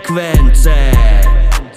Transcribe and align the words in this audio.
frekvence. 0.00 0.74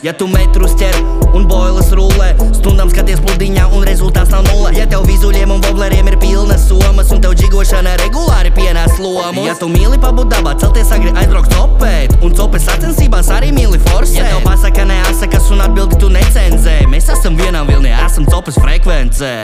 Ja 0.04 0.12
tu 0.14 0.28
metrus 0.28 0.74
ķer 0.76 0.96
un 1.34 1.46
boilas 1.48 1.88
rullē, 1.96 2.34
stundām 2.58 2.90
skaties 2.92 3.22
pludiņā 3.24 3.70
un 3.72 3.86
rezultāts 3.88 4.34
nav 4.34 4.44
nulle. 4.50 4.74
Ja 4.76 4.86
tev 4.90 5.06
vizuļiem 5.08 5.52
un 5.52 5.64
bobleriem 5.64 6.10
ir 6.12 6.18
pilnas 6.20 6.68
somas 6.68 7.12
un 7.16 7.22
tev 7.24 7.38
džigošana 7.40 7.96
regulāri 8.02 8.52
pienāc 8.52 9.00
lomu. 9.00 9.46
Ja 9.48 9.56
tu 9.56 9.72
mīli 9.72 10.00
pabūt 10.04 10.36
dabā, 10.36 10.58
celties 10.60 10.92
agri 10.92 11.16
aizbraukt 11.16 11.56
copēt 11.56 12.18
un 12.20 12.36
copes 12.36 12.68
sacensībās 12.68 13.32
arī 13.32 13.54
mīli 13.56 13.80
forsēt. 13.88 14.20
Ja 14.20 14.30
tev 14.36 14.44
pasaka 14.48 14.88
neasakas 14.92 15.52
un 15.56 15.64
atbildi 15.64 16.00
tu 16.04 16.12
necenzē, 16.12 16.82
mēs 16.92 17.12
esam 17.16 17.40
vienā 17.40 17.64
vilnī, 17.70 17.96
esam 18.04 18.28
copes 18.28 18.60
frekvencē. 18.60 19.36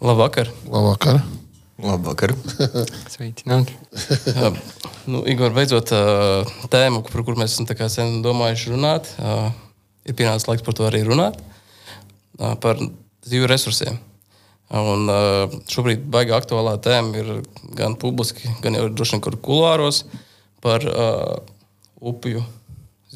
Labvakar! 0.00 0.48
Labvakar! 0.72 1.20
Labvakar! 1.76 2.32
Sveicināti! 3.12 3.74
Uh, 4.32 4.56
nu, 5.12 5.20
Igor, 5.28 5.52
beidzot, 5.52 5.92
tēma, 6.72 7.02
par 7.04 7.24
kuru 7.26 7.36
mēs 7.36 7.58
esam 7.58 7.68
sen 7.92 8.22
domājuši 8.24 8.72
runāt, 8.72 9.10
ir 10.08 10.16
pienācis 10.16 10.48
laiks 10.48 10.64
par 10.64 10.76
to 10.78 10.86
arī 10.88 11.02
runāt. 11.04 11.36
Par 12.36 12.80
zivju 13.26 13.48
resursiem. 13.50 13.98
Un, 14.72 15.06
šobrīd 15.70 16.08
baigā 16.10 16.40
aktuālā 16.40 16.74
tēma 16.82 17.20
ir 17.20 17.28
gan 17.76 17.94
publiski, 18.00 18.50
gan 18.64 18.76
jau 18.76 18.88
droši 18.90 19.16
vien 19.16 19.24
kur 19.28 19.36
kulāros 19.44 20.02
par 20.64 20.82
upju 22.00 22.42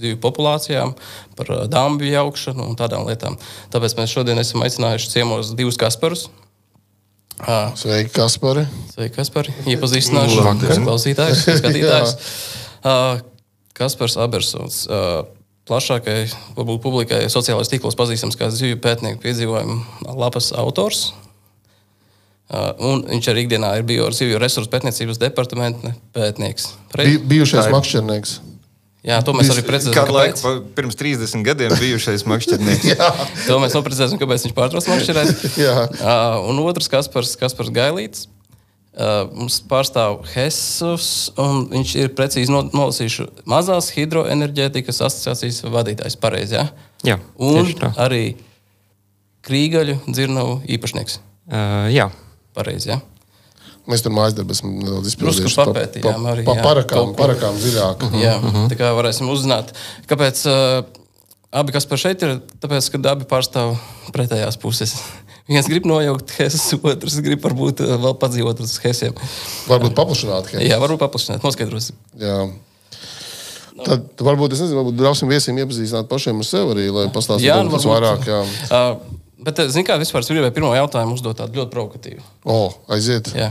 zivju 0.00 0.20
populācijām, 0.22 0.94
par 1.36 1.50
dāmju 1.72 2.12
jaukšanu 2.12 2.68
un 2.68 2.78
tādām 2.78 3.08
lietām. 3.08 3.40
Tāpēc 3.72 3.96
mēs 3.98 4.14
šodien 4.14 4.40
esam 4.40 4.64
aicinājuši 4.64 5.12
ciemos 5.16 5.54
divus 5.58 5.80
Kasparus. 5.80 6.28
Sveiki, 7.74 8.12
Kaspari! 8.12 8.66
Sveiki, 8.92 9.14
Kaspar. 9.16 9.48
Iepazīstināšu 9.68 10.42
klausītājus, 10.84 11.44
skatītājus. 11.60 12.14
Kaspars 13.76 14.16
Abersons. 14.20 14.82
Plašākai, 15.70 16.24
varbūt 16.56 16.82
publikai 16.82 17.22
sociālajos 17.30 17.70
tīklos 17.70 17.96
pazīstams 17.98 18.36
kā 18.36 18.50
zivju 18.52 18.80
pētnieku 18.82 19.22
piedzīvojumu 19.22 20.14
lapas 20.18 20.50
autors. 20.58 21.10
Un 22.82 23.04
viņš 23.06 23.30
arī 23.30 23.46
ikdienā 23.46 23.76
ir 23.78 23.86
bijis 23.86 24.18
zivju 24.18 24.40
resursu 24.42 24.72
pētniecības 24.72 25.20
departamenta 25.22 25.94
pētnieks. 26.16 26.72
Pre... 26.90 27.06
bijušais 27.30 27.70
makšķernieks. 27.70 28.40
Jā, 29.00 29.16
to 29.24 29.32
mēs 29.32 29.48
arī 29.48 29.62
precizēsim. 29.64 29.96
Kādu 29.96 30.12
laiku 30.12 30.50
pirms 30.76 30.98
30 31.00 31.44
gadiem 31.46 31.72
bijušais 31.80 32.26
makšķernieks. 32.28 32.90
To 33.48 33.56
mēs 33.62 33.72
noprecizēsim, 33.78 34.20
kāpēc 34.20 34.44
viņš 34.44 34.56
pārtrauc 34.58 34.88
makšķerēt. 34.92 35.44
Jā. 35.66 35.76
Uh, 35.88 36.50
un 36.50 36.60
otrs, 36.66 36.90
Kaspars, 36.92 37.32
Kaspars 37.40 37.72
Gailīts. 37.72 38.26
Uh, 38.90 39.30
mums 39.32 39.60
pārstāv 39.70 40.18
Hesus, 40.34 41.30
un 41.40 41.62
viņš 41.70 41.92
ir 42.02 42.08
precīzi 42.18 42.50
no- 42.52 42.66
nolasījuši 42.74 43.28
mazās 43.48 43.88
hidroenerģētikas 43.94 44.98
asociācijas 45.06 45.62
vadītājs. 45.70 46.18
Pareizi, 46.20 46.58
ja? 46.58 46.66
Jā, 47.06 47.16
Un 47.40 47.70
arī 48.02 48.34
Krīgaļu 49.46 49.94
dzirnavu 50.10 50.58
īpašnieks. 50.76 51.20
Uh, 51.48 51.86
jā, 51.94 52.10
Pareizi, 52.52 52.90
ja? 52.92 52.98
Mēs 53.90 54.04
tur 54.04 54.14
mājas 54.14 54.36
darbā 54.38 54.54
esam 54.54 54.72
nedaudz 54.78 55.10
izpildījuši. 55.10 55.42
Drusku 55.44 55.66
papētījām 55.70 56.28
arī, 56.30 56.44
Pa, 56.46 56.54
pa 56.56 56.66
parakām, 56.68 57.12
parakām 57.18 57.58
dziļāk. 57.58 58.06
Jā, 58.20 58.36
tā 58.70 58.78
kā 58.78 58.92
varēsim 58.96 59.30
uzzināt, 59.32 59.72
kāpēc 60.10 60.42
uh, 60.50 60.84
abi, 61.50 61.74
kas 61.74 61.88
par 61.90 62.00
šeit 62.02 62.22
ir, 62.26 62.38
tāpēc, 62.62 62.92
ka 62.94 63.02
abi 63.12 63.28
pārstāv 63.30 63.74
pretējās 64.14 64.60
puses. 64.62 64.94
Viens 65.50 65.66
grib 65.66 65.86
nojaukt 65.90 66.30
Hesus, 66.38 66.68
otrs 66.78 67.18
grib 67.24 67.42
varbūt 67.42 67.82
uh, 67.82 67.96
vēl 68.04 68.16
padzīvot 68.22 68.62
uz 68.62 68.76
Hesiem. 68.84 69.16
Varbūt 69.70 69.96
paplašināt. 69.98 70.52
Hei. 70.54 70.68
Jā, 70.70 70.78
varbūt 70.82 71.02
paplašināt, 71.02 71.42
noskaidrosim. 71.46 71.98
Jā. 72.20 72.44
Tad, 73.80 74.10
tad 74.12 74.26
varbūt, 74.26 74.54
es 74.54 74.60
nezinu, 74.62 74.82
varbūt 74.82 75.00
ļausim 75.06 75.30
viesiem 75.30 75.58
iepazīstināt 75.62 76.08
pašiem 76.10 76.42
ar 76.42 76.46
sevi 76.46 76.74
arī, 76.74 76.86
lai 76.92 77.06
pastāstītu 77.14 77.64
nu, 77.64 77.72
kas 77.72 77.86
vairāk. 77.88 78.28
Jā. 78.28 78.40
Uh, 78.68 79.19
bet, 79.46 79.60
uh, 79.62 79.70
zināmā 79.72 79.94
mērā, 79.94 80.02
vispār 80.02 80.24
es 80.24 80.30
gribēju 80.30 80.54
pirmo 80.56 80.70
jautājumu 80.76 81.16
uzdot 81.16 81.38
tādu 81.40 81.60
ļoti 81.60 81.74
provokatīvu. 81.74 82.24
O, 82.44 82.58
aiziet. 82.94 83.32
Jā. 83.36 83.50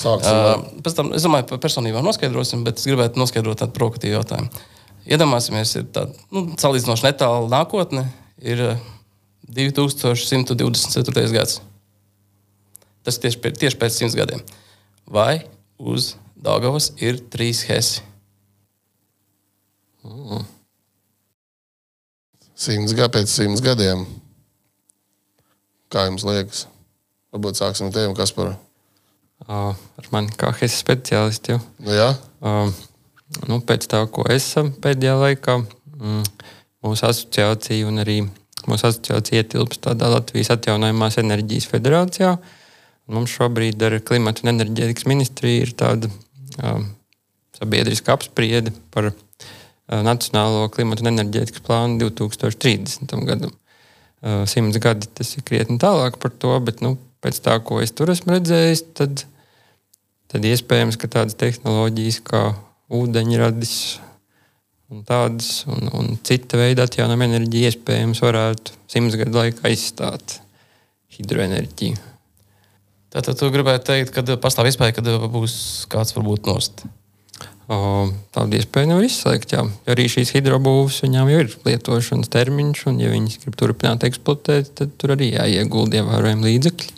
Sāksim. 0.00 0.36
Uh, 0.36 0.80
pēc 0.84 0.96
tam, 0.98 1.12
es 1.16 1.26
domāju, 1.26 1.48
par 1.50 1.62
personībām 1.62 2.06
noskaidrosim, 2.06 2.64
bet 2.66 2.80
es 2.80 2.88
gribētu 2.88 3.20
noskaidrot 3.20 3.62
tādu 3.62 3.76
provokatīvu 3.78 4.18
jautājumu. 4.18 4.64
Iedomāsimies, 5.10 5.74
ir 5.80 5.88
tāda 5.94 6.14
nu, 6.34 6.44
salīdzinoši 6.60 7.08
netāla 7.08 7.48
nākotne, 7.52 8.04
ir 8.44 8.64
uh, 8.68 8.86
2124. 9.50 11.26
gads. 11.34 11.60
Tas 13.06 13.18
tieši, 13.18 13.40
tieši 13.56 13.80
pēc 13.80 13.96
simts 13.96 14.16
gadiem. 14.18 14.44
Vai 15.10 15.42
uz 15.80 16.14
Dāngavas 16.40 16.92
ir 17.00 17.18
trīs 17.32 17.64
hesi? 17.68 18.04
Simts 22.60 22.92
gadi 22.96 23.18
pēc 23.18 23.32
simts 23.32 23.62
gadiem. 23.64 24.04
Kā 25.90 26.06
jums 26.06 26.24
liekas? 26.26 26.66
Varbūt 27.34 27.58
sāksim 27.58 27.88
ar 27.90 27.94
tevi, 27.94 28.14
Kaspar. 28.18 28.54
uh, 29.48 29.74
ar 29.74 30.10
mani 30.14 30.30
kā 30.38 30.52
HES 30.60 30.78
speciālistu. 30.84 31.60
Nu, 31.82 31.94
jā, 31.94 32.12
Uh, 32.40 32.70
nu, 33.50 33.58
pēc 33.60 33.84
tā, 33.92 33.98
ko 34.08 34.22
esam 34.32 34.70
pēdējā 34.72 35.16
laikā, 35.20 35.58
mm, 36.00 36.22
mūsu 36.80 37.04
asociācija 37.04 37.84
un 37.84 38.00
arī 38.00 38.14
mūsu 38.64 38.86
asociācija 38.88 39.42
ietilpst 39.42 39.82
tādā 39.84 40.08
Latvijas 40.08 40.48
atjaunojamās 40.54 41.18
enerģijas 41.20 41.68
federācijā. 41.68 42.30
Mums 43.12 43.34
šobrīd 43.36 43.82
ar 43.84 43.98
klimatu 44.08 44.46
un 44.46 44.54
enerģētikas 44.54 45.04
ministriju 45.10 45.66
ir 45.66 45.74
tāda 45.76 46.08
uh, 46.08 46.80
sabiedriska 47.58 48.16
apspriede 48.16 48.72
par 48.94 49.10
uh, 49.12 49.14
Nacionālo 49.90 50.70
klimatu 50.72 51.04
un 51.04 51.12
enerģētikas 51.12 51.66
plānu 51.66 52.00
2030. 52.06 53.16
gadam. 53.28 53.52
Uh, 54.20 54.44
Simts 54.48 54.76
gadi 54.82 55.08
tas 55.16 55.30
ir 55.36 55.44
krietni 55.48 55.78
tālāk 55.80 56.18
par 56.20 56.34
to, 56.36 56.52
bet 56.64 56.82
nu, 56.84 56.96
pēc 57.24 57.40
tā, 57.44 57.56
ko 57.64 57.80
es 57.80 57.94
tur 57.96 58.12
esmu 58.12 58.36
redzējis, 58.36 58.84
tad 58.98 59.24
tad 60.30 60.46
iespējams, 60.46 60.98
ka 61.00 61.10
tādas 61.10 61.34
tehnoloģijas 61.40 62.20
kā 62.26 62.42
ūdeņradis 62.94 63.74
un 64.90 65.02
tādas 65.06 65.64
un, 65.70 65.88
un 65.94 66.12
cita 66.26 66.58
veida 66.60 66.86
atjaunojama 66.86 67.26
enerģija 67.30 67.72
iespējams 67.72 68.22
varētu 68.22 68.76
simts 68.90 69.18
gadu 69.18 69.40
laikā 69.40 69.66
aizstāt 69.70 70.38
hidroenerģiju. 71.16 71.98
Tātad 73.10 73.38
tu 73.38 73.50
gribētu 73.50 73.88
teikt, 73.90 74.14
ka 74.14 74.38
pastāv 74.38 74.70
iespēja, 74.70 74.94
ka 74.98 75.18
būs 75.34 75.54
kāds 75.90 76.14
varbūt 76.14 76.46
nost. 76.46 76.84
O, 77.70 77.78
Tādu 78.34 78.58
iespēju 78.58 78.90
nevar 78.90 79.06
izslēgt. 79.06 79.52
Jā. 79.54 79.62
Arī 79.90 80.08
šīs 80.10 80.32
hidrobūves 80.34 81.00
viņām 81.04 81.28
jau 81.30 81.42
ir 81.44 81.52
lietošanas 81.68 82.30
termiņš, 82.32 82.86
un, 82.90 83.02
ja 83.02 83.10
viņas 83.12 83.42
grib 83.44 83.58
turpināt 83.60 84.06
eksploatēt, 84.08 84.72
tad 84.80 84.96
tur 84.98 85.14
arī 85.14 85.30
jāiegulda 85.36 86.00
ievērojami 86.00 86.48
līdzekļi. 86.48 86.96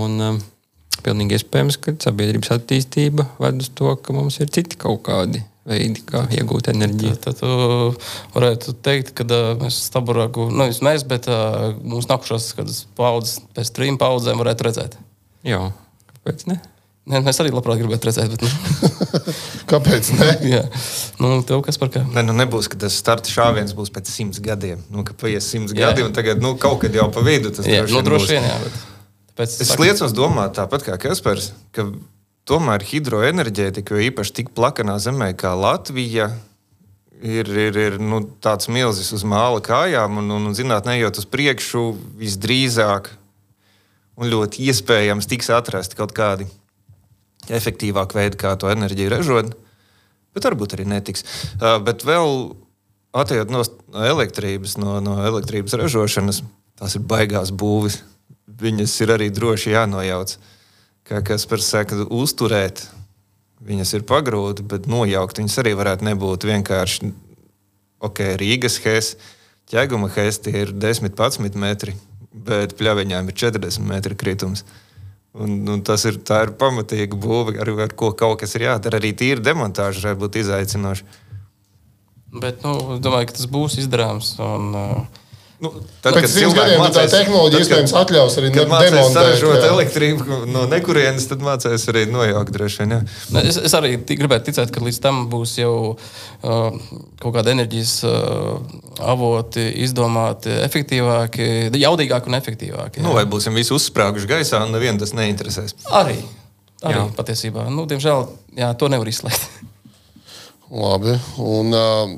Un, 0.00 0.14
um, 0.24 0.38
pilnīgi 1.04 1.36
iespējams, 1.36 1.76
ka 1.82 1.92
sabiedrības 2.06 2.54
attīstība 2.56 3.28
ved 3.42 3.60
uz 3.64 3.68
to, 3.76 3.92
ka 4.00 4.16
mums 4.16 4.40
ir 4.40 4.48
citi 4.54 4.78
kaut 4.80 5.02
kādi 5.06 5.42
veidi, 5.66 6.02
kā 6.06 6.22
iegūt 6.38 6.70
enerģiju. 6.72 7.16
Tad 7.26 7.40
tu 7.42 7.50
varētu 8.36 8.76
teikt, 8.86 9.12
ka 9.18 9.26
mēs 9.60 9.82
staburāku, 9.90 10.48
nu, 10.54 10.70
mēs, 10.86 11.04
bet 11.10 11.28
mūsu 11.82 12.10
nākušās 12.12 12.48
paudzes, 12.98 13.42
pēc 13.56 13.74
trim 13.76 14.00
paudzēm 14.00 14.40
varētu 14.40 14.68
redzēt. 14.68 14.96
Jā, 15.46 15.60
kāpēc 16.14 16.46
ne? 16.52 16.60
Ne, 17.06 17.20
mēs 17.22 17.38
arī 17.38 17.52
labprāt 17.54 17.78
gribētu 17.78 18.08
redzēt, 18.08 18.32
bet. 18.34 18.42
Nu, 18.42 19.20
kāpēc? 19.70 20.08
Ne? 20.18 20.30
jā, 20.56 20.62
nu, 21.22 21.36
tev 21.46 21.62
kas 21.66 21.78
par 21.78 21.92
kā? 21.94 22.02
Ne, 22.10 22.24
nu 22.26 22.34
nebūs, 22.34 22.66
ka 22.72 22.80
tas 22.82 22.96
starta 22.98 23.30
šāviens 23.30 23.76
būs 23.78 23.92
pēc 23.94 24.10
simts 24.10 24.42
gadiem. 24.42 24.82
Nu, 24.90 25.04
ka 25.06 25.14
paies 25.18 25.46
simts 25.46 25.74
Jā. 25.76 25.92
gadi, 25.92 26.02
un 26.06 26.16
tagad 26.16 26.42
nu, 26.42 26.56
kaut 26.58 26.80
kad 26.82 26.98
jau 26.98 27.06
pa 27.14 27.22
vidu 27.26 27.54
tas 27.54 27.68
Jā, 27.70 27.84
nu, 27.92 28.02
droši 28.06 28.34
vien, 28.34 28.48
jā. 28.50 28.58
Bet, 28.58 28.82
tāpēc, 29.30 29.54
Es 29.62 29.72
liecos 29.78 30.16
domāt, 30.18 30.56
tāpat 30.58 30.88
kā 30.88 30.98
Kaspars, 31.06 31.52
ka 31.76 31.86
tomēr 32.50 32.82
hidroenerģētika, 32.90 33.94
jo 33.94 34.10
īpaši 34.10 34.36
tik 34.40 34.52
plakanā 34.58 34.98
zemē 35.02 35.30
kā 35.38 35.54
Latvija, 35.54 36.32
ir, 37.22 37.46
ir, 37.46 37.82
ir 37.86 38.02
nu, 38.02 38.24
tāds 38.42 38.66
milzis 38.66 39.14
uz 39.14 39.22
māla 39.22 39.62
kājām, 39.62 40.18
un, 40.24 40.34
un, 40.40 40.50
un 40.50 40.58
zinātnē 40.58 40.98
ejot 40.98 41.22
uz 41.22 41.30
priekšu, 41.30 41.86
visdrīzāk 42.18 43.14
un 44.18 44.32
ļoti 44.32 44.66
iespējams 44.72 45.30
tiks 45.30 45.54
atrast 45.54 45.94
kaut 45.94 46.10
kādi 46.16 46.50
efektīvāki 47.52 48.18
veidi, 48.18 48.40
kā 48.40 48.54
to 48.58 48.70
enerģiju 48.72 49.12
ražot. 49.12 49.54
Bet 50.36 50.48
varbūt 50.48 50.76
arī 50.76 50.86
netiks. 50.88 51.24
Uh, 51.56 51.78
bet 51.84 52.04
vēl 52.06 52.56
atejot 53.16 53.52
no 53.52 53.62
elektrības, 54.06 54.76
no, 54.80 54.98
no 55.04 55.16
elektrības 55.24 55.76
ražošanas, 55.80 56.42
tās 56.76 56.98
ir 56.98 57.06
baigās 57.08 57.52
būvis. 57.54 58.02
Viņas 58.56 58.92
ir 59.04 59.12
arī 59.16 59.30
droši 59.34 59.74
jānojauc. 59.74 60.36
Kā 61.06 61.20
kas 61.24 61.46
par 61.46 61.62
saka, 61.62 61.98
uzturēt, 62.10 62.82
viņas 63.62 63.94
ir 63.98 64.06
pagrūti, 64.08 64.64
bet 64.66 64.88
nojaukt 64.90 65.40
viņas 65.40 65.60
arī 65.62 65.74
varētu 65.78 66.06
nebūt 66.08 66.46
vienkārši 66.48 67.12
ok, 68.06 68.22
Rīgas 68.40 68.78
hēs, 68.84 69.14
ķēguma 69.70 70.10
hēs 70.14 70.40
tie 70.44 70.64
ir 70.64 70.72
10, 70.74 71.14
11 71.16 71.60
metri, 71.60 71.94
bet 72.32 72.76
pļaviņām 72.78 73.30
ir 73.30 73.38
40 73.44 73.86
metri 73.88 74.18
kritums. 74.18 74.64
Un, 75.36 75.58
un 75.68 75.82
tas 75.84 76.00
ir, 76.08 76.16
ir 76.16 76.52
pamatīga 76.56 77.18
būve, 77.20 77.58
ar, 77.60 77.70
ar 77.84 77.92
ko 77.98 78.12
kaut 78.16 78.40
kas 78.40 78.56
ir 78.56 78.66
jādara. 78.70 79.00
Arī 79.00 79.12
tīra 79.12 79.44
demontāža 79.44 80.00
varētu 80.00 80.22
būt 80.22 80.38
izaicinoša. 80.40 81.08
Bet 82.40 82.64
nu, 82.64 82.72
es 82.96 83.02
domāju, 83.04 83.28
ka 83.28 83.36
tas 83.36 83.48
būs 83.52 83.76
izdarāms. 83.82 84.34
Un, 84.42 84.70
uh, 84.76 85.25
Nu, 85.56 85.70
tad, 86.04 86.12
Pēc 86.18 86.26
simts 86.28 86.52
gadiem 86.52 86.82
nu, 86.82 86.88
tā 86.92 87.06
tehnoloģija 87.08 87.62
iespējams 87.64 87.92
atļaus 87.96 88.34
arī 88.42 88.50
demontēt, 88.52 88.96
saražot 89.14 89.56
jā. 89.56 89.70
elektrību 89.72 90.40
no 90.52 90.66
nekurienes, 90.68 91.24
tad 91.30 91.40
mācīs 91.44 91.86
arī 91.88 92.02
nojaukt 92.12 92.52
droši 92.52 92.82
vien. 92.82 92.92
jā. 92.92 92.98
Ne, 93.32 93.44
Es, 93.48 93.56
es 93.64 93.76
arī 93.78 93.94
gribētu 94.04 94.50
ticēt, 94.50 94.68
ka 94.74 94.82
līdz 94.84 94.98
tam 95.00 95.22
būs 95.32 95.54
jau 95.62 95.72
uh, 95.94 96.76
kaut 97.22 97.32
kāda 97.38 97.54
enerģijas 97.56 97.94
uh, 98.04 98.60
avoti 99.00 99.64
izdomāti 99.86 100.52
efektīvāki, 100.66 101.48
jaudīgāki 101.72 102.28
un 102.28 102.40
efektīvāki. 102.42 103.06
Nu, 103.06 103.16
vai 103.16 103.24
būsim 103.24 103.56
visi 103.56 103.72
uzsprāguši 103.76 104.28
gaisā, 104.36 104.60
un 104.66 104.76
nevienu 104.76 105.00
tas 105.00 105.16
neinteresēs. 105.16 105.78
Arī, 105.88 106.20
arī 106.84 107.00
Jā. 107.00 107.08
patiesībā. 107.16 107.64
Nu, 107.72 107.88
diemžēl 107.88 108.28
jā, 108.60 108.74
to 108.76 108.92
nevar 108.92 109.08
izslēgt. 109.08 109.48
Labi. 110.84 111.16
Un, 111.40 111.72
uh, 111.72 112.16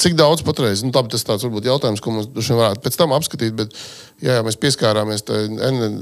cik 0.00 0.16
daudz 0.18 0.42
patreiz? 0.46 0.82
Nu, 0.84 0.92
labi, 0.94 1.12
tas 1.12 1.26
tāds 1.26 1.44
varbūt 1.46 1.68
jautājums, 1.68 2.02
ko 2.02 2.14
mums 2.14 2.50
varētu 2.50 2.84
pēc 2.84 2.98
tam 2.98 3.14
apskatīt. 3.16 3.56
Bet, 3.58 3.76
jā, 4.22 4.38
jā, 4.38 4.44
mēs 4.46 4.58
pieskārāmies 4.60 5.24
tam 5.26 6.00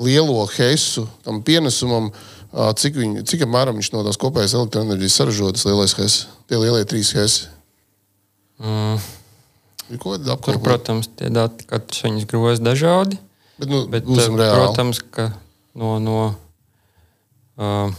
lielo 0.00 0.44
heisu, 0.56 1.06
tam 1.26 1.42
pienesumam. 1.46 2.10
Cik, 2.50 2.96
viņu, 2.98 3.22
cik 3.30 3.44
apmēram 3.46 3.76
viņš 3.78 3.92
no 3.94 4.00
tās 4.02 4.18
kopējās 4.18 4.56
elektroenerģijas 4.58 5.18
saražotas 5.20 5.66
lielais 5.68 5.94
heis? 6.00 6.16
Tie 6.50 6.58
lielie 6.58 6.82
trīs 6.90 7.12
heisi. 7.14 7.46
Mm. 8.58 8.98
Kāda 9.90 10.22
Tur, 10.22 10.34
apkārt. 10.34 10.62
protams, 10.62 11.08
tie 11.18 11.30
dati 11.34 11.66
katrs 11.70 12.04
viņus 12.06 12.26
groz 12.30 12.62
dažādi. 12.62 13.18
Bet, 13.58 13.70
nu, 13.70 13.84
Bet, 13.90 14.06
eh, 14.06 14.26
reāli. 14.38 14.56
protams, 14.56 15.00
ka 15.14 15.28
no, 15.78 15.98
no, 16.02 16.18
uh, 17.58 17.94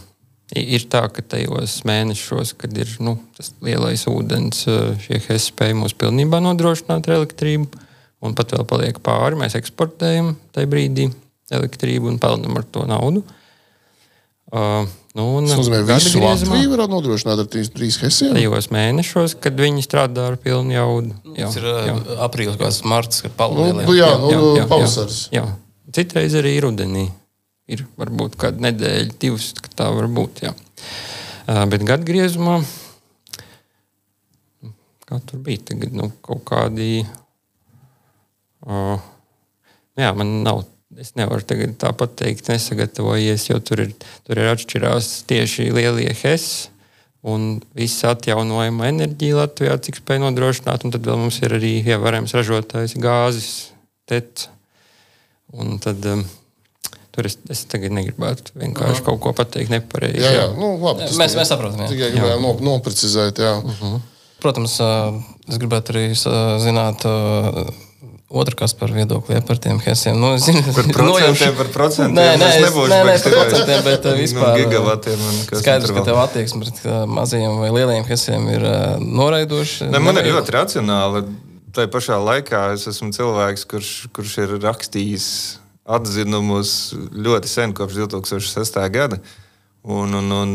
ir 0.56 0.84
tā, 0.92 1.04
ka 1.12 1.22
tajos 1.24 1.78
mēnešos, 1.88 2.54
kad 2.60 2.76
ir 2.76 2.90
nu, 3.00 3.16
tas 3.38 3.52
lielais 3.64 4.04
ūdens, 4.10 4.64
uh, 4.68 4.92
šie 5.00 5.20
hesi 5.28 5.50
spēj 5.52 5.74
mums 5.78 5.94
pilnībā 5.98 6.40
nodrošināt 6.44 7.08
ar 7.08 7.18
elektrību, 7.22 7.68
un 8.22 8.34
pat 8.38 8.52
vēl 8.54 8.66
paliek 8.68 8.98
pāri, 9.02 9.38
mēs 9.40 9.56
eksportējam 9.58 10.34
tajā 10.54 10.68
brīdī 10.70 11.08
elektrību 11.52 12.08
un 12.12 12.18
pelnam 12.22 12.56
ar 12.60 12.66
to 12.72 12.84
naudu. 12.88 13.24
Uh, 14.52 14.84
nu, 15.16 15.24
un 15.38 15.46
Tas 15.48 15.56
nozīmē, 15.62 15.78
ka 15.88 15.96
visu 15.96 16.20
Latviju 16.20 16.74
varētu 16.74 16.92
nodrošināt 16.92 17.40
ar 17.40 17.46
trīs, 17.48 17.70
trīs 17.72 17.96
hesiem. 18.02 18.34
tajos 18.36 18.66
mēnešos, 18.74 19.34
kad 19.40 19.56
viņi 19.56 19.84
strādā 19.86 20.26
ar 20.28 20.36
pilnu 20.36 20.74
jaudu. 20.76 21.14
Jā, 21.38 21.46
Tas 21.48 21.56
ir 21.56 21.68
jā. 21.70 21.94
uh, 21.96 22.10
aprīlis, 22.26 22.58
kāds 22.60 22.82
marts, 22.84 23.22
kad 23.24 23.32
Nu, 23.32 23.38
palīdz. 23.40 23.80
nu, 23.88 23.94
jā, 23.96 24.10
nu, 24.20 24.52
pavasaris. 24.68 25.22
Jā, 25.32 25.46
jā. 25.46 25.54
Citreiz 25.96 26.36
arī 26.36 26.52
rudenī. 26.64 27.06
Ir 27.70 27.84
varbūt 27.98 28.34
kāda 28.40 28.66
nedēļa, 28.66 29.12
divas, 29.22 29.52
ka 29.62 29.70
tā 29.78 29.88
var 29.94 30.08
būt. 30.10 30.42
Jā. 30.46 30.54
Bet 31.70 31.84
gada 31.86 32.02
griezumā, 32.06 32.58
kā 35.06 35.20
tur 35.28 35.42
bija, 35.44 35.62
tagad 35.70 35.94
nu, 35.96 36.10
kaut 36.24 36.42
kādi. 36.48 37.04
Uh, 38.62 38.98
jā, 39.98 40.12
man 40.16 40.40
nav. 40.46 40.64
Es 41.00 41.14
nevaru 41.16 41.40
tagad 41.48 41.78
tā 41.80 41.88
pateikt, 41.96 42.50
nesagatavojies, 42.52 43.46
jo 43.48 43.56
tur 43.64 43.80
ir, 43.86 43.94
tur 44.26 44.36
ir 44.36 44.50
atšķirās 44.50 45.22
tieši 45.30 45.70
lielie 45.72 46.10
HES 46.12 46.48
un 47.22 47.62
visa 47.78 48.10
atjaunojama 48.12 48.90
enerģija 48.90 49.38
Latvijā, 49.38 49.78
cik 49.86 50.00
spēj 50.02 50.20
nodrošināt. 50.20 50.84
Un 50.84 50.92
tad 50.92 51.06
vēl 51.06 51.20
mums 51.22 51.38
ir 51.40 51.54
arī 51.56 51.72
ievērojams 51.80 52.34
ražotājs 52.36 52.96
gāzes, 53.00 53.50
tets. 54.10 54.50
Un 55.52 55.78
tad 55.82 56.04
um, 56.12 56.26
tur 57.12 57.28
es, 57.28 57.36
es 57.52 57.64
tagad 57.70 57.92
negribētu 57.96 58.54
vienkārši 58.56 59.04
kaut 59.06 59.20
ko 59.24 59.34
pateikt 59.36 59.72
nepareizi. 59.72 60.22
Jā, 60.24 60.32
jā, 60.38 60.46
nu, 60.56 60.74
labi. 60.80 61.04
tas 61.06 61.18
Mēs, 61.20 61.36
mēs 61.36 61.52
saprotam. 61.52 61.84
jā. 61.84 61.92
Tikai 61.92 62.10
gribējām 62.16 62.42
no, 62.46 62.54
noprecizēt. 62.72 63.42
Jā. 63.44 63.54
Protams, 64.42 64.74
ā, 64.82 64.90
es 65.52 65.60
gribētu 65.62 65.92
arī 65.94 66.04
zināt 66.16 67.04
ā, 67.06 67.12
otru 68.32 68.56
kas 68.56 68.72
par 68.72 68.88
viedokli 68.96 69.36
ja, 69.36 69.42
par 69.44 69.60
tiem 69.60 69.76
hesiem. 69.84 70.16
Nu, 70.18 70.32
es 70.38 70.46
zinu, 70.48 70.64
Par 70.72 70.88
procentiem, 70.96 71.54
par 71.60 71.68
procentiem. 71.74 72.16
Nē, 72.16 72.26
nē, 72.40 72.48
es 72.48 72.64
nebūšu 72.64 72.90
nē, 72.94 73.00
nē, 73.10 73.16
par 73.26 73.36
procentiem, 73.36 73.84
bet 73.86 74.04
Nu, 74.08 74.16
vispār. 74.16 74.48
ā, 74.48 74.58
gigavatiem 74.64 75.24
Skaidrs, 75.60 75.92
ka 75.92 76.04
tev 76.08 76.20
attieksme 76.24 76.64
pret 76.64 76.80
mazajiem 77.12 77.60
vai 77.60 77.70
lielajiem 77.76 78.08
hesiem 78.08 78.48
ir 78.56 78.64
noraidoša. 79.04 79.92
Ne, 79.92 80.00
man 80.02 80.16
ir 80.22 80.32
ļoti 80.32 80.56
racionāli. 80.56 81.26
Tā 81.72 81.86
pašā 81.88 82.18
laikā 82.20 82.66
es 82.74 82.88
esmu 82.90 83.12
cilvēks, 83.16 83.62
kurš, 83.68 83.92
kurš 84.16 84.32
ir 84.42 84.50
rakstījis 84.60 85.28
atzinumus 85.92 86.92
ļoti 86.96 87.50
sen, 87.50 87.74
kopš 87.76 87.98
2006. 88.02 88.78
gada. 88.92 89.18
Un, 89.82 90.14
un, 90.14 90.32
un, 90.36 90.54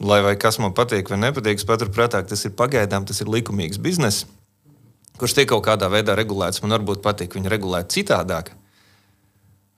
lai 0.00 0.20
vai 0.24 0.34
kas 0.40 0.58
man 0.62 0.74
patīk 0.76 1.10
vai 1.12 1.20
nepatīk, 1.20 1.62
paturprātā, 1.68 2.22
ka 2.24 2.32
tas 2.32 2.44
ir 2.46 2.54
pagaidām 2.56 3.06
tas 3.06 3.20
ir 3.20 3.30
likumīgs 3.30 3.80
bizness, 3.82 4.24
kurš 5.20 5.36
tiek 5.36 5.48
kaut 5.50 5.66
kādā 5.68 5.90
veidā 5.92 6.16
regulēts. 6.18 6.62
Man 6.64 6.74
varbūt 6.78 7.04
patīk 7.04 7.36
viņu 7.36 7.52
regulēt 7.52 7.92
citādāk. 7.94 8.54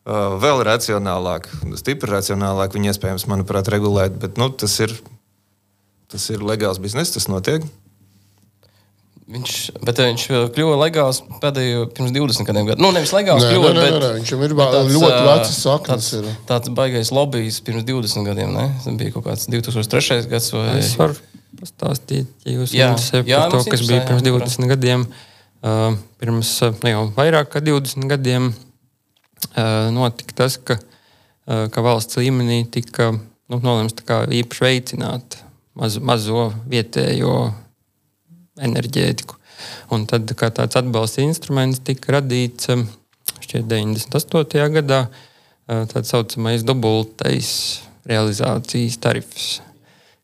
Uh, 0.07 0.37
vēl 0.39 0.63
racionālāk, 0.63 1.49
stipri 1.81 2.13
racionālāk 2.13 2.77
viņu 2.77 2.93
iespējams, 2.93 3.27
manuprāt, 3.27 3.67
regulēt, 3.75 4.15
bet 4.23 4.39
nu, 4.39 4.53
tas, 4.55 4.77
ir, 4.85 4.95
tas 6.07 6.29
ir 6.31 6.45
legāls 6.47 6.79
bizness, 6.79 7.11
tas 7.17 7.27
notiek. 7.27 7.67
Viņš, 9.27 9.53
bet 9.83 9.99
viņš 9.99 10.25
kļuva 10.55 10.75
legāls 10.85 11.19
pēdējo 11.43 11.89
pirms 11.97 12.13
20 12.15 12.47
gadiem. 12.47 12.69
Nu, 12.79 12.93
nevis 12.95 13.11
legāls 13.11 13.43
Nē, 13.43 13.49
kļuva, 13.51 13.73
nē, 13.75 13.81
nē, 13.81 13.87
bet 13.87 13.97
nē, 14.05 14.11
viņam 14.21 14.45
ir 14.47 14.53
bet 14.55 14.69
tāds, 14.77 14.93
ļoti 14.95 15.17
ā, 15.17 15.25
vecas 15.27 15.57
saknes 15.59 15.89
Tāds, 15.89 16.11
ir. 16.15 16.29
tāds 16.47 16.71
baigais 16.77 17.11
lobbyis 17.11 17.59
pirms 17.67 17.83
20 17.89 18.29
gadiem. 18.29 18.53
Ne? 18.55 18.69
Tas 18.85 19.01
bija 19.01 19.15
kaut 19.17 19.27
kāds 19.27 19.49
2003. 19.51 20.21
gads. 20.31 20.53
Vai... 20.55 20.77
Es 20.79 20.93
varu 21.01 21.19
pastāstīt, 21.59 22.31
ja 22.47 22.55
jūs 22.55 22.77
Jā. 22.77 22.93
Jā, 23.27 23.43
par 23.43 23.57
to, 23.57 23.65
kas 23.73 23.83
bija 23.89 23.99
jā, 23.99 24.07
pirms 24.13 24.23
protams. 24.29 24.61
20 24.61 24.73
gadiem. 24.77 25.09
Uh, 25.67 25.99
pirms 26.23 26.53
nu, 26.85 26.93
jau 26.93 27.03
vairāk 27.17 27.51
kā 27.51 27.65
20 27.65 28.07
gadiem 28.13 28.53
uh, 28.53 29.91
notika 29.91 30.39
tas, 30.45 30.55
ka, 30.63 30.79
uh, 30.79 31.67
ka 31.73 31.83
valsts 31.83 32.21
līmenī 32.21 32.63
tika 32.71 33.11
nu, 33.17 33.59
nolemts 33.59 33.97
īpaši 34.07 34.63
veicināt 34.69 35.41
maz, 35.75 35.99
mazo 35.99 36.53
vietējo 36.71 37.49
enerģētiku. 38.63 39.37
Un 39.95 40.05
tad 40.09 40.31
kā 40.39 40.51
tāds 40.55 40.79
atbalsta 40.79 41.25
instruments 41.25 41.81
tika 41.85 42.19
radīts 42.19 42.73
šķiet 43.43 43.69
98. 43.69 44.67
gadā, 44.81 45.07
uh, 45.07 45.85
tā 45.91 46.05
saucamais 46.05 46.65
dubultais 46.67 47.51
realizācijas 48.07 49.01
tarifs 49.03 49.49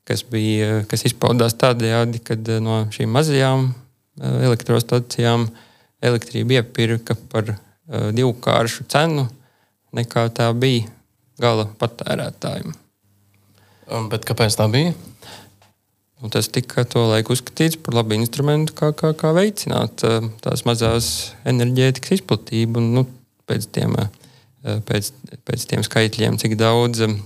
kas, 0.08 0.24
bija, 0.28 0.82
kas 0.90 1.06
izpaudās 1.08 1.56
tādējādi, 1.58 2.22
ka 2.24 2.36
no 2.62 2.82
šīm 2.94 3.12
mazajām 3.14 3.68
eh, 3.70 4.38
elektrostacijām 4.48 5.46
elektrību 6.02 6.58
iepirka 6.58 7.16
par 7.30 7.54
divkāršu 7.92 8.86
cenu, 8.90 9.26
nekā 9.94 10.26
tā 10.34 10.48
bija 10.56 10.88
gala 11.42 11.66
patērētājiem. 11.78 12.72
Bet 14.08 14.24
kāpēc 14.24 14.56
tā 14.56 14.68
bija? 14.72 14.94
Un 16.22 16.30
tas 16.30 16.46
tika 16.54 16.84
to 16.86 17.02
laiku 17.10 17.34
uzskatīts 17.34 17.80
par 17.82 17.96
labu 17.98 18.14
instrumentu, 18.14 18.76
kā, 18.78 18.92
kā, 18.94 19.10
kā 19.18 19.32
veicināt 19.34 20.04
eh, 20.06 20.22
tās 20.44 20.62
mazās 20.68 21.08
enerģētikas 21.50 22.20
izplatību. 22.20 22.78
Un, 22.78 22.90
nu, 22.94 23.06
pēc, 23.50 23.66
tiem, 23.74 23.96
eh, 23.98 24.78
pēc, 24.86 25.10
pēc 25.42 25.66
tiem 25.72 25.82
skaitļiem, 25.86 26.38
cik 26.38 26.54
daudz 26.60 27.02
eh, 27.08 27.16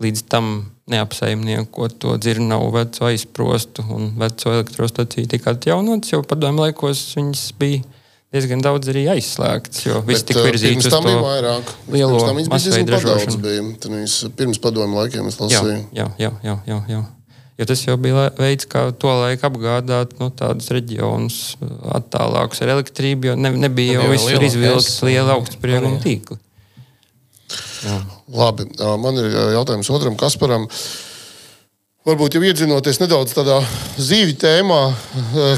līdz 0.00 0.24
tam 0.30 0.52
neapsaimniekot 0.90 1.98
to 2.02 2.16
dzirnavu 2.22 2.70
veco 2.74 3.06
aizprostu 3.10 3.84
un 3.94 4.12
veco 4.18 4.54
elektrostaciju 4.54 5.30
tika 5.30 5.54
atjaunotas, 5.54 6.14
jo 6.14 6.22
padomju 6.26 6.64
laikos 6.68 7.02
viņas 7.18 7.44
bija 7.58 7.82
diezgan 8.30 8.62
daudz 8.62 8.90
arī 8.90 9.08
aizslēgtas, 9.10 9.84
jo 9.86 10.00
viss 10.06 10.26
tika 10.26 10.42
virzīts 10.46 10.86
uz 10.86 10.94
tam 10.94 11.06
bija 11.06 11.22
vairāk. 11.22 11.70
lielo 11.90 12.14
Pirms 12.14 12.28
tam 12.28 12.38
bija 12.38 12.60
diezgan 12.62 12.92
ražošanu. 12.94 13.40
bija. 13.42 14.30
Pirms 14.38 14.62
padomu 14.62 15.02
laikiem 15.02 15.30
es 15.30 15.38
Jā, 15.38 15.46
lasīju. 15.46 15.80
jā, 15.98 16.12
jā, 16.22 16.30
jā, 16.46 16.60
jā, 16.70 16.84
jā. 16.94 17.08
Jo 17.60 17.66
tas 17.68 17.82
jau 17.84 17.96
bija 18.00 18.30
veids, 18.38 18.64
kā 18.70 18.86
to 18.96 19.10
laiku 19.20 19.44
apgādāt 19.50 20.14
nu, 20.16 20.30
tādus 20.32 20.70
reģionus 20.72 21.40
attālākus 21.92 22.62
ar 22.64 22.72
elektrību, 22.78 23.28
jo 23.28 23.34
ne, 23.36 23.50
nebija 23.66 23.98
jau 23.98 24.06
visur 24.14 24.46
izvilkts 24.46 25.02
liela 25.04 25.34
jā. 25.34 25.36
augstsprieguma 25.36 25.98
Jā. 25.98 26.04
tīkli. 26.06 26.38
Labi, 28.32 28.64
man 29.02 29.20
ir 29.20 29.28
jautājums 29.58 29.90
otram 29.92 30.16
Kasparam. 30.16 30.64
Varbūt 32.08 32.38
jau 32.38 32.42
iedzinoties 32.48 33.00
nedaudz 33.02 33.34
tādā 33.36 33.58
zīvi 34.00 34.38
tēmā, 34.40 34.80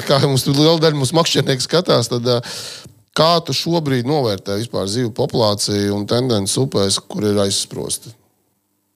kā 0.09 0.19
mums 0.25 0.43
tur 0.43 0.59
liela 0.59 0.81
daļa 0.83 0.99
mūsu 0.99 1.15
makšķernieku 1.15 1.63
skatās, 1.63 2.11
tad 2.11 2.27
kā 3.15 3.31
tu 3.47 3.55
šobrīd 3.55 4.11
novērtē 4.11 4.59
vispār 4.59 4.91
zīvu 4.91 5.13
populāciju 5.15 5.95
un 5.95 6.09
tendenci 6.11 6.59
upēs, 6.65 6.99
kur 7.07 7.31
ir 7.31 7.39
aizsprosti? 7.45 8.11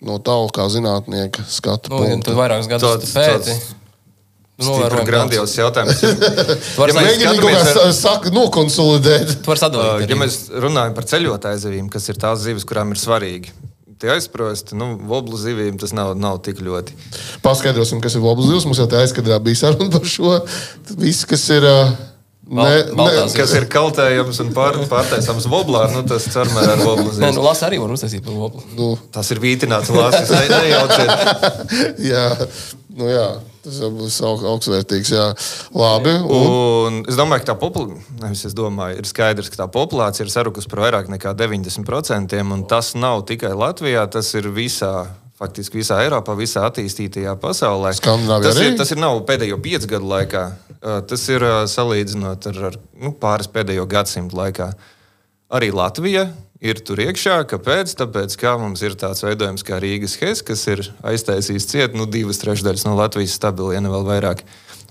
No 0.05 0.19
tālu 0.21 0.51
kā 0.53 0.67
zinātnieka 0.69 1.41
skatu 1.49 1.89
Nu, 1.95 2.03
punkta. 2.03 2.31
tu 2.33 2.37
vairākus 2.37 2.69
gadus 2.69 3.13
pēti. 3.17 3.55
novērojam 4.61 5.07
grandios 5.09 5.55
jautājums. 5.57 6.03
Ja 6.87 6.97
Mēģini 6.97 7.41
kaut 7.41 7.55
kā 7.77 7.87
saka, 7.97 8.31
nokonsolidēt. 8.33 9.39
tu 9.43 9.51
vari 9.53 9.61
sadalīt. 9.63 10.05
Uh. 10.05 10.11
Ja 10.13 10.19
mēs 10.21 10.37
runājam 10.53 10.95
par 10.97 11.09
ceļotāju 11.09 11.63
zivīm, 11.65 11.89
kas 11.93 12.09
ir 12.13 12.21
tās 12.21 12.43
zivis, 12.45 12.65
kurām 12.69 12.93
ir 12.93 13.01
svarīgi, 13.01 13.53
tie 14.01 14.11
aizsprosti, 14.13 14.77
nu, 14.77 14.95
voblu 15.09 15.37
zivīm 15.41 15.79
tas 15.81 15.93
nav, 15.97 16.13
nav 16.21 16.43
tik 16.45 16.61
ļoti. 16.65 16.93
Paskaidrosim, 17.45 18.01
kas 18.05 18.17
ir 18.19 18.25
Voblas 18.25 18.51
zivs. 18.53 18.67
Mums 18.69 18.81
jau 18.83 18.89
tā 18.93 19.01
aizkadrā 19.05 19.41
bija 19.41 19.63
saruna 19.65 19.89
par 19.97 20.05
šo. 20.09 20.35
Viss, 21.01 21.25
kas 21.29 21.49
ir. 21.57 21.65
ā, 21.65 21.79
Ne, 22.47 22.65
ne, 22.95 23.07
Kas 23.35 23.53
ir 23.59 23.65
kaltējams 23.67 24.39
un 24.45 24.53
pār, 24.55 24.77
pārtaisāms 24.87 25.49
voblā, 25.51 25.89
nu, 25.91 26.05
tas 26.07 26.29
carmēr 26.31 26.77
ar 26.77 26.83
voblu 26.85 27.11
Nē, 27.19 27.33
nu, 27.35 27.43
lasa 27.43 27.67
arī 27.67 27.81
var 27.83 27.91
uztaisīt 27.91 28.23
par 28.23 28.37
lopu. 28.39 28.63
nu, 28.79 28.93
Tas 29.11 29.33
ir 29.35 29.41
vītināts 29.43 29.91
lāsis, 29.91 30.31
ne, 30.31 30.45
nejauciet. 30.55 31.11
jā, 32.13 32.29
nu, 32.95 33.09
jā, 33.11 33.27
tas 33.67 33.81
jau 33.83 33.91
būs 33.99 34.21
aug, 34.31 34.47
augstvērtīgs. 34.53 35.11
Jā. 35.17 35.27
Labi. 35.75 36.15
Un, 36.23 36.55
Un 36.87 37.03
es 37.11 37.19
domāju, 37.19 37.43
ka 37.43 37.51
tā 37.51 37.59
populācija, 37.59 38.47
es 38.47 38.55
domāju, 38.55 39.03
ir 39.03 39.11
skaidrs, 39.11 39.51
ka 39.51 39.65
tā 39.65 39.67
populācija 39.75 40.29
ir 40.29 40.31
sarukusi 40.31 40.71
par 40.71 40.85
vairāk 40.87 41.11
nekā 41.11 41.35
90%, 41.35 42.39
un 42.47 42.63
tas 42.71 42.95
nav 42.95 43.27
tikai 43.27 43.57
Latvijā, 43.59 44.07
tas 44.07 44.31
ir 44.39 44.53
visā. 44.55 45.09
Faktiski 45.37 45.83
visā 45.83 45.99
Eiropā, 46.01 46.33
visā 46.33 46.63
attīstītajā 46.65 47.35
pasaulē. 47.43 47.91
Tas 48.47 48.57
ir, 48.57 48.71
tas 48.79 48.89
ir 48.95 48.97
nav 49.03 49.19
pēdējo 49.29 49.59
piecu 49.61 49.91
gadu 49.91 50.09
laikā. 50.09 50.45
Tas 50.87 51.25
ir 51.33 51.43
salīdzinot 51.67 52.47
ar, 52.53 52.59
ar 52.69 52.77
nu, 53.03 53.11
pāris 53.19 53.49
pēdējo 53.51 53.89
gadsimtu 53.91 54.39
laikā. 54.39 54.69
Arī 55.57 55.73
Latvija 55.75 56.29
ir 56.63 56.79
tur 56.87 57.01
iekšā. 57.03 57.41
Kāpēc? 57.51 57.95
Tāpēc, 57.99 58.37
ka 58.39 58.55
mums 58.61 58.85
ir 58.87 58.95
tāds 58.99 59.25
veidojums 59.27 59.67
kā 59.67 59.81
Rīgas 59.83 60.17
Hess, 60.21 60.45
kas 60.47 60.63
ir 60.71 60.85
aiztaisījis 61.07 61.69
ciet 61.73 61.99
nu, 61.99 62.07
divas 62.11 62.41
trešdaļas 62.43 62.87
no 62.87 62.95
Latvijas 62.99 63.35
stabiliem, 63.35 63.81
ja 63.81 63.85
ne 63.85 63.93
vēl 63.93 64.07
vairāk. 64.07 64.45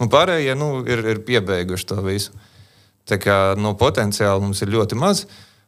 Un 0.03 0.11
pārējie 0.11 0.57
nu, 0.59 0.69
ir, 0.83 1.03
ir 1.15 1.23
piebeiguši 1.27 1.89
to 1.91 2.01
visu. 2.03 2.35
Tā 3.07 3.19
kā 3.21 3.37
no 3.59 3.75
potenciāla 3.77 4.41
mums 4.43 4.63
ir 4.65 4.73
ļoti 4.73 4.99
maz. 4.99 5.25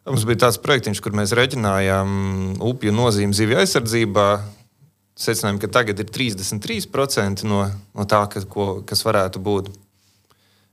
Mums 0.07 0.23
bija 0.27 0.45
tāds 0.45 0.59
projekts, 0.63 1.01
kur 1.03 1.15
mēs 1.15 1.35
reiķinājām 1.35 2.09
upju 2.63 2.93
nozīmi 2.95 3.35
zivju 3.35 3.59
aizsardzībā. 3.63 4.27
Secinājām, 5.17 5.57
ka 5.61 5.71
tagad 5.79 5.99
ir 6.03 6.11
33% 6.13 7.47
no, 7.49 7.63
no 7.95 8.05
tā, 8.09 8.21
ka, 8.31 8.43
ko, 8.49 8.67
kas 8.87 9.01
varētu 9.05 9.41
būt. 9.43 9.71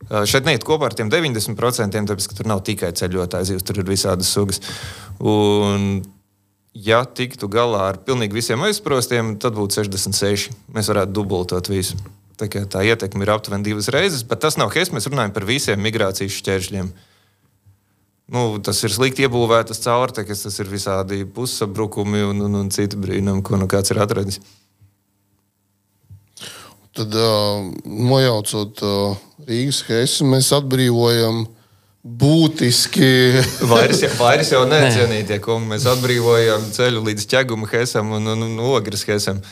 Šeit 0.05 0.45
neiet 0.45 0.65
kopā 0.67 0.91
ar 0.91 0.97
tiem 0.97 1.09
90%, 1.13 2.03
tāpēc, 2.11 2.27
ka 2.29 2.37
tur 2.37 2.49
nav 2.51 2.61
tikai 2.67 2.91
ceļotāji 2.97 3.53
zivs, 3.53 3.65
tur 3.65 3.81
ir 3.81 3.89
visādas 3.89 4.33
sugas. 4.35 4.61
Un, 5.19 6.03
ja 6.75 7.05
tiktu 7.09 7.49
galā 7.49 7.87
ar 7.93 8.01
pilnīgi 8.05 8.37
visiem 8.37 8.65
aizsprostiem, 8.67 9.37
tad 9.41 9.57
būtu 9.57 9.81
66. 9.81 10.53
Mēs 10.75 10.91
varētu 10.93 11.17
dubultot 11.17 11.71
visu. 11.73 11.97
Tā, 12.37 12.49
tā 12.51 12.83
ietekme 12.85 13.25
ir 13.25 13.33
aptuveni 13.33 13.65
divas 13.65 13.89
reizes, 13.95 14.27
bet 14.27 14.43
tas 14.43 14.59
nav 14.61 14.75
HES. 14.75 14.93
Mēs 14.93 15.09
runājam 15.09 15.33
par 15.37 15.47
visiem 15.49 15.81
migrācijas 15.81 16.37
šķēršļiem. 16.41 16.91
Nu, 18.35 18.43
tas 18.65 18.81
ir 18.85 18.93
slikti 18.93 19.25
iebūvētas 19.25 19.83
caurtekas, 19.85 20.43
tas 20.47 20.59
ir 20.61 20.69
visādi 20.73 21.23
pussabrukumi 21.29 22.25
un, 22.27 22.45
un, 22.47 22.61
un 22.61 22.71
citi 22.73 22.99
brīnumi, 23.01 23.45
ko 23.45 23.61
nu 23.61 23.69
kāds 23.71 23.93
ir 23.93 24.01
atradis. 24.05 24.41
tad, 26.95 27.15
uh, 27.15 27.73
nojaucot 27.85 28.83
uh, 28.83 29.17
Rīgas 29.45 29.83
heisu, 29.89 30.25
mēs 30.29 30.49
atbrīvojam 30.57 31.45
būtiski. 32.05 33.11
Vairs, 33.69 34.05
vairs 34.21 34.53
jau 34.53 34.63
necienītie 34.69 35.41
kungi. 35.45 35.71
Mēs 35.75 35.89
atbrīvojam 35.91 36.71
ceļu 36.77 37.05
līdz 37.09 37.29
ķeguma 37.33 37.69
hesam 37.73 38.13
un, 38.17 38.33
un, 38.35 38.47
un 38.49 38.65
ogres 38.73 39.05
hesam. 39.09 39.43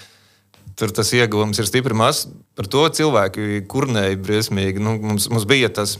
Tur 0.78 0.92
tas 0.96 1.12
ieguvums 1.16 1.60
ir 1.60 1.68
stipri 1.68 1.96
mazs. 1.96 2.26
Par 2.56 2.68
to 2.72 2.86
cilvēki 2.88 3.64
kurnēja 3.68 4.20
briesmīgi. 4.20 4.80
Nu, 4.80 4.96
mums, 5.00 5.28
mums 5.32 5.44
bija 5.48 5.68
tas 5.72 5.98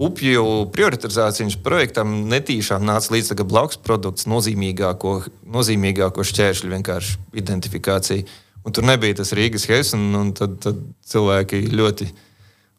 upju 0.00 0.44
prioritizācijas 0.72 1.58
projektam 1.64 2.14
netīšām 2.30 2.86
nāca 2.86 3.14
līdz 3.14 3.32
tagad 3.32 3.50
blakus 3.50 3.80
produkts, 3.82 4.28
nozīmīgāko, 4.30 5.16
nozīmīgāko 5.50 6.24
šķēršļu 6.24 6.72
vienkārši 6.76 7.18
identifikācija. 7.42 8.38
Un 8.64 8.76
tur 8.76 8.86
nebija 8.86 9.18
tas 9.20 9.32
Rīgas 9.36 9.66
hess, 9.70 9.94
un, 9.96 10.10
un 10.16 10.34
tad, 10.36 10.58
tad 10.62 10.80
cilvēki 11.10 11.64
ļoti. 11.74 12.10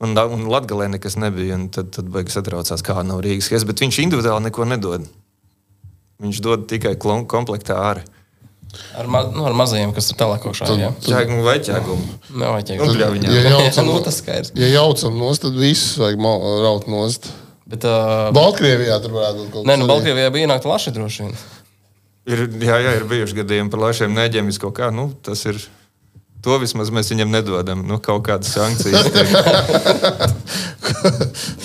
Un, 0.01 0.15
un 0.17 0.47
Latvijā 0.49 0.87
nekas 0.89 1.17
nebija. 1.21 1.57
un 1.59 1.67
Tad, 1.73 1.91
tad 1.93 2.07
beigas 2.09 2.37
satraucās, 2.37 2.81
kā 2.85 2.97
nav 3.05 3.21
Rīgas 3.21 3.51
hess, 3.53 3.67
bet 3.69 3.83
viņš 3.83 4.01
individuāli 4.05 4.47
neko 4.47 4.65
nedod. 4.69 5.05
Viņš 6.21 6.41
dod 6.45 6.65
tikai 6.69 6.95
komplektā 7.01 7.77
ārā. 7.77 8.05
Ar, 8.95 9.07
ma 9.11 9.23
nu, 9.27 9.43
ar 9.43 9.55
mazajiem, 9.57 9.91
kas 9.91 10.07
ir 10.13 10.17
tālāk 10.19 10.45
augšā. 10.47 10.69
Jā, 10.79 10.91
Ķēgumu 11.03 11.43
vai 11.43 11.57
ķēgumu? 11.59 12.13
nav 12.39 12.53
vajag. 12.55 12.79
Nu, 12.79 12.93
viņā. 13.17 13.31
Ja 13.35 13.41
jaucam, 13.57 13.89
nu, 13.89 13.97
tas 14.05 14.21
skaidrs. 14.21 14.53
ja 14.55 14.69
jaucam 14.71 15.17
nost, 15.19 15.43
tad 15.43 15.57
viss 15.59 15.97
vajag 15.99 16.21
raut 16.63 16.87
nost. 16.91 17.27
Bet, 17.71 17.83
uh, 17.87 18.29
Baltkrievijā 18.35 18.97
tur 19.03 19.15
varētu 19.15 19.41
būt 19.41 19.51
kaut 19.53 19.67
nē, 19.67 19.75
nu. 19.79 19.89
Baltkrievijā 19.91 20.31
bija 20.31 20.47
ienākta 20.47 20.71
laša 20.71 20.93
droši 20.95 21.25
vien. 21.25 21.35
Ir, 22.31 22.45
jā, 22.63 22.79
jā, 22.85 22.95
ir 22.99 23.05
bijuši 23.11 23.41
gadījumi 23.41 23.71
par 23.73 23.83
lašiem 23.89 24.15
neģiem. 24.15 24.51
Kaut 24.61 24.75
kā, 24.79 24.91
nu, 24.95 25.09
tas 25.25 25.43
ir. 25.51 25.59
To 26.41 26.55
vismaz 26.61 26.89
mēs 26.93 27.11
viņam 27.13 27.29
nedodam. 27.35 27.83
Nu, 27.85 27.99
kaut 28.01 28.23
kādas 28.25 28.49
sankcijas. 28.55 29.11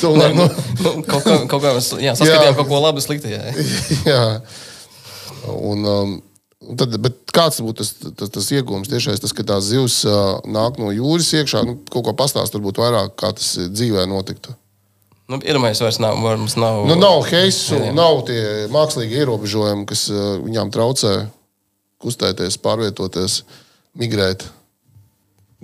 Tomēr, 0.01 0.35
nu, 0.39 0.47
Nu, 0.85 0.93
kaut 1.07 1.25
kā, 1.25 1.37
kaut 1.49 1.63
kā 1.65 1.73
mēs 1.77 1.91
jā, 2.03 2.13
saskatījām 2.19 2.57
kaut 2.59 2.69
ko 2.71 2.81
labu 2.85 3.01
sliktajā. 3.05 3.43
jā. 4.13 4.23
Un, 5.53 5.85
um, 5.85 6.17
Tad, 6.67 6.95
bet 6.99 7.19
kāds 7.37 7.61
būtu 7.63 7.85
tas, 7.85 7.91
tas, 8.19 8.31
tas 8.33 8.47
iegūms? 8.57 8.89
Tiešais 8.91 9.21
tas, 9.23 9.31
ka 9.37 9.45
tās 9.47 9.67
zivs 9.69 10.01
uh, 10.09 10.41
nāk 10.51 10.79
no 10.81 10.89
jūras 10.91 11.29
iekšā. 11.37 11.61
Nu, 11.69 11.77
kaut 11.93 12.07
ko 12.09 12.15
pastāstīt, 12.17 12.57
varbūt 12.57 12.81
vairāk, 12.81 13.13
kā 13.21 13.29
tas 13.37 13.51
dzīvē 13.71 14.07
notiktu. 14.11 14.55
Nu, 15.31 15.39
Iedomājieties, 15.39 15.83
vairs 15.85 16.01
nav. 16.03 16.17
Mums 16.25 16.57
nav, 16.59 16.81
Nu, 16.89 16.97
nav 16.99 17.21
heisu, 17.29 17.77
Jā, 17.77 17.91
jā. 17.91 17.95
nav 17.95 18.23
tie 18.27 18.41
mākslīgi 18.73 19.21
ierobežojumi, 19.21 19.85
kas 19.87 20.07
uh, 20.11 20.41
viņām 20.43 20.73
traucē 20.75 21.13
kustēties, 22.03 22.59
pārvietoties, 22.65 23.43
migrēt. 24.01 24.49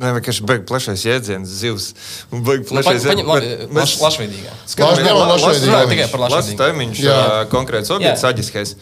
Nē, 0.00 0.08
vienkārši 0.16 0.44
beigas 0.48 0.68
plašais 0.70 1.02
jēdziens, 1.04 1.50
zivs. 1.52 1.90
Un 2.32 2.40
beigas 2.46 2.70
Nu, 2.72 2.78
plašais 2.80 3.04
paņem, 3.10 3.26
labi, 3.28 3.50
bet 3.66 3.74
laš, 3.76 3.98
lašveidīgā. 4.00 4.54
Laš- 4.54 5.02
ņemam 5.04 5.28
lašveidīgo. 5.34 5.68
Runājam 5.68 5.92
tikai 5.92 6.06
par 6.14 6.20
Lasu 6.24 6.34
lašveidīgu. 6.38 6.60
taimiņš, 6.62 7.02
ā, 7.12 7.44
konkrēts 7.52 7.92
objekts, 7.92 8.24
aģiskais. 8.24 8.74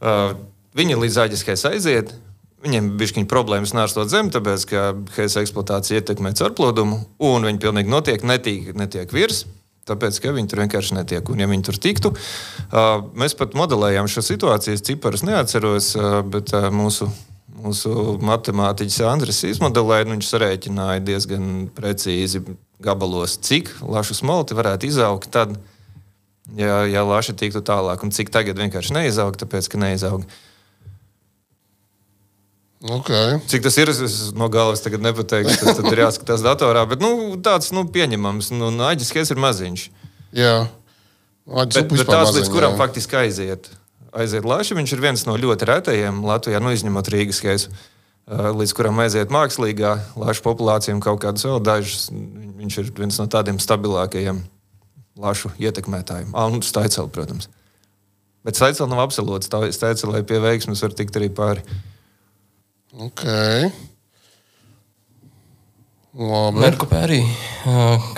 Uh, 0.00 0.34
Viņi 0.78 0.94
līdz 0.94 1.16
aģiskais 1.24 1.64
aiziet. 1.66 2.12
Viņiem 2.62 2.92
bija 3.00 3.10
šīs 3.10 3.26
problēmas 3.26 3.72
nārstot 3.74 4.10
zemi, 4.12 4.30
tāpēc, 4.30 4.64
ka 4.70 4.82
heisa 5.16 5.40
eksploatācija 5.42 5.98
ietekmē 6.02 6.30
caurplodumu, 6.38 7.00
un 7.18 7.42
viņi 7.42 7.58
pilnīgi 7.58 7.90
notiek, 7.90 8.22
netiek, 8.22 8.74
netiek 8.78 9.10
virs. 9.10 9.44
Tāpēc, 9.88 10.20
ka 10.22 10.30
viņi 10.36 10.50
tur 10.52 10.60
vienkārši 10.62 10.94
netiek. 10.98 11.28
Un, 11.32 11.40
ja 11.40 11.46
viņi 11.50 11.64
tur 11.64 11.78
tiktu, 11.82 12.12
uh, 12.14 13.00
mēs 13.16 13.34
pat 13.34 13.54
modelējām 13.58 14.06
šo 14.06 14.22
situāciju. 14.22 14.74
Es 14.76 14.82
ciparus 14.86 15.24
neatceros, 15.26 15.94
uh, 15.96 16.20
bet 16.22 16.52
uh, 16.54 16.68
mūsu, 16.70 17.08
mūsu 17.62 18.18
matemātiķis 18.24 19.02
Andris 19.08 19.42
izmodelēja, 19.48 20.06
un 20.06 20.16
viņš 20.16 20.30
sarēķināja 20.32 21.04
diezgan 21.04 21.48
precīzi 21.74 22.42
gabalos, 22.82 23.38
cik 23.42 23.70
lašu 23.82 24.16
smolti 24.18 24.56
varētu 24.58 24.88
izaugt 24.88 25.30
tad, 25.34 25.56
ja, 26.58 26.84
ja 26.88 27.04
laša 27.06 27.34
tiktu 27.38 27.62
tālāk, 27.66 28.04
un 28.04 28.14
cik 28.14 28.30
tagad 28.34 28.60
vienkārši 28.60 28.94
neizaug, 28.96 29.38
tāpēc, 29.40 29.70
ka 29.72 29.80
neizaug. 29.82 30.26
Okay. 32.78 33.40
Cik 33.50 33.64
tas 33.64 33.74
ir, 33.82 33.90
es 33.90 34.18
no 34.38 34.46
galvas 34.54 34.84
tagad 34.84 35.02
nepateikšu, 35.02 35.56
tas 35.66 35.80
ir 35.82 36.04
jāskatās 36.04 36.44
datorā, 36.46 36.84
bet 36.86 37.02
nu, 37.02 37.34
tāds 37.42 37.72
nu, 37.74 37.82
pieņemams. 37.90 38.52
Nu, 38.54 38.70
Aģiskais 38.86 39.34
ir 39.34 39.40
maziņš. 39.42 39.88
Jā, 40.38 40.68
Aģis 41.48 41.80
Bet, 41.80 41.88
bet 41.88 41.96
vispār 41.96 42.12
tāds, 42.12 42.28
maziņa, 42.28 42.38
līdz 42.44 42.52
kuram 42.52 42.74
jā. 42.74 42.78
faktiski 42.78 43.18
aiziet. 43.18 43.70
Aiziet 44.18 44.46
Laša, 44.48 44.74
viņš 44.78 44.92
ir 44.94 45.02
viens 45.02 45.22
no 45.28 45.36
ļoti 45.38 45.68
retajiem 45.68 46.20
Latvijā, 46.26 46.60
nu, 46.62 46.72
izņemot 46.74 47.10
Rīgas 47.12 47.38
skaisu, 47.38 47.72
līdz 48.28 48.74
kuram 48.76 48.98
aiziet 49.04 49.32
mākslīgā 49.32 49.92
Laša 50.18 50.44
populācija 50.44 50.96
un 50.96 51.02
kaut 51.04 51.22
kādas 51.22 51.46
vēl 51.46 51.60
dažas. 51.64 52.08
Viņš 52.58 52.80
ir 52.82 52.90
viens 52.98 53.20
no 53.20 53.28
tādiem 53.30 53.60
stabilākajiem 53.62 54.42
Lašu 55.18 55.50
ietekmētājiem. 55.58 56.34
Ah, 56.34 56.50
un 56.50 56.62
Staicela, 56.62 57.08
protams. 57.10 57.48
Bet 58.46 58.58
Staicela 58.58 58.86
nav 58.90 59.02
absolūts. 59.02 59.50
Staicelai 59.74 60.22
pie 60.26 60.38
veiksmes 60.42 60.82
var 60.84 60.94
tikt 60.98 61.18
arī 61.18 61.30
pāri. 61.34 61.64
Okay. 63.08 63.70
Labi. 66.18 66.62
Merkupē 66.62 67.02
arī 67.06 67.18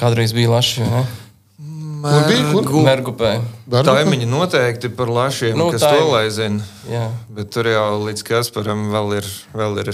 kādreiz 0.00 0.32
bija 0.36 0.52
laši. 0.54 0.84
ne? 0.86 1.02
Bergu? 2.00 3.92
Taimiņi 3.94 4.26
noteikti 4.30 4.90
par 4.96 5.08
lašiem, 5.12 5.56
Nu, 5.58 5.70
kas 5.74 5.84
taimi. 5.84 5.98
to 5.98 6.10
lai 6.12 6.24
zina. 6.30 6.64
Jā. 6.90 7.06
Bet 7.28 7.50
tur 7.54 7.68
jau 7.70 8.00
līdz 8.06 8.24
Kasparam 8.26 8.88
vēl 8.92 9.16
ir, 9.20 9.28
vēl 9.54 9.78
ir 9.84 9.92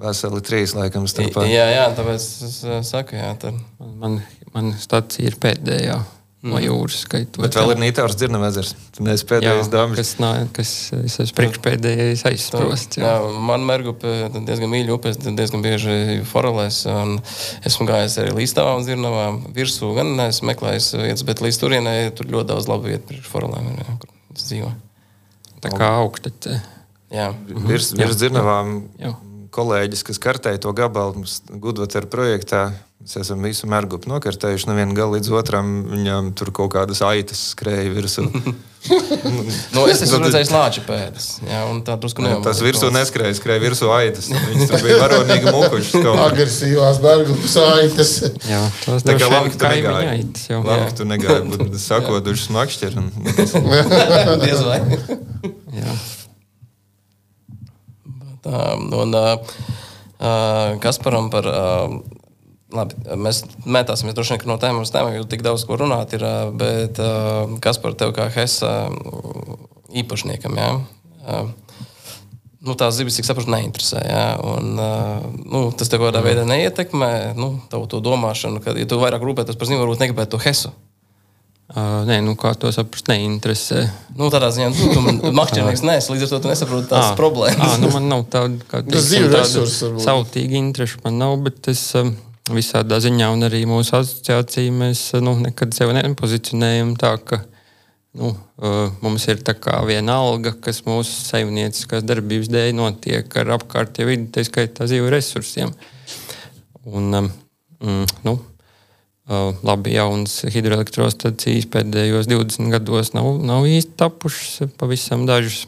veseli 0.00 0.40
trīs 0.44 0.74
laikam 0.76 1.06
starpā. 1.10 1.46
jā, 1.48 1.66
jā, 1.74 1.86
tāpēc 1.96 2.26
es 2.48 2.58
saku, 2.88 3.16
jā, 3.16 3.32
tad. 3.40 3.54
Man, 3.80 4.20
man 4.54 4.74
stacija 4.78 5.26
ir 5.32 5.38
pēdējā 5.40 6.00
no 6.46 6.60
jūras 6.62 7.00
skaitot. 7.04 7.40
Bet 7.42 7.56
vēl 7.58 7.72
ir 7.74 7.80
Nītārs 7.82 8.16
Dzirnavezers. 8.18 8.72
Tu 8.96 9.06
neesi 9.06 9.24
jā, 9.24 9.28
pēdējais 9.32 9.70
dāmas. 9.72 9.98
kas, 9.98 10.12
nā, 10.22 10.30
kas 10.56 10.72
es 10.98 11.16
esmu 11.24 11.36
priekšpēdējais 11.40 12.24
aizsprosts. 12.30 13.00
Jā, 13.02 13.14
man 13.50 13.66
Merkupē 13.68 14.14
diezgan 14.36 14.72
mīļa 14.72 14.94
upe, 14.96 15.12
es 15.12 15.20
diezgan 15.24 15.64
bieži 15.64 16.22
forelēs. 16.30 16.82
un 16.92 17.18
Esmu 17.66 17.88
gājis 17.90 18.18
arī 18.22 18.36
līdz 18.38 18.56
tavām 18.60 18.86
zirnavām. 18.86 19.42
Virsū 19.56 19.92
gan 19.98 20.14
neesmu 20.20 20.52
meklējis 20.52 20.92
vietas, 21.02 21.26
bet 21.26 21.44
līdz 21.44 21.60
turienei 21.62 22.10
tur 22.16 22.30
ļoti 22.30 22.52
daudz 22.54 22.70
labu 22.70 22.92
vietu 22.92 23.10
priekš 23.10 23.30
forelēm. 23.32 23.72
ir, 23.74 23.84
jā, 23.84 23.98
kur 24.02 24.36
es 24.36 24.48
dzīvoju. 24.48 24.74
Tā 25.66 25.72
kā 25.74 25.92
augsta. 26.00 26.30
te. 26.30 26.60
Jā. 27.12 27.30
Virs, 27.46 27.92
virs 27.96 28.18
dzirnavām 28.18 28.80
Jā. 28.98 29.12
Kolēģis, 29.56 30.04
kas 30.10 30.20
kartēja 30.22 30.60
to 30.66 30.72
gabalu 30.76 31.24
Gudvatera 31.62 32.06
projektā. 32.12 32.66
Mēs 33.06 33.18
esam 33.20 33.42
visu 33.44 33.68
mērgupu 33.70 34.08
nokartējuši 34.10 34.66
no 34.70 34.74
viena 34.78 34.94
gala 34.96 35.18
līdz 35.18 35.28
otram. 35.38 35.74
Viņam 35.92 36.30
tur 36.38 36.48
kaut 36.56 36.72
kādas 36.74 37.02
aitas 37.06 37.50
skrēja 37.54 37.92
virsū. 37.96 38.24
Nu, 39.74 39.82
es 39.90 39.98
esmu 40.04 40.20
redzējis 40.22 40.50
lāča 40.54 40.82
pēdas. 40.86 41.24
Jā, 41.42 41.64
un 41.66 41.80
tā 41.82 41.96
drusku 41.98 42.22
Nu, 42.22 42.28
nevaru. 42.28 42.44
tas 42.46 42.60
virsū 42.62 42.86
neskrēja, 42.94 43.34
skrēja 43.34 43.62
virsū 43.64 43.88
aitas. 43.90 44.28
Viņas 44.30 44.70
tur 44.70 44.84
bija 44.84 44.98
varonīgi 45.00 45.50
mukušas. 45.56 46.06
Agresīvās 46.22 47.00
bergu 47.02 47.34
saites. 47.50 48.12
Jā, 48.46 48.60
tas 48.84 49.02
Tā 49.08 49.16
kā 49.18 49.26
labi, 49.32 49.50
ka 49.56 49.58
tu 49.58 49.70
negāji. 49.72 50.12
aitas 50.12 50.46
jau. 50.52 50.60
Labi, 50.62 50.84
ka 50.86 50.94
tu 51.00 51.08
negāji, 51.10 51.48
bet 51.56 51.74
sakoduši 51.88 52.46
smakšķeri. 52.46 53.06
Diez 54.46 54.62
vai. 54.68 54.78
Jā. 55.74 55.96
Un 58.46 59.18
Kasparam 60.82 61.30
par. 61.32 61.50
Labi, 62.76 62.96
mēs 63.22 63.44
metāsimies 63.62 64.16
droši 64.16 64.40
vien 64.40 64.50
no 64.50 64.56
tēmas 64.58 64.88
uz 64.88 64.92
tēmām, 64.94 65.14
jo 65.14 65.26
tik 65.30 65.44
daudz 65.46 65.62
ko 65.68 65.76
runāt 65.78 66.16
ir. 66.16 66.24
Bet 66.58 66.98
kas 67.62 67.78
par 67.82 67.94
tevi 67.94 68.16
kā 68.16 68.26
HESA 68.34 68.72
īpašniekam? 70.02 70.58
Jā? 70.58 70.72
Nu, 72.66 72.74
tās 72.74 72.96
zivs, 72.98 73.14
cik 73.14 73.28
saprotu, 73.28 73.52
neinteresē. 73.54 74.02
Jā? 74.02 74.24
Un, 74.42 74.74
nu, 75.46 75.60
tas 75.78 75.92
tev 75.92 76.02
kādā 76.02 76.24
veidā 76.24 76.42
neietekmē 76.48 77.12
nu, 77.38 77.52
tavu 77.70 77.86
to 77.90 78.02
domāšanu. 78.02 78.58
Kad, 78.64 78.80
ja 78.82 78.88
tu 78.90 78.98
vairāk 78.98 79.22
rūpētos 79.22 79.58
par 79.58 79.70
ziņu, 79.70 79.84
varbūt 79.84 80.02
negribētu 80.02 80.34
to 80.34 80.42
HESU. 80.42 80.74
Uh, 81.76 82.06
nē, 82.08 82.22
nu 82.24 82.32
kā 82.40 82.54
to 82.56 82.70
saprast, 82.72 83.04
neinteresē. 83.12 83.82
Nu, 84.16 84.30
tādā 84.32 84.48
ziņā, 84.54 84.70
nu, 84.72 84.86
tu 85.20 85.32
makšķernieks 85.40 85.82
neesi, 85.84 86.08
līdz 86.14 86.30
ar 86.32 86.40
to 86.40 86.48
nesaproti 86.48 86.88
tās 86.88 87.10
Ā, 87.10 87.16
problēmas. 87.18 87.74
ā, 87.74 87.80
nu 87.82 87.90
man 87.92 88.06
nav 88.08 88.22
tāda 88.32 88.56
kā 88.70 88.80
Tas 88.86 89.10
resurss 89.12 89.82
varbūt. 89.84 90.04
sautīga 90.06 90.56
intereša. 90.56 91.02
Man 91.04 91.18
nav, 91.20 91.34
bet 91.44 91.68
es 91.68 91.82
um, 92.00 92.14
visādā 92.48 92.96
ziņā, 93.04 93.28
un 93.34 93.44
arī 93.50 93.60
mūsu 93.68 93.92
asociācija, 94.00 94.72
mēs 94.72 95.02
nu, 95.20 95.36
nekad 95.44 95.76
sevi 95.76 95.98
nepozicionējam 95.98 96.96
tā, 96.96 97.12
ka 97.20 97.42
nu, 98.16 98.32
uh, 98.32 98.88
mums 99.04 99.28
ir 99.28 99.44
tā 99.44 99.52
kā 99.60 99.76
viena 99.84 100.16
alga, 100.24 100.54
kas 100.56 100.80
mūsu 100.88 101.12
saimnieciskās 101.28 102.08
darbības 102.08 102.48
dēļ 102.56 102.72
notiek 102.80 103.36
ar 103.42 103.52
apkārtējo 103.60 104.08
vidi, 104.14 104.30
tā 104.32 104.46
skaitā 104.48 104.88
zivju 104.88 105.12
resursiem. 105.12 105.76
Un, 106.88 107.12
um, 107.20 107.32
mm, 107.84 108.06
nu, 108.24 108.38
labi, 109.26 109.96
jaunas 109.96 110.44
hidroelektrostacijas 110.54 111.66
pēdējos 111.72 112.28
20 112.30 112.70
gados 112.70 113.10
nav, 113.16 113.32
nav 113.42 113.66
īsti 113.66 113.96
tapušas, 113.98 114.70
pavisam 114.78 115.26
dažas, 115.26 115.64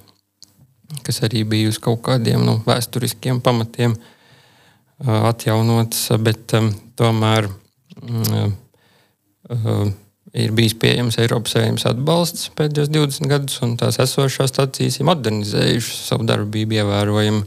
kas 1.07 1.23
arī 1.27 1.43
bija 1.49 1.73
uz 1.73 1.81
kaut 1.83 2.01
kādiem 2.07 2.45
nu, 2.47 2.59
vēsturiskiem 2.67 3.43
pamatiem 3.45 3.97
uh, 3.97 5.29
atjaunotas, 5.33 6.07
bet 6.23 6.55
um, 6.55 6.71
tomēr 6.99 7.51
um, 7.51 8.55
uh, 9.51 9.85
ir 10.39 10.55
bijis 10.55 10.77
pieejams 10.79 11.19
Eiropas 11.19 11.57
Savienības 11.57 11.89
atbalsts 11.91 12.51
pēdējos 12.59 12.93
20 12.95 13.33
gadus, 13.33 13.59
un 13.67 13.75
tās 13.81 13.99
esošās 14.05 14.55
stacijas 14.55 15.01
ir 15.01 15.09
modernizējušas 15.11 16.05
savu 16.13 16.29
darbību 16.29 16.79
ievērojami 16.79 17.43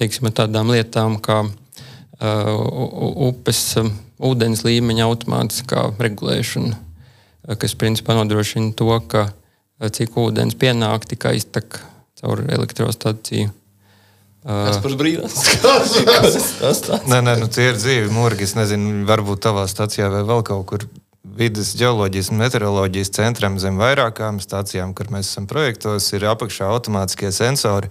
teiksim, 0.00 0.30
tādām 0.34 0.72
lietām 0.74 1.20
kā 1.22 1.42
uh, 1.46 1.52
upes 3.28 3.62
um, 3.80 3.92
ūdens 4.22 4.64
līmeņa 4.66 5.08
automātiskā 5.08 5.86
regulēšana, 6.02 6.76
uh, 6.76 7.56
kas 7.58 7.78
principā 7.78 8.16
nodrošina 8.18 8.74
to, 8.78 8.92
ka 9.08 9.28
uh, 9.30 9.88
cik 9.88 10.18
ūdens 10.22 10.58
pienāk, 10.58 11.08
tik 11.10 11.26
aiztek 11.32 11.80
caur 12.20 12.44
elektrostaciju. 12.46 13.52
Tas 14.42 14.74
Uh, 14.74 14.82
par 14.82 14.94
brīvības. 14.98 15.34
tas 15.62 16.80
tāds. 16.82 17.04
Nē, 17.06 17.20
nē, 17.22 17.36
nu, 17.38 17.46
tie 17.46 17.68
ir 17.70 17.76
dzīvi 17.78 18.08
mūrgi. 18.10 18.48
Es 18.48 18.56
nezinu, 18.58 19.04
varbūt 19.06 19.44
tavā 19.44 19.68
stācijā 19.70 20.08
vai 20.10 20.24
vēl 20.26 20.42
kaut 20.48 20.66
kur. 20.66 20.86
Vides 21.22 21.70
geoloģijas 21.78 22.32
un 22.32 22.40
meteoroloģijas 22.42 23.12
centram 23.14 23.54
zem 23.62 23.78
vairākām 23.78 24.40
stācijām, 24.42 24.90
kur 24.98 25.12
mēs 25.14 25.30
esam 25.30 25.46
projektos, 25.48 26.10
ir 26.12 26.26
apakšā 26.28 26.66
automātiskie 26.74 27.30
sensori. 27.32 27.88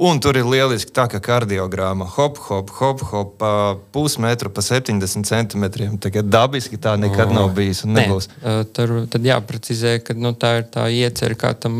Un 0.00 0.16
tur 0.16 0.38
ir 0.40 0.46
lieliski 0.48 0.94
tā, 0.96 1.04
ka 1.12 1.18
kardiogramma 1.20 2.06
hop, 2.14 2.38
hop, 2.46 2.70
hop, 2.78 3.02
hop, 3.10 3.42
pusmetru, 3.92 4.48
pa 4.48 4.62
70 4.64 5.28
centimetriem. 5.28 5.98
Tagad 6.00 6.30
dabiski 6.32 6.78
tā 6.80 6.94
nekad 6.96 7.28
nav 7.36 7.50
bijis 7.52 7.82
un 7.84 7.92
nebūs. 7.98 8.30
uh, 8.40 8.62
tur 8.64 8.94
tad 9.12 9.26
jāprecizē, 9.28 9.98
ka 10.00 10.16
nu, 10.16 10.32
tā 10.32 10.54
ir 10.62 10.70
tā 10.72 10.86
iecerē, 10.88 11.36
kā 11.36 11.50
tam, 11.52 11.74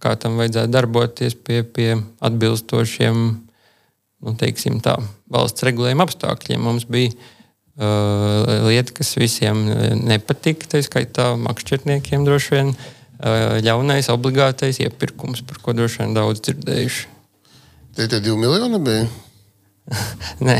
kā 0.00 0.14
tam 0.16 0.38
vajadzētu 0.40 0.72
darboties 0.72 1.36
pie, 1.36 1.58
pie 1.68 1.90
atbilstošiem 2.24 3.18
nu, 4.24 4.32
teiksim, 4.40 4.78
tā, 4.80 4.94
valsts 5.28 5.66
regulējuma 5.68 6.06
apstākļiem. 6.08 6.62
Mums 6.64 6.86
bija 6.88 7.12
uh, 7.12 8.70
lieta, 8.70 8.94
kas 8.96 9.12
visiem 9.20 9.66
nepatika, 10.00 10.70
tā 10.72 10.80
skaitā 10.86 11.34
makšķerniekiem 11.44 12.24
droši 12.24 12.56
vien. 12.56 12.72
Uh, 12.72 13.60
ļaunais 13.64 14.08
obligātais 14.12 14.80
iepirkums, 14.80 15.44
par 15.44 15.60
ko 15.60 15.76
droši 15.76 16.02
vien 16.06 16.16
daudz 16.16 16.40
dzirdējuši. 16.48 17.12
Tie 17.96 18.08
tie 18.12 18.20
divi 18.20 18.36
miljoni 18.36 18.78
bija. 18.84 19.06
Nē, 20.46 20.56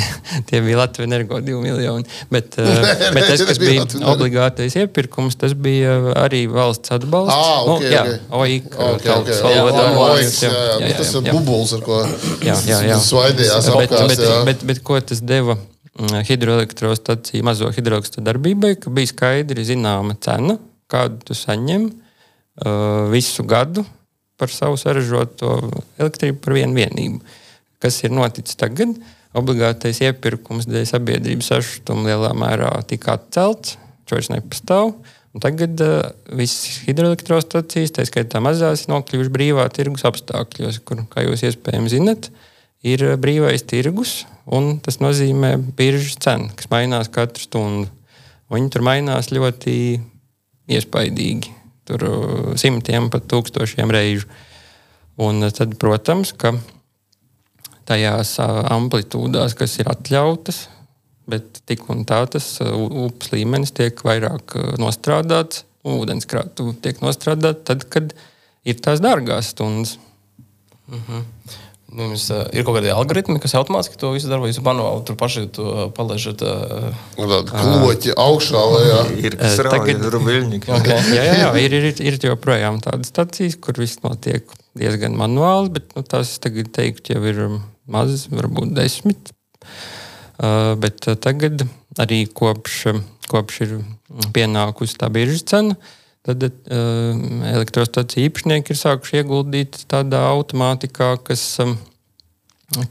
tie 0.47 0.61
bija 0.63 0.79
Latvijas 0.79 1.09
energo 1.09 1.41
2 1.43 1.59
miljoni. 1.63 2.05
Bet, 2.31 2.55
uh, 2.63 2.69
bet 3.15 3.27
tas, 3.27 3.43
kas 3.49 3.59
bija 3.59 3.83
obligātais 4.07 4.77
iepirkums, 4.79 5.35
tas 5.41 5.55
bija 5.59 5.97
arī 6.23 6.45
valsts 6.51 6.95
atbalsts. 6.95 7.35
Ah, 7.35 7.65
ok, 7.67 7.83
nu, 7.83 7.91
jā, 7.91 8.05
ok. 8.05 8.37
OIK, 8.41 8.69
Okay, 8.87 9.11
okay. 9.17 9.41
valodā 9.43 9.83
Jā, 9.83 9.97
vārds, 9.99 10.37
jā, 10.45 10.53
jā, 10.53 10.69
jā. 10.69 10.77
Nu, 10.87 10.93
Tas 11.01 11.11
ir 11.19 11.27
bubulis, 11.33 11.75
ar 11.75 11.83
ko 11.87 11.99
Jā, 12.47 12.57
jā, 12.71 12.79
jā. 12.93 13.01
svaidījās 13.11 13.71
bet, 13.73 13.91
apkārt. 13.91 14.15
bet, 14.15 14.25
jā. 14.29 14.39
bet, 14.47 14.65
bet 14.71 14.83
ko 14.87 15.01
tas 15.11 15.25
deva 15.27 15.59
mm, 15.59 16.23
hidroelektrostaciju, 16.31 17.43
mazo 17.51 17.73
hidroelektrostaciju 17.75 18.29
darbībai, 18.31 18.77
ka 18.79 18.95
bija 18.95 19.11
skaidri 19.11 19.67
zināma 19.67 20.15
cena, 20.23 20.61
kādu 20.93 21.19
tu 21.27 21.35
saņem 21.35 21.91
uh, 21.91 23.11
visu 23.11 23.43
gadu 23.43 23.83
par 24.41 24.53
savu 24.53 24.79
saražoto 24.81 25.59
elektrību 25.99 26.41
par 26.45 26.57
vienu 26.57 26.77
vienību. 26.77 27.21
Kas 27.83 28.01
ir 28.05 28.15
noticis 28.15 28.59
tagad? 28.59 28.95
Obligātais 29.37 30.01
iepirkums 30.05 30.69
dēļ 30.69 30.87
sabiedrības 30.89 31.51
sašutuma 31.53 32.09
lielā 32.09 32.33
mērā 32.37 32.71
tika 32.89 33.19
atcelts, 33.19 33.77
vairs 34.09 34.31
nepastāv. 34.33 34.95
Un 35.37 35.43
tagad 35.45 35.77
uh, 35.85 35.99
visas 36.33 36.79
hidroelektrostacijas, 36.87 37.93
tā 37.93 38.07
skaitā 38.09 38.41
mazās, 38.41 38.87
ir 38.87 38.95
nokļuvušas 38.95 39.33
brīvā 39.35 39.67
tirgus 39.77 40.07
apstākļos, 40.09 40.79
kur, 40.89 41.03
kā 41.13 41.27
jūs 41.27 41.45
iespējams 41.51 41.93
zinat, 41.93 42.31
ir 42.81 43.05
uh, 43.05 43.19
brīvais 43.21 43.67
tirgus, 43.69 44.23
tas 44.87 45.01
nozīmē 45.03 45.57
biržas 45.77 46.17
cena, 46.25 46.49
kas 46.57 46.71
mainās 46.73 47.13
katru 47.13 47.45
stundu. 47.45 47.93
Viņi 48.49 48.73
tur 48.73 48.87
mainās 48.87 49.29
ļoti 49.35 49.77
iespaidīgi, 50.73 51.53
tur 51.89 52.07
uh, 52.07 52.53
simtiem 52.59 53.11
pat 53.13 53.29
tūkstošiem 53.31 53.93
reižu. 53.95 54.29
Un 55.23 55.47
uh, 55.47 55.53
tad, 55.55 55.77
protams, 55.81 56.33
ka 56.37 56.55
tajās 57.87 58.37
ā, 58.43 58.49
amplitūdās, 58.75 59.55
kas 59.59 59.79
ir 59.81 59.91
atļautas, 59.93 60.67
bet 61.31 61.63
tik 61.67 61.87
un 61.91 62.05
tā 62.07 62.21
tas 62.31 62.57
upes 62.63 63.33
līmenis 63.33 63.75
tiek 63.75 64.03
vairāk 64.07 64.57
nostrādāts, 64.83 65.65
ūdenskrātuve 65.87 66.75
tiek 66.83 66.99
nostrādāta 67.03 67.73
tad, 67.73 67.87
kad 67.91 68.15
ir 68.67 68.83
tās 68.83 69.03
dārgās 69.03 69.53
stundas. 69.55 69.97
Nu, 70.91 71.23
Jums 71.97 72.27
uh, 72.29 72.43
ir 72.53 72.65
kaut 72.67 72.77
kādi 72.77 72.91
algoritmi, 72.93 73.39
kas 73.41 73.55
automātiski 73.57 73.97
to 74.01 74.11
visu 74.13 74.29
vai 74.29 74.51
jūs 74.51 74.59
manuāli 74.65 75.05
tur 75.09 75.17
paši 75.17 75.47
to 75.57 75.65
uh, 75.65 75.85
palaižat. 75.97 76.43
Uh, 76.45 76.99
Tāda 77.17 77.39
kloķi 77.49 78.13
augšā, 78.21 78.65
lejā. 78.75 78.99
Ir 79.25 79.37
kas 79.41 79.57
rāda 79.65 79.79
tagad- 79.79 80.05
rubiļņiki. 80.13 80.73
okay. 80.77 80.99
Jā, 81.17 81.25
jā, 81.25 81.39
jā 81.41 81.49
ir, 81.65 81.77
ir, 81.79 81.89
ir 82.11 82.19
joprojām 82.29 82.83
tādas 82.85 83.09
stācijas, 83.15 83.57
kur 83.65 83.81
viss 83.81 84.03
notiek 84.05 84.45
diezgan 84.77 85.17
manuāli, 85.17 85.73
bet 85.79 85.97
nu, 85.97 86.05
tās 86.05 86.35
tagad 86.43 86.69
teikt, 86.77 87.09
jau 87.15 87.23
ir 87.25 87.41
maz, 87.89 88.27
varbūt 88.29 88.77
desmit. 88.77 89.33
Uh, 90.37 90.75
bet 90.77 91.09
uh, 91.09 91.17
tagad 91.17 91.65
arī 91.97 92.27
kopš, 92.29 92.81
uh, 92.93 93.01
kopš 93.33 93.63
ir 93.65 93.79
pienākusi 94.37 94.99
tā 95.01 95.09
biržas 95.13 95.47
cena, 95.49 95.79
tad 96.27 96.43
uh, 96.47 96.53
elektrostacija 97.53 98.27
īpašnieki 98.27 98.75
ir 98.75 98.81
sākuši 98.81 99.21
ieguldīt 99.23 99.81
tādā 99.91 100.25
automātikā, 100.33 101.13
kas, 101.27 101.45
um, 101.63 101.77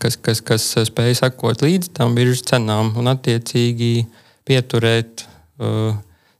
kas, 0.02 0.18
kas, 0.18 0.42
kas 0.46 0.68
spēj 0.90 1.20
sekot 1.22 1.66
līdzi 1.66 1.94
tam 1.98 2.16
biržas 2.18 2.46
cenām 2.52 2.94
un 3.00 3.12
attiecīgi 3.12 4.06
pieturēt 4.48 5.26
uh, 5.60 5.96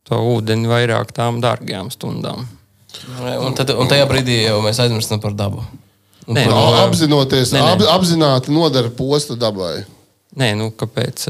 to 0.06 0.22
ūdeni 0.36 0.70
vairāk 0.70 1.12
tām 1.16 1.42
dārgajām 1.44 1.92
stundām. 1.94 2.46
un, 3.42 3.58
tad, 3.58 3.74
un 3.76 3.90
tajā 3.92 4.06
brīdī 4.10 4.44
jau 4.46 4.62
mēs 4.64 4.80
aizmirstam 4.84 5.22
par 5.24 5.36
dabu. 5.36 5.66
Un 6.26 6.38
Nē, 6.38 6.48
par, 6.48 6.54
nu, 6.54 6.62
uh, 6.62 6.80
Apzinoties, 6.86 7.52
Nē, 7.54 7.62
nē. 7.62 7.74
ap, 7.76 7.84
apzināti 8.00 8.54
nodara 8.54 8.90
posta 8.90 9.38
dabai. 9.38 9.84
Nē, 10.36 10.50
nu, 10.60 10.70
kāpēc? 10.76 11.28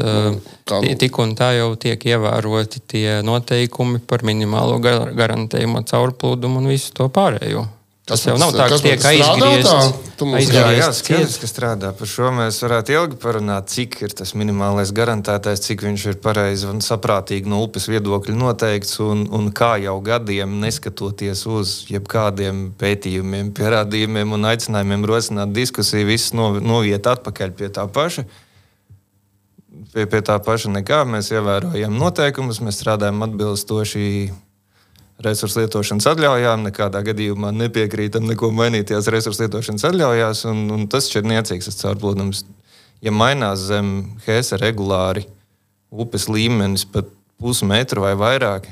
Kā 0.65 0.79
nu? 0.81 0.87
ti- 0.87 0.95
Tik 1.05 1.19
un 1.21 1.35
tā 1.37 1.51
jau 1.59 1.75
tiek 1.77 2.01
ievēroti 2.09 2.79
tie 2.89 3.21
noteikumi 3.21 3.99
par 4.07 4.23
minimālo 4.25 4.79
gar- 4.81 5.11
garantējumu 5.13 5.83
caurplūdumu 5.85 6.57
un 6.63 6.67
visu 6.73 6.91
to 6.93 7.09
pārējo. 7.09 7.67
Tas 8.05 8.21
jau 8.25 8.35
nav 8.37 8.51
tā, 8.53 8.67
ka 8.69 8.77
tiek 8.85 8.99
aizgriezts. 9.01 9.71
Jā, 10.53 10.61
jā 10.77 10.89
skaidrs, 10.93 11.37
ka 11.41 11.47
strādā. 11.49 11.89
Par 11.97 12.07
šo 12.07 12.29
mēs 12.37 12.59
varētu 12.61 12.93
ilgi 12.93 13.17
parunāt, 13.17 13.65
cik 13.73 13.97
ir 14.05 14.09
tas 14.13 14.33
minimālais 14.37 14.91
garantētais, 14.93 15.59
cik 15.65 15.81
viņš 15.81 16.05
ir 16.11 16.19
pareizi 16.21 16.67
un 16.69 16.81
saprātīgi 16.85 17.49
no 17.49 17.63
upes 17.65 17.87
viedokļa 17.89 18.35
noteikts, 18.37 18.99
un, 19.01 19.25
un 19.33 19.49
kā 19.51 19.71
jau 19.81 19.97
gadiem, 20.05 20.53
neskatoties 20.61 21.45
uz 21.49 21.73
jebkādiem 21.89 22.73
pētījumiem, 22.77 23.49
pierādījumiem 23.57 24.33
un 24.37 24.49
aicinājumiem 24.53 25.05
rosināt 25.09 25.51
diskusiju, 25.57 26.05
viss 26.05 26.31
no, 26.37 26.51
noviet 26.61 27.05
atpakaļ 27.09 27.51
pie 27.57 27.69
tā 27.73 27.87
paša. 27.89 28.25
Pie, 29.93 30.05
pie 30.07 30.21
tā 30.23 30.37
paša 30.43 30.71
nekā 30.71 31.01
mēs 31.09 31.31
ievērojam 31.33 31.95
noteikumus, 31.99 32.61
mēs 32.63 32.79
strādājam 32.79 33.23
atbilstoši 33.25 34.05
resursu 35.25 35.61
lietošanas 35.61 36.07
atļaujām, 36.11 36.65
nekādā 36.67 37.01
gadījumā 37.07 37.51
nepiekrītam 37.55 38.27
neko 38.27 38.51
mainīt 38.55 38.89
tajās 38.89 39.09
resursu 39.11 39.45
lietošanas 39.45 39.87
atļaujās, 39.89 40.45
un, 40.51 40.63
un 40.75 40.87
tas 40.91 41.07
ir 41.15 41.27
niecīgs 41.27 41.71
caurplūdums. 41.81 42.45
Ja 43.03 43.11
mainās 43.11 43.67
zem 43.67 44.17
Hēsa 44.25 44.59
regulāri 44.59 45.25
upes 45.91 46.27
līmenis 46.31 46.87
pat 46.89 47.11
pusmetru 47.39 48.05
vai 48.05 48.15
vairāk, 48.19 48.67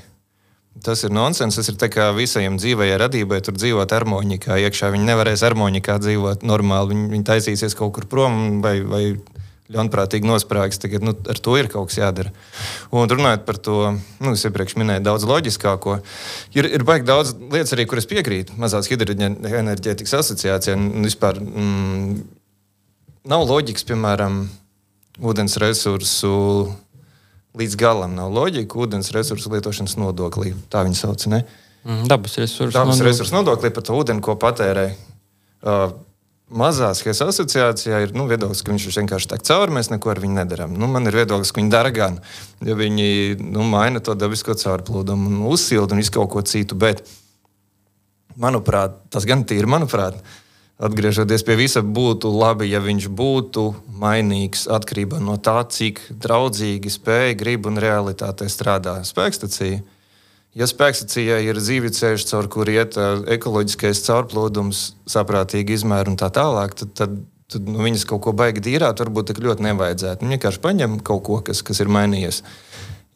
tas 0.84 1.04
ir 1.06 1.14
nonsens. 1.14 1.58
Tas 1.60 1.70
ir 1.70 1.78
kā 1.92 2.10
visiem 2.16 2.58
dzīvajai 2.58 2.98
radībai 3.04 3.42
tur 3.46 3.56
dzīvot 3.58 3.94
harmonikā. 3.94 4.58
Iekšā 4.64 4.92
viņi 4.94 5.10
nevarēs 5.12 5.44
harmonikā 5.46 6.00
dzīvot 6.02 6.46
normāli. 6.48 6.94
Viņi, 6.94 7.10
viņi 7.14 7.28
taisīsies 7.30 7.78
kaut 7.78 7.94
kur 7.98 8.08
prom 8.10 8.62
vai, 8.64 8.80
vai 8.82 9.04
ļaunprātīgi 9.74 10.28
nosprāgs. 10.30 10.80
Tagad 10.82 11.06
nu, 11.06 11.16
ar 11.30 11.40
to 11.44 11.56
ir 11.60 11.70
kaut 11.72 11.90
kas 11.90 12.00
jādara. 12.00 12.34
Un 12.94 13.10
runājot 13.10 13.46
par 13.48 13.60
to, 13.62 13.78
nu, 14.24 14.34
es 14.34 14.46
iepriekš 14.48 14.78
minēju 14.80 15.06
daudz 15.06 15.28
loģiskāko. 15.30 15.98
Ir, 16.58 16.70
ir 16.78 16.86
baigi 16.88 17.10
daudz 17.10 17.34
lietas 17.42 17.76
arī, 17.76 17.88
kuras 17.90 18.10
piekrītu 18.10 18.58
mazās 18.62 18.90
hidroenerģētikas 18.92 20.18
asociācijai. 20.22 20.78
un 20.78 21.08
Vispār 21.08 21.42
mm, 21.42 22.22
nav 23.34 23.46
loģikas, 23.50 23.86
piemēram, 23.90 24.46
ūdens 25.24 25.60
resursu. 25.62 26.38
Līdz 27.54 27.76
galam 27.78 28.16
nav 28.18 28.32
loģika 28.34 28.80
ūdens 28.82 29.12
resursu 29.14 29.52
lietošanas 29.54 29.94
nodoklī. 30.02 30.56
Tā 30.74 30.82
viņi 30.88 30.98
sauc. 30.98 31.28
Ne? 31.30 31.44
Mm, 31.86 32.08
Dabas 32.10 32.40
resursi. 32.42 32.74
Dabas 32.74 32.98
nodokļi. 32.98 33.12
resursu 33.12 33.36
nodoklī 33.36 33.70
par 33.76 33.86
to 33.86 33.98
ūdeni, 34.00 34.24
ko 34.26 34.34
patērē. 34.42 34.88
Uh, 35.64 35.92
Mazās 36.54 37.02
Hēzes 37.02 37.24
asociācijā 37.26 38.04
ir 38.04 38.12
nu, 38.14 38.28
viedoklis, 38.30 38.62
ka 38.62 38.74
viņš 38.74 38.86
vienkārši 39.00 39.30
tā 39.32 39.40
cauri, 39.42 39.74
mēs 39.74 39.90
neko 39.90 40.12
ar 40.12 40.20
viņu 40.22 40.38
nedarām. 40.38 40.76
Nu, 40.78 40.86
man 40.92 41.10
ir 41.10 41.18
viedoklis, 41.18 41.50
ka 41.50 41.62
viņi 41.62 41.74
dara 41.74 41.90
gan, 41.94 42.20
ja 42.62 42.76
viņi 42.78 43.40
nu, 43.42 43.66
maina 43.66 44.02
to 44.04 44.14
dabisko 44.14 44.54
caurplūdumu 44.60 45.32
un 45.32 45.42
uzsilda 45.50 45.96
un 45.96 46.04
visu 46.04 46.14
kaut 46.14 46.30
ko 46.36 46.44
citu. 46.46 46.78
Bet, 46.78 47.02
manuprāt, 48.38 49.00
tas 49.14 49.26
gan 49.30 49.42
tīri, 49.50 49.66
manuprāt, 49.70 50.20
atgriežoties 50.84 51.46
pie 51.48 51.58
visa, 51.58 51.82
būtu 51.82 52.30
labi, 52.34 52.70
ja 52.70 52.84
viņš 52.84 53.10
būtu 53.10 53.66
mainīgs 54.04 54.68
atkarībā 54.78 55.22
no 55.24 55.40
tā, 55.42 55.58
cik 55.66 56.04
draudzīgi 56.22 56.94
spēja, 56.94 57.38
grib 57.40 57.66
un 57.70 57.82
realitātē 57.82 58.50
strādā 58.52 59.00
spēkstacija. 59.08 59.82
Ja 60.54 60.68
spēkstacijai 60.70 61.40
ir 61.48 61.58
dzīveceļš, 61.58 62.28
caur 62.30 62.48
kuru 62.54 62.76
iet 62.76 62.98
ekoloģiskais 63.34 64.04
caurplūdums, 64.06 64.82
saprātīgi 65.10 65.80
izmēri 65.80 66.14
un 66.14 66.18
tā 66.22 66.30
tālāk, 66.34 66.76
tad, 66.78 66.92
tad, 67.00 67.16
tad 67.50 67.70
nu, 67.70 67.80
viņas 67.82 68.06
kaut 68.10 68.22
ko 68.28 68.36
baigi 68.38 68.62
dīrāt, 68.68 69.02
varbūt 69.02 69.32
tik 69.32 69.42
ļoti 69.42 69.66
nevajadzētu. 69.66 70.22
Viņi 70.22 70.38
vienkārši 70.38 70.62
paņem 70.62 71.00
kaut 71.06 71.24
ko, 71.26 71.40
kas, 71.48 71.64
kas 71.66 71.82
ir 71.82 71.90
mainījies. 71.94 72.44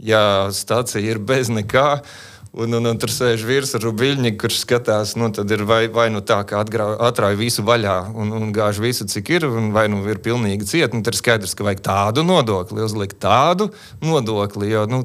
Ja 0.01 0.21
stācija 0.53 1.03
ir 1.05 1.21
bez 1.21 1.51
nekā, 1.53 1.85
un, 2.57 2.73
un, 2.73 2.89
un 2.89 2.97
tur 2.97 3.13
sēž 3.13 3.45
vīrs 3.45 3.75
ar 3.77 3.85
rubļņu, 3.85 4.31
kurš 4.41 4.63
skatās, 4.63 5.13
nu, 5.21 5.29
tad 5.33 5.53
ir 5.53 5.61
vai, 5.69 5.83
vai 5.93 6.07
nu 6.13 6.23
tā, 6.25 6.39
ka 6.41 6.63
atrauj 6.65 7.37
visu 7.37 7.65
vaļā 7.67 7.99
un, 8.17 8.33
un 8.33 8.49
gāž 8.55 8.81
visu, 8.81 9.05
cik 9.05 9.29
ir, 9.35 9.45
vai 9.77 9.85
nu 9.93 10.01
ir 10.09 10.23
pilnīgi 10.25 10.65
cieta. 10.73 10.97
Nu, 10.97 11.05
tad 11.05 11.13
ir 11.13 11.21
skaidrs, 11.21 11.53
ka 11.53 11.69
vajag 11.69 11.85
tādu 11.85 12.25
nodokli, 12.25 12.81
uzlikt 12.81 13.21
tādu 13.21 13.69
nodokli. 14.01 14.73
Jo, 14.73 14.87
nu, 14.89 15.03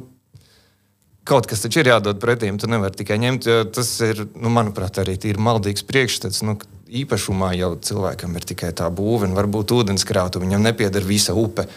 Kaut 1.28 1.46
kas 1.46 1.62
taču 1.62 1.82
ir 1.82 1.92
jādod 1.92 2.18
pretī. 2.22 2.50
Tu 2.58 2.66
nevari 2.70 2.98
tikai 2.98 3.20
ņemt. 3.22 3.46
Tas 3.74 3.90
ir, 4.02 4.24
nu, 4.34 4.50
manuprāt, 4.50 4.98
arī 4.98 5.14
ir 5.30 5.38
maldīgs 5.38 5.86
priekšstats. 5.86 6.42
Nu, 6.46 6.56
īpašumā 6.92 7.52
jau 7.56 7.72
cilvēkam 7.78 8.34
ir 8.36 8.46
tikai 8.52 8.72
tā 8.76 8.88
būve, 8.92 9.28
un 9.28 9.38
varbūt 9.38 9.74
ūdenskrāta. 9.76 10.42
Viņam 10.42 10.66
nepieder 10.66 11.06
visa 11.06 11.36
upe. 11.38 11.68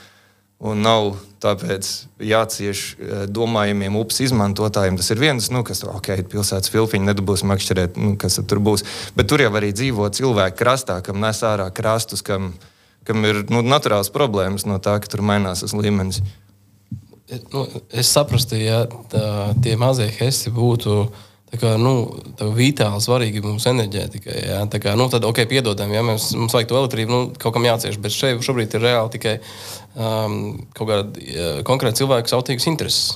Un 0.66 0.80
nav 0.82 1.18
tāpēc 1.44 1.90
jācieš 2.24 2.82
eh, 2.96 3.26
domājumiem 3.30 3.98
upes 4.00 4.22
izmantotājiem. 4.26 4.98
Tas 4.98 5.12
ir 5.12 5.20
viens, 5.22 5.50
nu, 5.54 5.62
kas 5.68 5.84
ok, 5.86 6.14
pilsētas 6.32 6.72
filfiņu 6.74 7.10
nedabūs 7.10 7.44
makšķerēt, 7.46 8.00
nu, 8.02 8.14
kas 8.18 8.40
tur 8.48 8.64
būs. 8.64 8.86
Bet 9.20 9.30
tur 9.30 9.44
jau 9.44 9.52
arī 9.60 9.74
dzīvo 9.76 10.08
cilvēki 10.16 10.58
krastā, 10.58 11.02
kam 11.06 11.20
nes 11.22 11.44
ārā 11.46 11.68
krastus, 11.76 12.24
kam, 12.26 12.54
kam 13.06 13.28
ir 13.28 13.44
nu, 13.52 13.62
naturāls 13.68 14.10
problēmas 14.16 14.66
no 14.66 14.80
tā, 14.80 14.96
ka 15.04 15.12
tur 15.12 15.26
mainās 15.28 15.62
tas 15.66 15.76
līmenis. 15.76 16.24
Nu, 17.54 17.64
es 17.90 18.12
saprotu, 18.14 18.58
ja 18.60 18.84
tā, 19.10 19.24
tie 19.66 19.74
mazie 19.82 20.06
hesti 20.20 20.52
būtu 20.54 20.98
tā 21.50 21.58
kā, 21.62 21.72
nu, 21.82 21.94
tā 22.38 22.46
vitāli 22.54 23.02
svarīgi 23.02 23.42
mūsu 23.42 23.72
enerģētikai. 23.72 24.36
Ja? 24.52 24.60
Tā 24.70 24.78
kā, 24.84 24.94
nu, 25.00 25.08
tad, 25.10 25.26
ok, 25.26 25.42
piedodam, 25.50 25.90
ja 25.96 26.04
mēs, 26.06 26.32
mums 26.38 26.54
vajag 26.54 26.70
to 26.70 26.78
elektrību, 26.84 27.10
nu, 27.12 27.34
kaut 27.42 27.56
kam 27.58 27.66
jācieš. 27.66 27.98
Bet 28.04 28.14
šeit 28.14 28.46
šobrīd 28.46 28.78
ir 28.78 28.86
reāli 28.86 29.14
tikai 29.18 29.36
um, 29.98 30.40
kaut 30.78 30.92
kāda 30.92 31.26
ja, 31.26 31.52
konkrēta 31.66 32.04
cilvēka 32.04 32.30
sautīgas 32.30 32.70
intereses. 32.70 33.16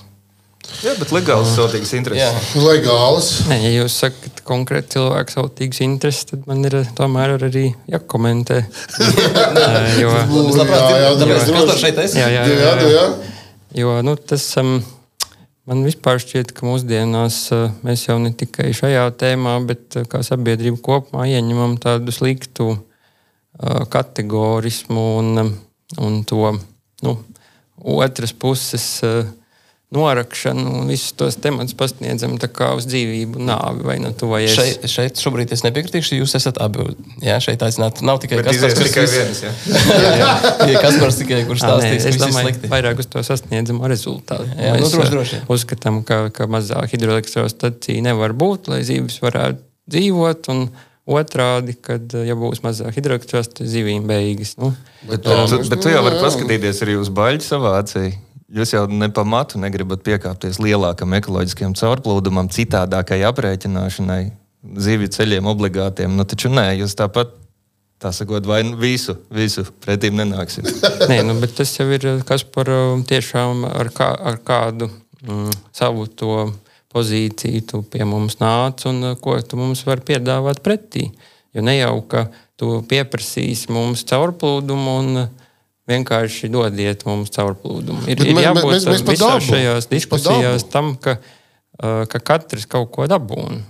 Jā, 0.83 0.91
bet 0.99 1.09
legāls 1.15 1.53
sautīgs 1.55 1.89
Jā. 1.93 1.97
intereses. 1.97 2.49
Legāls. 2.61 3.29
Nē, 3.49 3.55
ja 3.63 3.69
jūs 3.79 3.95
sakat, 4.03 4.41
konkrēti 4.45 4.97
cilvēks 4.97 5.37
sautīgs 5.37 5.79
intereses, 5.85 6.27
tad 6.29 6.43
man 6.49 6.61
ir 6.67 6.75
tomēr 6.97 7.37
arī 7.39 7.69
jākomentē. 7.89 8.59
Jo, 10.01 10.11
labprāt, 10.59 10.85
Jā, 10.85 10.99
jā, 11.01 11.09
tāpēc 11.19 11.49
droši. 11.49 11.57
es 11.63 11.69
to 11.71 11.77
šeit 11.81 12.01
esmu. 12.05 12.21
jā, 12.21 12.27
jā, 12.35 12.43
Jā, 12.45 12.53
jā, 12.53 12.69
jā, 12.69 12.89
jā. 12.89 12.95
jā. 12.99 13.28
Jo, 13.75 14.01
nu, 14.01 14.15
tas 14.17 14.43
um, 14.57 14.79
man 15.69 15.83
vispār 15.85 16.17
šķiet, 16.17 16.55
ka 16.57 16.65
mūsdienās 16.65 17.35
uh, 17.53 17.67
mēs 17.85 18.07
jau 18.07 18.15
ne 18.17 18.31
tikai 18.33 18.71
šajā 18.73 19.03
tēmā, 19.21 19.59
bet 19.69 19.99
uh, 19.99 20.07
kā 20.09 20.23
sabiedrība 20.25 20.81
kopumā 20.81 21.27
ieņemam 21.29 21.75
tādu 21.77 22.09
sliktu 22.15 22.71
uh, 22.73 22.79
kategorismu 23.93 25.03
un, 25.19 25.29
um, 25.43 25.51
un 26.01 26.17
to 26.25 26.55
nu, 27.05 27.13
otras 27.77 28.33
puses 28.33 28.87
uh, 29.05 29.29
norakšanu 29.89 30.69
un 30.83 30.89
visus 30.91 31.15
tos 31.17 31.33
tematus 31.41 31.73
pasniedzam 31.77 32.35
uz 32.37 32.85
dzīvību, 32.85 33.39
nāvi 33.41 33.85
vai 33.87 33.95
nu 33.97 34.11
tuvojies. 34.13 34.53
Šeit, 34.53 34.83
šeit 34.91 35.17
šobrīd 35.21 35.49
es 35.55 35.63
nepiekritīšu, 35.65 36.19
jūs 36.19 36.35
esat 36.37 36.59
abi. 36.61 36.85
Jā, 37.25 37.39
šeit 37.41 37.63
aicināti. 37.65 38.05
Nav 38.05 38.19
tikai 38.21 38.37
Bet 38.43 38.51
kas 38.51 38.75
kurš 38.77 38.85
tikai 38.91 39.05
viss- 39.07 39.15
viens. 39.17 39.41
Jā. 39.47 39.53
Jā, 39.89 40.11
jā. 40.21 40.29
Ja 40.75 40.83
Kaspars 40.83 41.17
tikai 41.23 41.39
kurš 41.49 41.63
stāstīs, 41.65 42.05
es 42.11 42.19
domāju, 42.21 42.51
slikti. 42.51 42.69
vairāk 42.69 43.01
uz 43.01 43.09
to 43.09 43.23
sasniedzamo 43.25 43.89
rezultātu. 43.89 44.45
Jā, 44.59 44.75
nu, 44.77 44.83
Mēs, 44.85 44.93
droši, 44.93 45.09
ā, 45.09 45.15
droši. 45.15 45.41
Uzskatām, 45.57 46.03
ka, 46.05 46.19
ka 46.37 46.45
mazā 46.51 46.85
hidroelektrostacija 46.91 48.05
nevar 48.05 48.37
būt, 48.37 48.69
lai 48.69 48.83
zīves 48.85 49.17
varētu 49.25 49.57
dzīvot. 49.89 50.51
Un 50.53 50.67
otrādi, 51.09 51.73
kad 51.81 52.13
ā, 52.13 52.21
ja 52.29 52.37
būs 52.37 52.61
mazā 52.61 52.93
hidroelektrostacija, 52.93 53.65
zivīm 53.73 54.05
beigas. 54.09 54.53
Nu, 54.61 54.75
Bet, 55.09 55.23
tu, 55.25 55.61
bet 55.71 55.79
tu 55.81 55.89
jau 55.89 56.01
vari 56.05 56.19
paskatīties 56.21 56.83
arī 56.85 56.99
uz 57.01 57.09
baļķu 57.09 57.45
savā 57.55 57.77
acī. 57.81 58.11
Jūs 58.49 58.71
jau 58.73 58.87
nepamatu 58.89 59.59
negribat 59.61 60.01
piekāpties 60.01 60.57
lielākam 60.63 61.13
ekoloģiskajam 61.19 61.75
caurplūdumam, 61.77 62.47
citādākai 62.49 63.19
aprēķināšanai, 63.27 64.23
zivju 64.81 65.09
ceļiem 65.13 65.49
obligātiem. 65.51 66.15
Nu, 66.17 66.25
taču 66.25 66.49
nē, 66.49 66.71
jūs 66.79 66.95
tāpat, 66.97 67.35
tā 68.01 68.09
sakot, 68.15 68.47
vai 68.49 68.63
nu 68.65 68.79
visu, 68.79 69.19
visu 69.29 69.67
pretīm 69.85 70.17
nenāksiet. 70.17 70.71
Nē, 71.11 71.19
nu, 71.27 71.37
bet 71.43 71.53
tas 71.59 71.75
jau 71.77 71.85
ir 71.93 72.07
kas 72.25 72.41
par 72.47 72.71
ā, 72.73 72.81
tiešām 73.11 73.67
ar, 73.69 73.91
kā, 73.93 74.09
ar 74.31 74.41
kādu 74.41 74.89
mm, 75.21 75.53
savu 75.75 76.07
to 76.09 76.49
pozīciju 76.89 77.65
tu 77.69 77.83
pie 77.85 78.01
mums 78.07 78.39
nāc 78.41 78.81
un 78.89 79.11
ā, 79.11 79.15
ko 79.21 79.37
tu 79.45 79.61
mums 79.61 79.85
vari 79.85 80.07
piedāvāt 80.09 80.63
pretī. 80.65 81.11
Jo 81.53 81.61
ne 81.65 81.77
jau, 81.77 81.99
ka 82.09 82.25
tu 82.57 82.79
pieprasīsi 82.89 83.69
mums 83.73 84.01
caurplūdumu 84.09 84.97
un 85.03 85.21
vienkārši 85.89 86.49
dodiet 86.53 87.05
mums 87.09 87.31
caurplūdumu. 87.35 88.05
Ir, 88.07 88.21
ir 88.23 88.39
jābūt 88.45 88.69
mēs- 88.75 88.87
mēs 88.87 89.03
šajās 89.49 89.87
Mēs 89.87 89.89
par 89.89 89.97
diskusijās 89.97 90.67
tam, 90.71 90.95
ka, 91.01 91.17
ka 91.81 92.19
katrs 92.31 92.65
kaut 92.69 92.91
ko 92.95 93.07
dabūna. 93.09 93.61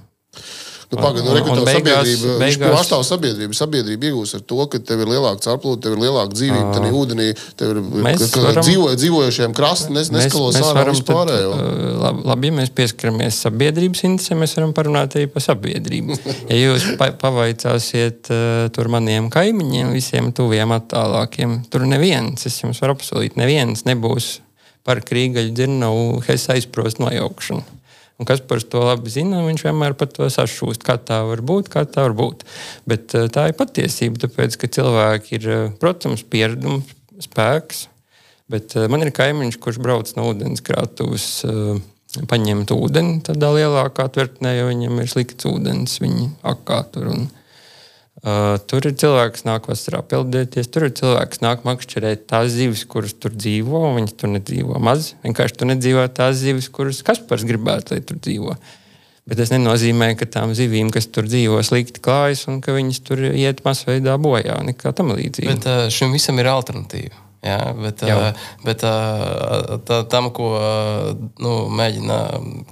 Nu, 0.89 0.97
Pagaid, 0.97 1.21
nu, 1.23 1.30
Un- 1.30 1.36
re, 1.38 1.41
ka 1.45 1.52
un 1.54 1.58
tev 1.60 1.65
beigās- 1.67 1.99
sabiedrība, 2.02 2.38
viņš 2.41 2.56
beigās- 2.58 2.73
pastāv 2.80 3.04
sabiedrība. 3.06 3.54
Sabiedrība 3.54 4.08
iegūs 4.10 4.32
ar 4.34 4.41
to, 4.41 4.56
ka 4.73 4.80
tev 4.82 5.02
ir 5.04 5.12
lielāka 5.12 5.43
caurplūde, 5.45 5.82
tev 5.86 5.93
ir 5.93 5.99
lielāka 6.02 6.34
dzīvība, 6.34 6.71
tad 6.73 6.88
ūdenī 6.89 7.28
tev 7.60 7.69
ir 7.69 7.82
varam- 7.84 8.63
dzīvo, 8.65 8.88
dzīvojušiem 8.97 9.54
krasti, 9.54 9.93
nes, 9.93 10.10
neskalos 10.10 10.56
ārā 10.58 10.88
vispārējo. 10.89 11.52
tad, 11.60 11.99
labi, 12.02 12.23
labi, 12.32 12.47
ja 12.49 12.54
mēs 12.58 12.71
pieskaramies 12.73 13.38
sabiedrības 13.45 14.02
interesēm, 14.10 14.41
mēs 14.41 14.56
varam 14.58 14.73
parunāt 14.73 15.13
arī 15.13 15.28
par 15.30 15.45
sabiedrību. 15.45 16.17
Ja 16.49 16.56
jūs 16.58 16.97
pa, 16.97 17.12
pavaicāsiet 17.21 18.30
uh, 18.34 18.69
tur 18.73 18.89
maniem 18.89 19.30
kaimiņiem, 19.30 19.93
visiem 19.93 20.34
tuviem, 20.34 20.73
attālākiem, 20.73 21.69
tur 21.69 21.82
neviens, 21.86 22.45
es 22.49 22.62
jums 22.63 22.82
varu 22.82 22.95
apsolīt, 22.97 23.38
neviens 23.38 23.84
nebūs 23.86 24.39
par 24.84 25.02
krīgaļu 25.06 25.54
dzirnavu 25.54 26.23
hesa 26.25 26.54
aizprost 26.58 26.97
nojaukšanu. 26.97 27.62
Un 28.20 28.28
kas 28.28 28.42
par 28.44 28.60
to 28.68 28.82
labi 28.84 29.12
zina, 29.14 29.40
viņš 29.46 29.62
vienmēr 29.64 29.94
par 29.96 30.10
to 30.12 30.28
sašūst, 30.28 30.84
kā 30.84 30.98
tā 31.00 31.22
var 31.24 31.40
būt, 31.40 31.70
kā 31.72 31.86
tā 31.88 32.04
var 32.10 32.16
būt. 32.18 32.44
Bet 32.90 33.16
eh, 33.16 33.30
tā 33.32 33.48
ir 33.50 33.56
patiesība, 33.56 34.20
tāpēc, 34.26 34.58
ka 34.60 34.68
cilvēki 34.76 35.38
ir, 35.38 35.48
eh, 35.48 35.70
protams, 35.80 36.26
pieredums, 36.28 36.92
spēks. 37.24 37.86
Bet 38.52 38.76
eh, 38.76 38.90
man 38.92 39.06
ir 39.06 39.14
kaimiņš, 39.16 39.60
kurš 39.64 39.80
brauc 39.80 40.12
no 40.18 40.28
ūdenskrātuves, 40.34 41.30
paņemt 42.28 42.72
ūdeni 42.74 43.20
tādā 43.24 43.54
lielākā 43.56 44.10
tvertnē, 44.12 44.56
jo 44.58 44.68
viņam 44.72 45.00
ir 45.00 45.12
slikts 45.12 45.48
ūdens, 45.48 46.00
viņa 46.04 46.28
akā 46.52 46.82
tur. 46.92 47.12
Un, 47.14 47.28
Uh, 48.20 48.58
tur 48.68 48.84
ir 48.84 48.98
cilvēks, 49.00 49.38
kas 49.38 49.46
nāk 49.48 49.70
vasarā 49.72 50.02
peldēties, 50.04 50.68
tur 50.68 50.90
ir 50.90 50.92
cilvēks, 50.98 51.38
kas 51.38 51.44
nāk 51.46 51.62
makšķerēt 51.64 52.26
tās 52.28 52.50
zivis, 52.52 52.82
kuras 52.90 53.14
tur 53.16 53.32
dzīvo. 53.32 53.80
Viņas 53.96 54.18
tur 54.20 54.34
nedzīvo 54.34 54.82
maz. 54.84 55.14
Vienkārši 55.24 55.56
tur 55.62 55.70
nedzīvo 55.70 56.04
tās 56.12 56.42
zivis, 56.42 56.68
kuras 56.74 57.00
Kaspars 57.08 57.46
gribētu, 57.48 57.96
lai 57.96 58.04
tur 58.04 58.20
dzīvo. 58.20 58.58
Bet 59.30 59.40
tas 59.40 59.54
nenozīmē, 59.54 60.10
ka 60.20 60.28
tām 60.28 60.52
zivīm, 60.58 60.90
kas 60.92 61.08
tur 61.08 61.30
dzīvo, 61.30 61.62
slikti 61.64 62.02
klājas 62.04 62.44
un 62.52 62.60
ka 62.66 62.76
viņas 62.76 63.00
tur 63.08 63.22
iet 63.30 63.64
masveidā 63.64 64.18
bojā. 64.20 64.58
Nekā 64.68 64.92
tam 64.98 65.14
līdzīga. 65.16 65.54
Bet 65.54 65.70
uh, 65.70 65.86
šim 65.94 66.12
visam 66.16 66.42
ir 66.42 66.50
alternatīva. 66.52 67.24
Jā, 67.46 67.60
bet 67.72 68.04
Jā. 68.04 68.18
Uh, 68.20 68.48
bet 68.66 68.84
uh, 68.84 69.78
tā, 69.88 70.02
tam, 70.12 70.28
ko 70.36 70.50
nu, 71.40 71.54
mēģina 71.72 72.20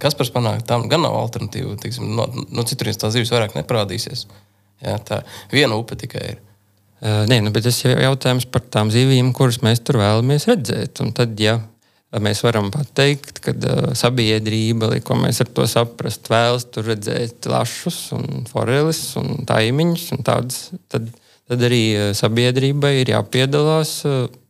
Kaspars 0.03 0.33
panākt, 0.35 0.67
tam 0.67 0.89
gan 0.91 1.05
nav 1.07 1.15
alternatīva. 1.21 1.77
Tiksim, 1.79 2.11
no, 2.19 2.27
no 2.51 2.67
citurienes 2.67 2.99
tās 2.99 3.15
zivis 3.15 3.31
vairāk 3.31 3.55
neparādīsies. 3.55 4.25
Jā, 4.83 4.97
tā 5.01 5.21
viena 5.53 5.77
upe 5.79 5.97
tikai 5.97 6.25
ir. 6.33 6.43
Uh, 6.97 7.23
nē, 7.29 7.43
nu, 7.45 7.51
bet 7.53 7.67
tas 7.67 7.77
ir 7.85 7.99
jautājums 8.01 8.47
par 8.49 8.63
tām 8.73 8.89
zivīm, 8.93 9.29
kuras 9.37 9.59
mēs 9.65 9.83
tur 9.85 9.99
vēlamies 10.01 10.47
redzēt. 10.49 10.97
Un 11.03 11.11
tad, 11.17 11.35
ja 11.37 11.59
mēs 12.23 12.41
varam 12.41 12.71
pateikt, 12.73 13.37
ka 13.45 13.53
uh, 13.53 13.91
sabiedrība, 13.97 14.89
ko 15.05 15.19
mēs 15.19 15.43
ar 15.45 15.51
to 15.53 15.67
saprast, 15.69 16.29
vēlas 16.33 16.65
tur 16.73 16.89
redzēt 16.89 17.45
lašus, 17.49 17.99
un 18.17 18.47
foreles 18.49 19.01
un 19.21 19.45
taimiņus, 19.49 20.07
un 20.17 20.25
tādas, 20.25 20.61
tad, 20.89 21.11
tad 21.45 21.65
arī 21.69 21.83
sabiedrībai 22.17 22.95
ir 23.03 23.13
jāpiedalās 23.13 23.99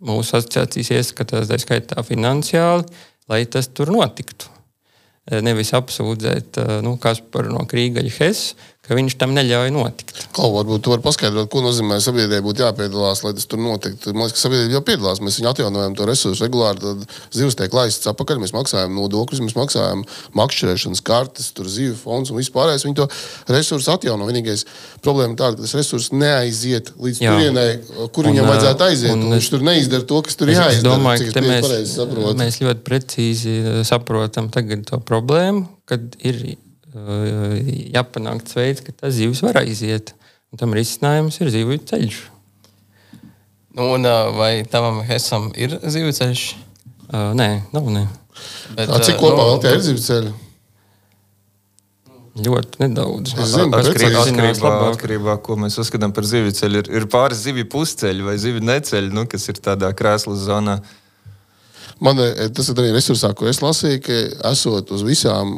mūsu 0.07 0.39
asociācijas 0.39 0.93
ieskatās, 1.01 1.51
tā 1.51 1.59
skaitā 1.59 2.03
finansiāli, 2.07 2.87
lai 3.27 3.43
tas 3.51 3.67
tur 3.67 3.91
notiktu. 3.91 4.53
Nevis 5.43 5.73
apsūdzēt, 5.75 6.55
nu, 6.87 6.93
kas 7.03 7.19
par 7.19 7.49
no 7.51 7.65
Krīgaļa 7.67 8.11
Hess, 8.21 8.53
ka 8.87 8.95
viņš 8.95 9.17
tam 9.19 9.33
neļauj 9.35 9.71
notikt. 9.75 10.19
Ko 10.35 10.47
varbūt 10.53 10.85
tu 10.85 10.91
vari 10.93 11.03
paskaidrot, 11.03 11.49
ko 11.51 11.61
nozīmē 11.65 11.99
sabiedrībai 12.03 12.45
būtu 12.45 12.63
jāpiedalās, 12.63 13.23
lai 13.25 13.33
tas 13.35 13.47
tur 13.49 13.59
notiktu? 13.59 14.13
Man 14.15 14.27
liekas, 14.27 14.37
ka 14.37 14.43
sabiedrība 14.45 14.77
jau 14.77 14.83
piedalās. 14.87 15.21
Mēs 15.23 15.39
viņu 15.41 15.49
atjaunojam 15.51 15.97
to 15.97 16.07
resursu 16.07 16.45
regulāri. 16.45 16.79
Tad 16.83 17.17
zivs 17.35 17.57
tiek 17.59 17.75
laists 17.75 18.07
atpakaļ, 18.11 18.39
mēs 18.43 18.53
maksājam 18.55 18.95
nodokļus, 18.95 19.41
mēs 19.43 19.57
maksājam 19.57 20.05
makšķerēšanas 20.39 21.03
kartes, 21.07 21.49
tur 21.57 21.67
zivju 21.71 21.97
fonds 21.99 22.31
un 22.31 22.39
vispārējais. 22.39 22.85
Viņi 22.87 22.99
to 23.01 23.07
resursu 23.51 23.91
atjauno. 23.91 24.29
Vienīgais 24.29 24.63
problēma 25.03 25.35
ir 25.35 25.41
tāda, 25.41 25.59
ka 25.59 25.67
tas 25.67 25.75
resurs 25.75 26.11
neaiziet 26.15 26.93
līdz 26.95 27.23
Jā. 27.23 27.33
turienei, 27.35 27.73
kur 28.15 28.29
viņam 28.29 28.45
un, 28.45 28.51
vajadzētu 28.53 28.87
aiziet. 28.87 29.11
Un, 29.15 29.25
un 29.27 29.35
viņš 29.35 29.49
tur 29.51 29.67
neizdara 29.67 30.07
to, 30.07 30.21
kas 30.23 30.39
tur 30.39 30.53
ir 30.53 30.61
jāizdara. 30.61 30.79
Es 30.79 30.87
domāju, 30.87 31.33
ka 31.35 31.43
mēs, 31.43 31.97
mēs 32.39 32.61
ļoti 32.63 32.87
precīzi 32.87 33.57
saprotam 33.87 34.47
to 34.87 35.01
problēmu, 35.03 35.67
kad 35.89 36.15
ir 36.23 36.39
jāpanāk 36.95 38.45
veids, 38.55 38.81
ka 38.85 38.93
tas 38.95 39.15
zivs 39.17 39.43
var 39.43 39.59
aiziet. 39.63 40.13
Un 40.51 40.61
tam 40.61 40.73
risinājums 40.75 41.39
ir 41.41 41.51
zivju 41.51 41.79
ceļš. 41.89 42.17
Nu, 43.77 43.91
un, 43.93 44.07
vai 44.37 44.63
tavam 44.71 45.01
hesam 45.05 45.51
ir 45.59 45.75
zivju 45.83 46.15
ceļš? 46.17 46.43
Uh, 47.07 47.31
nē, 47.37 47.49
nav. 47.75 47.87
Nē. 47.91 48.07
Bet, 48.75 48.89
A, 48.89 48.99
cik 49.03 49.19
kopā 49.19 49.35
nu, 49.35 49.49
vēl 49.51 49.63
tie 49.63 49.73
ir 49.75 49.83
zivju 49.85 50.03
ceļi? 50.05 50.35
Ļoti 52.47 52.83
nedaudz. 52.83 53.33
Es 53.33 53.55
zinu, 53.55 53.73
atkarībā, 53.73 54.21
atkarībā, 54.21 54.71
atkarībā, 54.91 55.35
ko 55.43 55.57
mēs 55.57 55.79
uzskatām 55.81 56.13
par 56.13 56.27
zivju 56.29 56.53
ceļu. 56.59 56.83
Ir, 56.83 56.91
ir 56.99 57.07
pāris 57.11 57.41
zivju 57.47 57.65
pusceļi 57.73 58.27
vai 58.27 58.37
zivju 58.41 58.61
neceļi, 58.65 59.13
nu, 59.15 59.25
kas 59.29 59.49
ir 59.49 59.59
tādā 59.63 59.89
krēsla 59.97 60.37
zonā. 60.37 60.77
Uh, 60.77 61.06
Man 62.03 62.19
e, 62.21 62.49
tas 62.53 62.69
ir 62.69 62.81
arī 62.81 62.91
resursā, 62.95 63.31
ko 63.37 63.47
es 63.49 63.61
lasīju, 63.63 64.01
ka 64.05 64.19
esot 64.51 64.91
uz 64.93 65.05
visām 65.07 65.55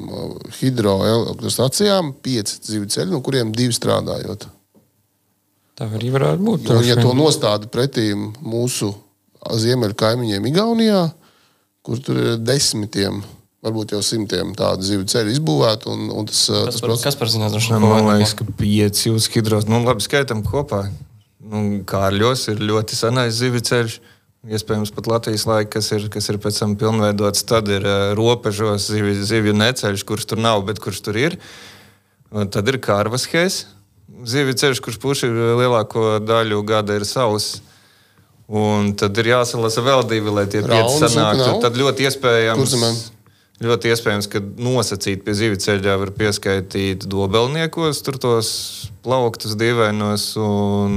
hidroelektrostacijām 0.59 2.13
pieci 2.23 2.61
dzīvi 2.63 2.89
ceļi, 2.95 3.11
no 3.11 3.19
kuriem 3.25 3.51
divi 3.55 3.75
strādājot. 3.75 4.47
Tā 5.79 5.87
arī 5.95 6.11
varētu 6.11 6.43
būt. 6.43 6.71
Un, 6.75 6.85
ja 6.87 6.99
to 6.99 7.11
nostāda 7.15 7.69
pretī 7.71 8.11
mūsu 8.15 8.91
ziemeļu 9.39 9.95
kaimiņiem 9.99 10.47
Igaunijā, 10.51 11.03
kur 11.85 12.01
tur 12.03 12.19
ir 12.19 12.39
desmitiem 12.43 13.21
varbūt 13.65 13.93
jau 13.95 13.99
simtiem 14.05 14.53
tādu 14.57 14.85
zivju 14.87 15.07
ceļu 15.11 15.33
izbūvēt. 15.35 15.87
Un, 15.91 16.07
un 16.15 16.27
tas, 16.29 16.45
e, 16.47 16.63
kas, 16.69 16.77
tas 16.77 16.83
par, 16.83 16.95
kas 17.03 17.19
par 17.19 17.31
zinātnē? 17.31 17.79
Man 17.83 18.07
liekas, 18.13 18.35
ka 18.39 18.47
pieci 18.59 19.11
uz 19.11 19.27
hidros. 19.33 19.67
Nu, 19.69 19.81
labi, 19.85 20.03
skaitam 20.05 20.43
kopā. 20.47 20.85
Nu, 21.49 21.81
Kārļos 21.87 22.49
ir 22.53 22.63
ļoti 22.69 22.97
senais 22.99 23.39
zivju 23.39 23.63
ceļš. 23.69 23.99
Iespējams, 24.47 24.93
pat 24.95 25.07
Latvijas 25.11 25.43
laika, 25.49 25.73
kas 25.73 25.89
ir, 25.91 26.05
kas 26.13 26.29
ir 26.31 26.37
pēc 26.39 26.61
tam 26.61 26.77
pilnveidots, 26.79 27.41
tad 27.43 27.67
ir 27.67 27.83
uh, 27.83 28.13
robežos 28.15 28.85
zivju, 28.87 29.17
zivju 29.27 29.51
neceļš, 29.59 30.05
kurš 30.07 30.29
tur 30.31 30.39
nav, 30.39 30.61
bet 30.69 30.79
kurš 30.79 31.01
tur 31.03 31.17
ir. 31.19 31.35
Un 32.31 32.47
tad 32.47 32.69
ir 32.71 32.77
Kārvas 32.79 33.25
Hēs, 33.27 33.65
zivju 34.23 34.55
ceļš, 34.61 34.79
kurš 34.85 34.99
puši 35.03 35.27
lielāko 35.59 36.21
daļu 36.23 36.61
gada 36.69 36.95
ir 36.95 37.03
savs. 37.09 37.57
Un 38.49 38.93
tad 38.97 39.17
ir 39.19 39.27
jāsalasa 39.29 39.83
vēl 39.85 40.05
divi, 40.09 40.31
lai 40.33 40.45
tie 40.49 40.63
pieci 40.65 40.95
sanāktu. 41.03 41.49
Tad 41.61 41.75
ļoti 41.77 42.07
iespējams, 42.07 42.77
ļoti 43.61 43.91
iespējams, 43.91 44.29
ka 44.31 44.41
nosacīt 44.41 45.25
pie 45.25 45.35
zivju 45.37 45.59
ceļā 45.65 45.97
var 46.01 46.13
pieskaitīt 46.15 47.03
dobelniekos, 47.11 47.99
tur 48.07 48.17
tos 48.23 48.53
plauktus 49.05 49.59
dīvainos. 49.59 50.31
Un 50.41 50.95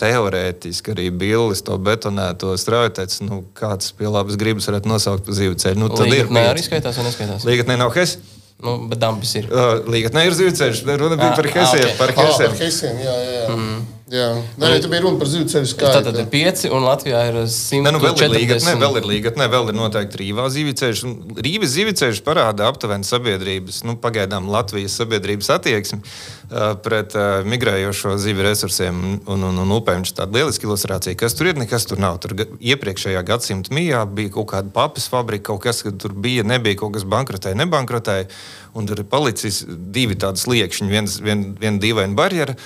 teorētiski 0.00 0.94
arī 0.94 1.06
bildes, 1.12 1.62
to 1.66 1.76
betonēto 1.80 2.56
strāvoteci, 2.60 3.24
nu, 3.28 3.42
kāds 3.56 3.92
pie 3.96 4.08
labas 4.08 4.38
gribas 4.40 4.68
varētu 4.70 4.90
nosaukt 4.90 5.28
par 5.28 5.36
zīvu 5.36 5.58
ceļu. 5.60 5.80
Nu, 5.82 5.90
tad 5.92 6.12
ir. 6.12 6.30
Nē, 6.32 6.46
arī 6.54 6.64
skaitās 6.64 7.00
un 7.00 7.08
neskaitās. 7.08 7.46
Līgatnē 7.48 7.78
nav 7.80 7.94
hes. 7.98 8.18
Nu, 8.60 8.76
bet 8.90 9.00
dambis 9.00 9.32
ir. 9.40 9.48
Uh, 9.48 9.78
Līgatnē 9.88 10.26
ir 10.28 10.36
zīvceļš, 10.36 10.82
runa 11.00 11.16
bija 11.16 11.30
ah, 11.32 11.38
par 11.38 11.48
hesiem. 11.48 11.86
Ah, 11.86 11.86
okay. 11.86 11.96
Par 12.00 12.12
hesiem. 12.12 12.50
Ah, 12.50 12.58
par 12.58 12.60
hesiem, 12.60 12.98
jā, 13.00 13.14
jā. 13.24 13.38
jā. 13.38 13.54
Mm. 13.54 13.78
Jā, 14.10 14.30
Nē, 14.58 14.72
nu, 14.72 14.78
tā 14.82 14.88
bija 14.90 15.04
runa 15.04 15.20
par 15.20 15.28
zivceļu 15.30 15.68
skaitu. 15.70 16.00
Tad 16.02 16.16
ir 16.18 16.24
pieci, 16.32 16.66
un 16.74 16.82
Latvijā 16.82 17.20
ir 17.28 17.36
140. 17.44 17.84
Ne, 17.86 17.92
nu 17.94 18.00
vēl 18.02 18.16
ir 18.24 18.32
līgatne, 18.34 18.72
vēl 18.80 18.98
ir 18.98 19.06
līgatne, 19.06 19.46
vēl 19.52 19.70
ir 19.70 19.76
noteikti 19.78 20.18
rīvā 20.24 20.48
zivceļš. 20.50 21.02
Rīvas 21.46 21.70
zivceļš 21.76 22.22
parāda 22.26 22.66
aptuveni 22.66 23.06
sabiedrības, 23.06 23.84
nu, 23.86 23.94
pagaidām 24.02 24.48
Latvijas 24.50 24.96
sabiedrības 24.98 25.52
attieksmi 25.54 26.00
uh, 26.02 26.72
pret 26.82 27.14
uh, 27.14 27.46
migrējošo 27.46 28.16
zivju 28.18 28.48
resursiem 28.48 28.98
un, 28.98 29.14
un, 29.30 29.46
un, 29.52 29.62
un 29.62 29.76
upēm. 29.78 30.02
Tā 30.02 30.26
ir 30.26 30.34
lieliska 30.40 30.66
ilustrācija, 30.66 31.14
kas 31.22 31.38
tur 31.38 31.52
ir, 31.52 31.62
nekas 31.62 31.86
tur 31.86 32.02
nav. 32.02 32.18
Tur 32.24 32.34
iepriekšējā 32.58 33.22
gadsimta 33.30 33.78
mijā 33.78 34.02
bija 34.10 34.34
kaut 34.40 34.50
kāda 34.56 34.74
papas 34.74 35.06
fabrika, 35.12 35.52
kaut 35.52 35.62
kas, 35.68 35.84
kas 35.86 35.94
tur 36.02 36.18
bija, 36.18 36.42
nebija 36.42 36.82
kaut 36.82 36.96
kas 36.98 37.06
bankrotēja, 37.06 37.62
nebankrotēja. 37.62 38.26
Un 38.74 38.90
tur 38.90 39.04
ir 39.04 39.10
palicis 39.10 39.62
divi 39.68 40.18
tādi 40.18 40.42
sliekšņi, 40.42 40.90
viens, 40.90 41.20
vien, 41.22 41.52
viena 41.62 41.78
dīvaina 41.82 42.18
barjera 42.18 42.58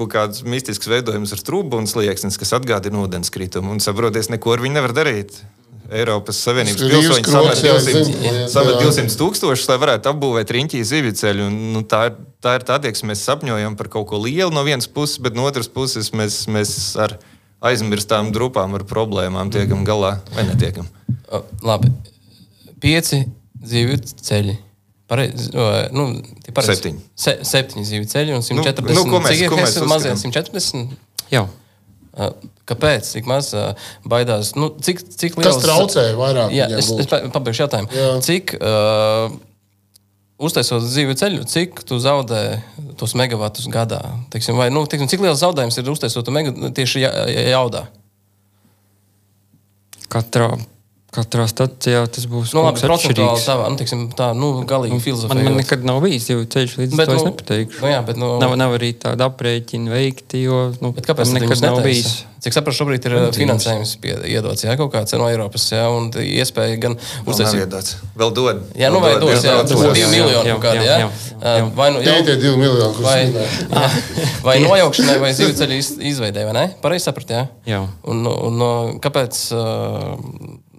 kaut 0.00 0.12
kāds 0.14 0.44
mistisks 0.46 0.88
veidojums 0.90 1.32
ar 1.36 1.42
trūku 1.46 1.80
un 1.80 1.88
slieksnis, 1.90 2.38
kas 2.40 2.54
atgādina 2.56 3.02
ūdenskritumu. 3.04 3.74
Un 3.74 3.82
saprotiet, 3.84 4.30
neko 4.32 4.56
ar 4.56 4.64
viņu 4.64 4.78
nevar 4.78 4.96
darīt. 4.96 5.40
Eiropas 5.90 6.38
Savienības 6.44 6.84
pilsoņi 6.86 7.24
samet 8.52 8.76
200 8.78 9.16
tūkstošus, 9.18 9.66
lai 9.72 9.78
varētu 9.82 10.12
apbūvēt 10.12 10.52
riņķī 10.54 10.82
zivju 10.86 11.16
ceļu. 11.18 11.48
Un, 11.50 11.56
nu, 11.74 11.82
tā, 11.82 12.04
ir, 12.10 12.20
tā 12.44 12.54
ir 12.60 12.66
tā 12.68 12.78
attieksme, 12.78 13.10
mēs 13.10 13.24
sapņojam 13.26 13.74
par 13.78 13.90
kaut 13.90 14.06
ko 14.12 14.20
lielu 14.22 14.54
no 14.54 14.62
vienas 14.66 14.86
puses, 14.86 15.18
bet 15.22 15.34
no 15.34 15.48
otras 15.50 15.66
puses 15.72 16.12
mēs, 16.14 16.44
mēs 16.52 16.76
ar 16.94 17.16
aizmirstām 17.66 18.30
grupām, 18.34 18.78
ar 18.78 18.86
problēmām 18.86 19.50
tiekam 19.50 19.82
galā 19.88 20.20
vai 20.36 20.46
netiekam. 20.46 20.86
Labi, 21.66 21.90
pieci 22.82 23.24
zivju 23.66 23.98
ceļi. 24.14 24.60
Pareiz, 25.10 25.48
nu, 25.90 26.04
pareiz, 26.54 26.68
septiņi. 26.70 27.00
Se, 27.18 27.32
septiņi 27.46 27.88
zīvi 27.88 28.06
ceļi 28.12 28.36
un 28.36 28.44
140. 28.46 28.94
Nu, 28.94 29.00
nu, 29.00 29.10
ko 29.10 29.18
mēs, 29.24 29.40
cik 29.40 29.50
ko 29.50 29.58
mēs 29.58 29.78
mazie 29.90 30.12
140? 30.14 30.92
Jā. 31.34 31.48
Kāpēc? 32.70 33.08
Cik 33.16 33.26
maz 33.26 33.50
baidās? 34.06 34.52
Nu, 34.54 34.70
cik, 34.78 35.02
cik 35.10 35.40
liels... 35.40 35.58
Kas 35.58 35.66
traucē 35.66 36.04
vairāk? 36.18 36.54
Jā, 36.54 36.70
es, 36.78 36.92
es 36.94 37.10
pabeigšu 37.10 37.64
jautājumu. 37.64 37.90
Jā. 37.96 38.08
Cik, 38.22 38.54
uh, 38.62 39.34
uztaisot 40.46 40.86
dzīvi 40.86 41.18
ceļu, 41.18 41.42
cik 41.50 41.82
tu 41.90 41.98
zaudē 42.02 42.42
tos 43.00 43.18
megavatus 43.18 43.66
gadā? 43.72 44.04
Teiksim, 44.30 44.62
vai, 44.62 44.70
nu, 44.70 44.86
teiksim, 44.86 45.10
cik 45.10 45.26
liels 45.26 45.42
zaudējums 45.42 45.82
ir 45.82 45.90
uztaisot 45.90 46.30
mega, 46.34 46.54
tieši 46.78 47.02
jaudā? 47.50 47.88
Katrā 50.10 50.54
Katrā 51.10 51.42
stācijā 51.50 52.04
tas 52.06 52.22
būs 52.30 52.52
Nu, 52.54 52.62
labi, 52.62 52.78
atšķirīgs. 52.86 53.42
tā, 53.42 53.54
nu, 53.66 53.74
teiksim, 53.80 54.02
tā, 54.14 54.28
nu, 54.38 54.62
galīgi 54.62 54.94
Man, 54.94 55.00
filozofija. 55.02 55.42
man 55.42 55.56
nekad 55.58 55.82
nav 55.82 55.98
bijis 56.04 56.28
divu 56.30 56.44
ceļu, 56.46 56.76
līdz 56.84 56.94
Bet, 57.00 57.08
to 57.10 57.14
es 57.16 57.24
nu, 57.24 57.30
nepateikšu. 57.32 57.80
nu 57.82 57.88
jā, 57.90 58.00
bet, 58.06 58.16
nu- 58.20 58.36
nav, 58.38 58.54
nav 58.60 58.76
arī 58.78 58.92
tāda 58.94 59.26
aprēķina 59.26 59.90
veikti, 59.90 60.44
jo 60.46 60.60
nu, 60.80 60.92
Bet 60.94 61.08
kāpēc 61.10 61.32
nekad 61.34 61.64
nav 61.66 61.80
bijis. 61.82 62.20
Cik 62.40 62.54
saprotu, 62.56 62.78
šobrīd 62.78 63.04
ir 63.04 63.14
uh, 63.18 63.24
finansējums 63.36 63.96
pie, 64.00 64.14
iedots 64.30 64.62
jā, 64.64 64.72
kaut 64.78 64.94
kāds 64.94 65.12
no 65.18 65.26
Eiropas, 65.28 65.66
jā, 65.74 65.82
un 65.92 66.06
iespēja 66.14 66.78
gan 66.80 66.94
uztaisīt. 67.26 67.66
iedots. 67.66 67.96
Vēl 68.16 68.30
dod. 68.32 68.62
Jā, 68.80 68.88
nu 68.94 69.02
vai 69.02 69.10
dos, 69.20 69.42
jā, 69.44 69.58
ir 69.60 69.66
divi 69.68 70.00
jā, 70.00 70.06
miljoni 70.14 70.48
jā, 70.48 70.54
kaut 70.54 70.62
kādi, 70.64 70.86
jā, 70.86 70.94
jā. 70.94 71.10
jā, 71.10 71.10
jā. 71.58 71.66
Uh, 71.66 71.74
Vai 71.76 71.90
nu 71.92 72.00
jau, 72.06 72.14
tie 72.24 72.36
divi 72.40 72.54
miljoni, 72.56 72.94
kurus 72.96 73.10
vai, 73.10 73.26
minēju. 73.26 74.00
vai 74.46 74.56
nojaukšanai, 74.64 75.18
vai 75.26 75.34
zivceļu 75.36 75.76
iz- 75.82 75.92
izveidē, 76.14 76.46
vai 76.48 76.54
ne? 76.56 76.64
Pareizi 76.80 77.10
saprat, 77.10 77.28
jā? 77.36 77.42
Jā. 77.68 77.82
Un, 78.08 78.24
un 78.30 78.56
no, 78.62 78.70
kāpēc, 79.04 79.42
uh, 79.52 80.16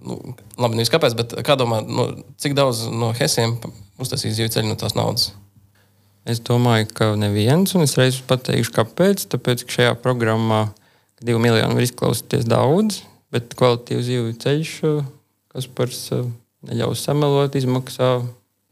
nu, 0.06 0.18
labi, 0.60 0.78
nevis 0.78 0.90
kāpēc, 0.92 1.14
bet 1.18 1.34
kā 1.46 1.56
domā, 1.60 1.80
no, 1.86 2.08
cik 2.42 2.54
daudz 2.58 2.84
no 2.92 3.12
Hesiem 3.16 3.56
uztaisīs 4.02 4.36
zivceļu 4.40 4.68
no 4.72 4.76
tās 4.80 4.96
naudas? 4.98 5.30
Es 6.28 6.38
domāju, 6.44 6.86
ka 6.94 7.12
neviens, 7.18 7.72
un 7.74 7.82
es 7.82 7.96
reiz 7.98 8.20
pateikšu, 8.28 8.74
kāpēc. 8.76 9.24
Tāpēc, 9.32 9.64
ka 9.66 9.76
šajā 9.78 9.94
programmā 10.04 10.68
divi 11.22 11.40
miljoni 11.42 11.74
var 11.74 11.82
izklausīties 11.86 12.46
daudz, 12.50 13.00
bet 13.34 13.56
kvalitīvs 13.58 14.06
zivju 14.06 14.36
ceļš, 14.42 14.74
kas 15.54 15.66
par 15.74 15.90
neļaus 16.68 17.02
samelot, 17.02 17.56
izmaksā 17.58 18.12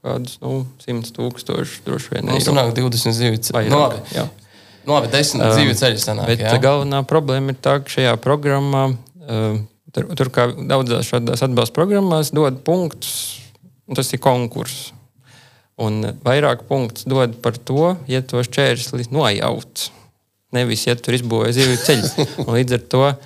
kādus 0.00 0.38
nu, 0.40 0.62
100 0.80 1.10
tūkstošus 1.16 1.82
droši 1.84 2.14
vien. 2.14 2.30
Eiro. 2.32 2.44
sanāk 2.46 2.70
20 2.76 3.16
zivceļu. 3.18 3.56
Vairāk, 3.58 3.72
Nu, 3.74 3.80
labi. 3.82 3.98
jā. 4.14 4.28
Nu, 4.86 4.94
labi, 4.94 5.10
10 5.12 5.42
um, 5.42 5.50
zivju 5.58 5.74
ceļu 5.76 6.00
sanāk, 6.00 6.30
Bet 6.30 6.40
jā. 6.46 6.54
galvenā 6.62 7.02
problēma 7.08 7.52
ir 7.52 7.58
tā, 7.60 7.74
ka 7.84 7.92
šajā 7.98 8.14
programmā, 8.24 8.86
uh, 8.94 9.58
tur, 9.94 10.08
tur 10.18 10.30
kā 10.34 10.48
daudzās 10.54 11.08
šādās 11.10 11.44
atbalsta 11.46 11.76
programmās, 11.76 12.32
dod 12.34 12.62
punktus, 12.66 13.14
un 13.88 13.98
tas 13.98 14.10
ir 14.14 14.22
konkurss. 14.22 14.90
Un 15.80 16.02
vairāk 16.24 16.66
punktus 16.68 17.06
dod 17.08 17.38
par 17.40 17.56
to, 17.56 17.94
ja 18.10 18.20
to 18.20 18.42
šķērsli 18.44 19.08
nojauts. 19.14 19.88
Nevis, 20.52 20.84
ja 20.88 20.96
tur 20.98 21.16
izbūvēja 21.16 21.56
zivju 21.56 21.78
ceļu. 21.86 22.26
Un 22.44 22.52
līdz 22.56 22.76
ar 22.76 22.84
to 22.92 23.02
uh, 23.06 23.16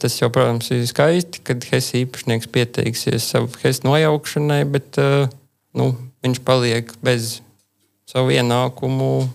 tas 0.00 0.16
jau, 0.18 0.30
protams, 0.34 0.70
ir 0.72 0.82
skaisti, 0.88 1.42
kad 1.46 1.66
Hesa 1.68 1.98
īpašnieks 2.00 2.50
pieteiksies 2.50 3.28
savu 3.34 3.52
Hesa 3.62 3.84
nojaukšanai, 3.86 4.62
bet 4.72 4.98
uh, 5.02 5.28
nu, 5.76 5.92
viņš 6.24 6.40
paliek 6.46 6.90
bez 7.04 7.38
savu 8.08 8.32
ienākumu 8.34 9.28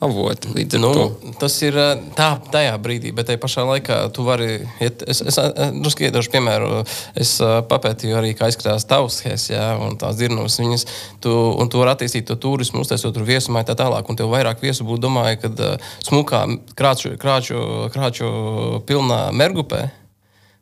avotu. 0.00 0.48
Līdz 0.54 0.78
Nu, 0.78 0.90
to. 0.94 1.32
tas 1.40 1.56
ir 1.66 1.74
ā, 1.74 1.86
tā, 2.14 2.28
tajā 2.52 2.76
brīdī, 2.78 3.10
bet 3.14 3.26
tajā 3.26 3.40
pašā 3.42 3.64
laikā 3.66 3.96
tu 4.14 4.22
vari. 4.22 4.60
iet- 4.80 5.02
Es, 5.08 5.20
es 5.22 5.38
ā, 5.38 5.72
drusku 5.82 6.06
iedošu 6.06 6.30
piemēru. 6.30 6.86
Es 7.16 7.40
ā, 7.42 7.62
papētīju 7.66 8.14
arī, 8.14 8.30
kā 8.38 8.46
izskatās 8.48 8.86
tavs 8.86 9.20
hēs, 9.26 9.48
jā, 9.50 9.74
un 9.82 9.96
tās 9.98 10.16
dirnavas 10.16 10.58
viņas. 10.60 10.86
Tu, 11.20 11.30
un 11.58 11.68
tu 11.68 11.78
vari 11.82 11.90
attīstīt 11.96 12.26
to 12.26 12.36
turismu, 12.36 12.80
uztaisot 12.86 13.14
tur 13.14 13.24
viesumā 13.26 13.64
tā 13.66 13.74
tālāk. 13.74 14.08
Un 14.08 14.16
tev 14.16 14.30
vairāk 14.30 14.60
viesu 14.62 14.84
būtu, 14.86 15.00
domāju, 15.08 15.40
kad 15.42 15.80
smukā 16.06 16.44
krāču, 16.78 17.16
krāču, 17.18 17.90
krāču 17.90 18.82
pilnā 18.86 19.32
mergupē 19.32 19.90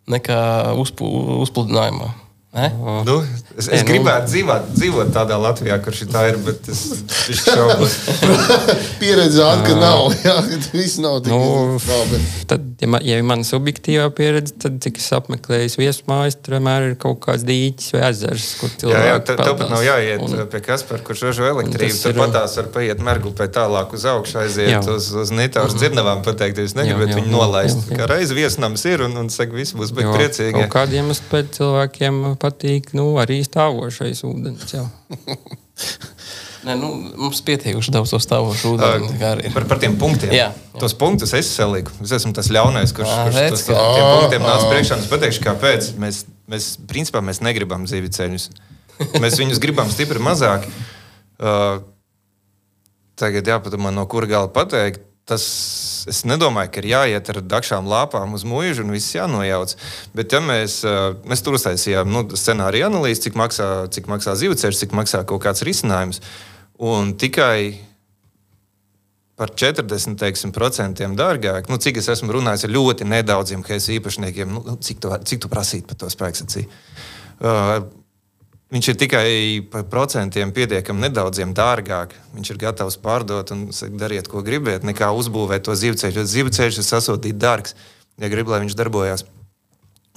nekā 0.08 0.72
uzpū, 0.80 1.42
uzpludinājumā. 1.44 2.14
Ne? 2.56 2.70
Nu, 3.04 3.18
es, 3.58 3.66
es 3.68 3.82
nu- 3.82 3.88
gribētu 3.90 4.30
dzīvot, 4.32 4.68
dzīvot 4.78 5.10
tādā 5.12 5.36
Latvijā, 5.40 5.76
kur 5.84 5.92
šī 5.96 6.06
tā 6.08 6.22
ir, 6.30 6.38
bet 6.46 6.70
es 6.72 6.86
šaubos. 7.42 7.96
Pieredze 9.00 9.44
ka 9.66 9.74
nav. 9.76 10.08
Jā, 10.24 10.38
ka 10.40 10.60
viss 10.72 10.96
nav 11.04 11.20
tik 11.26 11.34
Nu, 11.34 11.76
labi. 11.76 12.22
Tad, 12.48 12.64
ja, 12.80 12.88
man, 12.92 13.00
ja 13.06 13.16
ir 13.18 13.22
mana 13.26 13.42
subjektīvā 13.46 14.06
pieredze, 14.16 14.52
tad 14.62 14.76
cik 14.84 14.98
es 15.00 15.06
apmeklēju 15.16 15.78
viesmājas, 15.80 16.36
tur 16.42 16.56
vienmēr 16.58 16.90
ir 16.90 16.94
kaut 17.00 17.20
kāds 17.24 17.44
dīķis 17.48 17.92
vai 17.96 18.02
ezers, 18.10 18.46
kur 18.60 18.68
Jā, 18.68 18.76
cilvēki 18.82 19.06
jā 19.08 19.16
tev, 19.24 19.36
tev 19.36 19.36
pat 19.46 19.56
peldās. 19.62 19.70
nav 19.72 19.84
jāiet 19.86 20.24
Un- 20.26 20.48
pie 20.52 20.60
Kaspara, 20.66 21.02
kurš 21.06 21.22
ražo 21.28 21.48
elektrību. 21.50 21.88
tas 21.94 22.02
Tur 22.02 22.12
ir- 22.14 22.20
patās 22.20 22.56
var 22.60 22.68
paiet 22.76 23.00
mergu 23.00 23.32
pēc 23.32 23.54
tālāk 23.56 23.94
uz 23.96 24.04
augšu, 24.04 24.38
aiziet 24.44 24.68
Jā. 24.74 24.82
uz, 24.96 25.08
uz 25.14 25.30
Nitāras 25.30 25.74
dzirnavām, 25.80 26.22
pateikt, 26.26 26.58
jūs 26.58 26.74
negribat 26.76 27.08
Jā, 27.08 27.14
jā, 27.14 27.20
viņu 27.22 27.30
jā, 27.30 27.36
nolaist. 27.38 27.78
jā, 27.88 27.96
jā. 27.96 27.96
Kā 28.02 28.10
reiz 28.12 28.30
viesnams 28.36 28.84
ir 28.92 29.02
un, 29.08 29.16
un 29.16 29.28
saka, 29.30 29.52
viss 29.56 29.72
būs 29.72 29.94
Jo 29.96 30.12
priecīgi. 30.12 30.52
Kaut 30.68 30.74
kādiem 30.88 31.06
iemeslu 31.06 31.30
pēc 31.32 31.56
cilvēkiem 31.56 32.22
patīk 32.38 32.92
nu, 32.94 33.14
arī 33.22 33.40
stāvošais 33.46 34.20
ūdens. 34.26 34.68
Jā. 34.74 34.84
Nē, 36.66 36.74
nu, 36.80 36.88
mums 37.14 37.38
pietiekuši 37.46 37.92
daudz 37.94 38.10
to 38.10 38.18
stāvošu 38.18 38.74
ūdeni. 38.74 39.10
ir. 39.46 39.52
Par, 39.54 39.68
par 39.70 39.78
tiem 39.78 39.94
punktiem. 40.00 40.32
Jā. 40.34 40.48
Tos 40.80 40.96
punktus 40.98 41.30
es 41.38 41.46
saliku. 41.54 41.94
Es 42.02 42.10
esmu 42.18 42.34
tas 42.34 42.50
ļaunais, 42.50 42.90
kurš, 42.96 43.06
Ā, 43.12 43.26
kurš 43.28 43.38
redz, 43.38 43.60
tos, 43.62 43.68
kā. 43.70 43.84
tiem 43.94 44.06
punktiem 44.10 44.42
nāca 44.42 44.70
priekšā. 44.72 44.98
Es 45.04 45.10
pateikšu, 45.12 45.44
kāpēc. 45.46 45.92
Mēs, 46.02 46.24
mēs, 46.50 46.70
principā, 46.90 47.22
mēs 47.22 47.38
negribam 47.44 47.86
zivi 47.86 48.10
ceļus. 48.10 48.48
Mēs 49.22 49.38
viņus 49.38 49.62
gribam 49.62 49.92
stipri 49.94 50.18
mazāk. 50.22 50.66
Uh, 51.38 51.84
tagad 53.20 53.46
jāpadomā, 53.46 53.94
no 53.94 54.02
kura 54.10 54.26
gala 54.30 54.50
pateikt. 54.50 55.04
Tas, 55.26 55.42
es 56.06 56.20
nedomāju, 56.22 56.70
ka 56.70 56.78
ir 56.82 56.86
jāiet 56.92 57.30
ar 57.32 57.40
dakšām 57.42 57.88
lāpām 57.90 58.36
uz 58.38 58.44
mūžu 58.46 58.84
un 58.84 58.92
viss 58.94 59.14
jānojauc. 59.16 59.72
Bet, 60.14 60.30
ja 60.30 60.38
mēs, 60.38 60.76
mēs 61.26 61.42
tur 61.42 61.56
uztaisījām 61.58 62.12
nu, 62.14 62.22
scenāriju 62.38 62.86
analīzi, 62.86 63.24
cik 63.24 63.38
maksā, 63.38 63.70
cik 63.90 64.06
maksā 64.06 64.36
zivceļš, 64.38 64.84
cik 64.84 64.94
maksā 64.94 65.24
kaut 65.26 65.42
kāds 65.42 65.66
risinājums, 65.66 66.22
un 66.78 67.12
tikai 67.18 67.58
par 69.36 69.52
40% 69.52 70.16
teiksim, 70.16 70.52
dārgāk, 71.16 71.68
nu, 71.68 71.76
cik 71.76 72.00
es 72.00 72.08
esmu 72.08 72.32
runājis 72.38 72.64
ar 72.64 72.72
ļoti 72.72 73.04
nedaudziem 73.04 73.62
KS 73.64 73.92
īpašniekiem, 73.98 74.56
nu, 74.56 74.78
cik, 74.80 75.00
tu, 75.04 75.12
cik 75.28 75.44
tu 75.44 75.52
prasītu 75.52 75.90
par 75.90 76.00
to 76.00 76.10
spēksacīju. 76.12 76.68
Uh, 77.36 77.84
Viņš 78.66 78.88
ir 78.90 78.96
tikai 78.98 79.26
par 79.70 79.84
procentiem 79.86 80.50
pietiekami 80.50 81.04
nedaudziem 81.04 81.52
dārgāk. 81.54 82.16
Viņš 82.34 82.48
ir 82.50 82.58
gatavs 82.64 82.96
pārdot 82.98 83.52
un 83.54 83.68
saka, 83.70 83.94
dariet, 84.00 84.26
ko 84.26 84.42
gribiet, 84.42 84.82
nekā 84.82 85.12
uzbūvēt 85.14 85.68
to 85.68 85.76
zivceļu. 85.78 86.18
Jo 86.18 86.24
Zivceļš 86.26 86.80
ir 86.82 86.86
sasūtīt 86.88 87.38
dārgs, 87.38 87.76
ja 88.18 88.30
grib, 88.32 88.50
lai 88.50 88.64
viņš 88.64 88.74
darbojas. 88.74 89.22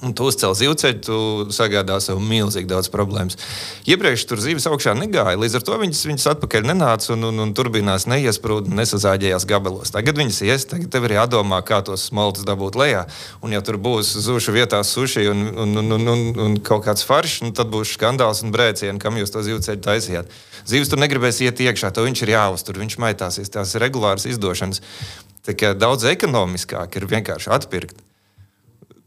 Un 0.00 0.14
tu 0.16 0.24
uzcēl 0.30 0.54
zivceļu, 0.56 1.00
tu 1.04 1.16
sagādā 1.52 1.98
sev 2.00 2.22
milzīgi 2.24 2.70
daudz 2.70 2.88
problēmas. 2.88 3.36
Iepriekš 3.84 4.22
tur 4.30 4.40
zivis 4.40 4.64
augšā 4.70 4.94
negāja, 4.96 5.36
līdz 5.36 5.58
ar 5.58 5.66
to 5.66 5.76
viņas, 5.82 6.00
viņas 6.08 6.28
atpakaļ 6.32 6.68
nenāca 6.70 7.12
un, 7.12 7.26
un, 7.28 7.42
un 7.44 7.52
turbīnās 7.56 8.06
neiesprūda 8.08 8.72
nesazāģējās 8.78 9.44
gabalos. 9.50 9.92
Tagad 9.92 10.16
viņas 10.16 10.40
ies, 10.48 10.64
tagad 10.72 10.88
tev 10.94 11.04
ir 11.04 11.18
jādomā, 11.18 11.60
kā 11.68 11.82
tos 11.84 12.06
smaltus 12.08 12.48
dabūt 12.48 12.80
lejā. 12.80 13.04
Un, 13.44 13.52
ja 13.52 13.60
tur 13.60 13.76
būs 13.76 14.14
zušu 14.24 14.56
vietā 14.56 14.80
suši 14.80 15.28
un, 15.34 15.46
un, 15.52 15.76
un, 15.84 15.96
un, 15.98 16.12
un, 16.16 16.26
un 16.48 16.58
kaut 16.64 16.88
kāds 16.88 17.04
faršs, 17.04 17.42
nu, 17.44 17.52
tad 17.52 17.68
būs 17.68 17.92
skandāls 18.00 18.40
un 18.46 18.56
brēcieni, 18.56 19.00
kam 19.02 19.20
jūs 19.20 19.36
to 19.36 19.44
zivceļu 19.44 19.84
taisījāt. 19.84 20.36
Zivis 20.64 20.88
tur 20.88 21.04
negribēs 21.04 21.44
iet 21.44 21.60
iekšā, 21.60 21.92
to 21.92 22.08
viņš 22.08 22.24
ir 22.24 22.38
jāuztur, 22.38 22.80
viņš 22.80 22.96
maitāsies, 23.04 23.52
tās 23.52 23.76
ir 23.76 23.84
regulāras 23.84 24.24
izdošanas. 24.32 24.80
Tā 25.44 25.52
kā 25.56 25.76
daudz 25.76 26.08
ekonomiskāk 26.08 26.96
ir 26.96 27.12
vienkārši 27.12 27.52
atpirkt 27.52 28.00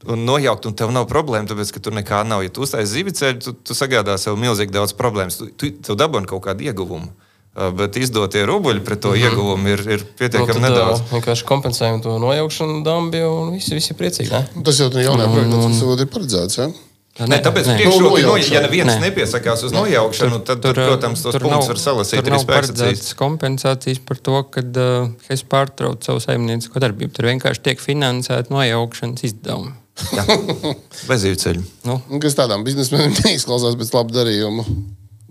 un 0.10 0.26
nojaukt, 0.28 0.66
un 0.70 0.78
tev 0.78 0.92
nav 0.92 1.08
problēma, 1.12 1.48
tāpēc, 1.50 1.74
ka 1.76 1.84
tur 1.84 1.96
nekā 1.98 2.24
nav. 2.28 2.44
Ja 2.44 2.52
tu 2.54 2.66
uztaisīsi 2.66 3.00
ziviceļu, 3.00 3.40
tu, 3.44 3.54
tu 3.54 3.78
sagādā 3.78 4.18
sev 4.22 4.40
milzīgi 4.40 4.74
daudz 4.76 4.96
problēmas. 4.98 5.40
Tu, 5.40 5.52
tu, 5.58 5.72
tu 5.84 5.96
dabūji 6.00 6.32
kaut 6.34 6.44
kādu 6.48 6.68
ieguvumu. 6.70 7.12
Uh, 7.12 7.30
Bet 7.54 8.00
izdotie 8.02 8.42
rubuļi 8.50 8.82
pret 8.82 9.02
to 9.04 9.12
mm 9.12 9.14
-hmm. 9.14 9.30
ieguvumu 9.30 9.68
ir, 9.70 9.82
ir 9.96 10.06
pietiekami 10.18 10.48
nu, 10.48 10.54
tad, 10.54 10.72
nedaudz. 10.72 11.02
ā, 11.02 11.10
Vienkārši 11.12 11.46
kompensējam 11.46 12.02
to 12.02 12.16
nojaukšanu 12.20 12.80
dambi, 12.84 13.22
un 13.22 13.52
visi, 13.54 13.76
visi 13.76 13.94
ir 13.94 14.00
priecīgi. 14.00 14.32
Ne? 14.32 14.64
Tas 14.66 14.80
jau 14.80 14.90
tur 14.90 15.02
jaunajā 15.02 15.30
projektā 15.36 15.60
tas 15.68 15.82
jau 15.82 15.94
ir 16.00 16.10
paredzēts. 16.16 16.58
Ja? 16.58 16.68
Nē, 17.14 17.38
tāpēc 17.46 17.68
nē. 17.70 17.76
priekšroka, 17.78 18.02
Nu, 18.02 18.10
no, 18.10 18.32
nojaukšana. 18.34 18.56
ja 18.56 18.62
neviens 18.66 18.94
Nē. 18.96 19.02
nepiesakās 19.06 19.64
uz 19.68 19.72
nojaukšanu, 19.72 20.40
tad, 20.40 20.62
tad, 20.66 20.74
protams, 20.74 21.22
tos 21.22 21.38
punktus 21.38 21.70
var 21.70 21.78
salasīt 21.78 22.24
tur 22.26 22.34
nav 22.34 22.46
paredzētas 22.50 23.14
kompensācijas 23.14 24.02
par 24.02 24.18
to, 24.18 24.44
ka 24.50 24.66
uh, 24.66 25.14
es 25.30 25.46
pārtraucu 25.46 26.02
savu 26.10 26.26
saimniecisko 26.26 26.82
darbību. 26.82 27.14
Tur 27.14 27.30
vienkārši 27.30 27.62
tiek 27.70 27.78
finansēta 27.80 28.50
nojaukšanas 28.50 29.30
izdevumi. 29.30 29.78
Bez 29.94 31.22
zīvceļa. 31.26 31.64
Nu, 31.86 32.00
Kas 32.24 32.38
tādām 32.38 32.66
biznesmeniem 32.66 33.14
neizklausās 33.28 33.78
pēc 33.80 33.94
labu 33.94 34.16
darījumu? 34.16 34.66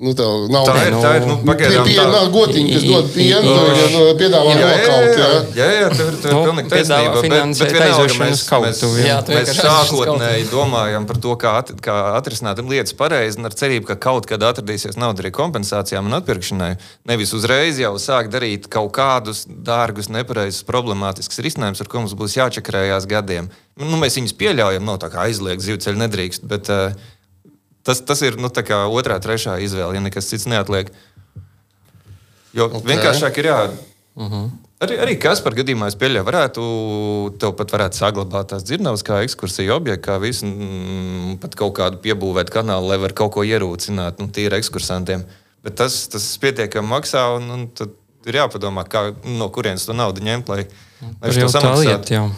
Nu, 0.03 0.11
nav 0.51 0.65
Tā 0.67 0.73
ir, 0.83 0.95
tā 0.99 1.11
ir, 1.21 1.25
nu, 1.29 1.35
pagaidām 1.47 1.85
Pie, 1.87 1.95
tā. 1.95 2.05
nav 2.11 2.25
gotiņi, 2.35 2.71
kas 2.75 2.87
dod 2.89 3.11
pienu, 3.15 3.53
nu, 3.93 4.01
piedāvā 4.19 4.55
nokaut. 4.59 5.05
jā, 5.15 5.29
Jā. 5.55 5.69
jā, 5.79 5.91
tev 5.95 6.09
ir, 6.09 6.17
tev 6.19 6.33
ir 6.33 6.35
Nu, 6.35 6.41
pilnīgi 6.49 6.73
taisnība. 6.73 7.13
Bet, 7.15 7.29
bet 7.61 7.75
vienalga 7.77 8.17
mēs, 8.19 8.43
mēs, 8.51 8.83
jā. 8.99 9.21
Mēs 9.29 9.53
sākotnēji 9.61 10.49
domājam 10.51 11.07
par 11.07 11.21
to, 11.23 11.37
kā, 11.39 11.53
at, 11.63 11.71
kā 11.87 11.97
atrisināt 12.19 12.59
lietas 12.67 12.97
pareizi, 12.99 13.39
un 13.39 13.47
ar 13.47 13.55
cerību, 13.55 13.93
ka 13.93 13.99
kaut 14.09 14.27
kad 14.27 14.43
atradīsies 14.51 14.99
nauda 14.99 15.23
arī 15.23 15.31
kompensācijām 15.39 16.11
un 16.11 16.19
atpirkšanai. 16.19 16.73
Nevis 17.07 17.37
uzreiz 17.39 17.79
jau 17.79 17.95
sākt 18.03 18.35
darīt 18.35 18.67
kaut 18.73 18.91
kādus 18.99 19.45
dārgus, 19.47 20.11
nepareizus, 20.11 20.67
problemātiskus 20.67 21.39
risinājumus, 21.47 21.79
ar 21.85 21.95
ko 21.95 22.03
mums 22.03 22.19
būs 22.19 22.35
jāčakarējās 22.43 23.07
gadiem. 23.07 23.53
Nu, 23.79 23.95
mēs 24.03 24.19
viņus 24.19 24.35
pieļaujam, 24.35 24.83
no 24.83 24.99
tā 24.99 25.15
kā 25.15 25.29
aizliegt 25.31 25.63
zivceļu 25.63 26.03
nedrīkst. 26.09 26.43
Bet, 26.51 26.75
uh, 26.75 27.21
Tas, 27.83 28.01
tas 28.07 28.21
ir 28.23 28.37
nu, 28.39 28.49
otrā, 28.49 29.19
trešā 29.19 29.59
izvēle, 29.59 29.97
ja 29.97 30.01
nekas 30.01 30.29
cits 30.31 30.47
neatliek. 30.47 30.93
Jo 32.53 32.69
okay. 32.69 32.85
vienkāršāk 32.93 33.39
ir 33.43 33.49
jā, 33.51 33.59
Uh 34.15 34.31
-huh. 34.31 34.51
Arī, 34.81 34.99
arī 34.99 35.19
kas 35.19 35.41
par 35.41 35.55
gadījumā 35.55 35.87
es 35.89 35.95
pieļauju, 35.97 36.25
varētu 36.27 36.63
tev 37.39 37.53
pat 37.57 37.73
varētu 37.73 37.97
saglabāt 37.97 38.49
tās 38.51 38.65
dzirnavas 38.65 39.03
kā 39.03 39.23
ekskursija 39.23 39.75
objektu, 39.75 40.11
kā 40.11 40.21
visu, 40.21 40.47
mm, 40.47 41.39
pat 41.41 41.55
kaut 41.55 41.77
kādu 41.79 41.97
piebūvēt 42.03 42.51
kanālu, 42.51 42.89
lai 42.89 42.99
var 42.99 43.13
kaut 43.13 43.33
ko 43.33 43.45
ierūcināt, 43.45 44.19
nu, 44.19 44.27
tīri 44.29 44.59
ekskursantiem. 44.59 45.25
Bet 45.63 45.75
tas, 45.75 46.09
tas 46.09 46.39
pietiekami 46.39 46.89
maksā, 46.89 47.37
un, 47.37 47.51
un 47.51 47.69
tad 47.69 47.89
ir 48.27 48.35
jāpadomā, 48.35 48.85
kā, 48.85 49.15
no 49.25 49.49
kurienes 49.49 49.87
to 49.87 49.93
naudu 49.93 50.21
ņemt, 50.21 50.49
lai, 50.49 50.67
lai 51.23 51.31
tā 51.31 51.49
samaksātu. 51.49 52.31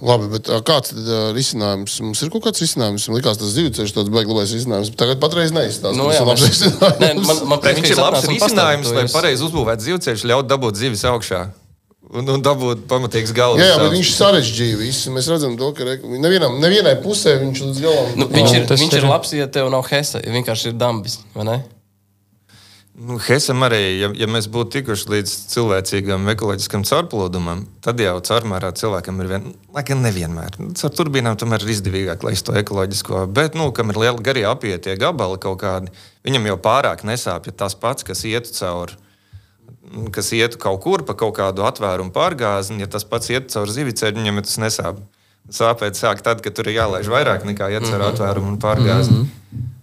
Labi, 0.00 0.28
bet 0.32 0.48
kāds 0.64 0.94
tad 0.94 1.08
ā, 1.12 1.20
risinājums? 1.36 1.98
Mums 2.00 2.22
ir 2.24 2.30
kaut 2.32 2.46
kāds 2.46 2.62
risinājums. 2.64 3.04
Man 3.10 3.18
liekas, 3.18 3.36
tas 3.40 3.50
zivceļš 3.52 3.92
tāds 3.96 4.12
beigas 4.12 4.32
labais 4.32 4.54
risinājums. 4.56 4.92
Tagad 4.96 5.20
patreiz 5.20 5.52
neizstāsta. 5.52 5.92
Nu, 5.98 6.06
kas 6.08 6.16
jā, 6.16 6.22
ir 6.22 6.30
labs 6.30 6.44
risinājums. 6.48 7.00
Nē, 7.04 7.10
man, 7.20 7.42
man 7.52 7.60
prieks, 7.64 7.82
Viņš 7.82 7.92
ir 7.92 8.00
labs 8.00 8.28
risinājums, 8.32 8.92
lai 8.96 9.04
pareizi 9.12 9.44
uzbūvētu 9.48 9.86
zivceļu, 9.90 10.30
ļaut 10.32 10.48
dabūt 10.54 10.80
zivis 10.80 11.04
augšā 11.10 11.42
un, 12.10 12.26
un 12.32 12.42
dabūt 12.42 12.86
pamatīgs 12.90 13.34
galvas. 13.36 13.60
Jā, 13.62 13.74
jā, 13.74 13.82
bet 13.84 13.92
viņš 13.94 14.12
sarežģīja 14.16 14.78
visu. 14.80 15.12
Mēs 15.14 15.28
redzam, 15.30 15.58
to, 15.60 15.68
ka 15.76 15.84
nevienam, 16.24 16.56
nevienai 16.62 16.96
pusē 17.04 17.36
viņš 17.44 17.60
līdz 17.68 17.82
galam 17.84 18.08
Nu, 18.18 18.26
viņš, 18.32 18.54
ir, 18.56 18.64
viņš 18.72 18.96
ir 18.96 19.04
ir- 19.04 19.10
labs, 19.12 19.34
ja 19.36 19.46
tev 19.52 19.68
nav 19.70 19.84
hesa. 19.92 20.22
ja 20.24 20.32
Vienkārši 20.34 20.72
ir 20.72 20.80
dambis. 20.80 21.20
vai 21.36 21.44
ne? 21.46 21.58
Nu, 22.98 23.20
Hesam 23.22 23.62
arī, 23.62 23.78
ja, 24.00 24.08
ja 24.18 24.26
mēs 24.26 24.48
būtu 24.50 24.80
tikuši 24.80 25.10
līdz 25.12 25.34
cilvēcīgam 25.52 26.26
ekoloģiskam 26.32 26.82
caurplūdumam, 26.88 27.62
tad 27.84 28.02
jau 28.02 28.16
caurmērā 28.26 28.72
cilvēkam 28.76 29.22
ir 29.22 29.30
vien, 29.30 29.46
lai 29.72 29.84
gan 29.86 30.02
nevienmēr. 30.02 30.58
Nu, 30.58 30.74
Caur 30.76 30.92
turbīnām 30.98 31.38
tomēr 31.38 31.62
ir 31.64 31.72
izdevīgāk, 31.76 32.26
lai 32.26 32.34
to 32.34 32.56
ekoloģisko, 32.58 33.22
bet, 33.36 33.54
nu, 33.56 33.70
kam 33.76 33.94
ir 33.94 34.00
liela 34.02 34.26
garie 34.26 34.44
apietie 34.50 34.98
gabali 35.00 35.38
kaut 35.40 35.62
kādi, 35.62 35.94
viņam 36.26 36.50
jau 36.50 36.58
pārāk 36.66 37.06
nesāp, 37.06 37.46
ja 37.46 37.56
tas 37.62 37.78
pats, 37.78 38.04
kas 38.04 38.26
ietu 38.28 38.52
cauri. 38.58 38.98
Kas 40.14 40.34
ietu 40.36 40.58
kaut 40.60 40.82
kur 40.84 41.06
pa 41.06 41.16
kaut 41.18 41.38
kādu 41.38 41.64
atvērumu 41.66 42.12
pārgāzi, 42.14 42.74
un 42.74 42.82
ja 42.82 42.90
tas 42.90 43.06
pats 43.06 43.30
iet 43.30 43.48
cauri 43.54 43.74
ziviceļu, 43.74 44.18
viņam 44.18 44.42
tas 44.44 44.58
nesāp. 44.62 45.00
Sāpēt 45.50 45.98
sāk 45.98 46.20
tad, 46.26 46.42
kad 46.44 46.54
tur 46.54 46.68
ir 46.68 46.82
jālaiž 46.82 47.08
vairāk 47.10 47.46
nekā 47.48 47.70
iet 47.72 47.86
cauri 47.88 48.10
atvērumu 48.12 48.52
un 48.52 48.60
pārgāzi. 48.62 49.14
Mm 49.14 49.22
-hmm. 49.24 49.76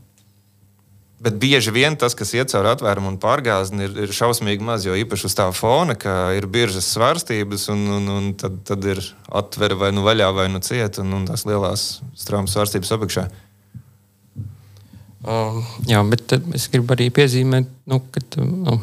Bet 1.18 1.40
bieži 1.42 1.72
vien 1.74 1.96
tas, 1.98 2.14
kas 2.14 2.30
iet 2.38 2.52
cauri 2.52 2.70
atvērumu 2.70 3.10
un 3.10 3.16
pārgāzni, 3.18 3.88
ir, 3.88 3.96
ir 4.06 4.12
šausmīgi 4.14 4.62
maz, 4.62 4.84
jo 4.86 4.94
īpaši 4.94 5.26
uz 5.26 5.36
tā 5.40 5.48
fona, 5.56 5.96
ka 5.98 6.30
ir 6.38 6.46
biržas 6.54 6.92
svārstības, 6.94 7.64
un, 7.74 7.82
un, 7.96 8.12
un 8.14 8.28
tad, 8.38 8.60
tad 8.68 8.86
ir 8.86 9.02
atvere 9.40 9.80
vai 9.82 9.90
nu 9.98 10.06
vaļā, 10.06 10.28
vai 10.38 10.46
nu 10.54 10.62
cieta, 10.62 11.02
un, 11.02 11.16
un 11.18 11.26
tās 11.26 11.48
lielās 11.50 11.88
strāmas 12.14 12.54
svārstības 12.54 12.94
apakšā. 13.00 13.26
Um, 15.26 15.64
Jā, 15.90 16.04
bet 16.06 16.38
es 16.56 16.70
gribu 16.72 16.94
arī 16.94 17.10
piezīmēt, 17.12 17.74
nu, 17.90 17.98
ka 18.14 18.22
nu, 18.46 18.78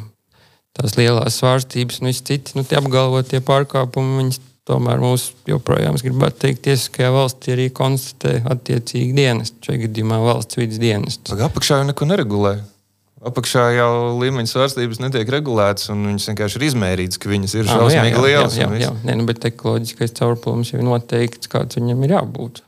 tās 0.75 0.99
lielās 0.99 1.39
svārstības 1.39 2.03
viss 2.03 2.27
cits, 2.27 2.59
nu, 2.59 2.67
tie 2.67 2.81
apgalvotie 2.81 3.39
pārkāpumi, 3.47 4.19
viņas 4.25 4.43
tomēr 4.69 5.01
mūs 5.03 5.31
joprojām, 5.49 5.99
gribētu 6.01 6.41
teikt, 6.47 6.63
tiesiskajā 6.69 7.11
valstī 7.15 7.55
arī 7.55 7.67
konstatē 7.75 8.39
attiecīgi 8.55 9.17
dienestu, 9.17 9.61
šajā 9.69 9.83
gadījumā 9.87 10.21
valsts 10.25 10.61
vidas 10.61 10.81
dienestu. 10.83 11.37
Apakšā 11.49 11.83
jau 11.83 11.89
neko 11.91 12.09
neregulē. 12.09 12.55
Apakšā 13.25 13.63
jau 13.73 13.93
līmeņa 14.21 14.51
svārstības 14.51 15.01
netiek 15.01 15.31
regulētas, 15.33 15.89
un 15.95 16.03
viņas 16.11 16.29
vienkārši 16.29 16.59
ir 16.61 16.67
izmērītas, 16.67 17.21
ka 17.21 17.31
viņas 17.31 17.55
ir 17.57 17.63
Ā, 17.63 17.65
nu 17.65 17.73
jā, 17.73 17.79
šausmīgi 17.81 18.19
jā, 18.19 18.25
lielas. 18.27 18.57
Jā, 18.59 18.67
jā, 18.67 18.73
viss. 18.75 18.85
jā. 18.85 18.93
Nē, 19.09 19.17
nu, 19.17 19.25
bet 19.31 19.47
ekoloģiskais 19.49 20.13
caurplūms 20.19 20.75
jau 20.75 20.81
ir 20.83 20.85
noteikts, 20.91 21.49
kāds 21.53 21.81
viņam 21.81 22.05
ir 22.05 22.17
jābūt. 22.19 22.61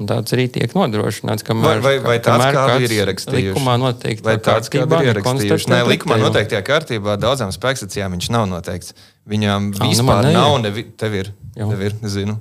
Un 0.00 0.06
tāds 0.08 0.32
arī 0.32 0.46
tiek 0.48 0.72
nodrošināts. 0.72 1.44
Kamēr, 1.44 1.82
Vai- 1.84 1.98
vai- 1.98 1.98
vai 2.00 2.18
tāds, 2.24 2.46
kamēr 2.56 2.84
ir 2.86 2.94
ierakstījuši? 2.96 3.52
Likumā 3.52 3.74
noteikti 3.76 4.24
Vai 4.24 4.36
tāds, 4.40 4.70
kāda 4.72 5.02
ir 5.02 5.10
ierakstījuši? 5.12 5.68
Nē, 5.68 5.80
likumā 5.84 6.16
noteiktajā 6.22 6.62
kārtībā 6.64 7.18
daudzām 7.20 7.52
spēkstacijām 7.52 8.16
viņš 8.16 8.30
nav 8.32 8.46
noteikts. 8.48 8.94
Viņām 9.28 9.68
nu 9.76 9.90
vispār 9.90 10.04
man 10.04 10.24
ne 10.24 10.30
ir. 10.30 10.36
nav, 10.38 10.60
nevi, 10.62 10.84
tev 10.96 11.14
ir, 11.14 11.34
Jā. 11.54 11.68
tev 11.68 11.82
ir, 11.82 11.92
zinu. 12.08 12.40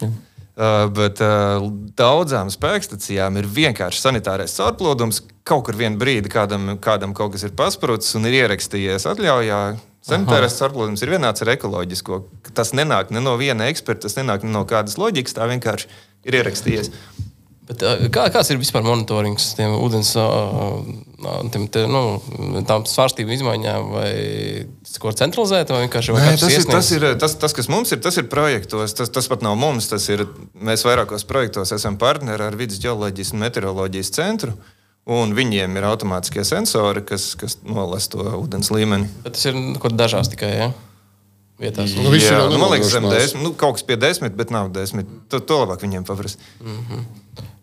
Jā. 0.00 0.10
Uh, 0.52 0.86
bet 0.92 1.18
uh, 1.24 1.64
daudzām 1.96 2.50
spēkstacijām 2.52 3.38
ir 3.40 3.46
vienkārši 3.48 3.98
sanitārais 3.98 4.52
caurplūdums. 4.52 5.22
Kaut 5.48 5.64
kur 5.64 5.74
vienā 5.74 5.96
brīdī 5.98 6.28
kādam, 6.28 6.76
kādam 6.78 7.14
kaut 7.16 7.32
kas 7.32 7.42
ir 7.48 7.50
pasprucis 7.56 8.14
un 8.14 8.26
ir 8.26 8.44
ierakstījies 8.44 9.08
atļaujā. 9.10 9.78
Sanitārais 10.06 10.54
caurplūdums 10.58 11.02
ir 11.02 11.08
vienāds 11.14 11.42
ar 11.42 11.48
ekoloģisko. 11.56 12.24
Tas 12.54 12.72
nenāk 12.72 13.10
ne 13.10 13.20
no 13.20 13.36
viena 13.40 13.68
eksperta, 13.70 14.02
tas 14.02 14.18
nenāk 14.18 14.42
ne 14.44 14.50
no 14.50 14.64
kādas 14.68 14.98
loģikas, 14.98 15.34
tā 15.34 15.48
vienkārši 15.50 15.86
ir 15.86 15.90
ierakstījies. 16.28 16.92
Bet, 17.62 17.82
kā, 18.10 18.24
kāds 18.34 18.50
ir 18.50 18.58
vispār 18.58 18.82
monitorings 18.82 19.52
tiem 19.54 19.76
ūdens 19.78 20.10
tiem, 21.54 21.68
te, 21.70 21.84
nu, 21.86 22.02
svārstību 22.90 23.36
izmaiņām? 23.36 23.92
Vai 23.94 24.10
tas 24.82 24.98
ko 25.02 25.12
centralizēt, 25.14 25.70
vai 25.70 25.84
vienkārši 25.84 26.16
Nē, 26.18 26.34
tas, 26.42 26.56
ir, 26.58 26.66
tas, 26.66 26.90
ir, 26.96 27.06
tas, 27.22 27.36
tas, 27.38 27.54
kas 27.54 27.70
mums 27.70 27.94
ir, 27.94 28.02
tas 28.02 28.18
ir 28.18 28.26
projektos. 28.32 28.96
Tas, 28.98 29.12
tas 29.14 29.30
pat 29.30 29.46
nav 29.46 29.54
mums. 29.60 29.86
Tas 29.92 30.08
ir, 30.10 30.26
mēs 30.58 30.82
vairākos 30.88 31.24
projektos 31.28 31.70
esam 31.78 31.96
partneri 32.02 32.50
ar 32.50 32.58
Vidus 32.58 32.82
geoloģijas 32.82 33.32
un 33.36 33.44
meteoroloģijas 33.46 34.14
centru. 34.18 34.56
Un 35.12 35.32
viņiem 35.34 35.78
ir 35.78 35.86
automātiskie 35.86 36.44
sensori, 36.46 37.02
kas, 37.06 37.32
kas 37.38 37.56
nolasa 37.66 38.12
to 38.16 38.26
ūdens 38.38 38.70
līmeni. 38.74 39.08
Bet 39.24 39.38
tas 39.38 39.48
ir 39.50 39.56
kaut 39.56 39.86
kur 39.86 39.96
dažās 39.98 40.30
tikai 40.30 40.50
ja? 40.54 40.72
Vietās. 41.62 41.94
Nu, 41.98 42.10
viss 42.12 42.28
ir 42.28 42.36
Jā, 42.36 42.44
nu, 42.50 42.58
man 42.60 42.74
liekas, 42.74 42.92
zem 42.94 43.08
desmit, 43.10 43.44
nu, 43.46 43.54
kaut 43.58 43.78
kas 43.78 43.86
pie 43.88 43.98
desmit, 44.00 44.36
bet 44.38 44.52
nav 44.54 44.70
desmit. 44.74 45.10
To, 45.32 45.40
to 45.40 45.62
labāk 45.62 45.84
viņiem 45.86 46.06
paprasti. 46.08 46.42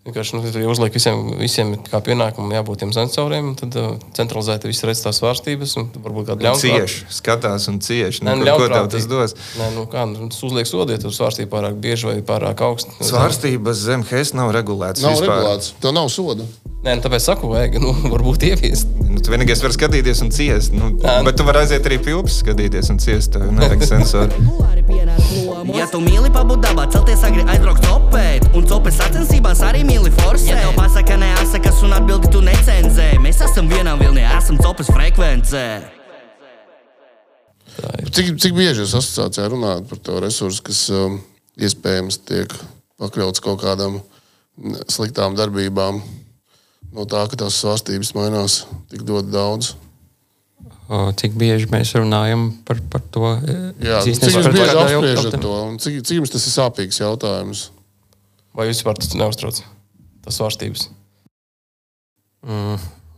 Vienkārši 0.07 0.37
nu, 0.37 0.41
tur 0.47 0.63
uzliek 0.71 0.93
visiem, 0.95 1.17
visiem 1.37 1.73
kā 1.89 1.99
pienākumu 2.03 2.55
jābūt 2.55 2.79
tiem 2.81 2.93
sensoriem, 2.95 3.49
un 3.51 3.57
tad 3.59 3.75
uh, 3.77 3.97
centralizēti 4.15 4.69
viss 4.71 4.85
redz 4.87 5.01
tās 5.03 5.19
svārstības, 5.19 5.73
un 5.81 5.89
varbūt 5.91 6.29
kāda 6.31 6.45
ļauna 6.47 6.61
Cieši, 6.61 7.01
skatās 7.17 7.67
un 7.67 7.81
cieši. 7.83 8.23
Nē, 8.23 8.37
Nu, 8.39 8.47
nu, 8.47 8.55
ko 8.55 8.69
tev 8.71 8.87
tas 8.93 9.09
dos? 9.11 9.35
Nē, 9.59 9.67
nu 9.75 9.83
kā, 9.91 10.05
nu, 10.07 10.29
tas 10.31 10.39
uzliek 10.47 10.69
sodu, 10.71 10.95
ja 10.95 11.03
tur 11.03 11.11
svārstība 11.13 11.51
pārāk 11.57 11.75
bieži 11.83 12.07
vai 12.07 12.15
pārāk 12.23 12.63
augsta. 12.63 12.95
Svārstības 13.03 13.83
zem 13.83 14.07
HES 14.07 14.31
nav 14.39 14.53
regulētas. 14.55 15.03
Nav 15.03 15.19
vispār. 15.19 15.35
regulēts. 15.35 15.75
Tev 15.83 15.93
nav 15.99 16.07
soda. 16.15 16.47
Nē, 16.79 16.95
nu, 16.95 17.03
tāpēc 17.03 17.25
saku, 17.27 17.51
vajag, 17.51 17.75
nu, 17.83 17.91
varbūt 18.15 18.47
ieviest. 18.53 18.87
Nu, 19.03 19.19
tu 19.19 19.35
vienīgais 19.35 19.59
vari 19.65 19.75
skatīties 19.75 20.23
un 20.23 20.31
ciest. 20.31 20.71
Nu, 20.79 20.93
Jā, 20.95 21.19
nu. 21.19 21.27
bet 21.27 21.35
tu 21.35 21.43
vari 21.43 21.65
aiziet 21.65 21.83
arī 21.91 21.99
pie 21.99 22.15
upes, 22.15 22.39
skatīties 22.39 22.95
un 22.95 23.03
ciest. 23.03 23.35
Tev 23.35 23.51
nevajag 23.51 23.83
sensoru. 23.91 24.31
Ja 25.75 25.85
tu 25.91 25.99
mīli 26.01 26.31
pabūt 26.33 26.63
dabā, 26.63 26.87
celties 26.89 27.21
agri 27.27 27.43
aizbraukt 27.45 27.85
copēt 27.85 28.47
Un 28.57 28.65
copes 28.65 28.95
sacensībās 28.97 29.59
arī 29.61 29.83
mīli 29.89 30.13
forsēt 30.21 30.53
Ja 30.53 30.63
tev 30.63 30.75
pasaka 30.79 31.19
neasakas 31.19 31.83
un 31.85 31.97
atbildi 31.99 32.33
tu 32.33 32.43
necenzē 32.45 33.11
Mēs 33.23 33.41
esam 33.45 33.69
vienā 33.71 33.97
vilnī, 33.99 34.25
esam 34.37 34.61
copes 34.61 34.91
frekvencē 34.93 35.65
Cik, 38.09 38.33
cik 38.41 38.55
bieži 38.57 38.83
jūs 38.83 38.95
asociācijā 38.97 39.49
runājat 39.53 39.85
par 39.89 39.99
to 40.03 40.17
resursu, 40.23 40.63
kas 40.67 40.81
um, 40.91 41.19
iespējams 41.59 42.19
tiek 42.27 42.53
pakļauts 42.99 43.43
kaut 43.43 43.61
kādām 43.63 43.99
mm, 43.99 44.89
sliktām 44.91 45.37
darbībām, 45.37 46.01
no 46.95 47.05
tā, 47.09 47.23
ka 47.29 47.39
tās 47.39 47.59
svārstības 47.61 48.11
mainās 48.17 48.63
tik 48.91 49.05
ļoti 49.07 49.31
daudz? 49.33 49.73
O, 50.89 51.11
Cik 51.13 51.35
bieži 51.39 51.69
mēs 51.69 51.93
runājam 51.95 52.49
par, 52.65 52.81
par 52.91 53.03
to? 53.13 53.35
Jā, 53.77 54.01
cik 54.03 54.25
jūs 54.25 54.49
bieži 54.49 54.73
apspriežat 54.73 55.37
to? 55.37 55.55
un 55.69 55.77
Cik, 55.79 56.01
cik 56.01 56.17
jums 56.17 56.33
tas 56.33 56.47
ir 56.49 56.55
sāpīgs 56.55 57.03
jautājums? 57.03 57.67
Vai 58.57 58.67
jūs 58.67 58.81
vispār 58.81 58.97
tas 58.97 59.13
neuztrauc? 59.13 59.61
Tas 60.25 60.39
svārstības. 60.39 60.89
Mm, 62.47 62.75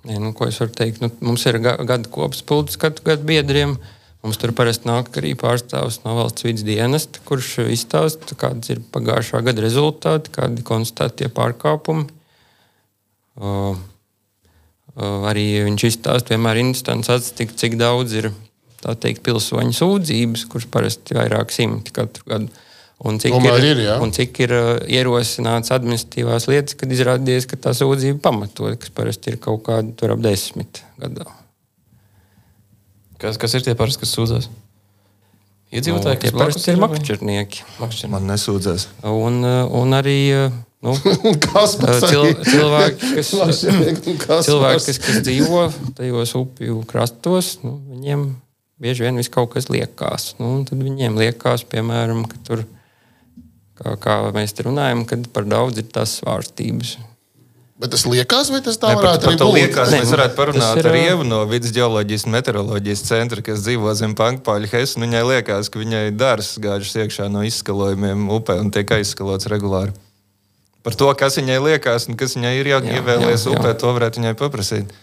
nē, 0.10 0.20
nu, 0.22 0.32
ko 0.38 0.48
es 0.50 0.60
varu 0.62 0.74
teikt? 0.76 1.02
Nu, 1.04 1.12
mums 1.24 1.46
ir 1.50 1.60
ga 1.64 1.76
gada 1.88 2.10
kopspulks 2.12 2.80
katru 2.82 3.12
gadu 3.12 3.28
biedriem. 3.30 3.78
Mums 4.22 4.38
tur 4.38 4.54
parasti 4.54 4.86
nāk 4.86 5.10
arī 5.18 5.32
pārstāvis 5.38 6.04
no 6.04 6.14
valsts 6.20 6.46
vidas 6.46 6.66
dienesta, 6.66 7.22
kurš 7.26 7.56
izstāsta, 7.74 8.38
kādas 8.38 8.70
ir 8.70 8.84
pagājušā 8.94 9.42
gada 9.48 9.64
rezultāti, 9.66 10.34
kādi 10.36 10.66
konstatētie 10.66 11.32
pārkāpumi. 11.34 12.06
Uh, 13.42 13.74
uh, 14.94 15.26
arī 15.32 15.48
viņš 15.66 15.88
izstāsta 15.90 16.36
vienmēr 16.36 16.62
instants 16.62 17.10
atstikt, 17.10 17.58
cik 17.58 17.80
daudz 17.82 18.14
ir 18.20 18.30
teikt, 18.82 19.24
pilsoņu 19.26 19.74
sūdzības, 19.78 20.46
kuras 20.52 20.70
parasti 20.70 21.16
ir 21.16 21.22
vairāk 21.22 21.54
simti 21.54 21.94
katru 21.96 22.28
gadu. 22.30 22.62
Un 23.02 23.18
cik 23.18 23.34
Tomēr 23.34 23.58
ir, 23.58 23.68
ir, 23.72 23.80
jā. 23.88 23.94
un 24.04 24.12
cik 24.14 24.40
ir 24.46 24.52
uh, 24.54 24.72
ierosināts 24.86 25.74
administratīvās 25.74 26.46
lietas, 26.52 26.76
kad 26.78 26.92
izrādījies, 26.94 27.48
ka 27.50 27.58
tā 27.58 27.74
sūdzība 27.74 28.22
pamatot, 28.28 28.76
kas 28.78 28.94
parasti 28.94 29.34
ir 29.34 29.40
kaut 29.42 29.64
kāda 29.66 29.96
tur 29.98 30.14
ap 30.14 30.22
desmit 30.22 30.84
gadā. 31.02 31.26
Kas, 33.22 33.40
kas 33.42 33.58
ir 33.58 33.66
tie 33.66 33.74
parasti, 33.78 34.04
kas 34.04 34.14
sūdzas? 34.18 34.52
Iedzīvotāji, 35.72 36.20
Tie 36.26 36.32
parasti 36.36 36.74
ir 36.74 36.82
makšķernieki. 36.82 37.64
makšķernieki. 37.80 38.12
Man 38.12 38.28
nesūdzēs. 38.28 38.88
Un, 39.08 39.40
uh, 39.48 39.64
un 39.82 39.96
arī 39.96 40.18
uh, 40.36 40.56
nu, 40.84 40.94
Kas 41.46 41.78
uh, 41.80 41.96
cil, 42.04 42.28
cilvēki, 42.44 43.14
kas, 43.16 43.32
kas 44.26 44.50
cilvēki, 44.50 44.84
kas, 44.90 45.00
kas 45.06 45.22
dzīvo 45.24 45.64
tajos 45.98 46.36
upju 46.38 46.82
krastos, 46.90 47.54
nu, 47.64 47.78
viņiem 47.94 48.26
bieži 48.82 49.06
vien 49.06 49.22
viss 49.22 49.32
kaut 49.32 49.54
kas 49.54 49.70
liekas. 49.72 50.34
Nu, 50.42 50.58
tad 50.68 50.82
viņiem 50.82 51.16
liekas, 51.22 51.64
piemēram, 51.72 52.26
ka 52.28 52.42
tur, 52.50 52.66
kā, 52.66 52.81
kā 54.02 54.18
mēs 54.36 54.54
te 54.54 54.64
runājam, 54.68 55.06
kad 55.10 55.28
par 55.34 55.48
daudz 55.50 55.78
ir 55.82 55.88
tās 55.94 56.20
svārstības. 56.22 56.98
Bet 57.82 57.90
tas 57.96 58.04
liekas, 58.06 58.52
vai 58.54 58.60
tas 58.62 58.78
tā 58.78 58.92
Ne, 58.92 58.98
varētu 59.00 59.24
par 59.26 59.32
arī 59.34 59.38
to 59.42 59.46
būt? 59.50 59.56
liekas, 59.58 59.90
mēs 59.96 60.04
nu, 60.06 60.12
varētu 60.14 60.36
parunāt 60.38 60.62
tas 60.76 60.82
ir, 60.84 60.88
ar 60.92 60.98
Ievu 61.00 61.24
no 61.26 61.40
vidus 61.50 61.72
geoloģijas 61.74 62.26
un 62.28 62.36
meteoroloģijas 62.36 63.02
centra, 63.08 63.42
kas 63.42 63.64
dzīvo 63.66 63.94
zem 63.98 64.14
Pankpāļa 64.20 64.70
Hesa. 64.70 65.00
un 65.00 65.08
Viņai 65.08 65.24
liekas, 65.32 65.70
ka 65.74 65.82
viņai 65.82 66.04
dārsts 66.14 66.60
gāžas 66.62 66.94
iekšā 67.02 67.26
no 67.34 67.42
izskalojumiem 67.42 68.28
upē 68.38 68.60
un 68.62 68.70
tiek 68.70 68.86
aizskalots 69.00 69.50
regulāri. 69.50 69.96
Par 70.86 70.94
to, 70.94 71.10
kas 71.18 71.38
viņai 71.42 71.58
liekas 71.62 72.06
un 72.10 72.16
kas 72.22 72.38
viņai 72.38 72.54
ir 72.62 72.70
jā, 72.70 72.80
Jā, 72.86 73.02
ievēlējies 73.02 73.48
jā, 73.48 73.52
jā. 73.52 73.58
upē, 73.58 73.74
to 73.82 73.90
varētu 73.98 74.22
viņai 74.22 74.36
paprasīt. 74.38 74.94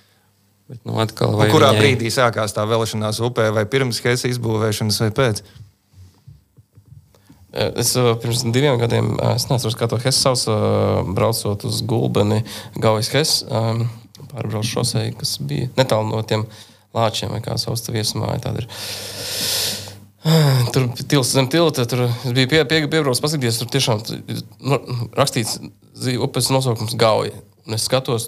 Bet, 0.69 0.79
nu, 0.87 0.95
atkal, 1.03 1.35
vai 1.35 1.51
kurā 1.51 1.73
viņai- 1.75 1.83
brīdī 1.83 2.11
sākās 2.15 2.55
tā 2.55 2.63
vēlēšanās 2.63 3.19
upē, 3.27 3.51
vai 3.59 3.65
pirms 3.67 3.99
Hesa 4.07 4.29
izbūvēšanas, 4.31 5.01
vai 5.03 5.11
pēc? 5.11 5.43
Es 7.53 7.95
uh, 7.97 8.11
pirms 8.21 8.43
diviem 8.53 8.77
gadiem, 8.81 9.15
uh, 9.17 9.35
es 9.39 9.47
nezinu, 9.49 9.73
kā 9.79 9.89
to 9.89 9.97
Hess 10.03 10.21
sauc, 10.21 10.43
braucot 11.17 11.65
uz 11.65 11.81
Gulbeni, 11.89 12.43
Gaujas 12.77 13.09
Hess, 13.15 13.39
um, 13.49 13.87
pārbraucu 14.35 14.69
šosei, 14.69 15.15
kas 15.17 15.39
bija 15.41 15.71
netālu 15.79 16.11
no 16.11 16.21
tiem 16.29 16.45
lāčiem, 16.97 17.33
vai 17.33 17.41
kā 17.45 17.57
sauc, 17.61 17.81
tāda 18.45 18.61
ir. 18.65 18.69
Tur 20.75 20.89
tilts 21.09 21.31
zem 21.33 21.47
tilta, 21.49 21.87
tur 21.89 22.03
es 22.09 22.33
biju 22.37 22.51
pie, 22.51 22.61
pie, 22.69 22.81
piebraucis, 22.91 23.23
paskatījies, 23.25 23.61
tur 23.63 23.71
tiešām 23.73 24.03
nu, 24.67 24.79
rakstīts 25.17 25.57
zi- 25.97 26.19
upes 26.21 26.51
nosaukums 26.53 26.97
Gauja. 27.01 27.33
Un 27.69 27.77
es 27.77 27.87
skatos, 27.89 28.27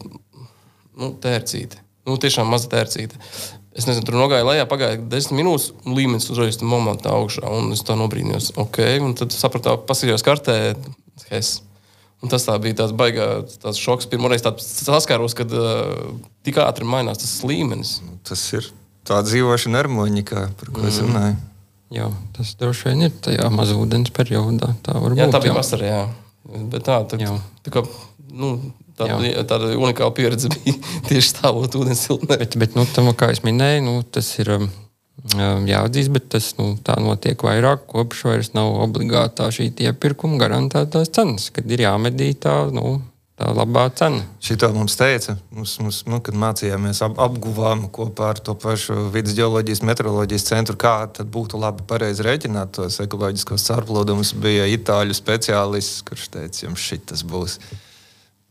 nu, 0.97 1.11
tērcīte. 1.21 1.81
Nu, 2.09 2.17
tiešām 2.21 2.49
maza 2.49 2.71
tērcīte. 2.73 3.19
Es 3.81 3.87
nezinu, 3.89 4.05
tur 4.05 4.19
nogāja 4.21 4.45
lejā, 4.45 4.67
pagāja 4.69 4.99
desmit 5.01 5.39
minūtes, 5.41 5.71
un 5.87 5.97
līmenis 5.97 6.29
uzreiz 6.33 6.59
tam 6.61 6.69
momentā 6.69 7.15
augšā. 7.17 7.49
Un 7.49 7.73
es 7.73 7.81
tā 7.87 7.97
nobrīnījos, 7.97 8.53
ok, 8.61 8.83
un 9.01 9.15
tad 9.17 9.33
sapratu, 9.33 9.79
paskatījos 9.89 10.25
kartē, 10.27 10.57
Hes. 11.31 11.61
Un 12.21 12.29
tas 12.29 12.45
tā 12.45 12.53
bija 12.61 12.83
tāds 12.83 12.93
baigā, 12.93 13.29
tāds 13.63 13.81
šoks. 13.81 14.09
Pirmoreiz 14.13 14.45
saskāros, 14.45 15.33
kad 15.39 15.53
uh, 15.57 16.11
tik 16.45 16.61
ātri 16.61 16.85
mainās 16.85 17.23
tas 17.23 17.39
līmenis. 17.49 17.95
Tas 18.29 18.43
ir 18.59 18.69
tā 19.09 19.23
dzīvošana 19.25 19.81
armoņikā, 19.81 20.43
par 20.61 20.75
ko 20.77 20.85
es 20.91 21.01
runāju. 21.01 21.39
Jā, 21.91 22.11
tas 22.37 22.53
droši 22.61 22.91
vien 22.91 23.09
ir 23.09 23.15
tajā 23.25 23.49
mazūdens 23.51 24.13
periodā. 24.15 24.75
Tā 24.85 24.99
var 25.01 25.17
Jā, 25.17 25.27
būt. 25.27 25.35
tā 25.35 25.41
bija 25.47 25.57
vasarā. 25.57 26.03
Bet 26.71 26.85
tā, 26.87 27.01
tā, 27.09 27.19
tā 27.65 27.73
kā, 27.73 27.83
nu, 28.31 28.53
tāda, 29.01 29.45
tāda 29.49 29.73
unikāla 29.79 30.15
pieredze 30.17 30.53
bija 30.53 30.77
tieši 31.09 31.33
stāvot 31.33 31.81
ūdens 31.81 32.07
siltumā. 32.07 32.39
Bet, 32.41 32.57
bet 32.61 32.79
nu, 32.79 32.87
tam, 32.95 33.11
kā 33.17 33.33
jau 33.33 33.43
minēju, 33.49 33.85
nu, 33.87 33.97
tas 34.05 34.31
ir 34.43 34.55
um, 34.59 34.71
um, 35.35 35.69
jāatzīst, 35.69 36.13
bet 36.15 36.31
tas 36.37 36.53
nu, 36.61 36.73
tā 36.85 36.97
notiek 37.03 37.41
vairāk. 37.47 37.87
Kopš 37.91 38.27
vairs 38.29 38.53
nav 38.57 38.75
obligātā 38.87 39.51
šī 39.55 39.71
iepirkuma 39.89 40.41
garantētās 40.41 41.13
cenas, 41.15 41.51
kad 41.55 41.71
ir 41.71 41.87
jāmedī 41.87 42.33
tā, 42.39 42.57
nu, 42.75 43.01
tā 43.41 43.51
labā 43.57 43.87
cena. 43.97 44.23
Šito 44.45 44.69
mums 44.75 44.97
teica, 45.01 45.37
mums, 45.55 45.77
mums, 45.81 46.01
nu, 46.11 46.21
kad 46.25 46.37
mācījāmies, 46.37 47.03
ap, 47.07 47.19
apguvām 47.25 47.87
kopā 47.93 48.33
ar 48.35 48.43
to 48.45 48.55
pašu 48.61 49.09
vidus 49.15 49.37
geoloģijas, 49.39 49.85
meteoroloģijas 49.89 50.49
centru, 50.51 50.77
kā 50.81 50.97
tad 51.17 51.31
būtu 51.33 51.61
labi 51.61 51.87
pareizi 51.89 52.27
rēķināt 52.27 52.77
tos 52.77 53.01
ekoloģiskos 53.05 53.69
cārplūdumus. 53.71 54.35
Bija 54.41 54.69
itāļu 54.77 55.17
speciālists, 55.17 56.03
kurš 56.09 56.29
teica, 56.37 56.67
jums 56.67 56.91
šis 56.91 57.25
būs. 57.29 57.61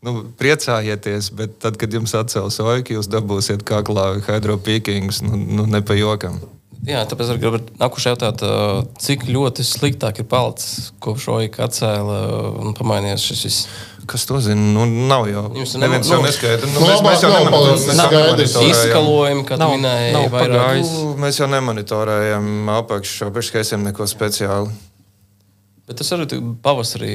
Nu, 0.00 0.22
priecājieties, 0.40 1.28
bet 1.36 1.58
tad, 1.60 1.76
kad 1.76 1.92
jums 1.92 2.14
atcels 2.16 2.56
oiku, 2.64 2.96
jūs 2.96 3.10
dabūsiet 3.12 3.66
kaklā 3.68 4.14
hidropīkingus, 4.24 5.20
nu, 5.26 5.36
nu 5.36 5.66
ne 5.68 5.82
pa 5.84 5.96
jokam. 5.98 6.38
Jā, 6.88 7.02
tāpēc 7.04 7.34
arī 7.34 7.42
gribu 7.42 7.58
nākuši 7.76 8.08
jautāt, 8.08 8.42
cik 9.04 9.26
ļoti 9.28 9.66
sliktāk 9.68 10.22
ir 10.22 10.26
palicis 10.30 10.86
kopš 11.04 11.26
Oika 11.34 11.66
atcēla 11.66 12.20
un 12.62 12.72
pamainījās 12.78 13.26
šis 13.28 13.42
viss. 13.44 13.66
Kas 14.08 14.24
to 14.26 14.40
zina? 14.40 14.64
Nu, 14.72 14.86
nav 14.88 15.28
jau. 15.28 15.42
Jums 15.60 15.76
Neviens 15.78 16.08
jau 16.08 16.22
neskaidro. 16.24 16.70
Nu, 16.72 16.80
mēs, 16.88 17.02
mēs 17.04 17.24
jau 17.26 17.30
nemonitorējam. 17.36 18.70
Izskalojumi, 18.70 19.44
kā 19.44 19.58
tu 19.60 19.66
Nav- 19.66 19.76
nav 19.84 20.24
vairāk. 20.32 20.80
Nu, 20.80 21.12
Mēs 21.20 21.42
jau 21.42 21.50
nemonitorējam 21.52 22.72
apakšu 22.80 23.28
peškaisiem 23.36 23.84
neko 23.90 24.08
speciālu. 24.08 24.72
Bet 25.90 25.98
tas 25.98 26.12
arī 26.14 26.38
pavasarī, 26.62 27.14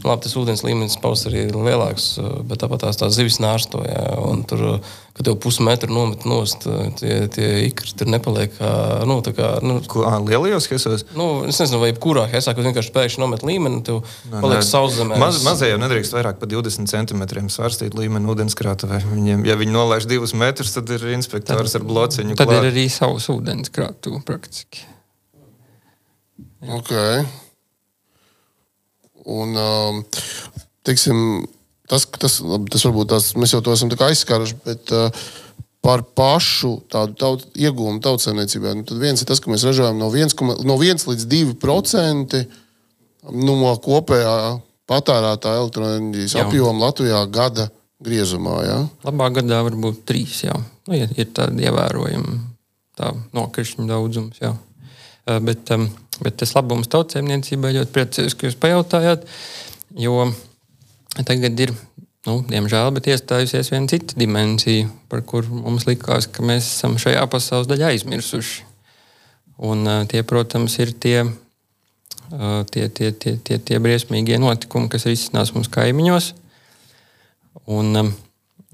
nu, 0.00 0.06
labi, 0.08 0.22
tas 0.24 0.36
ūdens 0.40 0.62
līmenis 0.64 0.96
pavasarī 1.02 1.50
ir 1.50 1.56
lielāks, 1.60 2.14
bet 2.48 2.62
tāpat 2.62 2.86
tās, 2.86 2.96
tās 2.96 3.12
zivis 3.12 3.36
nārstoja. 3.44 4.06
Un 4.24 4.40
tur, 4.48 4.62
kad 5.12 5.28
tev 5.28 5.36
pusmetru 5.44 5.92
nomet 5.92 6.24
nost, 6.24 6.64
tie, 6.96 7.26
tie 7.32 7.50
ikri 7.66 7.92
tur 7.92 8.08
nepaliek. 8.08 8.56
kā, 8.56 8.72
Nu, 9.04 9.18
tā 9.20 9.34
kā, 9.36 9.50
nu, 9.60 9.78
Ko, 9.84 10.06
ā, 10.08 10.16
lielajos 10.24 10.70
hesos? 10.72 11.04
nu, 11.12 11.44
es 11.44 11.60
nezinu, 11.60 11.82
vai 11.84 11.92
kurā 11.92 12.24
hesā, 12.32 12.56
kad 12.56 12.64
vienkārši 12.64 12.94
pēkšņi 12.96 13.20
nomet 13.20 13.44
līmeni, 13.44 13.84
tev 13.84 14.00
paliek 14.32 14.64
sauszemē. 14.64 15.20
Maz, 15.20 15.42
mazie 15.44 15.68
jau 15.74 15.78
nedrīkst 15.84 16.16
vairāk 16.16 16.40
par 16.40 16.48
20 16.56 16.88
centimetriem 16.88 17.52
svārstīt 17.52 17.92
līmeni 18.00 18.32
ūdenskrātuvē. 18.32 19.04
Viņiem, 19.12 19.44
ja 19.44 19.60
viņi 19.60 19.76
nolaiž 19.76 20.08
divus 20.08 20.32
metrus, 20.32 20.72
tad 20.72 20.88
ir 20.96 21.04
inspektors 21.12 21.76
ar 21.76 21.84
blociņu. 21.84 22.40
Tad 22.40 22.48
klāt. 22.48 22.64
ir 22.64 22.72
arī 22.72 22.88
savs 22.88 23.28
ūdens 23.28 23.68
krātuve 23.76 24.24
praktiski. 24.24 24.88
Okay. 26.66 27.26
Un, 29.26 29.56
um, 29.58 30.02
teiksim, 30.86 31.18
tas, 31.90 32.06
tas, 32.18 32.38
tas 32.70 32.86
varbūt 32.86 33.10
tās, 33.10 33.32
mēs 33.38 33.56
jau 33.56 33.62
to 33.64 33.74
esam 33.74 33.90
aizskāruši, 33.90 34.58
bet 34.66 34.92
uh, 34.94 35.26
par 35.86 36.02
pašu 36.18 36.72
tādu 36.90 37.14
taut, 37.18 37.46
iegūmu 37.54 38.02
tautsēmniecībā. 38.02 38.74
Nu, 38.74 38.86
tad 38.86 39.02
viens 39.02 39.22
ir 39.22 39.28
tas, 39.28 39.42
ka 39.42 39.52
mēs 39.52 39.66
ražojam 39.66 39.98
no 40.00 40.10
1, 40.10 40.34
no 40.66 40.78
1 40.82 41.06
līdz 41.10 41.26
2 41.30 41.58
procenti 41.62 42.42
no 43.26 43.74
kopējā 43.82 44.36
patērētā 44.90 45.56
elektroenerģijas 45.60 46.36
Jā. 46.36 46.46
apjoma 46.46 46.86
Latvijā 46.86 47.22
gada 47.30 47.68
griezumā. 48.02 48.56
Ja? 48.66 48.78
Labā 49.06 49.30
gadā 49.38 49.62
var 49.66 49.78
būt 49.78 50.04
trīs. 50.08 50.42
Jā. 50.46 50.56
Nu, 50.86 50.98
ir, 50.98 51.30
tāda 51.34 51.54
ievērojama 51.66 52.36
tā 52.98 53.12
nokrišņu 53.36 53.86
daudzums. 53.90 54.42
Jā. 54.42 54.54
Uh, 55.26 55.40
Bet, 55.42 55.70
um, 55.74 55.88
bet 56.22 56.38
tas 56.40 56.54
labums 56.56 56.90
tautsēmniecībai 56.92 57.74
ļoti 57.76 57.92
priecājos, 57.94 58.36
ka 58.36 58.48
jūs 58.48 58.58
pajautājāt. 58.60 59.26
Jo 59.96 60.28
tagad 61.16 61.60
ir, 61.64 61.72
nu, 62.28 62.38
diemžēl, 62.50 62.90
bet 62.96 63.08
iestājusies 63.12 63.72
viena 63.72 63.90
cita 63.90 64.18
dimensija, 64.20 64.88
par 65.10 65.24
kuru 65.28 65.62
mums 65.62 65.86
likās, 65.88 66.28
ka 66.28 66.44
mēs 66.46 66.68
esam 66.76 66.98
šajā 67.00 67.24
pasaules 67.32 67.70
daļā 67.70 67.94
aizmirsuši. 67.94 68.64
Un, 69.66 69.88
tie, 70.10 70.20
protams, 70.26 70.74
ir 70.82 70.92
tie, 71.00 71.22
tie, 72.72 72.88
tie, 72.92 73.12
tie, 73.12 73.36
tie, 73.40 73.56
tie 73.56 73.78
briesmīgie 73.80 74.36
notikumi, 74.42 74.90
kas 74.92 75.08
risinās 75.08 75.54
mums 75.56 75.72
kaimiņos. 75.72 76.32
Un 77.72 78.12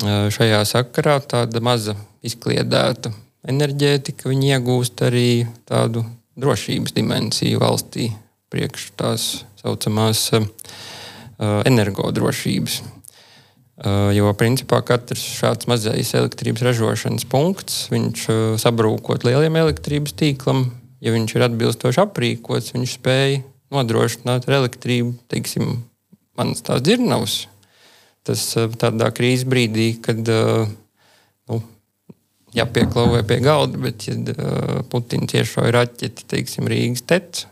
šajā 0.02 0.64
sakarā 0.66 1.20
tāda 1.22 1.62
maza 1.62 1.94
izkliedēta 2.26 3.12
enerģētika 3.48 4.30
viņi 4.30 4.52
iegūst 4.56 5.02
arī 5.06 5.46
tādu 5.68 6.04
drošības 6.38 6.94
dimensiju 6.96 7.60
valstī, 7.62 8.10
priekš 8.52 8.90
tās 8.98 9.28
saucamās 9.60 10.28
uh, 10.36 10.46
energodrošības. 11.68 12.80
Uh, 13.82 14.12
jo 14.14 14.30
principā 14.38 14.78
katrs 14.86 15.22
šāds 15.40 15.66
mazais 15.70 16.12
elektrības 16.14 16.62
ražošanas 16.68 17.24
punkts, 17.28 17.86
viņš 17.92 18.26
uh, 18.28 18.42
sabrūkot 18.60 19.24
lieliem 19.26 19.56
elektrības 19.58 20.14
tīklam, 20.18 20.66
ja 21.02 21.14
viņš 21.14 21.34
ir 21.34 21.46
atbilstoši 21.48 22.02
aprīkots, 22.04 22.74
viņš 22.76 22.98
spēj 23.00 23.40
nodrošināt 23.72 24.46
ar 24.46 24.58
elektrību, 24.60 25.16
teiksim, 25.32 25.80
manas 26.38 26.62
tās 26.64 26.84
dzirnavas. 26.84 27.40
Tas 28.22 28.44
tādā 28.78 29.08
krīzes 29.10 29.48
brīdī, 29.50 29.96
kad 30.04 30.20
uh, 30.30 30.68
jāpieklauvē 32.56 33.22
pie 33.28 33.40
galda, 33.44 33.80
bet 33.80 34.06
ja 34.08 34.16
uh, 34.16 34.80
Putins 34.92 35.34
iešauja 35.36 35.72
raķeti, 35.78 36.26
teiksim, 36.28 36.68
Rīgas 36.70 37.04
tec, 37.08 37.44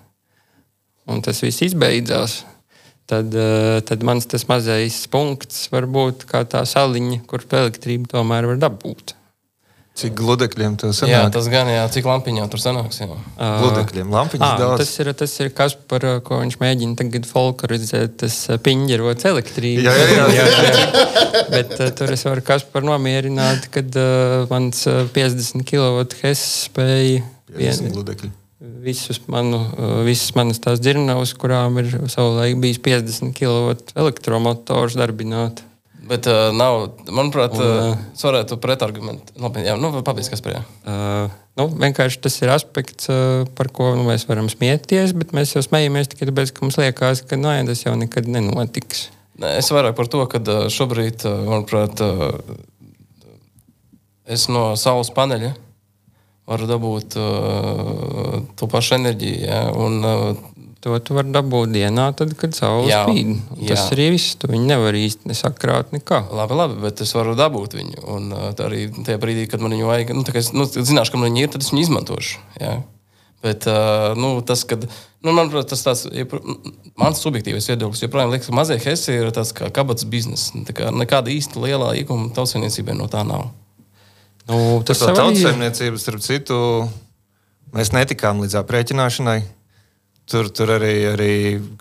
un 1.11 1.23
tas 1.25 1.41
viss 1.45 1.65
izbeidzās, 1.67 2.41
tad, 3.11 3.33
uh, 3.35 3.79
tad 3.87 4.05
mans 4.07 4.29
tas 4.31 4.47
mazais 4.51 5.03
punkts 5.13 5.69
var 5.73 5.89
būt 5.91 6.27
kā 6.31 6.45
tā 6.49 6.65
saliņa, 6.69 7.23
kur 7.31 7.47
elektrību 7.47 8.13
tomēr 8.13 8.53
var 8.53 8.61
dabūt. 8.69 9.17
Cik 10.01 10.15
gludekļiem 10.17 10.77
to 10.81 10.89
Jā, 10.91 10.97
sanāk? 10.97 11.31
tas 11.35 11.49
gan, 11.53 11.69
jā, 11.69 11.83
cik 11.93 12.07
lampiņā 12.09 12.47
tur 12.53 12.63
sanāks. 12.63 13.01
Jā. 13.03 13.09
Gludekļiem 13.61 14.13
lampiņas 14.15 14.47
À, 14.47 14.59
daudz. 14.61 14.81
tas 14.83 14.93
ir, 15.03 15.11
tas 15.21 15.35
ir 15.45 15.51
kas, 15.57 15.75
par 15.91 16.07
uh, 16.09 16.17
ko 16.25 16.39
viņš 16.41 16.57
mēģina 16.63 16.97
tagad 17.01 17.29
folklorizēt, 17.29 18.17
tas 18.25 18.37
uh, 18.49 18.57
piņģerots 18.65 19.29
elektrību. 19.33 19.85
Jā, 19.85 19.95
jā, 20.01 20.09
jā. 20.17 20.27
jā, 20.39 20.75
jā. 20.81 21.07
Bet 21.53 21.77
uh, 21.79 21.91
tur 22.01 22.15
es 22.17 22.25
varu 22.29 22.45
kas 22.47 22.65
par 22.73 22.87
nomierināt, 22.89 23.69
kad 23.75 24.01
uh, 24.01 24.47
mans 24.51 24.87
uh, 24.89 25.05
50 25.15 25.67
kW 25.69 26.07
hes 26.25 26.45
spēja 26.69 27.21
Vien... 27.51 27.75
vien, 27.83 27.91
Gludekļi. 27.97 28.31
visus 28.85 29.19
manu, 29.29 29.59
uh, 29.75 29.97
visas 30.07 30.31
manas 30.39 30.61
tās 30.63 30.79
dzirnavas, 30.81 31.33
kurām 31.37 31.81
ir 31.83 31.89
savulaik 32.13 32.61
bijis 32.63 32.79
50 32.85 33.35
kW 33.37 33.75
elektromotors 34.01 34.95
darbināt. 35.01 35.65
Bet 36.11 36.27
uh, 36.27 36.49
nav, 36.57 36.89
manuprāt, 37.07 37.55
Un, 37.55 37.63
uh, 37.63 37.93
uh, 37.93 38.01
es 38.17 38.25
varētu 38.27 38.59
pretargumentēt. 38.59 39.37
Labi, 39.39 39.63
jā, 39.63 39.77
nu, 39.79 39.93
pabeigts, 40.03 40.31
kas 40.33 40.43
par 40.43 40.57
jā. 40.57 40.63
Uh, 40.83 41.37
nu, 41.61 41.69
vienkārši 41.71 42.19
tas 42.25 42.39
ir 42.43 42.51
aspekts, 42.51 43.07
uh, 43.13 43.45
par 43.59 43.71
ko 43.75 43.93
nu, 43.95 44.09
mēs 44.09 44.27
varam 44.27 44.51
smieties, 44.51 45.15
bet 45.15 45.31
mēs 45.37 45.55
jau 45.55 45.63
smejamies 45.63 46.11
tikai 46.11 46.27
tāpēc, 46.33 46.51
ka 46.57 46.67
mums 46.67 46.81
liekas, 46.83 47.23
ka 47.31 47.39
nē, 47.39 47.61
tas 47.71 47.85
jau 47.85 47.95
nekad 48.01 48.27
nenotiks. 48.27 49.07
Nē, 49.41 49.55
es 49.63 49.71
vairāk 49.71 49.95
par 49.97 50.11
to, 50.11 50.25
ka 50.33 50.43
ā, 50.43 50.59
šobrīd, 50.75 51.23
ā, 51.31 51.37
manuprāt, 51.47 52.03
ā, 52.03 52.33
es 54.35 54.51
no 54.51 54.73
saules 54.81 55.15
paneļa 55.15 55.55
varu 56.51 56.67
dabūt 56.67 57.15
uh, 57.21 58.41
to 58.59 58.67
pašu 58.71 58.97
enerģiju. 58.99 59.41
Ja? 59.47 59.63
Un, 59.79 60.01
uh, 60.03 60.50
To 60.81 60.97
tu 61.05 61.13
vari 61.13 61.29
dabūt 61.29 61.75
dienā, 61.75 62.07
tad, 62.17 62.31
kad 62.41 62.55
saule 62.57 62.89
spīd. 62.89 63.35
Tas 63.69 63.83
jā. 63.83 63.89
arī 63.93 64.07
viss. 64.15 64.37
Tu 64.41 64.49
viņu 64.49 64.65
nevar 64.71 64.97
īsti 64.97 65.29
nesakrāt 65.29 65.93
nekā. 65.93 66.23
Labi, 66.33 66.57
labi, 66.57 66.79
bet 66.81 67.03
es 67.05 67.13
varu 67.13 67.35
dabūt 67.37 67.77
viņu. 67.77 68.01
Un 68.15 68.33
uh, 68.33 68.47
tā 68.57 68.71
arī 68.71 68.87
tajā 68.89 69.21
brīdī, 69.21 69.45
kad 69.51 69.61
man 69.61 69.77
viņu 69.77 69.91
vajag, 69.91 70.15
nu, 70.17 70.25
tā 70.25 70.33
kā 70.33 70.41
es 70.41 70.55
nu, 70.57 70.65
zināšu, 70.65 71.13
ka 71.13 71.21
man 71.21 71.29
viņa 71.29 71.45
ir, 71.45 71.53
tad 71.53 71.67
es 71.67 71.69
viņu 71.75 71.85
izmantošu. 71.85 72.41
Jā. 72.63 72.79
Bet 73.45 73.69
uh, 73.69 74.17
nu, 74.17 74.33
tas, 74.45 74.65
kad, 74.69 74.89
nu, 75.21 75.37
manuprāt, 75.37 75.69
tas 75.69 75.85
tāds, 75.85 76.07
jepr- 76.17 76.41
mans 77.01 77.21
subjektīvais 77.21 77.69
viedoklis, 77.75 78.05
joprojām 78.07 78.33
liekas, 78.33 78.49
ka 78.49 78.57
mazie 78.57 78.81
hesi 78.81 79.21
ir 79.21 79.31
tāds 79.37 79.53
kā 79.57 79.69
kabatas 79.77 80.09
biznesa. 80.09 80.65
Tā 80.65 80.77
kā 80.81 80.89
Nekāda 80.97 81.33
īsta 81.33 81.61
lielā 81.61 81.93
ieguma 82.01 82.33
tautsveiniecībai 82.37 82.97
no 82.97 83.13
tā 83.13 83.21
nav. 83.29 83.51
Nu, 84.49 84.81
Tas 84.89 85.05
ir. 85.05 85.13
tautsēmniecības, 85.13 86.09
starp 86.09 86.25
citu, 86.25 86.59
mēs 87.77 87.93
netikām 87.93 88.41
līdz 88.41 88.63
aprēķināšanai. 88.65 89.41
Tur, 90.31 90.47
tur 90.55 90.71
arī, 90.77 90.95
arī 91.11 91.33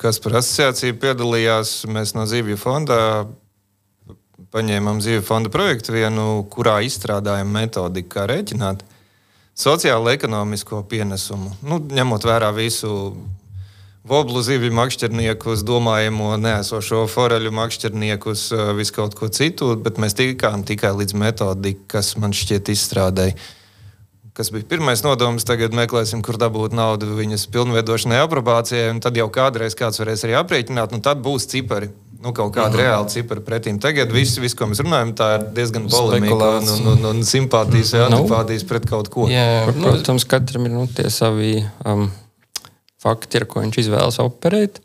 kas 0.01 0.17
par 0.23 0.39
asociāciju 0.39 0.97
piedalījās. 1.01 1.83
Mēs 1.91 2.15
no 2.17 2.25
Zīvju 2.29 2.57
fonda 2.57 2.99
paņēmām 4.53 5.01
Zīvju 5.03 5.25
fonda 5.25 5.51
projektu 5.53 5.93
vienu, 5.93 6.45
kurā 6.49 6.79
izstrādājam 6.85 7.51
metodiku, 7.53 8.09
kā 8.15 8.25
rēķināt 8.29 8.81
sociālo 9.59 10.09
ekonomisko 10.13 10.81
pienesumu. 10.89 11.51
Nu, 11.61 11.77
ņemot 11.77 12.25
vērā 12.25 12.49
visu 12.55 13.13
Voblu 14.09 14.39
zivju 14.41 14.71
makšķerniekus, 14.73 15.61
domājamo 15.67 16.31
neesošo 16.39 17.03
foreļu 17.11 17.51
makšķerniekus, 17.53 18.45
visu 18.77 18.95
kaut 18.95 19.13
ko 19.19 19.27
citu, 19.27 19.73
bet 19.75 19.99
mēs 20.01 20.15
tikām 20.17 20.63
tikai 20.65 20.93
līdz 21.01 21.13
metodikai, 21.19 21.83
kas 21.91 22.15
man 22.17 22.33
šķiet 22.33 22.71
izstrādēja. 22.73 23.35
Kas 24.39 24.53
bija 24.55 24.63
pirmais 24.71 25.01
nodoms, 25.03 25.43
tagad 25.43 25.73
meklēsim, 25.75 26.21
kur 26.23 26.37
dabūt 26.39 26.71
naudu 26.71 27.09
viņas 27.17 27.41
pilnveidošanai, 27.51 28.21
aprobācijai, 28.23 28.85
un 28.93 29.01
tad 29.03 29.17
jau 29.19 29.25
kādreiz 29.35 29.75
kāds 29.75 29.99
varēs 29.99 30.23
arī 30.23 30.37
aprēķināt, 30.39 30.93
un 30.95 31.01
tad 31.03 31.19
būs 31.25 31.49
cipari. 31.51 31.89
Nu, 32.19 32.31
kaut 32.35 32.53
kāda 32.55 32.71
Mhm. 32.75 32.79
reāla 32.79 33.07
cipara 33.11 33.39
pretīm. 33.43 33.77
Tagad 33.79 34.11
viss, 34.11 34.37
viss, 34.39 34.55
ko 34.55 34.65
mēs 34.67 34.79
runājam, 34.83 35.11
tā 35.15 35.27
ir 35.39 35.43
diezgan 35.55 35.85
polemika 35.91 36.49
un, 36.59 36.67
un, 36.67 36.87
un, 36.93 37.05
un 37.13 37.21
simpātijas 37.23 37.93
vai 37.95 38.09
Nu. 38.09 38.17
antipātijas 38.23 38.65
pret 38.67 38.87
kaut 38.89 39.07
ko. 39.11 39.27
Jā, 39.31 39.65
Kur, 39.65 39.75
nu, 39.75 39.87
Protams, 39.91 40.25
katram 40.27 40.65
ir 40.67 40.71
nu, 40.71 40.87
tie 40.87 41.07
savi 41.09 41.65
um, 41.85 42.09
fakti, 43.03 43.39
ar 43.39 43.45
ko 43.47 43.59
viņš 43.63 43.77
izvēlas 43.83 44.19
operēt. 44.23 44.79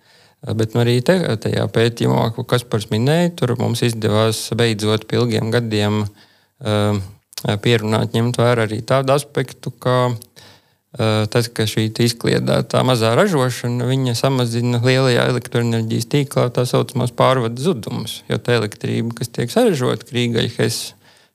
Bet 0.44 0.74
nu, 0.74 0.82
arī 0.84 0.98
te, 1.02 1.16
tajā 1.40 1.64
pētījumā, 1.72 2.34
ko 2.36 2.44
Kaspars 2.44 2.86
minēja, 2.92 3.30
tur 3.34 3.54
mums 3.58 3.80
izdevās 3.86 4.50
beidzot 4.54 5.06
pie 5.08 5.16
ilgiem 5.22 5.50
gadiem 5.54 6.02
um, 6.04 7.02
pierunāt, 7.64 8.14
ņemt 8.16 8.40
vērā 8.40 8.68
arī 8.68 8.80
tādu 8.86 9.14
aspektu, 9.14 9.72
ka 9.82 9.96
uh, 10.10 11.24
tas, 11.30 11.48
ka 11.52 11.68
šī 11.68 11.90
izkliedētā 12.06 12.82
mazā 12.86 13.14
ražošana 13.18 13.88
viņa 13.90 14.16
samazina 14.18 14.82
lielajā 14.84 15.28
elektroenerģijas 15.34 16.10
tīklā 16.16 16.50
tā 16.54 16.66
saucamās 16.68 17.14
pārvades 17.16 17.66
zudumus. 17.66 18.22
Jo 18.30 18.40
tā 18.40 18.58
elektrība, 18.60 19.16
kas 19.20 19.32
tiek 19.34 19.52
saražota 19.52 20.08
Krīgaļas, 20.10 20.84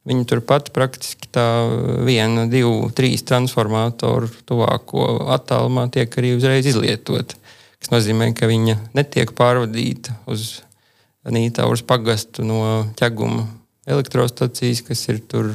Viņi 0.08 0.26
turpat 0.26 0.72
praktiski 0.74 1.28
tā 1.30 1.44
viena, 2.08 2.46
divu, 2.50 2.88
trīs 2.96 3.22
transformatoru 3.28 4.30
tuvāko 4.48 5.06
attālumā 5.36 5.90
tiek 5.92 6.14
arī 6.18 6.32
uzreiz 6.38 6.70
izlietota. 6.72 7.36
Tas 7.80 7.92
nozīmē, 7.92 8.32
ka 8.36 8.48
viņa 8.50 8.78
netiek 8.98 9.36
pārvadīta 9.38 10.16
uz 10.32 10.62
Nītāvas 11.30 11.84
pagastu 11.86 12.46
no 12.48 12.88
ķeguma 12.98 13.44
elektrostacijas, 13.92 14.82
kas 14.88 15.04
ir 15.12 15.20
tur 15.30 15.52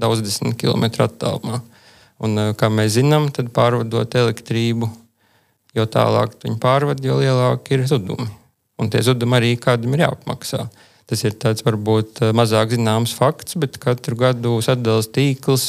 daudz 0.00 0.22
desmit 0.24 0.56
km 0.60 0.86
attālumā. 1.06 1.60
Un, 2.22 2.38
eh, 2.38 2.52
kā 2.58 2.70
mēs 2.70 2.96
zinām, 2.98 3.30
tad 3.34 3.50
pārvadot 3.54 4.16
elektrību, 4.20 4.90
jo 5.74 5.86
tālāk 5.86 6.38
viņi 6.44 6.58
pārvada, 6.62 7.04
jo 7.04 7.18
lielāki 7.20 7.78
ir 7.78 7.86
zudumi. 7.90 8.28
Un 8.78 8.90
tie 8.90 9.02
zudumi 9.06 9.38
arī 9.38 9.54
kādam 9.58 9.94
ir 9.94 10.06
jāapmaksā. 10.06 10.68
Tas 11.06 11.24
ir 11.24 11.32
tāds 11.32 11.62
varbūt 11.62 12.22
eh, 12.22 12.32
mazāk 12.32 12.76
zināms 12.76 13.14
fakts, 13.14 13.58
bet 13.60 13.78
katru 13.78 14.16
gadu 14.16 14.60
sadalījums 14.64 15.12
tīkls. 15.14 15.66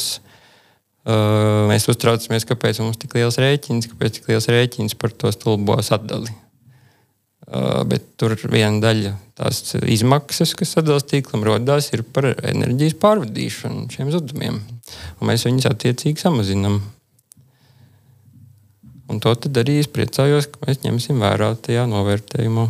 Uh, 1.06 1.68
mēs 1.70 1.84
uztraucamies, 1.86 2.42
kāpēc 2.42 2.80
mums 2.82 2.96
ir 2.96 3.04
tik 3.04 3.12
liels 3.14 3.36
rēķins, 3.38 3.86
kāpēc 3.92 4.16
tik 4.16 4.24
liels 4.26 4.48
rēķins 4.50 4.96
par 4.98 5.12
to 5.14 5.30
stulbo 5.30 5.76
sadali. 5.78 6.32
Uh, 7.46 7.84
bet 7.86 8.02
tur 8.18 8.32
viena 8.50 8.80
daļa 8.82 9.12
tās 9.38 9.76
izmaksas, 9.78 10.50
kas 10.58 10.72
sadalījums 10.74 11.06
tīklam 11.06 11.44
ir 11.94 12.02
par 12.10 12.32
enerģijas 12.34 12.96
pārvadīšanu 12.98 13.86
šiem 13.92 14.10
zudumiem. 14.10 14.56
Un 15.20 15.30
mēs 15.30 15.46
viņus 15.46 15.68
attiecīgi 15.70 16.24
samazinām. 16.24 16.80
Un 19.06 19.22
to 19.22 19.36
arī 19.62 19.78
es 19.78 19.86
priecājos, 19.86 20.50
ka 20.50 20.66
mēs 20.66 20.82
ņemsim 20.82 21.22
vērā 21.22 21.52
tajā 21.62 21.86
novērtējumā. 21.86 22.66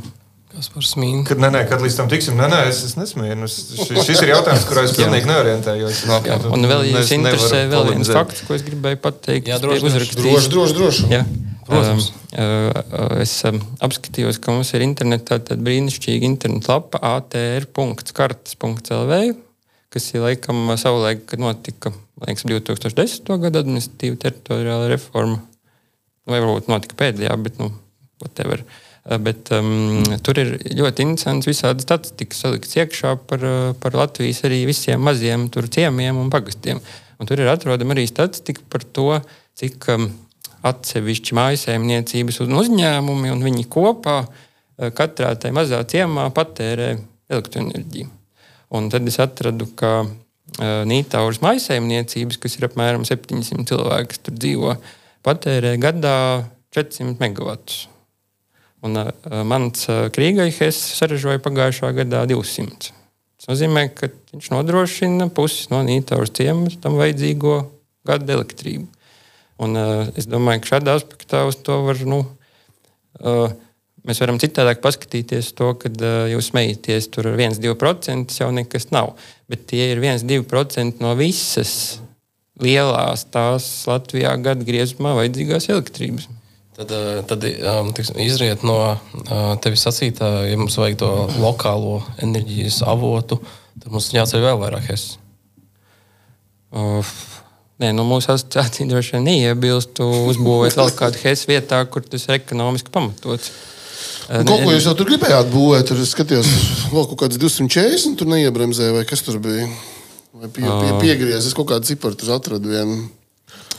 kas 0.53 0.69
par 0.73 0.85
smīnu? 0.89 1.25
Kad, 1.29 1.41
nē, 1.41 1.51
nē, 1.57 1.65
kad 1.73 1.81
līdz 1.81 1.97
tam 1.97 2.13
tiksim, 2.13 2.37
nē, 2.37 2.53
nē, 2.53 2.61
es, 2.69 2.85
es 2.85 2.95
nesmēju. 3.01 3.41
Nu, 3.41 3.49
šis, 3.49 3.97
šis 4.11 4.23
ir 4.25 4.35
jautājums, 4.35 4.69
kurā 4.69 4.85
es 4.85 4.93
pilnīgi 4.97 5.33
neorientējos. 5.33 6.05
Jā, 6.29 6.37
un 6.53 6.69
vēl, 6.69 6.85
ja 6.91 7.01
jūs 7.01 7.17
interesē, 7.17 7.65
vēl 7.73 7.93
viens 7.95 8.13
fakts, 8.13 8.45
ko 8.45 8.57
es 8.57 8.65
gribēju 8.69 9.01
pateikt. 9.09 9.53
Jā, 9.53 9.61
droši, 9.65 9.89
droši. 9.89 10.53
Droši, 10.53 10.77
droši. 10.77 11.13
Jā. 11.17 11.25
Protams. 11.67 12.07
Um, 12.11 12.17
uh, 12.39 13.21
es 13.23 13.33
um, 13.49 13.59
apskatījos, 13.83 14.39
ka 14.43 14.55
mums 14.55 14.71
ir 14.77 14.83
internetā 14.87 15.35
tāda 15.43 15.63
brīnišķīga 15.67 16.25
interneta 16.29 16.69
lapa 16.77 16.97
atr.kartes.lv, 17.17 19.13
kas 19.93 20.05
ir 20.15 20.21
laikam 20.25 20.57
savulaik, 20.79 21.21
kad 21.31 21.39
notika 21.43 21.89
liekas, 22.23 22.45
2010. 22.49 23.29
gada 23.43 23.59
administratīva 23.65 24.17
teritoriāla 24.25 24.87
reforma. 24.95 25.39
Vai 26.27 26.39
varbūt 26.43 26.67
notika 26.71 26.95
pēdējā, 26.99 27.35
bet 27.43 27.55
nu, 27.63 27.67
whatever. 28.23 28.59
Uh, 28.63 28.67
Bet, 29.07 29.53
um, 29.55 30.03
tur 30.27 30.39
ir 30.41 30.57
ļoti 30.75 31.05
interesants 31.05 31.47
visādi 31.47 31.85
statistikas 31.85 32.41
salikts 32.43 32.75
iekšā 32.75 33.13
par, 33.31 33.45
uh, 33.47 33.75
par 33.79 33.95
Latvijas 33.95 34.43
arī 34.49 34.65
visiem 34.67 34.99
maziem 35.07 35.47
tur 35.55 35.69
ciemiem 35.71 36.19
un 36.19 36.31
pagastiem. 36.33 36.81
Un 37.23 37.31
tur 37.31 37.39
ir 37.39 37.49
atrodama 37.53 37.95
arī 37.95 38.09
statistika 38.11 38.65
par 38.73 38.83
to, 38.83 39.21
cik 39.57 39.87
um, 39.95 40.09
atsevišķi 40.67 41.37
mājsaimniecības 41.37 42.41
un 42.45 42.59
uzņēmumi 42.61 43.33
un 43.33 43.45
viņi 43.47 43.67
kopā 43.73 44.19
uh, 44.25 44.45
katrā 44.97 45.33
tajā 45.39 45.55
mazā 45.57 45.81
ciemā 45.89 46.29
patērē 46.37 46.95
elektroenerģiju. 47.33 48.13
Un 48.77 48.89
tad 48.91 49.07
es 49.09 49.19
atradu, 49.23 49.69
ka 49.79 49.93
uh, 50.03 50.13
Nītāvas 50.89 51.41
mājsaimniecības, 51.45 52.41
kas 52.43 52.59
ir 52.59 52.69
apmēram 52.69 53.07
700 53.07 53.67
cilvēki, 53.71 54.11
kas 54.13 54.25
tur 54.27 54.39
dzīvo, 54.39 54.75
patērē 55.27 55.77
gadā 55.83 56.17
400 56.75 57.17
megavatus. 57.23 57.87
Un 58.87 58.99
uh, 59.01 59.11
mans 59.49 59.87
uh, 59.91 60.07
Krīgais 60.15 60.83
saražoja 60.99 61.43
pagājušā 61.45 61.93
gadā 61.97 62.27
200. 62.29 62.93
Tas 63.37 63.51
nozīmē, 63.51 63.89
ka 63.95 64.11
viņš 64.33 64.51
nodrošina 64.53 65.31
pusi 65.35 65.71
no 65.73 65.83
Nītāvas 65.87 66.35
ciemas 66.37 66.79
tam 66.83 66.99
vajadzīgo 67.01 67.59
gada 68.07 68.37
elektrību. 68.39 68.87
Un, 69.63 69.77
uh, 69.79 70.09
es 70.19 70.29
domāju, 70.29 70.63
ka 70.63 70.75
šādā 70.75 70.97
aspektā 70.99 71.47
uz 71.49 71.57
to 71.65 71.81
var. 71.87 72.03
Nu, 72.09 72.25
uh, 73.23 73.49
Mēs 74.07 74.21
varam 74.23 74.37
citādāk 74.39 74.79
paskatīties 74.85 75.49
to, 75.59 75.73
kad 75.83 75.97
uh, 75.99 76.29
jūs 76.31 76.53
smejaties, 76.53 77.09
tur 77.11 77.27
ir 77.27 77.41
1-2% 77.41 78.37
jau 78.39 78.53
nekas 78.55 78.93
nav. 78.95 79.17
Bet 79.51 79.65
tie 79.73 79.89
ir 79.91 79.99
1-2% 79.99 81.03
no 81.03 81.15
visas 81.19 81.73
lielās 82.63 83.27
tās 83.35 83.67
Latvijā 83.91 84.37
gada 84.39 84.63
griezumā 84.69 85.17
vajadzīgās 85.19 85.67
elektrības. 85.75 86.29
Tad, 86.77 86.93
tad 87.27 87.45
um, 87.49 87.91
tiksim, 87.97 88.19
izriet 88.21 88.63
no 88.67 88.77
tevis 89.65 89.83
sacītā, 89.87 90.29
ja 90.45 90.59
mums 90.61 90.77
vajag 90.77 90.99
to 91.01 91.11
lokālo 91.41 92.03
enerģijas 92.23 92.83
avotu, 92.85 93.41
tad 93.81 93.89
mums 93.95 94.11
jāceļ 94.13 94.45
vēl 94.45 94.61
vairāk 94.61 94.91
es. 94.93 95.07
Uh, 96.77 97.17
Nē, 97.77 97.91
nu, 97.93 98.07
mūsu 98.09 98.31
asociācija 98.33 98.89
droši 98.89 99.19
vien 99.19 99.27
neiebilst 99.27 100.01
uzbūvēt 100.01 100.77
vēl 100.81 100.93
kādu 100.97 101.21
HES 101.21 101.45
vietā, 101.51 101.83
kur 101.91 102.05
tas 102.05 102.25
ir 102.25 102.39
ekonomiski 102.39 102.93
pamatots. 102.93 103.51
Nu, 104.27 104.47
Kaut 104.49 104.65
ko 104.65 104.73
jūs 104.73 104.87
jau 104.89 104.95
tur 104.99 105.07
gribējāt 105.11 105.51
būvēt, 105.53 105.85
tur 105.91 106.01
es 106.03 106.15
skatījos, 106.17 106.49
vēl 106.91 107.05
kaut 107.13 107.21
kāds 107.21 107.39
240, 107.39 108.17
tur 108.19 108.31
neiebremzēja, 108.33 108.97
vai 108.97 109.05
kas 109.07 109.23
tur 109.23 109.39
bija. 109.45 109.69
Vai 110.37 110.49
pie, 110.53 110.65
pie, 110.65 110.89
piegriezis, 111.05 111.53
es 111.53 111.57
kaut 111.57 111.69
kādu 111.71 111.89
ciparu 111.89 112.19
tur 112.19 112.35
atradu 112.35 112.73
vienu. 112.73 112.97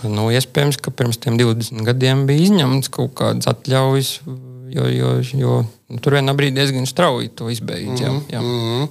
Nu, 0.05 0.27
iespējams, 0.33 0.77
ka 0.81 0.93
pirms 0.93 1.19
tam 1.21 1.37
20 1.41 1.83
gadiem 1.85 2.23
bija 2.29 2.47
izņemts 2.47 2.89
kaut 2.93 3.15
kādas 3.17 3.49
atļaujas, 3.49 4.13
jo, 4.73 4.87
jo, 4.93 5.11
jo 5.41 5.57
nu, 5.65 5.99
tur 6.03 6.17
vienā 6.17 6.37
brīdī 6.37 6.61
diezgan 6.61 6.87
strauji 6.89 7.33
to 7.37 7.49
izbeidz. 7.53 8.01
Jā, 8.05 8.13
jā. 8.31 8.41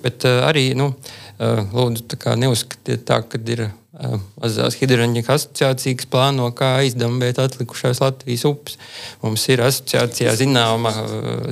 Bet 0.03 0.27
uh, 0.29 0.43
arī 0.51 0.69
nu, 0.79 0.91
uh, 1.39 1.63
lūdzu, 1.73 2.21
neuzskatiet 2.43 3.07
tā, 3.09 3.23
ka 3.23 3.41
ir 3.55 3.69
mazās 3.97 4.77
hidroenerģijas 4.81 5.33
asociācija, 5.33 5.97
kas 6.01 6.09
plāno, 6.13 6.49
kā 6.57 6.75
aizdambēt 6.83 7.41
atlikušās 7.41 8.03
Latvijas 8.05 8.45
upes. 8.49 8.79
Mums 9.23 9.47
ir 9.53 9.63
asociācijā 9.65 10.35
zināma, 10.37 10.93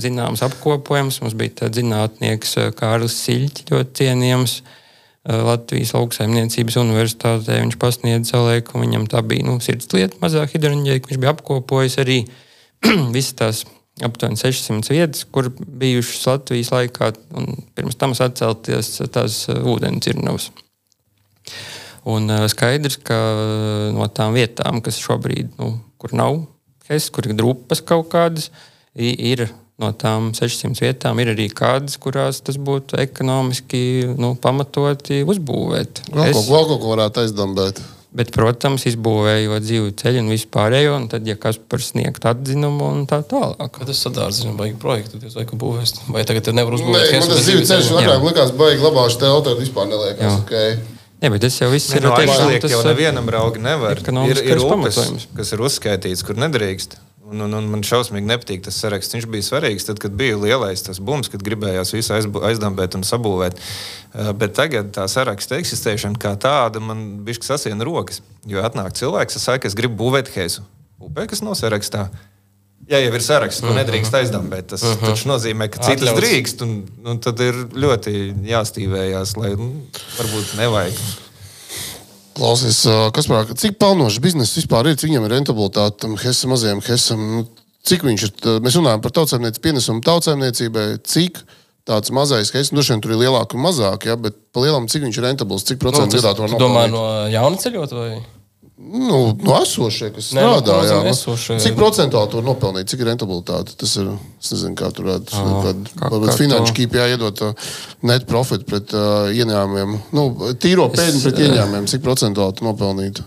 zināms 0.03 0.45
apkopojums. 0.45 1.23
Mums 1.25 1.37
bija 1.41 1.63
tāds 1.63 1.81
zinātnieks 1.81 2.57
Kārlis 2.79 3.17
Siļķis, 3.25 3.69
ļoti 3.73 4.01
cienījams. 4.03 4.59
Latvijas 5.25 5.95
lauksaimniecības 5.97 6.75
universitātē 6.83 7.63
viņš 7.63 7.79
pasniedza 7.81 8.43
un 8.45 8.83
viņam 8.83 9.07
tā 9.09 9.23
bija 9.25 9.47
nu, 9.47 9.55
sirdslieta, 9.65 10.19
mazā 10.21 10.43
hidroenerģija. 10.53 11.07
Viņš 11.09 11.21
bija 11.23 11.33
apkopojis 11.33 11.97
arī 12.03 12.19
visas 13.15 13.39
tās 13.39 13.63
aptuveni 14.05 14.37
600 14.37 14.93
vietas, 14.93 15.25
kur 15.25 15.49
bijušas 15.55 16.27
Latvijas 16.29 16.75
laikā, 16.75 17.15
un 17.41 17.57
pirms 17.73 17.97
tam 17.97 18.13
atcelties 18.13 18.99
tās 19.15 19.47
ūdens 19.49 20.05
dzirnavas. 20.05 20.51
Un 20.53 20.61
uh, 20.61 21.74
skaidrs, 22.05 22.99
ka 23.03 23.17
uh, 23.17 23.93
no 23.97 24.07
tām 24.13 24.35
vietām, 24.37 24.83
kas 24.85 24.99
šobrīd, 25.01 25.55
nu, 25.59 25.81
kur 25.99 26.13
nav 26.13 26.43
HES, 26.89 27.11
kur 27.11 27.25
ir 27.27 27.35
drupas 27.39 27.81
kaut 27.81 28.11
kādas, 28.13 28.51
i- 28.95 29.17
ir 29.33 29.49
no 29.81 29.89
tām 29.93 30.31
600 30.37 30.79
vietām, 30.85 31.19
ir 31.21 31.33
arī 31.35 31.49
kādas, 31.51 31.97
kurās 31.99 32.43
tas 32.45 32.57
būtu 32.57 33.01
ekonomiski 33.01 34.15
nu, 34.21 34.35
pamatoti 34.37 35.25
uzbūvēt. 35.25 36.05
Vēl 36.13 36.29
HES. 36.29 36.35
kaut, 36.37 36.49
vēl 36.53 36.69
kaut 36.69 36.81
ko 36.85 36.93
varētu 36.95 37.25
aizdambēt. 37.25 37.81
Bet, 38.15 38.29
protams, 38.31 38.85
izbūvējot 38.87 39.65
dzīvu 39.65 39.89
ceļu 39.99 40.21
un 40.23 40.29
vispārējo, 40.31 40.93
un 41.01 41.09
tad, 41.11 41.27
ja 41.27 41.35
kas 41.35 41.57
par 41.59 41.81
sniegt 41.83 42.23
atzinumu 42.31 42.87
un 42.87 43.07
tā 43.11 43.19
tālāk. 43.27 43.81
Bet 43.81 43.89
tas 43.91 44.05
sadārdzina, 44.07 44.53
baigi 44.55 44.77
projektu, 44.79 45.19
diez 45.19 45.35
vai 45.35 45.43
ka 45.51 45.57
būvēs. 45.59 45.97
Vai 46.15 46.23
tagad 46.23 46.45
te 46.47 46.53
nevar 46.55 46.77
Nē, 46.77 46.79
uzbūvēt 46.79 47.11
man 47.11 47.17
Hesu 47.19 47.33
tas 47.33 47.49
ceļš 47.49 47.89
ceļa? 47.91 48.05
agrāk 48.05 48.29
likās 48.29 48.53
baigi 48.55 48.85
labāks 48.87 49.19
telti, 49.19 49.49
tad 49.49 49.59
vispār 49.59 49.91
neliekas. 49.91 50.23
Jā. 50.31 50.37
Okay. 50.45 50.79
Jā, 51.25 51.33
bet 51.33 51.41
tas 51.47 51.57
jau 51.57 51.71
viss 51.73 51.89
Ne, 51.89 52.03
ir 52.03 52.05
no 52.05 52.13
aizliegt 52.19 52.69
jau 52.69 52.83
nevienam 52.85 53.29
raugi 53.33 53.63
nevar. 53.65 54.03
Ir, 54.29 54.45
ir 54.45 54.61
upes, 54.61 55.01
kas 55.33 55.53
ir 55.57 55.65
uzskaitīts, 55.65 56.25
kur 56.27 56.37
nedrīkst. 56.37 56.99
Un, 57.25 57.41
un, 57.47 57.55
un 57.57 57.69
man 57.73 57.81
šausmīgi 57.87 58.29
nepatīk 58.29 58.67
tas 58.67 58.77
saraksts. 58.83 59.17
Viņš 59.17 59.27
bija 59.33 59.47
svarīgs 59.47 59.89
tad, 59.89 59.97
kad 60.03 60.13
bija 60.13 60.37
lielais 60.37 60.85
tas 60.85 61.01
bums, 61.01 61.31
kad 61.33 61.43
gribējās 61.43 61.95
visu 61.97 62.13
aizdambēt 62.45 62.99
un 62.99 63.07
sabūvēt. 63.09 63.57
Uh, 63.57 64.35
Bet 64.37 64.53
tagad 64.55 64.93
tā 64.95 65.07
saraksta 65.11 65.57
eksistēšana 65.59 66.21
kā 66.21 66.35
tāda 66.39 66.83
man 66.85 67.25
bija 67.27 67.41
sasiena 67.43 67.89
rokas. 67.89 68.21
Jo 68.47 68.61
atnāk 68.63 68.93
cilvēks, 69.01 69.39
kas 69.39 69.49
saka, 69.49 69.71
es 69.71 69.75
gribu 69.79 69.97
būvēt 70.05 70.31
heisu. 70.37 70.63
Upē, 71.03 71.25
kas 71.31 71.43
nav 71.43 71.57
sarakstā. 71.59 72.11
Ja 72.89 72.99
jau 73.01 73.15
ir 73.17 73.23
saraksts, 73.25 73.63
ko 73.65 73.73
nedrīkst 73.73 74.13
aizdambēt, 74.19 74.67
tas 74.75 74.83
uh 74.85 74.91
-huh. 74.95 75.07
taču 75.13 75.29
nozīmē, 75.31 75.69
ka 75.73 75.81
citas 75.81 76.09
Atļauts. 76.11 76.21
drīkst. 76.21 76.63
Un, 76.67 76.73
un 77.05 77.19
tad 77.19 77.41
ir 77.41 77.55
ļoti 77.73 78.35
jāstīvējās, 78.45 79.37
lai 79.41 79.55
nu, 79.57 79.71
varbūt 80.19 80.57
nevajag. 80.59 80.95
Klausies, 82.35 82.81
kas 83.15 83.29
pārāk, 83.31 83.53
cik 83.57 83.77
pelnošs 83.79 84.19
bizness 84.21 84.57
vispār 84.59 84.89
ir, 84.91 84.97
cik 84.99 85.11
viņam 85.13 85.25
ir 85.29 85.35
rentabilitāte 85.37 86.01
tam 86.03 86.17
Hesam, 86.19 86.51
mazajam 86.51 86.81
Hesam? 86.83 87.21
Nu, 87.37 87.47
Cik 87.85 88.01
viņš 88.01 88.23
ir, 88.25 88.31
tā- 88.41 88.61
mēs 88.65 88.79
runājam 88.81 89.01
par 89.05 89.13
tautsēmniecību, 89.13 89.61
pienesumu 89.61 90.01
tautsēmniecībai, 90.01 91.05
cik 91.05 91.37
tāds 91.85 92.09
mazais 92.11 92.49
Hes, 92.51 92.71
nu, 92.73 92.81
šodien 92.81 93.03
tur 93.05 93.11
ir 93.13 93.19
lielāk 93.21 93.53
un 93.55 93.61
mazāk, 93.61 94.07
ja, 94.09 94.17
bet 94.17 94.33
pa 94.57 94.61
lielam, 94.65 94.87
cik 94.89 95.03
viņš 95.05 95.19
ir 95.19 95.25
rentabls, 95.27 95.65
cik 95.69 95.83
Nu, 95.83 95.91
procentu 95.91 96.17
tas, 96.17 96.25
gadā 96.25 96.33
to 96.35 96.43
var 96.43 96.49
tu 96.49 96.57
domā 96.57 96.87
nopelnīt? 96.89 96.91
no 96.97 97.29
jauna 97.29 97.57
ceļot 97.61 97.93
vai? 97.93 98.23
Nu, 98.77 99.19
no 99.39 99.55
esošie, 99.63 100.09
kas 100.11 100.33
Nē, 100.35 100.43
nu, 100.43 100.55
strādā, 100.59 100.75
ko 100.81 100.87
jā. 100.89 100.95
Nu, 101.05 101.11
esošie? 101.13 101.57
Cik 101.63 101.77
procentuāli 101.79 102.35
var 102.41 102.47
nopelnīt, 102.49 102.89
cik 102.91 103.05
rentabilitāte? 103.07 103.77
Tas 103.79 103.93
ir, 104.03 104.09
es 104.43 104.51
nezinu, 104.51 104.75
kā 104.81 104.89
tur 104.91 105.07
varētu, 105.13 105.45
kā- 105.95 106.11
varbūt 106.11 106.33
finanšu 106.41 106.75
kīpjā 106.81 107.05
iedot 107.13 107.43
uh, 107.47 107.69
net 108.03 108.27
profit 108.27 108.67
pret 108.67 108.91
uh, 108.99 109.31
ieņēmumiem. 109.31 109.95
Nu, 110.19 110.25
tīro 110.59 110.89
pēļņu 110.91 111.23
pret 111.23 111.39
eh, 111.39 111.47
ieņēmumiem, 111.47 111.87
cik 111.95 112.03
procentuāli 112.03 112.59
tu 112.59 112.67
nopelnītu? 112.67 113.23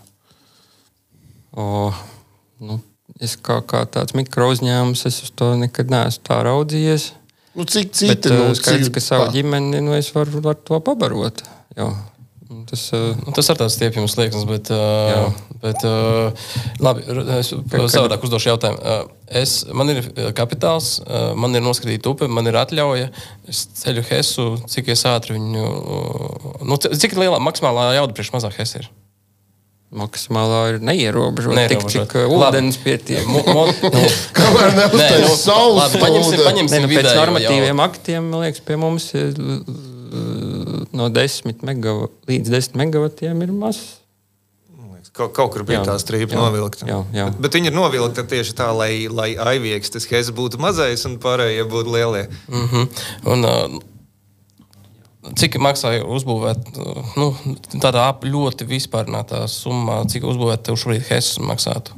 O, 1.58 1.93
nu, 2.68 2.82
es 3.24 3.38
kā, 3.39 3.62
kā 3.66 3.86
tāds 3.89 4.18
mikro 4.20 4.50
uzņēmums, 4.52 5.06
es 5.10 5.22
uz 5.26 5.32
to 5.32 5.54
nekad 5.58 5.89
neesmu 5.95 6.28
tā 6.28 6.41
raudzījies. 6.45 7.08
Nu, 7.58 7.64
cik 7.66 7.95
Bet 7.95 7.98
citi, 8.04 8.36
nu, 8.36 8.52
nu, 8.52 8.60
skaidrs, 8.60 8.91
cik- 8.91 9.00
ka 9.00 9.02
savu 9.08 9.32
ģimeni 9.34 9.80
nu, 9.82 9.95
es 9.98 10.12
varu 10.14 10.43
ar 10.52 10.60
to 10.60 10.78
pabarot. 10.84 11.39
Jo. 11.80 11.93
Tas, 12.48 12.84
uh, 12.95 13.16
tas 13.36 13.50
ir 13.52 13.58
tāds 13.60 13.76
stiepjums 13.76 14.14
liekas, 14.16 14.45
bet, 14.48 14.70
uh, 14.72 15.32
bet 15.60 15.84
uh, 15.88 16.45
labi, 16.84 17.04
es 17.36 17.50
savādāk 17.52 18.24
uzdošu 18.24 18.54
jautājumu. 18.54 18.80
Uh, 18.80 19.10
es, 19.41 19.58
man 19.76 19.91
ir 19.91 20.06
kapitāls, 20.38 20.93
uh, 21.04 21.34
man 21.36 21.58
ir 21.60 21.66
noskatīta 21.66 22.14
upe, 22.14 22.30
man 22.32 22.48
ir 22.48 22.56
atļauja. 22.60 23.10
Es 23.52 23.66
ceļu 23.82 24.06
hesu, 24.12 24.48
cik 24.72 24.93
es 24.95 25.04
ātri 25.10 25.36
viņu, 25.36 25.66
uh, 25.66 26.48
nu, 26.70 26.80
cik 26.80 27.18
lielā 27.20 27.41
maksimālā 27.43 27.89
jauda 27.98 28.16
priekš 28.16 28.32
mazā 28.38 28.54
hesa 28.56 28.84
ir? 28.84 28.89
maksimālā 29.98 30.62
ir 30.74 30.82
neierobežota. 30.84 31.68
Tik 31.72 31.86
cik 31.88 32.16
ūdens 32.28 32.80
pietiek. 32.84 33.24
Nu, 33.58 34.02
Kamēr 34.36 34.74
neuztais 34.76 35.22
nu, 35.24 35.36
saules 35.39 35.95
paņemsim, 35.95 36.41
paņemsim 36.43 36.76
Ne, 36.76 36.82
nu, 36.84 36.89
pēc 36.91 37.06
vidējo 37.06 37.22
normatīviem 37.22 37.72
jaudu. 37.72 37.86
aktiem, 37.86 38.28
man 38.32 38.43
liekas, 38.43 38.64
pie 38.68 38.78
mums 38.80 39.08
ir 39.16 39.32
no 40.98 41.08
10 41.14 41.64
megava, 41.68 42.10
līdz 42.30 42.54
10 42.54 42.78
megavatiem 42.82 43.41
ir 43.45 43.56
maz. 43.56 43.82
Kaut, 45.18 45.32
kaut 45.34 45.50
kur 45.54 45.64
bija 45.66 45.80
Jā, 45.80 45.86
tā 45.88 45.95
strīpa 45.98 46.36
jā, 46.36 46.38
novilkta. 46.38 46.86
jā, 46.86 46.98
jā. 47.16 47.26
Bet, 47.32 47.39
bet 47.41 47.56
viņi 47.58 47.72
ir 47.72 47.74
novilkta 47.74 48.22
tieši 48.30 48.54
tā, 48.58 48.68
lai, 48.76 49.08
lai 49.10 49.32
aivieks 49.34 49.89
tas 49.95 50.06
hēzes 50.06 50.36
būtu 50.38 50.60
mazais 50.62 51.08
un 51.10 51.16
pārējie 51.24 51.64
būtu 51.72 51.93
lielie. 51.95 52.28
Mm 52.52 52.68
-hmm. 52.68 52.89
un, 53.34 53.45
uh, 53.48 53.80
cik 55.36 55.58
maksāja 55.64 56.06
uzbūvēt, 56.06 56.70
nu, 57.18 57.32
tādā 57.82 58.06
ļoti 58.24 58.68
vispārinātā 58.70 59.41
summā, 59.52 60.04
cik 60.12 60.28
uzbūvēt 60.28 60.68
tev 60.68 60.78
šobrīd 60.80 61.08
Hesas 61.10 61.39
maksātu? 61.39 61.98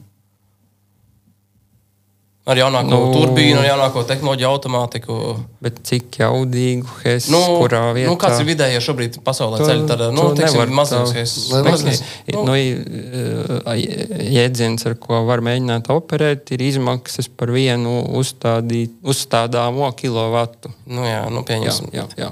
Ar 2.50 2.58
jaunāko 2.58 2.90
Nu. 2.90 3.00
nu, 3.06 3.14
turbīnu, 3.14 3.60
ar 3.62 3.66
jaunāko 3.68 4.02
tehnoloģiju, 4.10 4.48
automātiku. 4.50 5.16
Bet 5.62 5.76
cik 5.86 6.18
jaudīgu 6.24 6.88
hēs, 7.04 7.28
Nu, 7.30 7.42
kurā 7.60 7.84
vietā? 7.94 8.10
nu, 8.10 8.16
kāds 8.18 8.40
ir 8.42 8.48
vidējais 8.50 8.88
šobrīd 8.88 9.20
pasaulē 9.24 9.60
ceļš? 9.62 9.84
Tādā 9.92 10.08
nu, 10.16 10.24
to 10.32 10.40
teiksim. 10.40 10.58
Lai 10.58 10.66
Nezinu. 10.66 11.70
mazliet. 11.70 12.04
Nu, 12.34 12.44
nu, 12.48 12.56
jēdziens, 14.34 14.86
ar 14.90 14.96
ko 15.02 15.22
var 15.28 15.44
mēģināt 15.46 15.90
operēt, 15.94 16.50
ir 16.56 16.64
izmaksas 16.70 17.30
par 17.30 17.52
vienu 17.54 18.00
uzstādīt, 18.20 18.96
uzstādāmo 19.04 19.92
kilovatu. 20.00 20.72
Nu, 20.90 21.06
jā, 21.08 21.26
nu, 21.30 21.44
Jā, 21.44 21.48
pieņemsim. 21.52 21.92
jā, 21.96 22.08
jā. 22.20 22.32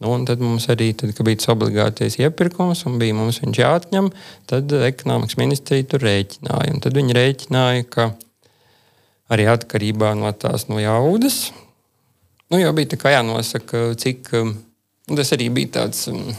Nu, 0.00 0.14
un 0.16 0.24
tad 0.24 0.40
mums 0.40 0.64
arī, 0.72 0.94
tad, 0.96 1.12
bija 1.20 1.36
tas 1.42 1.50
obligātais 1.52 2.16
iepirkums 2.22 2.86
un 2.88 2.96
bija 3.02 3.12
mums 3.18 3.42
viņš 3.42 3.58
jāatņem, 3.60 4.06
tad 4.48 4.72
ekonomikas 4.72 5.36
ministrija 5.36 5.84
tur 5.92 6.00
rēķināja. 6.06 6.78
Tad 6.80 6.96
viņi 6.96 7.16
rēķināja, 7.18 7.84
ka 7.92 8.06
arī 9.30 9.46
atkarībā 9.50 10.12
no 10.18 10.30
tās 10.36 10.66
no 10.70 10.80
jaudas, 10.82 11.48
nu, 12.50 12.60
jau 12.60 12.72
bija 12.76 12.92
tā 12.94 13.00
kā 13.00 13.14
jānosaka, 13.14 13.90
cik 14.00 14.32
um, 14.38 14.54
nu, 15.08 15.18
tas 15.18 15.34
arī 15.36 15.50
bija 15.54 15.76
tāds. 15.80 16.08
Um, 16.12 16.30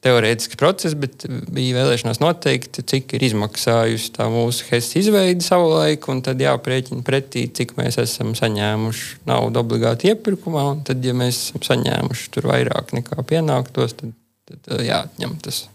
Teorētisks 0.00 0.56
process, 0.56 0.94
bet 0.96 1.26
bija 1.52 1.74
vēlēšanās 1.76 2.22
noteikt, 2.22 2.78
cik 2.88 3.10
ir 3.18 3.24
izmaksājusi 3.26 4.14
tā 4.14 4.30
mūsu 4.32 4.64
HES 4.70 4.86
izveide 4.96 5.44
savulaik, 5.44 6.06
un 6.08 6.22
tad 6.24 6.40
jāprēķina 6.40 7.04
pretī, 7.04 7.42
cik 7.52 7.74
mēs 7.76 7.98
esam 8.00 8.30
saņēmuši 8.38 9.26
naudu 9.28 9.60
obligāti 9.60 10.08
iepirkumā. 10.08 10.62
un 10.72 10.80
Tad, 10.88 11.04
ja 11.04 11.12
mēs 11.12 11.42
esam 11.42 11.66
saņēmuši 11.68 12.32
tur 12.32 12.48
vairāk 12.48 12.94
nekā 12.96 13.20
pienāktos, 13.28 13.98
tad, 14.00 14.16
tad 14.48 14.80
jāatņem 14.86 15.36
tas 15.44 15.66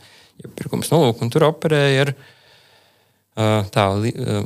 iepirkums. 0.41 0.89
Nu, 0.89 1.03
lūk, 1.05 1.21
un 1.21 1.29
tur 1.29 1.45
operēja 1.51 2.07
ar, 2.07 2.15
tā, 3.35 3.85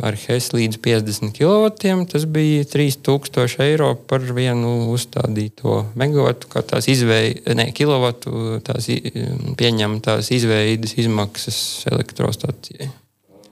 ar 0.02 0.18
HES 0.18 0.50
līdz 0.56 0.80
50 0.82 1.34
kW. 1.38 2.06
Tas 2.10 2.26
bija 2.26 2.66
3000 2.66 3.60
eiro 3.68 3.92
par 4.10 4.24
vienu 4.26 4.90
uzstādīto 4.94 5.84
megawatu, 6.00 6.50
kā 6.50 6.64
tās 6.66 6.90
izveidas, 6.90 7.56
ne 7.60 7.70
kilovatu, 7.76 8.60
tās 8.66 8.90
i- 8.90 9.14
pieņemtās 9.60 10.32
izveidas 10.34 10.98
izmaksas 10.98 11.86
elektrostacijai. 11.92 12.90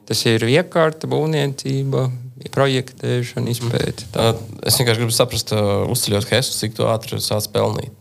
Tas 0.07 0.25
ir 0.25 0.45
iekārta, 0.47 1.09
būvniecība, 1.11 2.07
projektēšana, 2.53 3.51
izpēta. 3.51 4.05
Tā. 4.13 4.27
Es 4.63 4.77
vienkārši 4.79 5.03
gribu 5.03 5.15
saprast, 5.15 5.51
uzceļot 5.91 6.29
Hesu, 6.31 6.53
cik 6.61 6.79
ātri 6.87 7.19
sāc 7.23 7.49
pelnīt. 7.51 7.96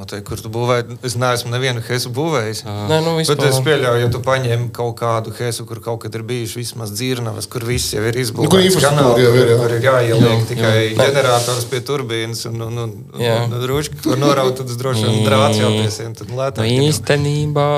Noteikti, 0.00 0.24
kur 0.30 0.40
tu 0.40 0.48
būvēji. 0.48 0.96
Es 1.04 1.12
neesmu 1.20 1.50
nevienu 1.52 1.82
hēzu 1.84 2.08
būvējis. 2.16 2.62
Nē, 2.88 2.98
nu, 3.04 3.10
Bet 3.18 3.28
vispār. 3.34 3.50
es 3.50 3.58
pieļauju, 3.66 4.00
ja 4.00 4.08
tu 4.14 4.20
paņem 4.24 4.62
kaut 4.72 4.94
kādu 5.02 5.34
hēzu, 5.36 5.66
kur 5.68 5.82
kaut 5.84 6.00
kad 6.06 6.14
ir 6.16 6.24
bijuši 6.24 6.56
vismaz 6.62 6.94
dzirnavas, 6.96 7.46
kur 7.52 7.66
viss 7.68 7.92
jau 7.92 8.00
ir 8.08 8.16
izbūvēts. 8.22 8.48
Nu, 8.48 8.54
kur 8.54 8.64
infrastruktūra 8.64 9.26
jau 9.26 9.34
ir, 9.36 9.52
jā. 9.52 9.58
Kur 9.60 9.76
ir 9.76 9.84
jāieliek 9.90 10.32
Jā, 10.32 10.40
tikai 10.48 10.74
jā. 10.86 10.96
ģenerators 11.04 11.68
pie 11.68 11.82
turbīnas 11.84 12.46
un, 12.48 12.60
un, 12.70 12.82
un, 12.86 12.96
Jā. 13.20 13.36
un, 13.44 13.52
un 13.60 13.68
rūšķi, 13.74 14.00
ko 14.06 14.16
noraut, 14.16 14.56
tad 14.62 14.72
droši 14.80 15.04
vien 15.10 15.24
drāts 15.28 15.60
jāpiesien. 15.60 16.16
Tad 16.16 16.32
Nu, 16.32 16.40
lētāk. 16.40 16.64
ir. 16.70 16.88
īstenībā 16.88 17.68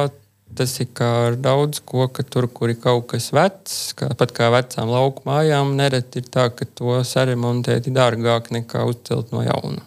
tas 0.54 0.74
ir 0.84 0.90
kā 0.92 1.06
ar 1.30 1.36
daudz 1.40 1.80
ko, 1.88 2.06
ka 2.12 2.22
tur, 2.28 2.44
kur 2.52 2.68
ir 2.68 2.76
kaut 2.76 3.06
kas 3.08 3.30
vecs, 3.32 3.94
kā, 3.96 4.10
pat 4.20 4.34
kā 4.36 4.50
vecām 4.52 4.90
lauku 4.92 5.24
mājām, 5.26 5.70
nereti 5.78 6.20
ir 6.20 6.26
tā, 6.28 6.50
ka 6.54 6.66
to 6.76 6.98
saremontēt 7.08 7.88
ir 7.88 7.94
dārgāk 7.96 8.50
nekā 8.52 8.84
uzcelt 8.90 9.32
no 9.32 9.40
jauna. 9.46 9.80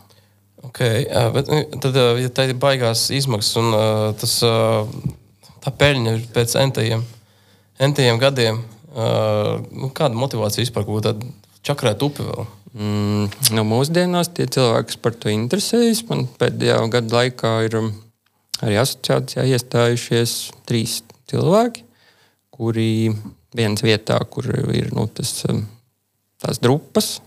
Okay, 0.76 1.06
jā, 1.08 1.22
bet, 1.32 1.48
nu, 1.48 1.80
tad, 1.80 1.96
ja 2.20 2.30
tā 2.36 2.50
ir 2.50 2.58
baigās 2.60 3.06
izmaksas 3.16 3.56
un 3.62 3.70
tas, 4.20 4.34
tā 5.64 5.72
peļņa 5.80 6.16
ir 6.18 6.26
pēc 6.36 6.58
entajiem, 6.60 7.06
entajiem 7.88 8.20
gadiem. 8.20 8.60
Nu, 8.92 9.88
kāda 9.96 10.20
motivācija 10.20 10.66
vispār 10.66 10.84
kaut 10.84 11.00
kāda 11.00 11.32
čakrēt 11.64 12.04
upi 12.04 12.28
vēl? 12.28 12.50
Mm, 12.76 13.30
no 13.56 13.64
mūsdienās 13.64 14.34
tie 14.36 14.50
cilvēki, 14.52 14.90
kas 14.90 15.00
par 15.00 15.16
to 15.16 15.32
interesējas, 15.32 16.02
man 16.10 16.26
pēdējā 16.42 16.82
gada 16.92 17.22
laikā 17.22 17.52
ir 17.70 17.78
um, 17.80 17.94
arī 18.60 18.76
asociācijā 18.82 19.46
iestājušies 19.56 20.34
trīs 20.68 20.98
cilvēki, 21.32 21.86
kuri 22.52 23.14
viens 23.56 23.80
vietā, 23.86 24.20
kur 24.28 24.52
ir 24.76 24.92
nu, 24.92 25.08
tas, 25.08 25.32
um, 25.48 25.64
tās 26.44 26.60
drupas, 26.60 27.22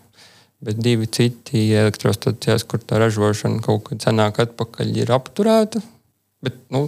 bet 0.64 0.80
divi 0.82 1.06
citi 1.06 1.68
elektrostacijās, 1.76 2.64
kur 2.68 2.82
tā 2.82 2.98
ražošana 3.02 3.62
kaut 3.64 3.86
kad 3.90 4.02
senāk 4.08 4.40
atpakaļ 4.42 4.96
ir 5.04 5.12
apturēta, 5.14 5.82
bet 6.44 6.58
nu, 6.74 6.86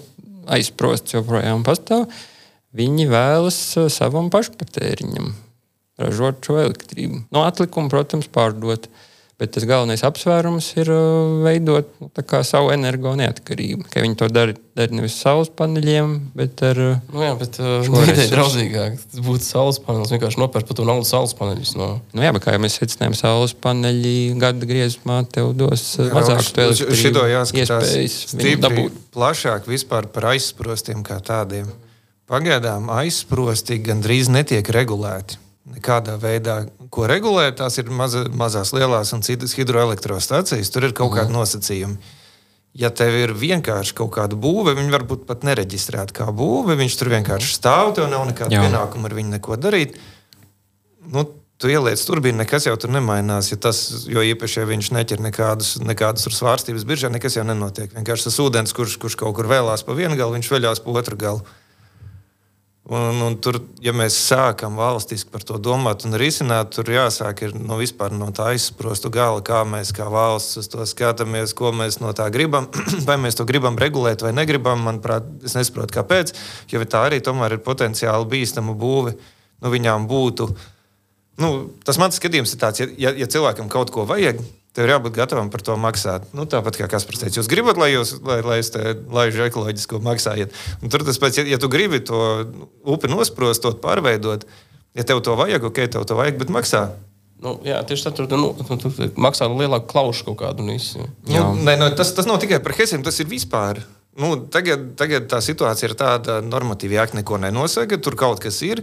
aizprosts 0.50 1.14
joprojām 1.14 1.62
pastāv. 1.66 2.08
Viņi 2.76 3.06
vēlas 3.10 3.58
uh, 3.78 3.88
savam 3.90 4.30
pašpatēriņam 4.30 5.32
ražot 6.00 6.44
šo 6.46 6.58
elektrību. 6.62 7.24
No 7.34 7.44
atlikumu, 7.46 7.90
protams, 7.92 8.28
pārdot. 8.32 8.88
Bet 9.40 9.54
tas 9.56 9.64
galvenais 9.64 10.02
apsvērums 10.04 10.66
ir 10.76 10.90
uh, 10.92 11.38
veidot 11.46 11.88
nu, 12.02 12.10
savu 12.44 12.68
energo 12.74 13.14
neatkarību. 13.16 13.86
Ka 13.88 14.02
viņi 14.04 14.18
to 14.20 14.28
dara, 14.28 14.52
dara 14.76 14.92
nevis 14.92 15.16
saules 15.16 15.48
paneļiem, 15.56 16.12
bet 16.36 16.60
ar. 16.68 16.80
Uh, 16.84 17.14
nu 17.16 17.24
jā, 17.24 17.30
bet 17.40 17.56
uh, 17.62 17.88
draudzīgāk. 18.34 19.00
Tas 19.00 19.24
būtu 19.24 19.48
saules 19.48 19.80
panelis. 19.80 20.12
Vienkārši 20.12 20.42
nopērkt 20.42 20.68
par 20.68 20.80
to 20.82 20.84
naudu 20.84 21.08
saules 21.08 21.32
paneļus. 21.40 21.72
No. 21.80 21.88
Nu 22.12 22.26
jā, 22.26 22.34
bet 22.36 22.44
kā 22.44 22.52
jau 22.52 22.60
mēs 22.66 22.76
secinājām, 22.82 23.16
saules 23.16 23.56
paneļi 23.64 24.14
gada 24.44 24.68
griezumā 24.68 25.22
tev 25.32 25.54
dos 25.56 25.88
uh, 25.96 26.12
mazāk 26.12 26.44
to 26.44 26.66
elektrību. 26.68 27.00
Šito 27.00 27.24
jāskatās 27.32 28.96
plašāk 29.16 29.72
vispār 29.72 30.12
par 30.12 30.34
aizsprostiem 30.34 31.00
kā 31.06 31.16
tādiem. 31.24 31.72
Pagaidām 32.28 32.92
aizsprosti 32.92 33.80
gandrīz 33.88 34.28
netiek 34.28 34.68
regulēti 34.76 35.39
nekādā 35.68 36.16
veidā, 36.20 36.62
ko 36.92 37.06
regulē. 37.10 37.50
Tās 37.56 37.78
ir 37.82 37.90
maza, 37.92 38.24
mazās, 38.32 38.72
lielās 38.76 39.12
un 39.16 39.24
citas 39.26 39.54
hidroelektrostacijas. 39.58 40.72
Tur 40.72 40.88
ir 40.88 40.96
kaut 40.96 41.14
kādi 41.16 41.30
mhm. 41.30 41.38
nosacījumi. 41.40 42.16
Ja 42.80 42.92
tev 42.94 43.16
ir 43.18 43.32
vienkārši 43.34 43.96
kaut 43.98 44.12
kāda 44.14 44.38
būve, 44.38 44.76
viņi 44.78 44.92
varbūt 44.94 45.24
pat 45.26 45.42
nereģistrēta 45.42 46.14
kā 46.20 46.28
būve, 46.30 46.76
viņš 46.78 46.96
tur 47.00 47.10
vienkārši 47.16 47.56
stāv, 47.56 47.96
tev 47.96 48.06
nav 48.12 48.28
nekāda 48.28 48.62
pienākuma 48.62 49.10
ar 49.10 49.16
viņu 49.16 49.32
neko 49.34 49.56
darīt. 49.58 49.96
Nu, 51.10 51.24
tu 51.60 51.68
ieliec 51.68 52.00
turbīnu, 52.06 52.38
nekas 52.40 52.68
jau 52.68 52.76
tur 52.80 52.92
nemainās. 52.94 53.50
Ja 53.50 53.58
tas, 53.60 53.80
jo 54.08 54.22
īpaši, 54.24 54.60
ja 54.62 54.68
viņš 54.70 54.92
neķer 54.96 55.24
nekādus, 55.26 55.74
nekādas 55.82 56.30
svārstības 56.36 56.86
biržā, 56.88 57.10
nekas 57.12 57.36
jau 57.36 57.44
nenotiek. 57.48 57.90
Vienkārši 57.96 58.28
tas 58.30 58.38
ūdens, 58.40 58.76
kurš, 58.76 58.96
kurš 59.02 59.18
kaut 59.18 59.34
kur 59.36 59.50
vēlās 59.50 59.82
pa 59.84 59.96
vienu 59.98 60.14
galu, 60.14 60.38
viņš 60.38 60.52
veļās 60.54 60.84
pa 60.84 60.94
otru 61.02 61.18
galu. 61.20 61.42
Un, 62.88 63.20
un 63.22 63.34
tur, 63.36 63.58
ja 63.84 63.92
mēs 63.92 64.16
sākam 64.16 64.78
valstiski 64.80 65.28
par 65.30 65.44
to 65.46 65.58
domāt 65.60 66.06
un 66.08 66.16
risināt, 66.18 66.72
tur 66.74 66.88
jāsāk 66.90 67.42
no, 67.52 67.76
no 68.16 68.28
tā 68.34 68.46
aizsprostu 68.54 69.12
gala, 69.12 69.42
kā 69.44 69.60
mēs 69.68 69.92
kā 69.94 70.08
valsts 70.10 70.62
uz 70.62 70.70
to 70.72 70.86
skatāmies, 70.88 71.52
ko 71.54 71.74
mēs 71.76 72.00
no 72.00 72.14
tā 72.16 72.30
gribam. 72.32 72.70
vai 73.08 73.18
mēs 73.20 73.36
to 73.38 73.44
gribam 73.46 73.76
regulēt 73.78 74.24
vai 74.24 74.32
negribam, 74.32 74.80
manuprāt, 74.88 75.28
es 75.44 75.54
nesaprotu, 75.58 75.94
kāpēc. 76.00 76.32
Jo 76.72 76.82
tā 76.88 77.04
arī 77.10 77.20
ir 77.20 77.60
potenciāli 77.62 78.30
bīstama 78.32 78.74
būve. 78.74 79.14
Nu, 79.60 79.68
viņām 79.68 80.08
būtu. 80.08 80.48
Nu, 81.40 81.50
tas 81.84 82.00
mans 82.00 82.16
skatījums 82.16 82.56
ir 82.56 82.60
tāds, 82.64 82.80
ja, 82.80 82.88
ja, 82.96 83.12
ja 83.12 83.28
cilvēkam 83.28 83.68
kaut 83.68 83.92
ko 83.92 84.06
vajag, 84.08 84.40
Tev 84.70 84.86
ir 84.86 84.92
jābūt 84.94 85.16
gatavam 85.16 85.48
par 85.50 85.64
to 85.66 85.74
maksāt. 85.80 86.28
Nu, 86.36 86.44
tāpat 86.46 86.76
kā 86.78 86.86
Kaspars 86.90 87.24
teica, 87.24 87.40
jūs 87.40 87.50
gribat, 87.50 87.78
lai 87.80 87.90
jūs 87.90 88.14
lai, 88.22 88.38
lai 88.46 88.60
es 88.62 88.70
te 88.70 88.94
laižu 89.10 89.42
ekoloģisko 89.48 89.98
maksājiet. 90.06 90.54
Un 90.78 90.92
tur 90.92 91.02
tas 91.06 91.18
pēc, 91.18 91.40
ja, 91.40 91.46
ja 91.56 91.58
tu 91.58 91.70
gribi 91.72 91.98
to 92.06 92.20
upi 92.86 93.10
nosprostot, 93.10 93.80
pārveidot, 93.82 94.46
ja 94.94 95.06
tev 95.06 95.24
to 95.26 95.34
vajag, 95.40 95.66
ok, 95.72 95.82
tev 95.90 96.06
to 96.06 96.18
vajag, 96.18 96.38
bet 96.38 96.54
maksā. 96.54 96.84
Nu, 97.40 97.56
jā, 97.64 97.80
tieši 97.88 98.06
tā, 98.06 98.12
tur 98.14 98.28
nu, 98.36 98.52
tu, 98.54 98.76
tu, 98.78 98.92
maksā 99.18 99.48
lielāku 99.50 99.88
klaušu 99.90 100.28
kaut 100.28 100.38
kādu. 100.44 100.66
Visu, 100.68 101.02
nu, 101.26 101.44
ne, 101.64 101.74
no, 101.80 101.88
tas, 101.96 102.12
tas 102.14 102.28
nav 102.28 102.38
tikai 102.42 102.60
par 102.62 102.76
hesiem, 102.76 103.02
tas 103.02 103.18
ir 103.18 103.30
vispār. 103.30 103.80
Nu, 104.20 104.34
tagad, 104.52 104.90
tagad 105.00 105.26
tā 105.30 105.38
situācija 105.42 105.88
ir 105.88 105.96
tāda, 105.98 106.38
ka 106.38 106.46
normatīvi 106.46 106.98
akti 107.00 107.20
neko 107.20 107.38
nenosaka, 107.40 107.98
tur 108.02 108.18
kaut 108.20 108.42
kas 108.42 108.58
ir. 108.66 108.82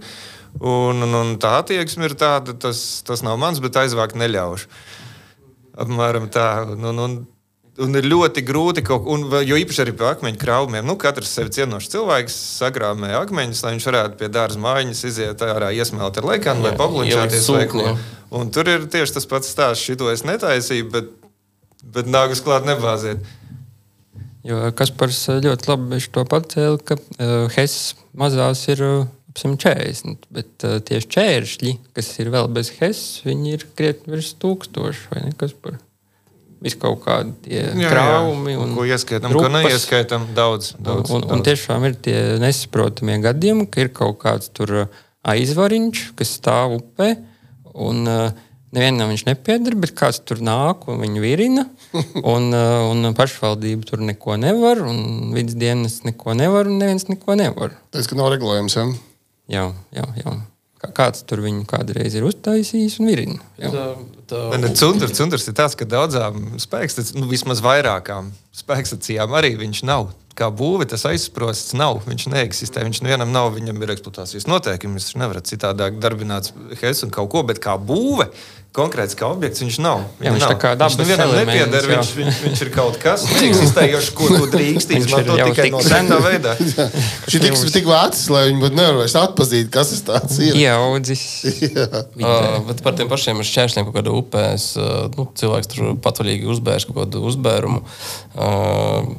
Un, 0.57 1.03
un, 1.05 1.15
un 1.19 1.33
tā 1.39 1.57
attieksme 1.61 2.07
ir 2.07 2.15
tāda, 2.17 2.55
tas, 2.57 3.03
tas 3.05 3.21
nav 3.23 3.37
mans, 3.39 3.61
bet 3.61 3.77
aizvākt 3.77 4.17
neļaušu. 4.17 4.71
Apmēram 5.77 6.29
tā. 6.33 6.49
Un, 6.73 6.87
un, 6.91 7.01
un, 7.05 7.17
Un 7.77 7.93
ir 7.93 8.07
ļoti 8.09 8.41
grūti 8.41 8.81
kaut 8.81 9.05
un, 9.13 9.27
jo 9.45 9.57
īpaši 9.61 9.83
arī 9.83 9.91
pie 9.93 10.07
akmeņu 10.09 10.39
krāpumiem. 10.41 10.85
Nu, 10.87 10.95
katrs 10.97 11.29
sevi 11.37 11.51
cienošs 11.53 11.91
cilvēks 11.93 12.37
sagrāmē 12.57 13.11
akmeņus, 13.19 13.61
lai 13.61 13.73
viņš 13.75 13.85
varētu 13.91 14.17
pie 14.17 14.29
dārza 14.33 14.57
mājiņas 14.63 15.01
iziet 15.05 15.43
ārā, 15.45 15.69
iesmelt 15.77 16.17
ar 16.17 16.25
lekanu 16.25 16.65
vai 16.65 16.71
pablūčāties. 16.79 17.45
Un 18.33 18.49
tur 18.49 18.71
ir 18.71 18.87
tieši 18.89 19.19
tas 19.19 19.29
pats 19.29 19.53
stāsts. 19.53 19.85
Šito 19.85 20.09
es 20.09 20.25
netaisīju, 20.25 20.87
bet, 20.95 21.13
bet 21.85 22.09
nākus 22.09 22.41
klāt 22.41 22.65
nebāziet. 22.65 23.21
Jo 24.47 24.71
Kaspars 24.73 25.21
ļoti 25.45 25.69
labi 25.69 26.01
to 26.17 26.25
pacēla, 26.33 26.81
ka 26.81 26.97
uh, 26.97 27.45
Hess 27.53 27.93
mazās 28.17 28.65
ir 28.73 28.81
uh, 28.87 29.05
140, 29.37 30.29
bet 30.33 30.65
uh, 30.67 30.77
tieši 30.83 31.11
čēršļi, 31.15 31.73
kas 31.97 32.13
ir 32.21 32.31
vēl 32.33 32.49
bez 32.53 32.71
HES, 32.79 33.03
viņi 33.27 33.53
ir 33.57 33.67
krietni 33.77 34.15
virs 34.15 34.33
tūkstoša 34.41 35.11
vai 35.13 35.27
nekas 35.27 35.53
par 35.61 35.77
visu 36.63 36.79
kaut 36.81 37.03
kādi 37.05 37.61
krāvumi. 37.77 38.55
Un, 38.57 38.73
ko 38.77 38.87
ieskaitām, 38.89 39.35
ko 39.37 39.45
neieskaitam 39.53 40.25
daudz. 40.37 40.73
daudz, 40.79 41.11
un, 41.11 41.21
un, 41.21 41.27
daudz. 41.27 41.35
un 41.35 41.45
tiešām 41.45 41.85
ir 41.89 41.99
tie 42.07 42.17
nesaprotamie 42.41 43.19
gadījumi, 43.25 43.69
ka 43.69 43.85
ir 43.85 43.93
kaut 43.93 44.17
kāds 44.23 44.49
tur 44.57 44.87
aizvariņš, 45.27 46.03
kas 46.17 46.35
stāv 46.39 46.79
upē. 46.79 47.13
Un, 47.77 48.03
uh, 48.09 48.43
Nevienam 48.75 49.07
viņš 49.13 49.23
nepieder, 49.29 49.77
bet 49.79 49.93
kāds 49.95 50.19
tur 50.27 50.41
nāk 50.43 50.89
un 50.91 50.99
viņu 50.99 51.21
virina. 51.23 51.63
Un, 52.33 52.51
un 52.51 53.13
pašvaldība 53.15 53.87
tur 53.87 54.01
neko 54.03 54.35
nevar, 54.41 54.81
un 54.83 55.31
vidas 55.31 55.55
dienas 55.57 56.01
neko 56.03 56.35
nevar, 56.35 56.67
un 56.67 56.81
neviens 56.81 57.07
neko 57.07 57.37
nevar. 57.39 57.77
Tas, 57.95 58.09
ka 58.09 58.17
nav 58.19 58.27
regulējums. 58.33 58.75
Ja? 58.75 58.83
Jā, 59.51 59.71
jā, 59.95 60.05
jā. 60.19 60.37
Kāds 60.77 61.23
tur 61.25 61.41
viņu 61.41 61.63
kādreiz 61.69 62.13
ir 62.13 62.25
uztaisījis 62.27 62.99
un 63.01 63.09
virina. 63.09 63.39
Cundurs, 64.77 65.15
cundurs 65.17 65.47
ir 65.49 65.55
tāds, 65.57 65.73
ka 65.77 65.87
daudzām 65.89 66.59
spēkstacijām, 66.61 67.23
nu, 67.23 67.29
vismaz 67.31 67.63
vairākām 67.65 68.29
spēkstacijām 68.55 69.33
arī 69.39 69.55
viņš 69.57 69.81
nav. 69.89 70.11
Kā 70.37 70.51
būve 70.53 70.85
tas 70.85 71.07
aizsprosts 71.09 71.73
nav. 71.73 72.03
Viņš 72.05 72.27
neeksistē. 72.29 72.83
Viņš 72.85 73.01
vienam 73.07 73.31
nav, 73.33 73.49
viņam 73.55 73.81
ir 73.81 73.95
eksploatācijas 73.95 74.45
noteikumi. 74.45 74.99
Viņš 74.99 75.17
nevar 75.17 75.41
citādāk 75.41 75.97
darbināt 76.03 76.51
HES 76.77 77.07
un 77.07 77.13
kaut 77.15 77.31
ko, 77.33 77.41
bet 77.47 77.57
kā 77.63 77.73
būve 77.81 78.29
konkrēts 78.77 79.17
kā 79.17 79.27
objekts 79.33 79.63
viņš 79.63 79.77
nav. 79.83 80.03
Jā, 80.21 80.33
viņš 80.35 80.45
nav. 80.45 80.53
tā 80.53 80.57
kā 80.61 80.71
dabas 80.77 80.97
viņš 80.99 81.09
nevienam 81.11 81.33
nepieder, 81.37 81.87
viņš, 81.91 82.11
viņš, 82.19 82.41
viņš 82.45 82.63
ir 82.65 82.71
kaut 82.75 82.99
kas 83.01 83.25
neeksistējošs, 83.31 84.09
ko 84.17 84.29
tu 84.31 84.49
drīkst 84.53 84.93
izmantot 84.99 85.41
tikai 85.49 85.67
no 85.73 85.81
sena 85.85 86.19
veidā. 86.23 86.55
Šī 87.31 87.41
tiks 87.43 87.65
tik 87.73 87.89
vecs, 87.89 88.23
lai 88.33 88.45
viņi 88.51 88.71
nevar 88.77 88.99
vairs 89.01 89.17
atpazīt, 89.19 89.71
kas 89.73 89.93
tas 89.93 90.03
tāds 90.11 90.39
ir. 90.45 90.57
Ieaudzis. 90.61 91.25
uh, 92.21 92.59
bet 92.69 92.83
par 92.85 92.97
tiem 92.99 93.09
pašiem 93.11 93.41
šķēršļiem 93.47 93.89
kaut 93.89 93.97
kādā 93.99 94.13
upēs, 94.17 94.71
uh, 94.79 95.07
nu, 95.17 95.29
cilvēks 95.37 95.73
tur 95.73 95.95
patvaļīgi 96.03 96.51
uzbērš 96.55 96.89
kaut 96.91 97.01
kādu 97.01 97.23
uzbērumu. 97.31 97.83
Uh, 98.37 99.15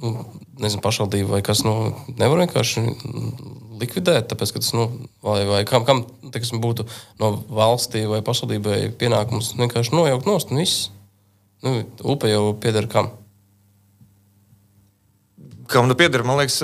nezinu, 0.00 0.80
pašvaldība 0.84 1.36
vai 1.36 1.42
kas, 1.44 1.62
nu, 1.66 1.92
nevar 2.18 2.42
vienkārši 2.44 2.84
likvidēt, 3.80 4.28
tāpēc, 4.30 4.54
ka 4.54 4.62
tas, 4.62 4.72
nu, 4.76 4.88
vai, 5.24 5.42
vai 5.48 5.60
kam, 5.68 5.86
kam 5.88 6.04
teiksim, 6.32 6.60
būtu 6.62 6.86
no 7.20 7.32
valstī 7.48 8.06
vai 8.08 8.20
pašvaldībai 8.24 8.82
pienākums 9.00 9.54
vienkārši 9.60 9.96
nojaukt 9.96 10.28
nost 10.28 10.52
un 10.52 10.62
viss. 10.62 10.90
Nu, 11.64 11.82
upe 12.08 12.30
jau 12.30 12.52
pieder 12.60 12.88
kam? 12.88 13.12
Kam 15.70 15.86
nu 15.86 15.94
pieder, 15.94 16.24
man 16.26 16.40
liekas, 16.40 16.58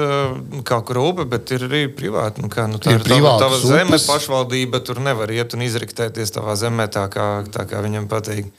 kaut 0.66 0.87
kur 0.89 0.99
upe, 0.99 1.26
bet 1.30 1.53
ir 1.55 1.66
arī 1.68 1.84
privāti. 1.95 2.43
Nu, 2.43 2.51
kā, 2.51 2.64
nu, 2.70 2.80
tā 2.82 2.97
ir, 2.97 3.05
ir 3.05 3.12
tava, 3.12 3.37
tava 3.39 3.61
zeme, 3.62 4.01
pašvaldība 4.03 4.80
tur 4.82 4.99
nevar 5.05 5.30
iet 5.30 5.55
un 5.55 5.62
izriktēties 5.62 6.34
tavā 6.34 6.57
zemē 6.59 6.89
tā, 6.91 7.05
kā, 7.12 7.28
tā 7.55 7.68
kā 7.70 7.84
viņam 7.84 8.09
patīk. 8.11 8.51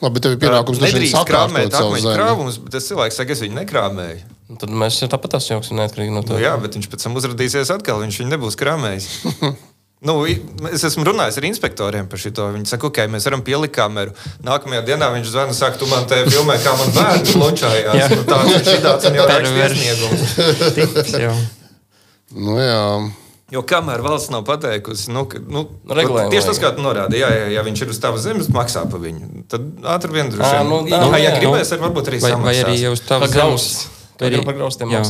Labi, 0.00 0.14
bet 0.16 0.24
tev 0.26 0.36
ir 0.36 0.40
pienākums 0.42 0.80
nedrīkst 0.82 1.28
krāpēt 1.28 1.76
akmeņu 1.80 2.14
krāvumus, 2.16 2.58
bet 2.62 2.76
tas 2.76 2.88
cilvēks 2.90 3.20
saka, 3.20 3.36
es 3.36 3.44
viņu 3.44 3.58
nekrāmēju. 3.60 4.24
Nu, 4.50 4.58
tad 4.60 4.72
mēs 4.82 4.98
jau 5.00 5.08
tāpat 5.12 5.38
esam 5.38 5.62
neatkarīgi 5.78 6.12
no 6.12 6.24
tā. 6.24 6.36
Nu, 6.36 6.42
jā, 6.42 6.56
bet 6.60 6.76
viņš 6.76 6.90
pēc 6.92 7.06
tam 7.06 7.16
uzrādīsies 7.20 7.72
atkal, 7.72 8.02
viņš 8.04 8.20
viņu 8.22 8.34
nebūs 8.34 8.58
krāmējis. 8.60 9.08
Nu, 10.04 10.18
es 10.68 10.82
esmu 10.84 11.06
runājis 11.08 11.38
ar 11.40 11.46
inspektoriem 11.48 12.08
par 12.12 12.20
šo. 12.20 12.28
Viņi 12.52 12.68
saka, 12.68 12.90
ok, 12.90 12.98
mēs 13.08 13.24
varam 13.24 13.40
pielikt 13.46 13.72
kameru. 13.72 14.12
Nākamajā 14.44 14.82
dienā 14.84 15.08
viņš 15.14 15.30
zvana, 15.32 15.56
saka, 15.56 15.80
tu 15.80 15.88
man 15.88 16.04
te 16.10 16.18
filmē, 16.28 16.58
kā 16.60 16.74
man 16.76 16.92
bērns 16.92 17.32
ločājās. 17.40 18.12
nu, 18.12 18.26
tāds 18.28 18.52
ir 18.52 18.66
šī 18.68 18.78
tāds 18.84 19.08
un 19.08 19.16
jau 19.16 19.24
tāds 19.30 19.54
iesniegums. 19.62 20.36
nu, 22.44 22.58
jā. 22.60 22.84
Jo 23.54 23.62
kamēr 23.70 24.02
valsts 24.02 24.32
nav 24.34 24.42
pateikusi, 24.48 25.12
nu, 25.14 25.24
ka, 25.30 25.38
nu, 25.38 25.68
tieši 25.86 26.48
tas, 26.48 26.58
kā 26.62 26.72
tu 26.74 26.82
norādīji, 26.82 27.22
jā, 27.22 27.28
jā, 27.38 27.44
ja 27.54 27.62
viņš 27.66 27.82
ir 27.84 27.92
uz 27.92 28.00
tavas 28.02 28.24
zemes, 28.26 28.48
maksā 28.54 28.82
par 28.90 29.02
viņu. 29.02 29.44
Tad 29.52 29.68
ātri 29.94 30.16
vien 30.16 30.32
droši 30.32 30.56
vien. 30.56 30.72
Nu, 30.72 30.80
jā, 30.90 30.98
nu, 31.04 31.12
jā, 31.14 31.20
ja 31.22 31.34
gribēs, 31.38 31.70
ar 31.76 31.84
varbūt 31.84 32.10
arī 32.10 32.20
vai, 32.24 32.32
vai 32.48 32.56
arī 32.64 32.74
uz 32.90 33.04
tavas 33.06 33.36
zemes. 33.36 33.68
Kā 34.18 34.26
arī 34.30 34.40
jā, 34.40 35.04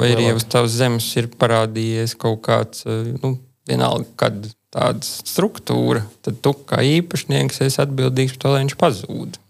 Vai 0.00 0.12
arī 0.12 0.28
uz 0.36 0.44
tavas 0.52 0.76
zemes 0.76 1.08
ir 1.20 1.30
parādījies 1.40 2.16
kaut 2.20 2.42
kāds, 2.44 2.84
eh, 2.88 3.14
nu, 3.22 3.36
vienalga, 3.68 4.06
kad 4.20 4.46
tāda 4.76 5.00
struktūra, 5.06 6.04
tad 6.24 6.40
tu 6.44 6.52
kā 6.68 6.82
īpašnieks 6.84 7.64
esi 7.64 7.82
atbildīgs 7.84 8.36
par 8.36 8.44
to, 8.44 8.54
lai 8.54 8.62
viņš 8.64 8.78
pazūd. 8.80 9.40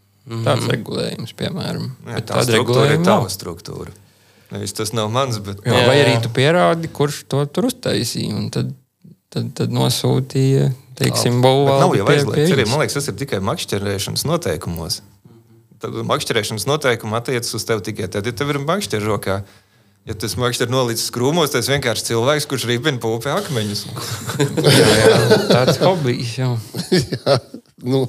Tāds 0.46 0.66
regulējums, 0.70 1.34
piemēram. 1.38 1.90
Jā, 2.02 2.16
Bet 2.18 2.26
tā 2.26 2.34
tāda 2.34 2.50
struktūra 2.50 2.88
ir 2.88 2.96
regulējuma 2.96 3.06
tava 3.06 3.30
nav. 3.30 3.94
Nevis 4.54 4.72
tas 4.78 4.92
nav 4.94 5.08
mans, 5.10 5.40
bet 5.42 5.58
Jā, 5.66 5.72
Jā, 5.74 5.86
vai 5.88 5.96
jā. 5.98 6.02
arī 6.06 6.14
tu 6.22 6.30
pierādi, 6.30 6.90
kurš 6.94 7.24
to 7.30 7.42
tur 7.50 7.66
uztaisīja, 7.70 8.30
un 8.38 8.46
tad, 8.54 8.70
tad, 9.34 9.48
tad 9.58 9.74
nosūtīja, 9.74 10.68
teiksim, 11.00 11.40
Bet 11.42 11.50
būvā. 11.50 11.76
nav 11.82 11.94
jau 11.98 12.06
aizliegts. 12.12 12.54
Arī, 12.54 12.66
man 12.70 12.82
liekas, 12.84 12.94
tas 13.00 13.10
ir 13.10 13.18
tikai 13.18 13.40
makšķerēšanas 13.42 14.26
noteikumos. 14.30 15.00
Tad 15.82 15.98
makšķerēšanas 16.08 16.64
noteikumi 16.70 17.18
attiecas 17.18 17.52
uz 17.58 17.66
tevi 17.68 17.82
tikai 17.90 18.06
tad, 18.08 18.24
ja 18.24 18.32
tev 18.32 18.54
ir 18.54 18.62
makšķerē 18.62 19.10
rokā. 19.10 19.40
Ja 20.06 20.14
tas 20.14 20.36
makšķerē 20.38 20.70
nolicis 20.70 21.10
krūmos, 21.10 21.50
tas 21.50 21.66
vienkārši 21.66 22.06
cilvēks, 22.12 22.46
kurš 22.46 22.68
rīpina 22.70 23.00
pūpē 23.02 23.32
akmeņus. 23.40 23.80
tāds 25.52 25.80
hobijs. 25.82 26.36
Jā. 26.38 26.52
Jā, 26.94 27.36
nu, 27.82 28.04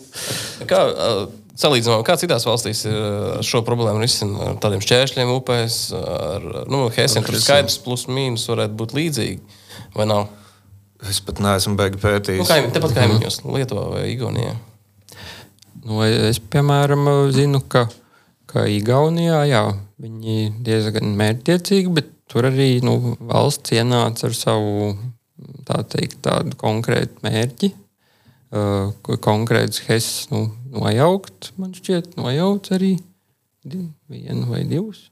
Kā 0.69 0.83
ā, 0.93 1.09
salīdzinām, 1.57 2.03
kā 2.07 2.15
citās 2.19 2.45
valstīs 2.47 2.83
ā, 2.89 2.95
šo 3.45 3.63
problēmu 3.67 4.01
risina 4.03 4.51
ar 4.51 4.59
tādiem 4.63 4.83
šķēršļiem 4.83 5.33
upēs, 5.35 5.77
ar 5.97 6.47
nu, 6.71 6.85
Helsiem 6.93 7.25
tur 7.25 7.39
skaidrs, 7.41 7.79
plus 7.83 8.07
mīnus 8.11 8.47
varētu 8.51 8.77
būt 8.79 8.95
līdzīgi, 8.97 9.61
vai 9.97 10.09
nav? 10.09 10.27
Es 11.05 11.19
pat 11.21 11.41
neesmu 11.43 11.75
beigts 11.77 12.01
pētījis. 12.01 12.41
Nu, 12.41 12.49
kaimiņ, 12.49 12.73
tepat 12.73 12.95
kaimiņos, 12.97 13.43
Lietuvā 13.45 13.83
vai 13.91 14.05
Igaunijā. 14.15 14.55
Nu, 15.85 16.01
es, 16.03 16.39
piemēram, 16.41 17.05
zinu, 17.35 17.61
ka, 17.69 17.85
ka 18.49 18.65
Igaunijā 18.71 19.43
jā, 19.49 19.63
viņi 20.01 20.49
diezgan 20.65 21.13
mērķiecīgi, 21.19 21.93
bet 21.93 22.09
tur 22.31 22.49
arī 22.49 22.79
nu, 22.85 23.15
valsts 23.29 23.75
ienāca 23.77 24.27
ar 24.27 24.35
savu 24.35 24.95
tā 25.67 25.83
teikt, 25.93 26.19
tādu 26.25 26.57
konkrētu 26.59 27.21
mērķi. 27.25 27.73
Uh, 28.47 28.93
ko 29.03 29.17
konkrēts 29.19 29.81
HES 29.89 30.29
nu, 30.31 30.45
nojaukt, 30.77 31.51
man 31.59 31.73
šķiet, 31.75 32.15
nojaukt 32.19 32.71
arī 32.77 32.95
vienu 33.65 34.47
vai 34.51 34.63
divus. 34.69 35.07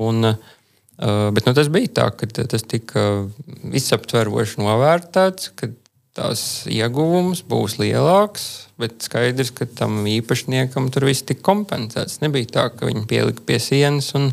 Un, 0.00 0.26
uh, 0.26 1.30
bet 1.34 1.46
nu, 1.46 1.54
tas 1.56 1.70
bija 1.72 1.92
tā, 2.00 2.10
ka 2.18 2.28
tas 2.34 2.66
tika 2.66 3.24
visaptveroši 3.72 4.60
novērtēts, 4.62 5.52
ka 5.58 5.70
tās 6.14 6.64
ieguvums 6.70 7.42
būs 7.50 7.78
lielāks, 7.80 8.46
bet 8.78 9.02
skaidrs, 9.06 9.50
ka 9.54 9.66
tam 9.66 10.04
īpašniekam 10.06 10.90
tur 10.94 11.08
viss 11.08 11.26
tika 11.26 11.42
kompensēts. 11.46 12.20
Nebija 12.22 12.50
tā, 12.58 12.66
ka 12.74 12.86
viņi 12.90 13.06
pielika 13.10 13.42
pie 13.46 13.58
sienas 13.62 14.12
un, 14.18 14.30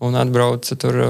un 0.00 0.16
atbrauca 0.16 0.78
tur 0.80 1.00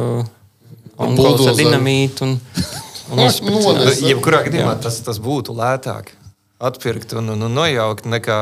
dinamītu. 0.99 2.27
Un, 2.27 2.39
un 3.13 3.23
uzspricināja. 3.27 3.77
Nones. 3.79 4.03
Jebkurā 4.07 4.43
gadījumā 4.49 4.75
tas, 4.83 4.99
tas 5.07 5.23
būtu 5.23 5.55
lētāk 5.57 6.15
atpirkt 6.61 7.15
un, 7.17 7.31
un, 7.33 7.47
un 7.47 7.55
nojaukt, 7.57 8.09
nekā, 8.11 8.41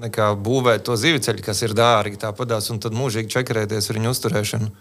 nekā 0.00 0.30
būvēt 0.40 0.86
to 0.88 0.96
zivceļu, 0.98 1.44
kas 1.44 1.62
ir 1.66 1.74
dārgi. 1.76 2.18
Tāpatās, 2.20 2.70
un 2.72 2.80
tad 2.82 2.96
mūžīgi 2.96 3.30
čakarēties 3.32 3.90
ar 3.90 4.00
viņu 4.00 4.14
uzturēšanu. 4.14 4.72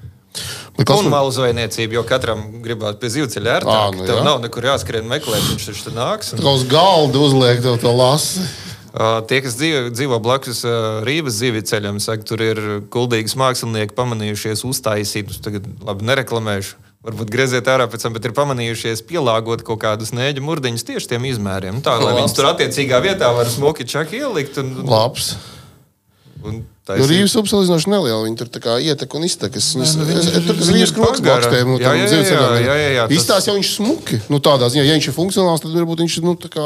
kas 0.79 1.03
Un 1.03 1.09
malu 1.11 1.31
zvejniecību, 1.33 1.97
jo 1.97 2.03
katram 2.07 2.43
gribētu 2.63 3.01
pie 3.01 3.11
zivceļa 3.17 3.55
ērtāk. 3.59 3.75
Ā, 3.75 3.93
nu 3.97 4.07
Tev 4.07 4.19
jā. 4.19 4.25
nav 4.27 4.41
nekur 4.43 4.69
jāskrien 4.69 5.07
meklēt, 5.09 5.45
viņš 5.51 5.69
taču 5.71 5.87
tur 5.87 5.95
nāks. 5.97 6.33
Un... 6.33 6.43
Kā 6.43 6.55
uz 6.59 6.65
galda 6.69 7.23
uzliek 7.25 7.63
to, 7.65 7.75
to 7.81 7.93
lasi. 7.95 8.45
Uh, 8.89 9.19
Tie, 9.29 9.41
kas 9.45 9.57
dzīvo, 9.59 9.87
dzīvo 9.93 10.19
blakus 10.23 10.63
uh, 10.67 11.01
Rīgas 11.07 11.39
zivju 11.41 11.65
ceļam, 11.69 12.01
saka, 12.03 12.25
tur 12.29 12.45
ir 12.45 12.61
kuldīgas 12.93 13.35
mākslinieki 13.39 13.97
pamanījušies 13.97 14.65
uztaisīt, 14.69 15.33
tagad 15.45 15.67
labi 15.85 16.07
nereklamēšu. 16.09 16.88
Varbūt 16.99 17.29
grieziet 17.31 17.67
ārā 17.71 17.85
pēc 17.87 18.03
tam, 18.03 18.11
bet 18.17 18.25
ir 18.27 18.33
pamanījušies 18.35 19.05
pielāgot 19.07 19.61
kaut 19.67 19.79
kādus 19.79 20.09
nēģu 20.11 20.41
murdiņus 20.43 20.83
tieši 20.83 21.07
tiem 21.13 21.29
izmēriem. 21.29 21.77
Nu, 21.77 21.83
Tā, 21.85 21.93
lai 22.01 22.17
viņus 22.17 22.33
tur 22.35 22.49
attiecīgā 22.49 22.99
vietā 23.05 23.29
var 23.37 23.47
smuki 23.47 23.85
čaki 23.87 24.19
ielikt. 24.19 24.57
Un, 24.59 24.73
Labs. 24.83 25.29
un 26.43 26.57
taisīt. 26.83 27.07
rīvs 27.13 27.35
upe 27.39 27.47
salīdzinoši 27.53 27.91
neliela. 27.93 28.19
Viņi 28.25 28.39
tur 28.41 28.51
kā 28.65 28.75
ietek 28.83 29.15
un 29.15 29.23
iztek. 29.23 29.55
Es, 29.55 29.69
es, 29.79 29.93
nu, 29.95 30.03
es, 30.11 30.27
ir- 30.27 30.43
tur 30.43 30.59
tas 30.59 30.71
ir 30.75 30.91
kroks 30.97 31.23
blakstēm. 31.23 31.71
Nu, 31.71 31.77
Jā, 31.79 31.93
jā, 31.95 32.09
jā, 32.11 32.19
jā, 32.35 32.59
jā, 32.67 32.89
jā, 32.97 33.05
tas- 33.07 33.15
Izstās 33.15 33.47
jau 33.47 33.55
viņš 33.55 33.69
smuki. 33.77 34.19
Nu, 34.27 34.41
tādā 34.43 34.67
ziņā, 34.67 34.83
ja 34.83 34.97
viņš 34.99 35.07
ir 35.07 35.15
funkcionāls, 35.15 35.63
tad 35.63 35.71
varbūt 35.71 36.03
viņš 36.03 36.17
nu, 36.27 36.35
tā 36.35 36.51
kā... 36.51 36.65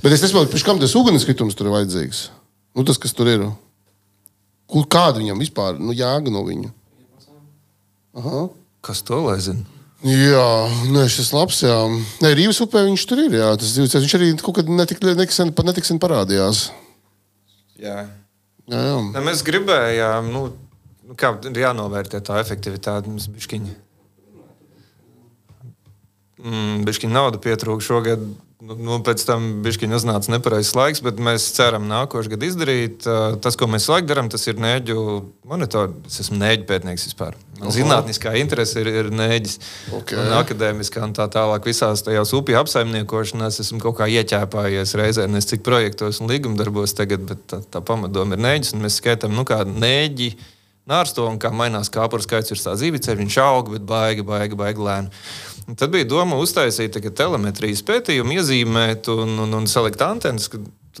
Bet 0.00 0.16
es 0.16 0.24
nesaprotu, 0.24 0.54
pēc 0.54 0.64
kam 0.64 0.80
tas 0.80 0.96
ugunskritums 0.96 1.52
tur 1.58 1.68
ir 1.68 1.76
vajadzīgs. 1.76 2.30
Nu, 2.72 2.86
tas, 2.88 2.96
kas 2.96 3.12
tur 3.12 3.28
ir. 3.28 3.44
Kur, 4.70 4.88
kāda 4.88 5.20
viņam 5.20 5.44
vispār, 5.44 5.76
nu, 5.76 5.92
jēga 5.92 6.32
no 6.32 6.46
viņa? 6.48 6.72
Aha. 8.16 8.48
Kas 8.84 9.02
to 9.04 9.20
lai 9.26 9.36
zina? 9.44 9.66
Jā, 10.00 10.46
nē, 10.88 11.04
šis 11.12 11.34
labs. 11.36 11.58
Jā, 11.60 11.76
nē, 12.24 12.30
Rīgas 12.38 12.62
upē 12.64 12.86
viņš 12.86 13.02
tur 13.08 13.20
ir. 13.20 13.34
Jā, 13.36 13.50
tas 13.60 13.74
dzīves, 13.74 13.98
viņš 14.00 14.14
arī 14.16 14.30
kaut 14.40 14.56
kad 14.56 14.70
netik, 14.72 15.02
netik 15.04 15.34
sen, 15.36 15.52
pat 15.52 15.68
netik 15.68 15.84
sen 15.84 16.00
parādījās. 16.00 16.70
Jā. 17.80 18.06
Jā, 18.70 18.80
jā. 18.86 18.96
Ne, 19.12 19.22
mēs 19.26 19.42
gribējām, 19.44 20.30
nu, 20.32 20.46
nu, 21.04 21.16
kā 21.20 21.34
ir 21.50 21.60
jānovērtē 21.64 22.22
tā 22.24 22.38
efektivitāte. 22.40 23.12
Mums 23.12 23.28
bišķiņi, 23.34 23.74
mm, 26.40 26.80
bišķiņi 26.88 27.16
nauda 27.16 27.42
pietrūka 27.42 27.84
šogad. 27.84 28.24
Nu, 28.60 28.74
nu, 28.76 28.98
pēc 29.00 29.22
tam 29.24 29.44
bišķiņi 29.64 29.96
uznāca 29.96 30.34
nepareizs 30.34 30.74
laiks, 30.76 31.00
bet 31.00 31.20
mēs 31.22 31.46
ceram 31.56 31.86
nākošais 31.88 32.28
gads 32.28 32.48
izdarīt. 32.50 33.06
Tas, 33.40 33.56
ko 33.56 33.64
mēs 33.72 33.86
laik 33.88 34.04
darām, 34.10 34.28
tas 34.32 34.44
ir 34.50 34.60
nēģu 34.60 34.96
monitors. 35.48 35.96
Es 36.10 36.26
esmu 36.26 36.36
nēģu 36.42 36.66
pētnieks 36.68 37.06
vispār. 37.08 37.38
Man 37.56 37.72
zinātniskā 37.72 38.34
interese 38.36 38.82
ir, 38.84 38.92
ir 39.00 39.08
nēģis. 39.16 39.56
Ok. 39.96 40.12
Un 40.20 40.36
akadēmiskā 40.42 41.06
un 41.06 41.16
tā 41.16 41.24
tālāk 41.32 41.70
visās 41.72 42.04
tajās 42.04 42.34
upju 42.36 42.60
apsaimniekošanās 42.60 43.62
esmu 43.64 43.80
kaut 43.80 43.96
kā 44.02 44.10
ieķēpājies 44.12 44.96
reizē, 45.00 45.24
nes 45.32 45.48
cik 45.48 45.64
projektos 45.64 46.20
un 46.20 46.28
līgumdarbos 46.28 46.96
tagad, 47.00 47.24
bet 47.32 47.46
tā, 47.48 47.64
tā 47.64 47.80
pamatdoma 47.80 48.36
ir 48.36 48.44
nēģis. 48.44 48.76
Mēs 48.80 49.00
skaitām, 49.00 49.32
nu, 49.36 49.48
kā 49.48 49.62
nēģi 49.64 50.34
nārsto 50.90 51.24
un 51.28 51.40
kā 51.40 51.48
mainās 51.54 51.88
kāpuru 51.92 52.24
skaits 52.24 52.52
virs 52.52 52.66
tā 52.66 52.76
zīviceļa. 52.80 53.22
Viņš 53.22 53.40
aug, 53.44 53.72
bet 53.76 53.88
baigi, 53.88 54.26
baigi, 54.26 54.58
baigi 54.58 54.84
lēni. 54.84 55.22
Un 55.70 55.76
tad 55.78 55.92
bija 55.94 56.08
doma 56.10 56.34
uztaisīt 56.42 56.96
telemetrijas 57.14 57.84
pētījumu, 57.86 58.34
iezīmēt 58.40 59.06
un, 59.14 59.36
un, 59.44 59.52
un 59.60 59.68
salikt 59.70 60.02
antenas, 60.02 60.48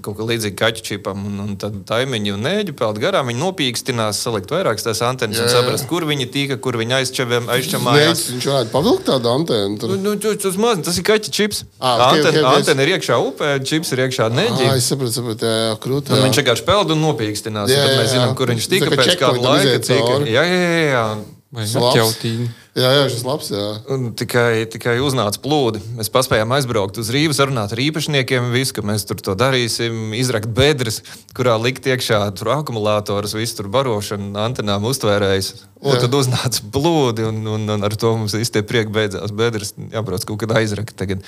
kaut 0.00 0.14
kā 0.16 0.22
līdzīga 0.24 0.54
kaķu 0.56 0.84
čipam, 0.86 1.24
un, 1.26 1.40
un 1.42 1.56
tad 1.58 1.74
taimiņi 1.88 2.30
un 2.36 2.44
nēģi 2.46 2.74
peld 2.78 3.00
garām. 3.02 3.26
Viņi 3.32 3.42
nopīkstinās, 3.42 4.20
salikt 4.22 4.52
vairākas 4.54 4.86
tās 4.86 5.00
antenas 5.02 5.40
Jā, 5.40 5.42
un 5.42 5.50
jā. 5.50 5.56
saprast, 5.58 5.88
kur 5.90 6.06
viņi 6.06 6.28
tika, 6.32 6.56
kur 6.62 6.78
viņi 6.78 6.94
aizčavējās. 7.00 7.50
aizčamājās. 7.56 8.22
Nē, 8.22 8.36
viņš 8.36 8.46
varētu 8.52 8.72
pavilkt 8.76 9.04
tādu 9.10 9.32
antenu. 9.32 9.72
Nu, 9.74 9.80
Tur. 9.82 9.96
nu, 10.06 10.14
tu- 10.22 10.36
tas, 10.46 10.60
maz, 10.62 10.78
tas 10.86 11.02
ir 11.02 11.06
kaķis 11.10 11.34
čips. 11.34 11.64
Ā, 11.82 11.90
ok, 11.90 12.04
Antena, 12.06 12.38
ok, 12.38 12.46
ok. 12.46 12.60
antena 12.62 12.86
ir 12.86 12.92
iekšā 12.94 13.18
upē, 13.26 13.50
čips 13.66 13.92
ir 13.92 14.04
iekšā 14.06 14.30
neģī. 14.38 14.70
Ah, 14.70 14.78
es 14.78 14.86
saprotu, 14.86 15.16
saprotu, 15.18 15.50
jā, 15.50 15.58
jā, 15.66 15.74
krūti. 15.82 16.14
Un 16.14 16.22
jā. 16.22 16.28
viņš 16.30 16.40
vienkārši 16.44 16.66
peld 16.70 16.94
un 16.94 17.04
nopīkstinās. 17.08 17.74
Jā, 17.74 17.82
Jā, 17.82 17.90
jā, 17.90 17.98
mēs 17.98 18.06
jā. 18.06 18.14
zinām, 18.14 18.38
kur 18.38 18.54
viņš 18.54 18.70
tika 18.70 18.94
pēc 18.94 19.18
kāda 19.18 19.42
laika. 19.42 20.24
Jā, 20.30 20.46
jā, 20.46 20.62
jā. 20.62 20.88
jā. 20.94 21.04
Vai 21.50 21.64
atjautīgi? 21.66 22.44
Jā, 22.78 22.90
jā, 22.94 23.06
šis 23.10 23.24
labs. 23.26 23.48
Jā. 23.50 23.62
Un 23.90 24.12
tikai, 24.14 24.68
tikai 24.70 24.92
uznāca 25.02 25.40
plūdi. 25.42 25.80
Mēs 25.96 26.10
paspējām 26.14 26.52
aizbraukt 26.54 27.00
uz 27.02 27.08
Rīgas, 27.10 27.40
runāt 27.42 27.74
ar 27.74 27.82
īpašniekiem, 27.82 28.52
visu, 28.54 28.76
ka 28.76 28.84
mēs 28.86 29.02
tur 29.08 29.18
to 29.18 29.34
darīsim, 29.34 30.12
izrakt 30.14 30.46
bedres, 30.54 31.00
kurā 31.34 31.56
likt 31.58 31.88
iekšā 31.90 32.20
tur 32.38 32.52
akumulātors, 32.54 33.34
visu 33.34 33.58
tur 33.58 33.70
barošanu, 33.74 34.30
antenām 34.38 34.86
uztvērējis. 34.92 35.50
Un 35.80 35.96
Jā. 35.96 36.04
tad 36.04 36.14
uznāca 36.20 36.70
plūdi, 36.70 37.26
un, 37.26 37.42
un, 37.56 37.66
un 37.74 37.88
ar 37.88 37.98
to 37.98 38.14
mums 38.14 38.38
īstenībā 38.38 38.70
prieki 38.70 38.94
beidzās. 38.94 39.34
Bedres 39.34 39.74
jābrauc 39.90 40.28
kaut 40.30 40.44
kad 40.44 40.54
aizrakt. 40.60 40.94
Tagad. 41.02 41.26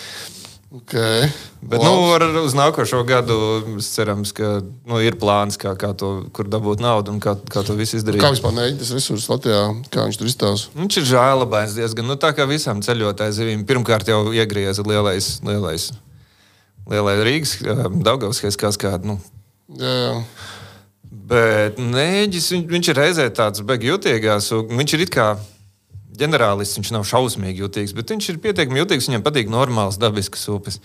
Okay. 0.73 1.29
Bet, 1.61 1.83
nu, 1.85 1.91
ar, 2.15 2.23
uz 2.41 2.55
nākošo 2.57 3.03
gadu 3.05 3.35
cerams, 3.85 4.31
ka 4.33 4.63
nu, 4.65 5.01
ir 5.05 5.19
plāns, 5.21 5.59
kā, 5.61 5.75
kā 5.77 5.91
to, 5.93 6.31
kur 6.33 6.49
dabūt 6.49 6.81
naudu 6.81 7.13
un 7.13 7.19
kā, 7.21 7.35
kā 7.53 7.61
to 7.67 7.77
visu 7.77 7.99
izdarīt. 7.99 8.23
Kā 8.25 8.31
vispār 8.33 8.55
nē, 8.57 8.71
tas 8.81 8.95
resurss 8.97 9.29
Latvijā, 9.29 9.61
kā 9.93 10.07
viņš 10.09 10.21
tur 10.21 10.31
izstāsta? 10.31 10.73
Viņš 10.79 10.99
ir 11.03 11.07
žēlabains 11.11 11.77
diezgan. 11.77 12.09
Nu, 12.09 12.17
tā 12.17 12.33
kā 12.33 12.49
visām 12.49 12.81
ceļotājiem 12.85 13.37
zivīm, 13.37 13.67
pirmkārt 13.69 14.09
jau 14.09 14.23
iegrieza 14.33 14.87
lielais, 14.89 15.29
lielais, 15.45 15.91
lielais 16.89 17.23
Rīgas 17.29 17.55
Daugavskais 18.09 18.57
kaskāds. 18.65 19.05
Nu. 19.05 19.21
Jā, 19.77 19.95
jā. 20.07 20.19
Bet 21.33 21.77
nēģis, 21.77 22.49
viņ, 22.57 22.69
viņš 22.73 22.95
ir 22.95 23.03
reizē 23.05 23.29
tāds 23.37 23.61
un 23.61 23.69
Viņš 24.81 24.97
ir 24.97 25.05
it 25.05 25.13
kā 25.13 25.35
ģenerālists, 26.19 26.79
viņš 26.79 26.91
nav 26.95 27.07
šausmīgi 27.09 27.65
jutīgs, 27.65 27.95
bet 27.97 28.13
viņš 28.13 28.29
ir 28.33 28.43
pietiekami 28.43 28.83
jutīgs. 28.83 29.09
Viņam 29.11 29.25
patīk 29.25 29.53
normāls, 29.53 30.01
dabisks 30.01 30.49
upes. 30.53 30.81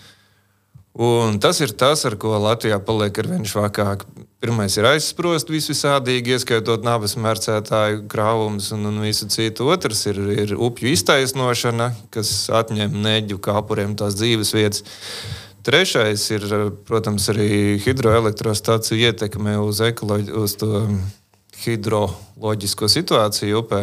Un 0.98 1.36
tas 1.38 1.60
ir 1.62 1.70
tas, 1.78 2.00
ar 2.08 2.16
ko 2.18 2.32
Latvijā 2.42 2.80
paliek 2.82 3.18
ar 3.20 3.28
vien 3.30 3.44
švakāk. 3.46 4.02
Pirmais 4.42 4.74
ir 4.78 4.86
aizsprost 4.88 5.50
visu 5.50 5.70
visādīgi, 5.70 6.34
ieskaitot 6.34 6.82
nabas 6.86 7.14
mērcētāju 7.18 8.04
krāvumus 8.10 8.72
un, 8.74 8.88
un 8.90 8.98
visu 9.04 9.28
citu. 9.30 9.68
Otrs 9.70 10.06
ir, 10.10 10.18
ir 10.34 10.54
upju 10.56 10.90
iztaisnošana, 10.94 11.92
kas 12.14 12.32
atņem 12.50 12.98
neģu 13.04 13.38
kāpuriem 13.42 13.94
tās 13.98 14.18
dzīves 14.18 14.50
vietas. 14.56 14.82
Trešais 15.68 16.24
ir, 16.32 16.48
protams, 16.88 17.28
arī 17.30 17.78
hidroelektrostaciju 17.84 19.10
ietekme 19.10 19.58
uz, 19.60 19.82
ekoloģi, 19.84 20.34
uz 20.34 20.56
hidroloģisko 21.62 22.90
situāciju 22.90 23.62
upē. 23.62 23.82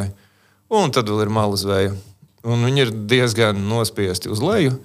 Un 0.69 0.91
tad 0.93 1.09
vēl 1.09 1.25
ir 1.25 1.33
malu 1.33 1.57
zveja. 1.59 1.93
Un 2.45 2.61
viņi 2.67 2.83
ir 2.83 2.91
diezgan 3.09 3.57
nospiesti 3.69 4.29
uz 4.29 4.41
leju. 4.43 4.75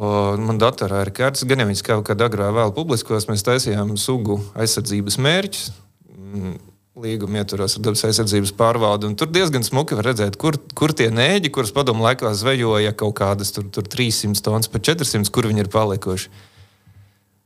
O, 0.00 0.08
Man 0.40 0.58
datorā 0.58 1.04
ir 1.04 1.12
kārtas, 1.14 1.44
gan 1.46 1.62
jau 1.62 1.68
viņas 1.68 1.84
kaut 1.86 2.06
kādā 2.08 2.26
agrā 2.30 2.48
vēl 2.54 2.74
publiskos. 2.74 3.28
Mēs 3.30 3.46
taisījām 3.46 3.94
sugu 4.00 4.40
aizsardzības 4.58 5.18
mērķus. 5.22 5.70
Mm, 6.16 6.58
Līguma 7.00 7.40
ietvaros 7.40 7.76
ar 7.78 7.84
dabas 7.86 8.02
aizsardzības 8.08 8.50
pārvaldi. 8.58 9.12
Tur 9.16 9.30
diezgan 9.32 9.62
smuki 9.64 9.96
var 9.96 10.10
redzēt, 10.10 10.34
kur, 10.40 10.58
kur 10.76 10.92
tie 10.92 11.06
nēģi, 11.14 11.52
kurus 11.54 11.70
padomu 11.72 12.04
laikā 12.04 12.32
zvejoja 12.36 12.90
kaut 12.98 13.14
kādas 13.22 13.54
tur, 13.54 13.68
tur 13.72 13.86
300 13.88 14.42
tonnas, 14.44 14.68
pat 14.68 14.84
400, 14.90 15.30
kur 15.32 15.48
viņi 15.48 15.64
ir 15.64 15.70
palikuši. 15.72 16.32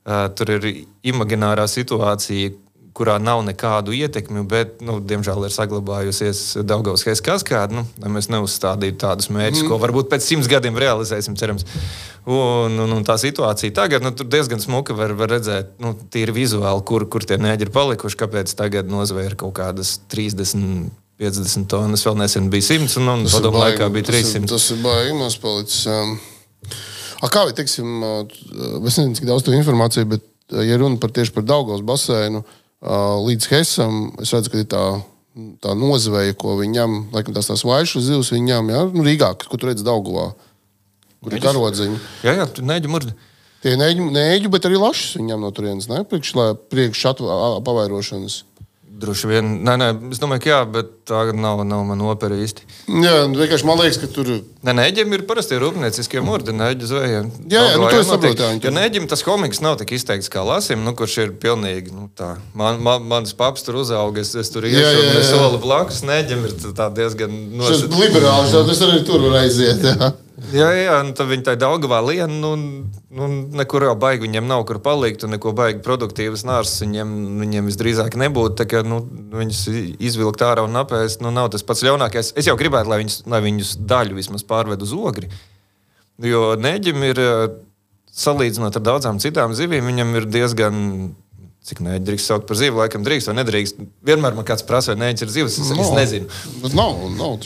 Uh, 0.05 0.27
tur 0.37 0.51
ir 0.57 0.67
imaginārā 1.07 1.69
situācija, 1.71 2.51
kurā 2.95 3.17
nav 3.19 3.43
nekādu 3.43 3.93
ietekmi, 3.97 4.45
bet, 4.47 4.79
nu, 4.85 5.01
diemžēl, 5.03 5.49
ir 5.49 5.53
saglabājusies 5.55 6.41
Daugavas 6.63 7.03
kaskāde. 7.03 7.81
Nu, 7.81 7.83
lai 7.99 8.13
mēs 8.15 8.31
neuzstādītu 8.31 9.01
tādus 9.03 9.31
mērķus, 9.35 9.65
mm. 9.65 9.71
ko 9.73 9.79
varbūt 9.83 10.11
pēc 10.13 10.27
simts 10.29 10.51
gadiem 10.51 10.79
realizēsim, 10.79 11.35
cerams. 11.39 11.67
Un, 12.25 12.79
un, 12.85 12.95
un 12.95 13.07
tā 13.07 13.19
situācija 13.21 13.75
tagad, 13.75 14.05
nu, 14.07 14.15
tur 14.15 14.29
diezgan 14.31 14.63
smuka 14.63 14.95
var, 14.97 15.17
var 15.19 15.33
redzēt, 15.35 15.75
nu, 15.83 15.97
tīri 16.15 16.37
vizuāli, 16.39 16.85
kur, 16.87 17.09
kur 17.11 17.27
tie 17.27 17.41
nēģi 17.43 17.67
ir 17.67 17.75
palikuši, 17.75 18.21
kāpēc 18.23 18.55
tagad 18.59 18.91
nozvēra 18.91 19.43
kaut 19.43 19.57
kādas 19.59 19.99
30. 20.15 20.93
50 21.23 21.69
tonnas, 21.71 22.03
vēl 22.03 22.17
nesen 22.19 22.49
bija 22.51 22.73
100, 22.75 22.97
un, 22.99 23.11
un 23.13 23.29
padomu 23.31 23.61
laikā 23.61 23.87
bija 23.95 24.09
300. 24.09 24.25
Tas 24.25 24.33
ir, 24.35 24.49
tas 24.51 24.65
ir 24.75 24.81
baigi 24.83 25.13
maz 25.15 25.37
palicis. 25.39 25.85
Um, 25.87 26.17
a, 27.21 27.31
kā 27.31 27.45
vai 27.47 27.55
teiksim, 27.55 27.93
es 28.83 28.97
nezinu, 28.99 29.15
cik 29.21 29.29
daudz 29.29 29.47
to 29.47 29.55
informāciju, 29.55 30.09
bet, 30.11 30.27
ja 30.59 30.75
runa 30.83 30.99
par 30.99 31.15
tieši 31.15 31.31
par 31.37 31.47
Daugavas 31.47 31.87
basēnu, 31.87 32.43
uh, 32.43 32.64
līdz 32.85 33.49
Hesam, 33.53 34.01
es 34.21 34.33
redzu, 34.35 34.53
ka 34.53 34.61
ir 34.61 34.67
tā, 34.69 34.83
tā 35.65 35.75
nozveja, 35.79 36.35
ko 36.37 36.57
viņi 36.61 36.79
ņem, 36.79 36.97
laikam 37.15 37.37
tās 37.37 37.49
tās 37.49 37.65
vaišas 37.65 38.09
zivs 38.11 38.33
viņi 38.35 38.51
ņem, 38.53 38.73
ja? 38.75 38.83
nu, 38.93 39.05
Rīgā, 39.07 39.31
ko 39.49 39.57
tu 39.61 39.71
redz 39.71 39.85
Daugavā, 39.87 40.31
kur 41.25 41.33
ir 41.37 41.43
karodziņi. 41.45 42.01
Jā, 42.27 42.37
jā, 42.43 42.47
tur 42.53 42.67
neģi 42.69 42.91
murdi. 42.93 43.15
Tie 43.65 43.73
nēģi, 43.81 44.05
nēģi, 44.13 44.51
bet 44.53 44.67
arī 44.69 44.77
lašas 44.77 45.15
viņam 45.17 45.41
no 45.41 45.49
turienes, 45.57 45.87
ne? 45.89 46.03
Priekš, 46.05 46.35
priekš 46.69 47.07
atva- 47.15 47.33
a- 47.33 47.63
pavairošanas. 47.65 48.43
Droši 48.95 49.27
vien, 49.27 49.49
nē, 49.67 49.73
nē, 49.81 49.87
es 50.15 50.21
domāju, 50.23 50.45
ka 50.45 50.51
jā, 50.53 50.59
bet 50.71 50.91
tā 51.09 51.25
nav, 51.35 51.65
nav 51.67 51.83
mana 51.89 52.07
opera 52.13 52.37
īsti. 52.39 52.63
Jā, 53.03 53.15
vienkārši 53.27 53.67
man 53.67 53.81
liekas, 53.81 53.99
ka 53.99 54.09
tur 54.13 54.31
Nē, 54.65 54.73
nēģiem 54.79 55.17
ir 55.17 55.25
parasti 55.29 55.59
rūpnieciskie 55.61 56.23
mūri, 56.25 56.55
nēģi 56.55 56.89
zvejiem. 56.89 57.33
Jā, 57.51 57.65
jā, 57.73 57.81
nu, 57.81 57.89
to 57.91 57.99
es 58.01 58.09
saprotu, 58.09 58.47
jā, 58.47 58.53
Jo 58.63 58.73
nēģim 58.73 59.09
tas 59.11 59.25
komiks 59.27 59.61
nav 59.65 59.81
tik 59.83 59.97
izteikts 59.99 60.31
kā 60.33 60.45
lasim, 60.47 60.85
nu, 60.87 60.95
kurš 60.97 61.19
ir 61.25 61.35
pilnīgi, 61.43 61.91
nu, 61.93 62.07
tā. 62.17 62.37
Man, 62.55 62.79
man, 62.87 63.03
mans 63.11 63.35
paps 63.37 63.67
tur 63.67 63.83
uzauga, 63.83 64.23
es, 64.23 64.31
es 64.39 64.53
tur 64.55 64.69
Jā, 64.69 64.79
iešu 64.79 65.03
jā, 65.03 65.09
un 65.11 65.21
es 65.21 65.27
jā. 65.27 65.41
soli 65.41 65.61
blakus. 65.65 66.05
Nēģim 66.07 66.47
ir 66.49 66.55
tā 66.65 66.89
diezgan 66.95 67.35
tas 67.35 67.65
nosacīts. 67.65 67.91
ir 67.91 68.05
liberāls, 68.07 68.55
tas 68.71 68.85
arī 68.87 69.03
tur 69.09 69.27
var 69.27 69.43
aiziet. 69.43 69.85
Jā. 69.85 70.15
Jā, 70.35 70.67
jā, 70.75 70.95
un 70.99 71.13
tad 71.15 71.29
viņi 71.31 71.45
tā 71.47 71.53
Daugavā 71.59 72.01
lien, 72.03 72.33
nu, 72.43 72.57
nu, 73.15 73.27
nekur 73.55 73.85
jau 73.87 73.93
baigi 73.99 74.25
viņiem 74.27 74.49
nav 74.51 74.65
kur 74.67 74.81
palikt, 74.83 75.23
un 75.23 75.31
neko 75.37 75.53
baigi 75.55 75.79
produktīvas 75.85 76.43
nārs 76.49 76.73
viņiem, 76.83 77.13
viņiem 77.39 77.71
visdrīzāk 77.71 78.17
nebūtu. 78.19 78.57
Tā 78.59 78.67
kā 78.71 78.83
nu, 78.83 78.99
viņus 79.31 79.61
izvilkt 80.03 80.43
ārā 80.43 80.65
un 80.67 80.75
apēst, 80.81 81.23
nu, 81.23 81.31
nav 81.35 81.53
tas 81.55 81.63
pats 81.67 81.85
ļaunākais. 81.87 82.33
Es 82.35 82.51
jau 82.51 82.57
gribētu, 82.59 82.91
lai 82.91 82.99
viņus, 83.05 83.21
lai 83.31 83.43
viņus 83.47 83.77
daļu 83.87 84.19
vismaz 84.19 84.43
pārved 84.51 84.83
uz 84.83 84.97
ogri. 84.99 85.31
Jo 86.23 86.57
neģim 86.59 87.07
ir, 87.13 87.23
salīdzinot 88.15 88.75
ar 88.75 88.87
daudzām 88.91 89.23
citām 89.23 89.55
zivīm, 89.55 89.87
viņam 89.87 90.19
ir 90.19 90.31
diezgan. 90.31 90.83
Cik 91.65 91.79
neģi 91.81 92.05
drīkst 92.05 92.29
saukt 92.29 92.45
par 92.45 92.59
zīvi, 92.61 92.77
laikam 92.77 93.07
drīkst 93.07 93.31
vai 93.31 93.39
nedrīkst. 93.39 93.79
Vienmēr 94.05 94.35
man 94.37 94.45
kāds 94.45 94.67
prasa, 94.69 94.93
vai 94.93 95.07
neģis 95.07 95.25
ir 95.25 95.31
zivs. 95.33 95.55
Es, 95.63 95.71
es 95.73 95.93
nezinu. 95.97 96.27
Nav, 96.77 96.99
nav. 97.17 97.39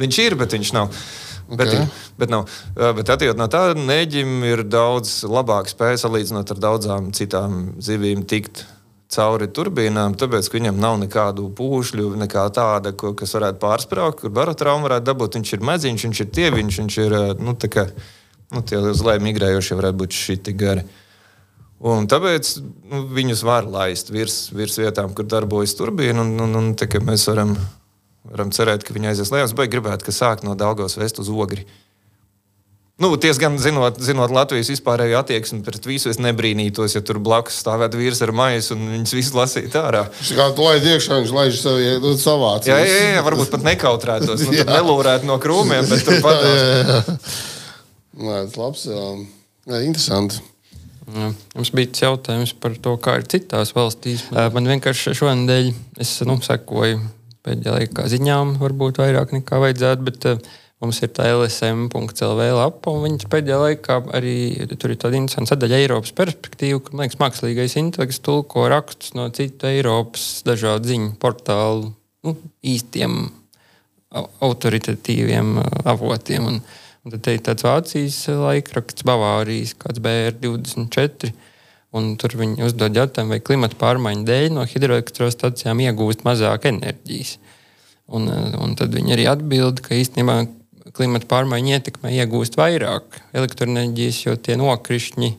Viņš 0.00 0.20
ir, 0.22 0.36
bet 0.40 0.54
viņš 0.56 0.70
nav. 0.72 0.94
Okay. 1.46 1.66
Bet, 1.78 1.98
bet, 2.18 2.30
nav. 2.32 2.48
Bet 2.74 3.06
attiecībā 3.06 3.36
no 3.38 3.46
tā, 3.50 3.68
neģim 3.78 4.40
ir 4.48 4.64
daudz 4.66 5.20
labāka 5.30 5.70
spēja 5.70 6.00
salīdzinot 6.02 6.50
ar 6.50 6.62
daudzām 6.64 7.12
citām 7.14 7.76
zivīm 7.78 8.24
tikt 8.26 8.64
cauri 9.12 9.46
turbīnām, 9.54 10.16
tāpēc, 10.18 10.48
ka 10.50 10.58
viņam 10.58 10.80
nav 10.82 10.98
nekādu 11.04 11.46
pūšļu, 11.56 12.10
nekā 12.24 12.48
tāda, 12.54 12.92
ko, 12.98 13.12
kas 13.18 13.36
varētu 13.38 13.60
pārsprāgt, 13.62 14.20
kur 14.22 14.34
barotraumu 14.34 14.88
varētu 14.88 15.06
dabūt. 15.06 15.38
Viņš 15.38 15.52
ir 15.54 15.66
medziņš, 15.70 16.06
viņš 16.08 16.22
ir 16.24 16.30
tieviņš, 16.38 16.78
viņš 16.82 16.98
ir, 17.04 17.16
nu, 17.38 17.54
tā 17.54 17.70
kā, 17.72 17.86
nu, 18.54 18.62
tie 18.66 18.80
uz 18.82 19.04
leju 19.06 19.22
migrējošie 19.28 19.78
varētu 19.78 20.00
būt 20.02 20.18
šiti 20.18 20.56
gari. 20.58 20.86
Un 21.86 22.08
tāpēc 22.10 22.54
nu, 22.90 23.04
viņus 23.14 23.44
var 23.46 23.68
laist 23.70 24.10
virs, 24.10 24.46
virs 24.56 24.78
vietām, 24.80 25.12
kur 25.14 25.28
darbojas 25.28 25.76
turbīna. 25.78 26.24
Un, 26.24 26.34
un, 26.42 26.58
un 26.58 26.70
tā, 26.78 26.88
mēs 27.04 27.28
varam, 27.30 27.54
varam 28.30 28.52
cerēt, 28.54 28.84
ka 28.86 28.94
viņi 28.96 29.12
aizies 29.12 29.32
lejā. 29.34 29.48
Es 29.48 29.56
beigās 29.56 29.74
gribētu, 29.76 30.06
ka 30.06 30.14
sāk 30.14 30.46
no 30.46 30.56
Dāngos 30.58 30.98
vest 31.00 31.20
uz 31.22 31.32
ogri. 31.32 31.66
Nu, 32.96 33.10
ties 33.20 33.36
gan 33.36 33.58
zinot, 33.60 33.98
zinot 34.00 34.32
Latvijas 34.32 34.70
vispārējo 34.72 35.18
attieksmi 35.20 35.60
pret 35.66 35.84
visu, 35.84 36.08
es 36.08 36.16
nebrīnītos, 36.16 36.94
ja 36.96 37.02
tur 37.04 37.18
blakus 37.20 37.58
stāvētu 37.60 37.98
vīrs 38.00 38.22
ar 38.24 38.32
maisu 38.32 38.72
un 38.72 38.86
viņus 38.94 39.12
visus 39.18 39.34
lasītu 39.36 39.76
ārā. 39.82 40.06
Viņš 40.16 40.30
kā 40.38 40.46
tu 40.56 40.64
laid 40.64 40.86
iekšā, 40.94 41.18
viņš 41.20 41.34
laiž 41.36 41.58
sevi 41.60 41.90
nu, 42.00 42.14
savāc. 42.16 42.64
Jā, 42.70 42.78
jā, 42.80 43.02
jā, 43.18 43.24
varbūt 43.26 43.52
pat 43.52 43.66
nekautrētos, 43.68 44.46
nu, 44.48 44.56
tad 44.56 44.72
nelūrētu 44.78 45.28
no 45.28 45.36
krūmiem, 45.44 45.84
bet 45.92 46.08
tur 46.08 46.22
pat. 46.24 46.40
Nē, 48.16 48.38
tas 48.48 48.56
labs. 48.62 48.86
Jā. 48.88 49.04
Jā, 49.66 49.82
interesanti. 49.84 50.40
Jā. 51.12 51.28
Jums 51.52 51.74
bija 51.76 51.92
tas 51.92 52.06
jautājums 52.06 52.56
par 52.64 52.80
to, 52.80 52.96
kā 52.96 53.18
ir 53.20 53.28
citās 53.28 53.76
valstīs. 53.76 54.24
Ā, 54.32 54.48
Man 54.56 54.72
vienkārši 54.72 55.12
šonadēļ 55.20 55.68
es 56.00 56.16
nu, 56.24 56.40
sekoju 56.40 57.04
pēdējā 57.46 57.74
laikā 57.80 58.06
ziņām, 58.12 58.56
varbūt 58.60 59.00
vairāk 59.02 59.34
nekā 59.38 59.60
vajadzētu, 59.62 60.06
bet 60.10 60.26
ā, 60.28 60.36
mums 60.82 60.98
ir 61.00 61.10
tā 61.16 61.30
LSM.CLV 61.32 62.48
lapa, 62.58 62.92
un 62.92 63.06
viņas 63.06 63.28
pēdējā 63.32 63.60
laikā 63.62 63.98
arī 64.18 64.36
tur 64.76 64.92
ir 64.92 65.00
tāda 65.00 65.16
interesanta 65.16 65.54
sadaļa 65.54 65.78
Eiropas 65.84 66.12
perspektīva, 66.18 66.82
kur, 66.84 66.96
man 66.98 67.06
liekas, 67.06 67.20
mākslīgais 67.22 67.78
intelekts 67.80 68.20
tulko 68.26 68.66
rakstus 68.72 69.14
no 69.16 69.28
citu 69.34 69.70
Eiropas 69.70 70.26
dažādu 70.46 70.92
ziņu 70.92 71.14
portālu 71.22 71.94
nu, 72.26 72.36
īstiem 72.66 73.16
au- 74.12 74.28
autoritatīviem 74.50 75.56
ā, 75.62 75.66
avotiem. 75.94 76.50
Un, 76.50 76.60
un 77.04 77.14
tad 77.14 77.24
te 77.24 77.36
ir 77.36 77.42
tāds 77.46 77.66
Vācijas 77.66 78.20
laikraksts, 78.34 79.06
Bavārijas, 79.06 79.76
kāds 79.80 80.02
BR24. 80.04 81.32
Un 81.94 82.16
tur 82.20 82.34
viņi 82.36 82.64
uzdod 82.66 82.96
jautājumu, 82.98 83.36
vai 83.36 83.42
klimata 83.44 83.78
pārmaiņu 83.78 84.26
dēļ 84.26 84.48
no 84.56 84.66
hidroelektrostacijām 84.68 85.80
iegūst 85.86 86.26
mazāk 86.26 86.66
enerģijas. 86.72 87.36
Un, 88.06 88.28
ā, 88.30 88.40
un 88.62 88.74
tad 88.78 88.94
viņi 88.94 89.14
arī 89.16 89.26
atbild, 89.30 89.80
ka 89.84 89.96
īstenībā 89.96 90.40
klimata 90.96 91.28
pārmaiņu 91.30 91.76
ietekmē 91.76 92.12
iegūst 92.18 92.58
vairāk 92.58 93.20
elektroenerģijas, 93.36 94.20
jo 94.26 94.36
tie 94.36 94.58
nokrišņi 94.60 95.32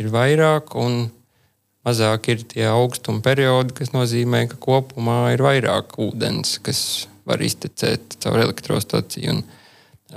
ir 0.00 0.12
vairāk 0.12 0.76
un 0.78 1.06
mazāk 1.86 2.28
ir 2.32 2.44
tie 2.50 2.66
augstuma 2.70 3.22
periodi, 3.24 3.74
kas 3.78 3.94
nozīmē, 3.94 4.44
ka 4.50 4.60
kopumā 4.62 5.32
ir 5.34 5.42
vairāk 5.44 5.98
ūdens, 6.02 6.58
kas 6.64 7.08
var 7.28 7.42
iztecēt 7.42 8.18
caur 8.22 8.40
elektrostaciju. 8.42 9.36
Un 9.36 9.42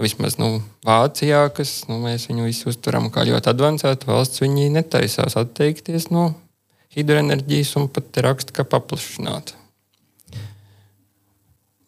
vismaz 0.02 0.38
nu, 0.42 0.60
Vācijā, 0.86 1.46
kas 1.56 1.86
nu, 1.90 2.00
mēs 2.04 2.28
viņu 2.30 2.48
visu 2.50 2.70
uztveram 2.72 3.10
kā 3.14 3.24
ļoti 3.28 3.52
avansētu 3.54 4.10
valsts, 4.10 4.42
viņi 4.44 4.70
netaisās 4.76 5.38
atteikties 5.40 6.10
no 6.12 6.32
hidroenerģijas 6.96 7.76
un 7.80 7.88
pat 7.92 8.18
raksta, 8.24 8.54
ka 8.56 8.64
paplašināt. 8.68 9.54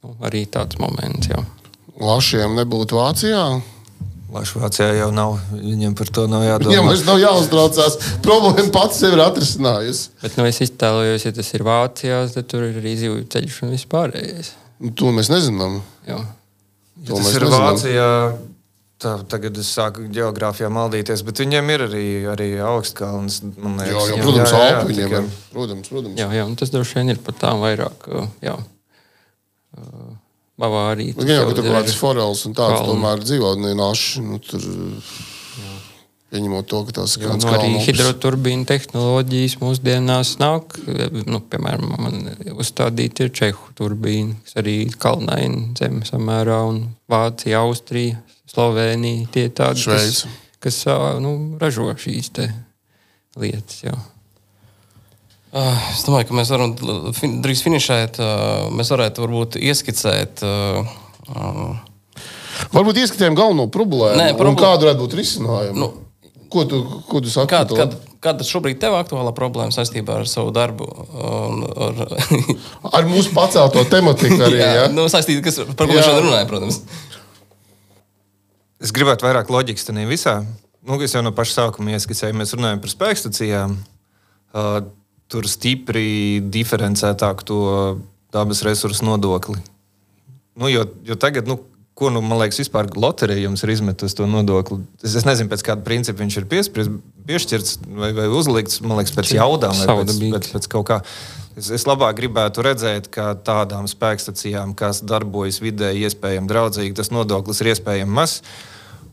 Nu, 0.04 0.14
arī 0.28 0.46
tāds 0.52 0.78
moments. 0.82 1.30
Jā. 1.32 1.42
Lašiem 1.98 2.56
nebūtu 2.60 3.00
Vācijā. 3.00 3.42
Lašu 4.32 4.60
Vācijā 4.60 4.90
jau 4.98 5.08
nav, 5.16 5.38
viņiem 5.56 5.94
par 5.98 6.10
to 6.14 6.26
nav 6.28 6.44
Viņam 6.44 6.52
jādomā. 6.52 6.88
vairs 6.90 7.06
nav 7.08 7.20
jāuztraucās. 7.22 7.96
Problēma 8.26 8.72
pats 8.76 9.00
sev 9.00 9.16
ir 9.16 9.24
atrisinājusi. 9.24 10.10
Bet 10.22 10.36
nu, 10.38 10.46
es 10.50 10.60
iztēlojos, 10.68 11.26
ja 11.26 11.32
tas 11.38 11.54
ir 11.56 11.64
Vācijā, 11.68 12.20
tad 12.36 12.50
tur 12.52 12.68
ir 12.68 12.82
arī 12.82 12.96
zivju 13.00 13.24
ceļš 13.32 13.62
un 13.64 13.72
vispārējais. 13.78 14.52
Nu, 14.84 14.92
To 15.00 15.14
mēs 15.16 15.32
nezinām. 15.34 15.80
Jā. 16.06 16.20
To 17.06 17.16
Tas 17.16 17.36
ir 17.36 17.42
nezinām. 17.46 17.66
Vācijā. 17.68 18.10
Tā, 18.98 19.12
tagad 19.30 19.58
es 19.62 19.68
sāku 19.78 20.08
geogrāfijā 20.10 20.72
maldīties, 20.74 21.22
bet 21.24 21.38
viņiem 21.38 21.68
ir 21.70 21.82
arī, 21.86 22.06
arī 22.34 22.48
augstkalns. 22.66 23.44
man 23.56 23.78
Jā, 23.78 23.92
liekas. 23.94 24.08
jā, 24.10 24.24
protams, 24.24 24.52
Jā, 24.52 24.62
jā, 24.72 24.80
tikai- 24.90 25.20
ir. 25.22 25.28
Protams, 25.54 25.88
protams. 25.94 26.16
Jā, 26.18 26.28
jā, 26.34 26.46
un 26.50 26.56
tas 26.56 26.70
droši 26.74 26.96
vien 26.96 27.10
ir 27.14 27.18
pat 27.18 27.36
tām 27.38 27.62
vairāk. 27.62 28.08
uh, 28.10 28.26
Jā. 28.42 28.56
Uh, 29.78 30.16
Bavārija. 30.58 31.14
Bet 31.14 31.28
gan 31.30 31.36
jau, 31.38 31.46
ka 31.52 31.54
tur 31.54 31.66
ir- 31.66 31.72
kaut 31.72 31.86
kāds 31.86 31.96
forels 32.00 32.46
un 32.48 32.54
tāds 32.58 32.80
kalni. 32.82 32.90
tomēr 32.90 33.22
dzīvotnē 33.22 33.76
naši. 33.78 34.22
Nu, 34.26 34.40
tur, 34.40 34.60
pieņemot 36.34 36.68
to, 36.68 36.82
ka 36.88 36.92
tās 37.00 37.16
ir 37.18 37.24
Jā, 37.24 37.30
kāds 37.32 37.46
nu, 37.48 37.54
arī 37.56 37.70
hidroturbīna 37.86 38.66
tehnoloģijas 38.68 39.56
mūsdienās 39.62 40.34
nāk. 40.42 40.76
Nu, 41.30 41.40
piemēram, 41.40 41.94
man 42.04 42.18
uzstādīta 42.58 43.28
ir 43.28 43.32
Čehu 43.38 43.72
turbīna, 43.78 44.36
kas 44.44 44.58
arī 44.62 44.74
ir 44.88 44.98
kalnaina 45.00 45.72
zeme 45.80 46.04
samērā, 46.08 46.60
un 46.68 46.82
Vācija, 47.10 47.62
Austrija, 47.64 48.20
Slovenija. 48.48 49.28
Tie 49.32 49.48
ir 49.48 49.56
tādi, 49.56 49.84
kas, 49.88 49.88
Šveice. 49.88 50.36
kas 50.64 50.82
ā, 50.92 50.98
nu, 51.24 51.34
ražo 51.62 51.88
šīs 51.96 52.32
te 52.36 52.50
lietas. 53.40 53.84
Jā. 53.88 53.96
Uh, 55.58 55.78
Es 55.94 56.04
domāju, 56.06 56.28
ka 56.28 56.36
mēs 56.38 56.50
varam 56.52 56.74
drīz 57.42 57.62
finišēt. 57.64 58.20
uh, 58.20 58.68
Mēs 58.76 58.92
varētu 58.94 59.24
varbūt 59.24 59.56
ieskicēt. 59.64 60.44
Varbūt 62.74 62.98
ieskatījām 63.04 63.36
galveno 63.38 63.68
problēmu. 63.72 64.18
Nē, 64.20 64.32
un 64.34 64.38
problēma- 64.40 64.60
Kādu 64.64 64.86
varētu 64.88 65.02
būt 65.06 65.16
risinājumi? 65.20 65.78
Nu, 65.78 65.88
ko, 66.52 66.66
tu, 66.70 66.82
ko 67.08 67.22
tu 67.24 67.32
saki? 67.32 67.50
Kāda, 67.54 67.78
kāda, 67.78 68.16
kāda 68.24 68.48
šobrīd 68.48 68.80
tev 68.82 68.98
aktuālā 68.98 69.34
problēma 69.38 69.74
saistībā 69.76 70.22
ar 70.22 70.30
savu 70.30 70.54
darbu? 70.56 70.88
Un, 71.18 71.66
ar, 71.88 72.02
Ar 73.00 73.10
mūsu 73.10 73.34
pacelto 73.36 73.84
tematiku 73.92 74.40
arī. 74.48 74.62
jā, 74.64 74.72
ja? 74.82 74.88
nu, 74.94 75.08
saistībā, 75.12 75.44
kas, 75.48 75.62
par 75.74 75.90
ko 75.90 75.96
mēs 75.96 76.08
šodien 76.08 76.28
runājam, 76.30 76.50
protams. 76.52 76.82
Es 78.84 78.94
gribētu 78.94 79.26
vairāk 79.26 79.50
loģikas 79.54 79.90
tajā 79.90 80.10
visā. 80.10 80.38
Nu, 80.88 81.00
es 81.04 81.16
jau 81.16 81.24
no 81.26 81.34
paša 81.36 81.64
sākuma 81.64 81.98
ieskicēju, 81.98 82.38
mēs 82.38 82.54
runājam 82.56 82.84
par 82.84 82.94
spēkstacijām. 82.94 83.74
Uh, 84.58 84.78
tur 85.32 85.48
stipri 85.50 86.40
diferencētāk 86.54 87.44
to 87.48 87.64
dabas 88.34 88.64
resursu 88.64 89.06
nodokli. 89.08 89.60
Nu, 90.58 90.70
jo, 90.72 90.86
jo 91.06 91.18
tagad, 91.20 91.50
nu, 91.50 91.60
ko 91.98 92.12
nu, 92.14 92.22
man 92.22 92.38
liekas, 92.44 92.60
vispār 92.62 92.92
loterija 92.94 93.48
jums 93.48 93.64
ir 93.66 93.74
izmetusi 93.74 94.20
to 94.20 94.28
nodokli. 94.30 94.84
Es, 95.02 95.16
es 95.18 95.26
nezinu, 95.26 95.50
pēc 95.50 95.64
kāda 95.66 95.82
principa 95.86 96.22
viņš 96.22 96.38
ir 96.38 96.46
piespriezt, 96.52 96.94
piešķirts 97.26 97.80
vai, 97.88 98.12
vai 98.18 98.28
uzlikts. 98.30 98.84
Man 98.86 99.00
liekas, 99.00 99.16
pēc 99.18 99.34
jaudām 99.34 99.74
vai 99.82 99.96
pēc, 100.04 100.20
pēc, 100.22 100.50
pēc 100.54 100.70
kaut 100.76 100.88
kā. 100.92 101.00
Es, 101.58 101.72
es 101.74 101.88
labāk 101.90 102.20
gribētu 102.20 102.62
redzēt, 102.66 103.10
ka 103.14 103.32
tādām 103.42 103.90
spēkstacijām, 103.90 104.76
kas 104.78 105.02
darbojas 105.02 105.58
vidēji 105.64 106.06
iespējami 106.06 106.52
draudzīgi, 106.52 106.94
tas 107.00 107.10
nodoklis 107.10 107.64
ir 107.64 107.72
iespējami 107.74 108.18
mazs. 108.20 108.44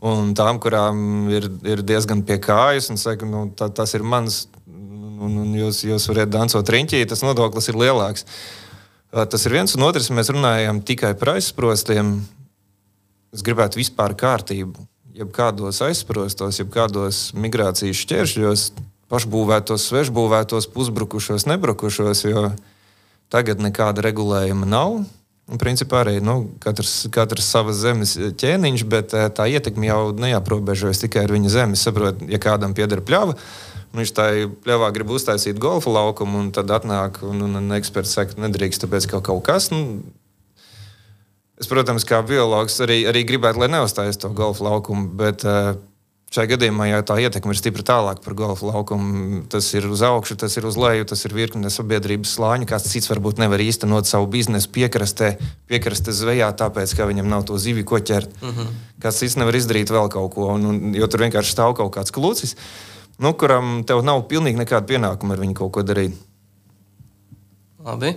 Un 0.05 0.35
tām, 0.37 0.59
kurām 0.61 1.31
ir, 1.33 1.47
ir 1.65 1.81
diezgan 1.81 2.21
pie 2.27 2.37
kājas, 2.43 2.91
un 2.93 3.01
saka, 3.01 3.25
nu, 3.25 3.47
tā, 3.57 3.71
tas 3.73 3.95
ir 3.97 4.05
mans, 4.05 4.43
un, 4.69 5.39
un 5.41 5.57
jūs, 5.57 5.81
jūs 5.87 6.05
varat 6.11 6.29
dancot 6.29 6.69
riņķī, 6.69 7.01
tas 7.09 7.25
nodoklis 7.25 7.71
ir 7.71 7.81
lielāks. 7.81 8.27
Tas 9.15 9.45
ir 9.47 9.55
viens, 9.55 9.73
un 9.73 9.87
otrs, 9.87 10.11
mēs 10.13 10.29
runājam 10.29 10.83
tikai 10.85 11.15
par 11.17 11.37
aizsprostiem. 11.37 12.19
Es 13.35 13.43
gribētu 13.43 13.81
vispār 13.81 14.15
kārtību, 14.15 14.85
jebkādos 15.15 15.81
aizsprostos, 15.83 16.61
jebkādos 16.61 17.29
migrācijas 17.35 17.99
šķēršļos, 18.05 18.63
pašbūvētos, 19.11 19.89
svešbūvētos, 19.91 20.69
pusbrukušos, 20.71 21.47
nebrukušos, 21.51 22.23
jo 22.29 22.47
tagad 23.33 23.61
nekāda 23.63 24.05
regulējuma 24.05 24.69
nav. 24.69 25.03
Un, 25.45 25.59
principā 25.61 25.99
arī 26.01 26.17
nu, 26.25 26.39
katrs, 26.63 27.03
katrs 27.13 27.45
savas 27.53 27.77
zemes 27.77 28.15
ķēniņš, 28.17 28.83
bet 28.89 29.13
eh, 29.13 29.27
tā 29.29 29.45
ietekme 29.51 29.85
jau 29.85 29.99
neaprobežojas 30.17 31.03
tikai 31.03 31.27
ar 31.27 31.33
viņa 31.35 31.51
zemi. 31.53 31.77
Saprot, 31.77 32.23
ja 32.31 32.39
kādam 32.41 32.73
pieder 32.77 33.03
pļava, 33.05 33.35
viņš 33.95 34.13
tā 34.17 34.25
pļavā 34.65 34.89
grib 34.95 35.13
uztaisīt 35.13 35.61
golfa 35.61 35.93
laukumu, 35.93 36.39
un 36.41 36.49
tad 36.55 36.73
atnāk 36.73 37.21
un, 37.27 37.43
un, 37.45 37.59
un 37.61 37.77
eksperts 37.77 38.17
saka, 38.17 38.39
nedrīkst, 38.41 38.87
tāpēc 38.87 39.11
ka 39.11 39.21
kaut 39.27 39.45
kas. 39.45 39.69
Nu, 39.75 40.01
Es, 41.55 41.69
protams, 41.71 42.03
kā 42.03 42.19
biologs 42.27 42.81
arī, 42.83 43.05
arī 43.07 43.23
gribētu, 43.27 43.61
lai 43.61 43.69
neuzstājas 43.71 44.19
to 44.19 44.27
golfa 44.35 44.65
laukumu, 44.65 45.07
bet 45.15 45.45
eh, 45.47 45.77
šajā 46.35 46.49
gadījumā 46.51 46.89
jau 46.89 46.99
tā 47.07 47.15
ietekme 47.23 47.55
ir 47.55 47.59
stipri 47.59 47.85
tālāk 47.87 48.19
par 48.25 48.35
golfa 48.35 48.67
laukumu. 48.67 49.45
Tas 49.51 49.69
ir 49.77 49.87
uz 49.87 50.03
augšu, 50.03 50.35
tas 50.41 50.57
ir 50.59 50.67
uz 50.67 50.75
leju, 50.79 51.07
tas 51.07 51.23
ir 51.27 51.35
virkne 51.37 51.71
sabiedrības 51.71 52.35
slāņu. 52.35 52.67
Kāds 52.67 52.89
cits 52.91 53.07
varbūt 53.11 53.39
nevar 53.39 53.63
īstenot 53.63 54.09
savu 54.09 54.27
biznesu 54.35 54.71
piekrastē, 54.75 55.37
piekrastes 55.71 56.19
zvejā, 56.19 56.51
tāpēc, 56.59 56.97
ka 56.97 57.07
viņam 57.07 57.31
nav 57.31 57.47
to 57.47 57.59
zivju, 57.61 57.87
ko 57.87 58.03
ķert. 58.03 58.35
Uh 58.41 58.51
-huh. 58.51 58.75
Kāds 58.99 59.23
cits 59.23 59.39
nevar 59.39 59.55
izdarīt 59.55 59.95
vēl 59.95 60.11
kaut 60.11 60.33
ko, 60.35 60.51
un, 60.59 60.65
un, 60.65 60.93
jo 60.95 61.07
tur 61.07 61.23
vienkārši 61.23 61.55
stāv 61.55 61.75
kaut 61.79 61.95
kāds 61.95 62.11
klūcis, 62.11 62.57
nu, 63.17 63.33
kuram 63.33 63.83
tev 63.87 64.03
nav 64.03 64.27
pilnīgi 64.27 64.59
nekāda 64.59 64.85
pienākuma 64.85 65.33
ar 65.33 65.39
viņu 65.39 65.53
kaut 65.53 65.71
ko 65.71 65.83
darīt. 65.83 66.19
Labi. 67.85 68.15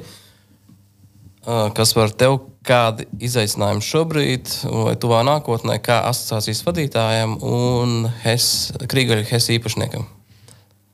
Kas 1.49 1.95
par 1.97 2.13
tevi? 2.13 2.41
Kādi 2.69 3.07
izaicinājumi 3.25 3.81
šobrīd, 3.81 4.51
vai 4.69 4.93
tuvā 5.01 5.23
nākotnē, 5.25 5.79
kā 5.81 6.03
asociācijas 6.11 6.59
vadītājam 6.67 7.39
un 7.41 8.03
HES, 8.21 8.49
Krīgaļa 8.91 9.25
HES 9.31 9.47
īpašniekam? 9.55 10.05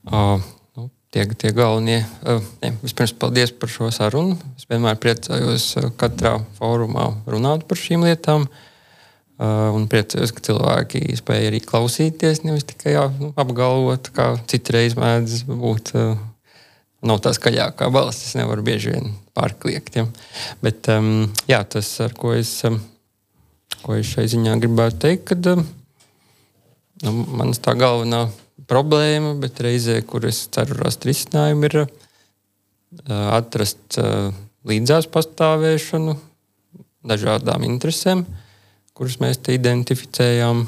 Uh, 0.06 0.44
nu, 0.78 0.86
tie, 1.10 1.24
tie 1.40 1.50
galvenie. 1.56 2.04
Uh, 2.22 2.44
ne, 2.62 2.70
vispirms, 2.84 3.16
paldies 3.18 3.50
par 3.58 3.72
šo 3.72 3.88
sarunu. 3.94 4.36
Es 4.54 4.68
vienmēr 4.70 5.00
priecājos 5.02 5.72
katrā 5.98 6.36
fórumā 6.60 7.08
runāt 7.26 7.66
par 7.66 7.80
šīm 7.80 8.06
lietām. 8.06 8.46
Uh, 9.34 9.74
un 9.74 9.88
priecājos, 9.90 10.30
ka 10.30 10.44
cilvēki 10.46 11.02
spēja 11.18 11.50
arī 11.50 11.58
klausīties, 11.64 12.44
nevis 12.46 12.68
tikai 12.70 12.94
jā, 12.94 13.08
nu, 13.18 13.32
apgalvot, 13.34 14.12
kā 14.14 14.28
citreiz 14.46 14.94
mēdz 15.00 15.40
būt. 15.50 15.96
Uh, 15.98 16.14
nav 17.04 17.20
tā 17.24 17.34
skaļākā 17.36 17.90
balss. 17.92 18.24
Es 18.28 18.36
nevaru 18.38 18.64
bieži 18.66 18.94
vien 18.94 19.12
pārkliegt. 19.36 19.98
Ja. 19.98 20.06
Bet 20.64 20.88
um, 20.92 21.28
jā, 21.50 21.60
tas, 21.68 21.90
ar 22.04 22.14
ko 22.16 22.34
es, 22.36 22.52
um, 22.68 22.80
ko 23.82 23.98
es 23.98 24.10
šai 24.14 24.26
ziņā 24.32 24.56
gribētu 24.62 25.02
teikt, 25.06 25.26
kad 25.32 25.50
um, 25.52 25.64
nu, 27.04 27.14
manas 27.40 27.60
tā 27.64 27.76
galvenā 27.78 28.26
problēma, 28.70 29.34
bet 29.40 29.60
reizē, 29.64 29.98
kur 30.08 30.24
es 30.28 30.46
ceru 30.54 30.78
rast 30.80 31.04
risinājumu, 31.08 31.68
ir 31.68 31.80
uh, 31.82 31.88
atrast 33.36 34.00
uh, 34.00 34.30
līdzās 34.64 35.10
pastāvēšanu 35.12 36.16
dažādām 37.04 37.66
interesēm, 37.68 38.24
kuras 38.96 39.20
mēs 39.20 39.42
te 39.44 39.56
identificējām. 39.58 40.66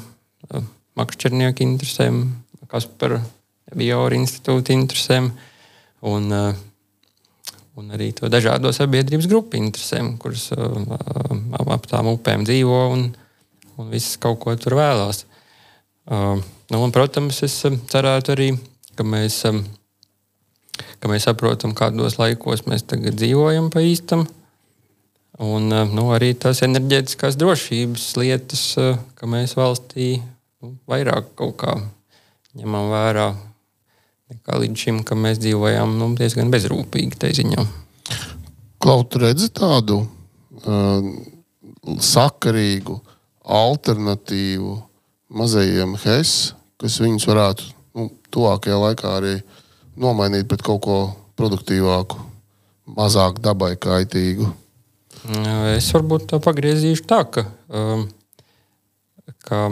Uh, 0.51 0.73
Makšķernieku 0.97 1.61
interesēm, 1.61 2.23
Kaspara 2.71 3.19
Bioru 3.77 4.17
institūta 4.17 4.73
interesēm 4.73 5.27
uh, 5.29 5.46
un 7.77 7.93
arī 7.93 8.09
to 8.17 8.29
dažādo 8.31 8.71
sabiedrības 8.73 9.27
grupu 9.29 9.59
interesēm, 9.59 10.15
kuras 10.21 10.49
uh, 10.55 10.77
ap 11.59 11.73
ap 11.75 11.89
tām 11.89 12.09
upēm 12.15 12.45
dzīvo 12.47 12.79
un, 12.93 13.03
un 13.77 13.91
visas 13.93 14.17
kaut 14.21 14.39
ko 14.41 14.55
tur 14.57 14.77
vēlās. 14.79 15.25
Uh, 16.07 16.39
nu, 16.71 16.79
un, 16.81 16.93
protams, 16.95 17.43
es 17.45 17.59
cerētu 17.91 18.33
arī, 18.33 18.49
ka 18.97 19.05
mēs, 19.05 19.43
ka 20.97 21.11
mēs 21.11 21.27
saprotam, 21.29 21.75
kādos 21.77 22.17
laikos 22.17 22.65
mēs 22.69 22.87
tagad 22.89 23.19
dzīvojam 23.19 23.69
pa 23.73 23.85
īstam. 23.85 24.25
Un 25.37 25.69
nu, 25.69 26.07
arī 26.15 26.31
tās 26.33 26.63
enerģētiskās 26.65 27.35
drošības 27.37 28.07
lietas, 28.17 28.63
ka 29.19 29.29
mēs 29.29 29.53
valstī 29.53 30.15
nu, 30.17 30.71
vairāk 30.89 31.35
kaut 31.37 31.59
kā 31.61 31.75
ņemam 32.57 32.89
vērā 32.89 33.27
nekā 34.33 34.59
līdz 34.63 34.83
šim, 34.83 35.01
ka 35.07 35.15
mēs 35.15 35.39
dzīvojām 35.43 35.97
nu, 35.99 36.11
diezgan 36.19 36.51
bezrūpīgi 36.53 37.19
tajā 37.19 37.39
ziņā. 37.41 37.65
Kaut 38.83 39.15
redzi 39.19 39.49
tādu 39.55 40.01
uh, 40.03 41.07
sakarīgu 42.03 42.99
alternatīvu 43.47 44.75
mazajiem 45.37 45.95
HES, 46.03 46.33
kas 46.81 46.99
viņus 47.03 47.27
varētu 47.29 47.71
nu, 47.97 48.09
tuvākajā 48.33 48.77
laikā 48.83 49.13
arī 49.19 49.33
nomainīt 49.97 50.47
pret 50.49 50.63
kaut 50.65 50.83
ko 50.85 50.97
produktīvāku, 51.39 52.19
mazāk 52.97 53.41
dabai 53.43 53.75
kaitīgu. 53.79 54.49
Es 55.75 55.89
varbūt 55.95 56.27
to 56.31 56.39
pagriezīšu 56.43 57.07
tā, 57.09 57.23
ka, 57.31 57.43
um, 57.67 58.05
ka 59.43 59.63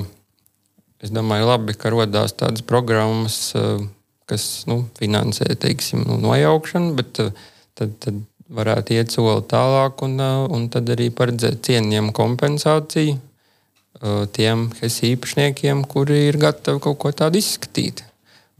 es 1.03 1.14
domāju, 1.14 1.48
labi, 1.48 1.76
ka 1.77 1.94
radās 1.94 2.36
tādas 2.36 2.65
programmas, 2.65 3.38
uh, 3.56 3.84
kas 4.30 4.66
nu, 4.70 4.84
finansē 4.98 5.48
teiksim, 5.62 6.06
nu, 6.08 6.18
nojaukšanu, 6.24 6.96
bet 6.98 7.22
uh, 7.24 7.46
tad, 7.78 7.94
tad 8.04 8.22
varētu 8.56 8.96
iet 8.98 9.14
soli 9.14 9.44
tālāk 9.50 10.04
un, 10.06 10.18
uh, 10.22 10.46
un 10.54 10.68
tad 10.74 10.90
arī 10.94 11.12
paredzēt 11.14 11.62
cienījumu 11.68 12.14
kompensāciju 12.16 13.16
uh, 13.16 14.26
tiem 14.36 14.70
HES 14.80 15.02
īpašniekiem, 15.12 15.86
kuri 15.90 16.26
ir 16.30 16.40
gatavi 16.42 16.82
kaut 16.84 17.00
ko 17.02 17.14
tādu 17.16 17.42
izskatīt. 17.42 18.06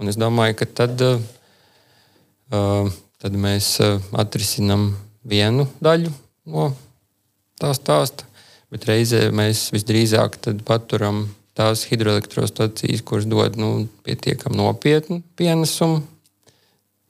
Un 0.02 0.12
es 0.12 0.18
domāju, 0.20 0.58
ka 0.60 0.66
tad, 0.76 1.00
tad 2.52 3.38
mēs 3.40 3.70
atrisinām 4.12 4.90
vienu 5.24 5.70
daļu 5.80 6.12
no 6.52 6.66
tā 7.62 7.72
stāsta, 7.78 8.28
bet 8.74 8.88
reizē 8.90 9.30
mēs 9.32 9.70
visdrīzāk 9.72 10.36
paturam 10.68 11.24
tās 11.56 11.86
hidroelektrostacijas, 11.90 13.04
kuras 13.08 13.28
dod 13.32 13.56
nu, 13.60 13.88
pietiekami 14.06 14.60
nopietnu 14.60 15.22
pienesumu. 15.40 16.02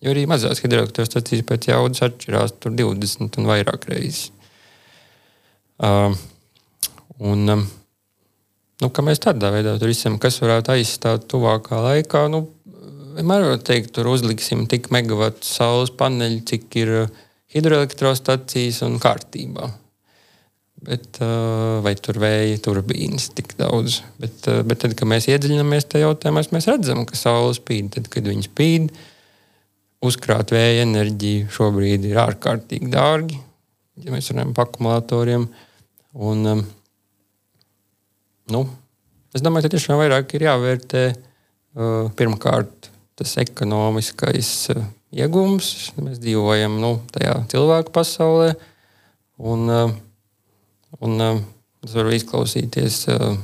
Jo 0.06 0.12
arī 0.14 0.26
mazās 0.30 0.62
hidroelektrostacijas 0.62 1.46
pēc 1.50 1.70
jaudas 1.72 2.04
atšķirās 2.06 2.58
tur 2.62 2.76
20 2.78 3.40
un 3.42 3.50
vairāk 3.50 3.88
reizes. 3.90 4.30
Uh, 5.82 6.14
un, 7.18 7.42
um, 7.52 7.64
nu, 8.84 8.90
kā 8.94 9.04
mēs 9.04 9.24
tādā 9.24 9.50
veidā 9.56 9.74
tur 9.82 9.92
izsam, 9.92 10.20
kas 10.22 10.38
varētu 10.44 10.76
aizstāt 10.76 11.26
tuvākā 11.32 11.82
laikā, 11.88 12.28
nu, 12.32 12.46
vienmēr 13.18 13.48
var 13.50 13.64
teikt, 13.66 13.96
tur 13.98 14.12
uzliksim 14.12 14.68
tik 14.72 14.92
megawatu 14.94 15.48
saules 15.48 15.92
paneļu, 15.98 16.44
cik 16.52 16.78
ir 16.84 16.94
hidroelektrostacijas 17.56 18.84
un 18.86 19.00
kārtībā. 19.02 19.72
Bet, 20.86 21.18
uh, 21.24 21.80
vai 21.82 21.96
tur 21.98 22.20
vēja 22.22 22.60
turbīnas 22.62 23.32
tik 23.34 23.56
daudz? 23.58 24.02
Bet, 24.22 24.44
uh, 24.52 24.62
bet 24.68 24.84
tad, 24.84 24.94
kad 24.98 25.10
mēs 25.10 25.26
iedziļināmies 25.32 25.88
tajā 25.90 26.06
jautājumā, 26.06 26.44
mēs 26.54 26.68
redzam, 26.70 27.02
ka 27.10 27.18
saule 27.18 27.56
spīd. 27.58 27.90
Tad, 27.96 28.10
kad 28.14 28.28
viņi 28.30 28.46
spīd, 28.46 28.92
uzkrāt 30.06 30.54
vēja 30.54 30.84
enerģiju 30.86 31.50
šobrīd 31.56 32.06
ir 32.06 32.22
ārkārtīgi 32.22 32.92
dārgi, 32.94 33.40
ja 34.04 34.14
mēs 34.14 34.30
runājam 34.30 34.54
par 34.54 34.70
akumulatoriem. 34.70 35.48
Un, 36.16 36.46
um, 36.54 36.64
nu, 38.54 38.66
es 39.34 39.42
domāju, 39.42 39.66
ka 39.66 39.76
tiešām 39.78 40.04
vairāk 40.04 40.38
ir 40.38 40.46
jāvērtē 40.52 41.06
pirmkārt 42.16 42.92
tas 43.20 43.34
ekonomiskais 43.42 44.52
iegūms. 45.16 45.74
Mēs 46.04 46.22
dzīvojam 46.24 46.78
nu, 46.80 46.98
tajā 47.16 47.40
cilvēku 47.52 47.92
pasaulē. 47.96 48.54
Un, 49.36 49.66
uh, 49.68 49.96
un, 51.04 51.44
tas 51.84 51.98
var 51.98 52.12
izklausīties 52.16 53.02
uh, 53.14 53.36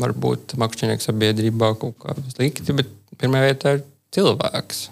varbūt 0.00 0.56
makšķernieku 0.60 1.04
sabiedrībā 1.04 1.74
kaut 1.80 1.98
kā 2.02 2.16
slikti, 2.30 2.74
bet 2.76 2.90
pirmā 3.20 3.42
vietā 3.44 3.76
ir 3.76 3.84
cilvēks. 4.14 4.88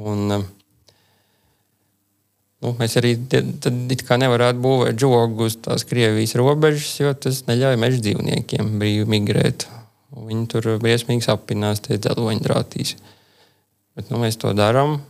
Un, 0.00 0.24
um, 0.38 0.44
nu, 2.62 2.74
mēs 2.78 2.96
arī 3.00 3.14
nevarētu 3.18 4.62
būvēt 4.62 5.00
žogu 5.00 5.48
uz 5.50 5.58
tās 5.64 5.86
Krievijas 5.88 6.36
robežas, 6.38 6.94
jo 7.00 7.12
tas 7.14 7.44
neļauj 7.48 7.80
meža 7.80 8.02
dzīvniekiem 8.06 8.76
brīvi 8.80 9.08
migrēt. 9.16 9.68
Viņi 10.12 10.48
tur 10.52 10.74
briesmīgi 10.80 11.28
apinās 11.32 11.80
tie 11.84 11.96
dzeloņdrātīs. 12.00 12.96
Bet 13.96 14.12
nu, 14.12 14.20
mēs 14.20 14.38
to 14.40 14.52
darām 14.56 15.00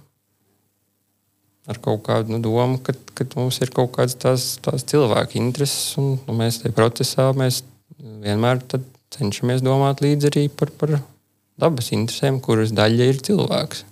ar 1.71 1.79
kaut 1.83 2.03
kādu 2.07 2.35
nu, 2.35 2.41
domu, 2.43 2.81
ka, 2.83 2.95
ka 3.15 3.27
mums 3.37 3.61
ir 3.63 3.71
kaut 3.75 3.93
kādas 3.97 4.17
tās, 4.19 4.49
tās 4.65 4.85
cilvēku 4.89 5.39
intereses, 5.39 5.95
un 6.01 6.17
nu, 6.27 6.37
mēs 6.39 6.63
tajā 6.63 6.75
procesā 6.77 7.29
mēs 7.37 7.63
vienmēr 7.99 8.63
cenšamies 9.13 9.63
domāt 9.63 10.03
līdzi 10.03 10.31
arī 10.33 10.45
par, 10.51 10.73
par 10.79 10.97
dabas 11.61 11.93
interesēm, 11.95 12.41
kuras 12.43 12.75
daļa 12.75 13.09
ir 13.13 13.21
cilvēks. 13.29 13.85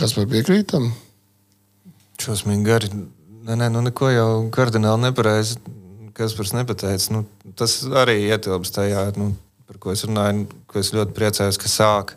Kas 0.00 0.14
par 0.16 0.30
piekrītam? 0.30 0.88
Šausmīgi 2.20 2.64
gari. 2.64 2.88
Nē, 3.44 3.56
nē, 3.56 3.68
nu 3.72 3.82
neko 3.84 4.08
jau 4.12 4.30
kardināli 4.54 5.08
nepareizi. 5.08 5.58
Kas 6.16 6.32
par 6.36 6.48
nepateicis? 6.56 7.10
Nu, 7.12 7.24
tas 7.56 7.78
arī 8.00 8.16
ietilpst 8.30 8.76
tajā, 8.76 9.04
nu, 9.20 9.34
par 9.68 9.80
ko 9.82 9.92
es 9.92 10.04
runāju, 10.08 10.46
ko 10.68 10.80
es 10.80 10.92
ļoti 10.96 11.16
priecājos, 11.16 11.60
ka 11.60 11.68
sāk 11.68 12.14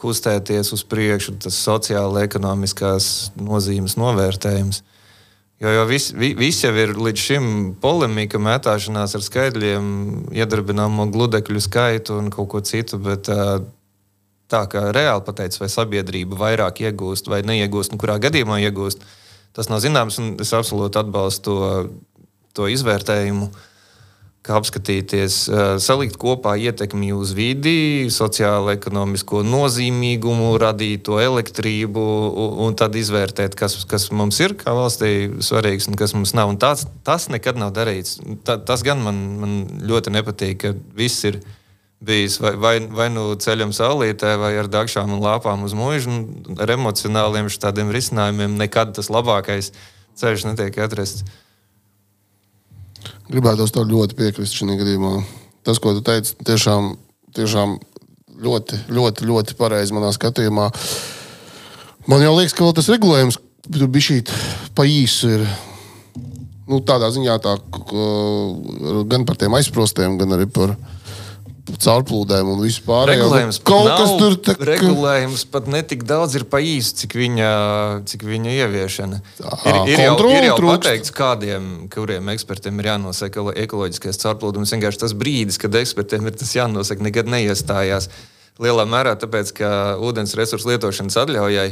kustēties 0.00 0.72
uz 0.74 0.84
priekšu, 0.88 1.36
tas 1.44 1.58
sociāli 1.60 2.24
ekonomiskās 2.26 3.30
nozīmes 3.38 3.96
novērtējums. 4.00 4.82
Jo, 5.60 5.74
jo 5.76 5.84
viss 5.90 6.14
vis 6.16 6.62
jau 6.64 6.72
ir 6.80 6.94
līdz 6.96 7.20
šim 7.20 7.48
polemika, 7.82 8.40
mētāšanās 8.40 9.14
ar 9.18 9.24
skaitļiem, 9.26 9.84
iedarbināmo 10.32 11.04
gludekļu 11.12 11.60
skaitu 11.60 12.16
un 12.16 12.30
kaut 12.32 12.48
ko 12.54 12.62
citu. 12.64 12.96
Bet, 13.04 13.28
tā 14.50 14.62
kā 14.72 14.86
reāli 14.96 15.26
pateicis, 15.26 15.60
vai 15.60 15.68
sabiedrība 15.70 16.38
vairāk 16.40 16.80
iegūst 16.88 17.28
vai 17.30 17.42
neiegūst, 17.46 17.92
un 17.92 18.00
kurā 18.00 18.16
gadījumā 18.22 18.62
iegūst, 18.64 19.04
tas 19.54 19.68
nav 19.68 19.84
zināms. 19.84 20.16
Es 20.40 20.54
absolūti 20.56 21.02
atbalstu 21.02 21.44
to, 21.44 21.74
to 22.56 22.72
izvērtējumu. 22.72 23.50
Uh, 23.50 23.66
kā 24.46 24.56
apskatīties, 24.56 25.36
salikt 25.84 26.16
kopā 26.20 26.54
ietekmi 26.56 27.10
uz 27.12 27.34
vidi, 27.36 28.08
sociālo, 28.12 28.70
ekonomisko 28.72 29.42
nozīmīgumu, 29.44 30.54
radīto 30.60 31.18
elektrību 31.20 32.04
un 32.64 32.76
tad 32.78 32.96
izvērtēt, 32.96 33.56
kas, 33.58 33.76
kas 33.90 34.08
mums 34.16 34.40
ir 34.40 34.56
kā 34.60 34.72
valstī 34.76 35.28
svarīgs 35.44 35.90
un 35.90 35.98
kas 36.00 36.16
mums 36.16 36.32
nav. 36.36 36.54
Un 36.54 36.60
tāds, 36.62 36.86
tas 37.04 37.28
nekad 37.32 37.60
nav 37.60 37.74
darīts. 37.76 38.16
Ta, 38.46 38.56
tas 38.56 38.84
gan 38.86 39.04
man, 39.04 39.20
man 39.42 39.58
ļoti 39.90 40.14
nepatīk, 40.16 40.56
ka 40.64 40.72
viss 40.96 41.28
ir 41.28 41.42
bijis 42.00 42.38
vai, 42.40 42.54
vai, 42.56 42.74
vai 42.88 43.10
nu 43.12 43.26
ceļam 43.36 43.74
saulītē, 43.76 44.32
vai 44.40 44.54
ar 44.56 44.72
dakšām 44.72 45.12
un 45.18 45.20
lāpām 45.20 45.68
uz 45.68 45.76
mūžu. 45.76 46.16
Ar 46.56 46.72
emocionāliem 46.78 47.52
tādiem 47.60 47.92
risinājumiem 47.92 48.56
nekad 48.60 48.96
tas 48.96 49.12
labākais 49.12 49.74
ceļš 50.20 50.48
netiek 50.48 50.80
atrasts. 50.80 51.28
Gribētu 53.30 53.68
to 53.70 53.86
ļoti 53.86 54.18
piekrist 54.18 54.58
šajā 54.58 54.78
gadījumā. 54.80 55.14
Tas, 55.66 55.78
ko 55.78 55.94
tu 55.94 56.02
teici, 56.02 56.34
tiešām, 56.46 56.94
tiešām 57.36 57.76
ļoti, 58.42 58.84
ļoti, 58.90 59.26
ļoti 59.28 59.56
pareizi 59.58 59.94
manā 59.94 60.10
skatījumā. 60.16 60.70
Man 62.10 62.24
jau 62.24 62.32
liekas, 62.36 62.56
ka 62.56 62.70
tas 62.74 62.88
regulējums 62.90 63.38
bija 63.68 64.06
šī 64.08 64.22
pa 64.74 64.86
īsu. 64.88 65.34
Ir. 65.36 65.44
Nu, 66.70 66.80
tādā 66.86 67.10
ziņā 67.10 67.36
tā, 67.42 67.56
gan 69.10 69.26
par 69.26 69.38
tiem 69.38 69.54
aizprostiem, 69.58 70.18
gan 70.18 70.38
arī 70.38 70.46
par 70.50 70.74
viņu 70.74 70.99
caurplūdēm 71.80 72.48
un 72.52 72.62
vispār. 72.64 73.12
Regulējums 73.12 73.60
kaut 73.66 73.86
nav, 73.88 74.00
kas 74.00 74.14
tur 74.20 74.36
tā, 74.46 74.54
regulējums 74.68 75.44
pat 75.52 75.68
netik 75.70 76.02
daudz 76.08 76.34
ir 76.40 76.46
pa 76.50 76.62
īsu, 76.64 76.96
cik 77.02 77.16
viņa, 77.20 77.50
cik 78.10 78.24
viņa 78.28 78.56
ieviešana. 78.56 79.20
Ir, 79.40 79.78
ir, 79.92 80.02
jau, 80.06 80.16
ir 80.32 80.48
jau 80.48 80.56
pateikts, 80.64 81.14
kādiem, 81.14 81.70
kuriem 81.92 82.32
ekspertiem 82.34 82.82
ir 82.82 82.90
jānosaka 82.92 83.46
ekoloģiskais 83.66 84.20
caurplūdums. 84.24 84.74
Vienkārši 84.76 85.04
tas 85.04 85.16
brīdis, 85.16 85.60
kad 85.60 85.78
ekspertiem 85.80 86.26
ir 86.30 86.36
tas 86.40 86.52
jānosaka, 86.56 87.06
nekad 87.06 87.30
neiestājās. 87.30 88.10
Lielā 88.60 88.84
mērā 88.88 89.14
tāpēc, 89.20 89.54
ka 89.56 89.70
ūdens 90.04 90.36
resursu 90.36 90.72
lietošanas 90.72 91.16
atļaujai 91.22 91.70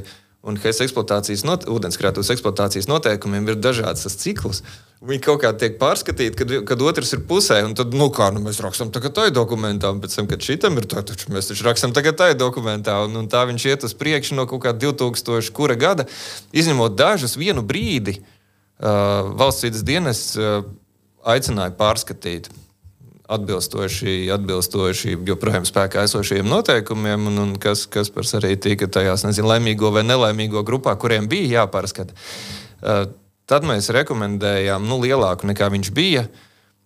un 0.49 0.59
HES 0.59 0.83
eksploatācijas, 0.87 1.45
not, 1.47 1.67
ūdenskrātuves 1.71 2.31
eksploatācijas 2.35 2.89
noteikumiem 2.91 3.49
ir 3.51 3.59
dažāds 3.61 4.07
tas 4.07 4.17
cikls. 4.19 4.63
Viņi 5.05 5.23
kaut 5.23 5.43
kā 5.45 5.53
tiek 5.55 5.77
pārskatīti, 5.79 6.35
kad, 6.41 6.55
kad 6.67 6.83
otrs 6.83 7.13
ir 7.15 7.23
pusē, 7.29 7.61
un 7.67 7.77
tad, 7.79 7.93
nu, 7.95 8.09
kā 8.15 8.31
nu, 8.35 8.43
mēs 8.43 8.59
rakstām 8.65 8.91
tagad 8.95 9.15
tā 9.15 9.29
dokumentā, 9.35 9.93
un 9.95 10.01
pēc 10.03 10.17
tam, 10.19 10.27
kad 10.31 10.43
šitam 10.43 10.81
ir 10.81 10.89
tā, 10.91 11.05
taču 11.07 11.31
mēs 11.35 11.53
taču 11.53 11.69
rakstām 11.69 11.95
tagad 11.95 12.19
tā 12.19 12.33
dokumentā, 12.35 12.97
un, 13.07 13.15
un 13.21 13.31
tā 13.31 13.45
viņš 13.47 13.69
iet 13.71 13.87
uz 13.87 13.95
priekšu 13.99 14.39
no 14.39 14.49
kaut 14.51 14.65
kā 14.65 14.75
2000. 14.75 15.53
kura 15.55 15.79
gada, 15.79 16.09
izņemot 16.51 16.99
dažus 16.99 17.39
vienu 17.39 17.63
brīdi, 17.63 18.19
uh, 18.19 19.31
valsts 19.39 19.69
vidas 19.69 19.87
dienas 19.87 20.25
uh, 20.35 20.65
aicināja 21.29 21.77
pārskatīt 21.79 22.51
atbilstoši, 23.29 24.31
atbilstoši 24.33 25.15
joprojām 25.29 25.67
spēkā 25.69 26.07
esošajiem 26.09 26.49
noteikumiem, 26.49 27.29
un, 27.29 27.41
un 27.43 27.55
kas, 27.61 27.85
kas 27.91 28.09
par 28.13 28.27
arī 28.41 28.55
tika 28.57 28.89
tajās 28.89 29.27
nezinu, 29.27 29.51
laimīgo 29.53 29.93
vai 29.93 30.05
nelaimīgo 30.07 30.65
grupā, 30.67 30.97
kuriem 31.01 31.29
bija 31.29 31.63
jāpārskata. 31.63 32.17
Uh, 32.79 33.05
tad 33.49 33.69
mēs 33.69 33.91
rekomendējām 33.93 34.87
nu, 34.89 35.01
lielāku 35.05 35.49
nekā 35.51 35.69
viņš 35.77 35.93
bija. 35.97 36.29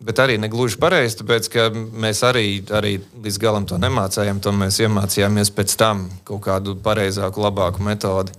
Bet 0.03 0.19
arī 0.19 0.35
negluži 0.43 0.81
pareizi, 0.83 1.21
tāpēc 1.21 1.47
ka 1.47 1.69
mēs 1.71 2.25
arī, 2.27 2.47
arī 2.75 2.97
līdz 3.23 3.37
galam 3.39 3.69
to 3.71 3.79
nemācījām. 3.79 4.41
To 4.43 4.51
mēs 4.51 4.81
iemācījāmies 4.83 5.53
pēc 5.55 5.77
tam 5.79 6.09
kaut 6.27 6.43
kādu 6.49 6.75
pareizāku, 6.83 7.45
labāku 7.45 7.87
metodi. 7.87 8.35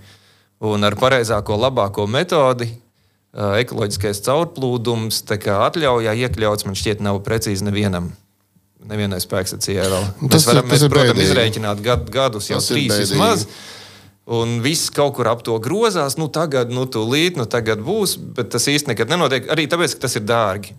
Un 0.60 0.84
ar 0.84 0.96
pareizāko, 1.00 1.56
labāko 1.56 2.04
metodi 2.04 2.68
ekoloģiskais 3.34 4.22
caurplūdums 4.24 5.22
atļaujā 5.28 6.14
iekļauts, 6.26 6.66
man 6.68 6.78
šķiet, 6.78 7.02
nav 7.04 7.20
precīzi 7.26 7.66
nevienam. 7.66 8.12
Nevienai 8.84 9.20
spēkstacijai 9.22 9.86
vēl. 9.88 10.04
Tas, 10.28 10.44
mēs 10.44 10.48
varam, 10.50 10.66
tas 10.68 10.82
mēs, 10.82 10.90
protams, 10.92 11.14
bēdīgi. 11.14 11.30
izrēķināt 11.30 11.80
gad, 11.84 12.10
gadus, 12.12 12.50
jau 12.50 12.60
tas 12.60 12.68
trīs 12.68 12.98
vismaz. 13.00 13.46
Un 14.24 14.58
viss 14.64 14.92
kaut 14.92 15.16
kur 15.16 15.28
ap 15.28 15.42
to 15.44 15.56
grozās. 15.60 16.18
Nu, 16.20 16.28
tagad, 16.32 16.72
nu, 16.72 16.84
tūlīt, 16.88 17.38
nu, 17.40 17.48
tagad 17.48 17.80
būs, 17.84 18.16
bet 18.36 18.52
tas 18.52 18.68
īsti 18.68 18.92
nekad 18.92 19.12
nenotiek. 19.12 19.48
Arī 19.52 19.66
tāpēc, 19.72 19.96
ka 19.96 20.04
tas 20.04 20.18
ir 20.20 20.26
dārgi. 20.28 20.76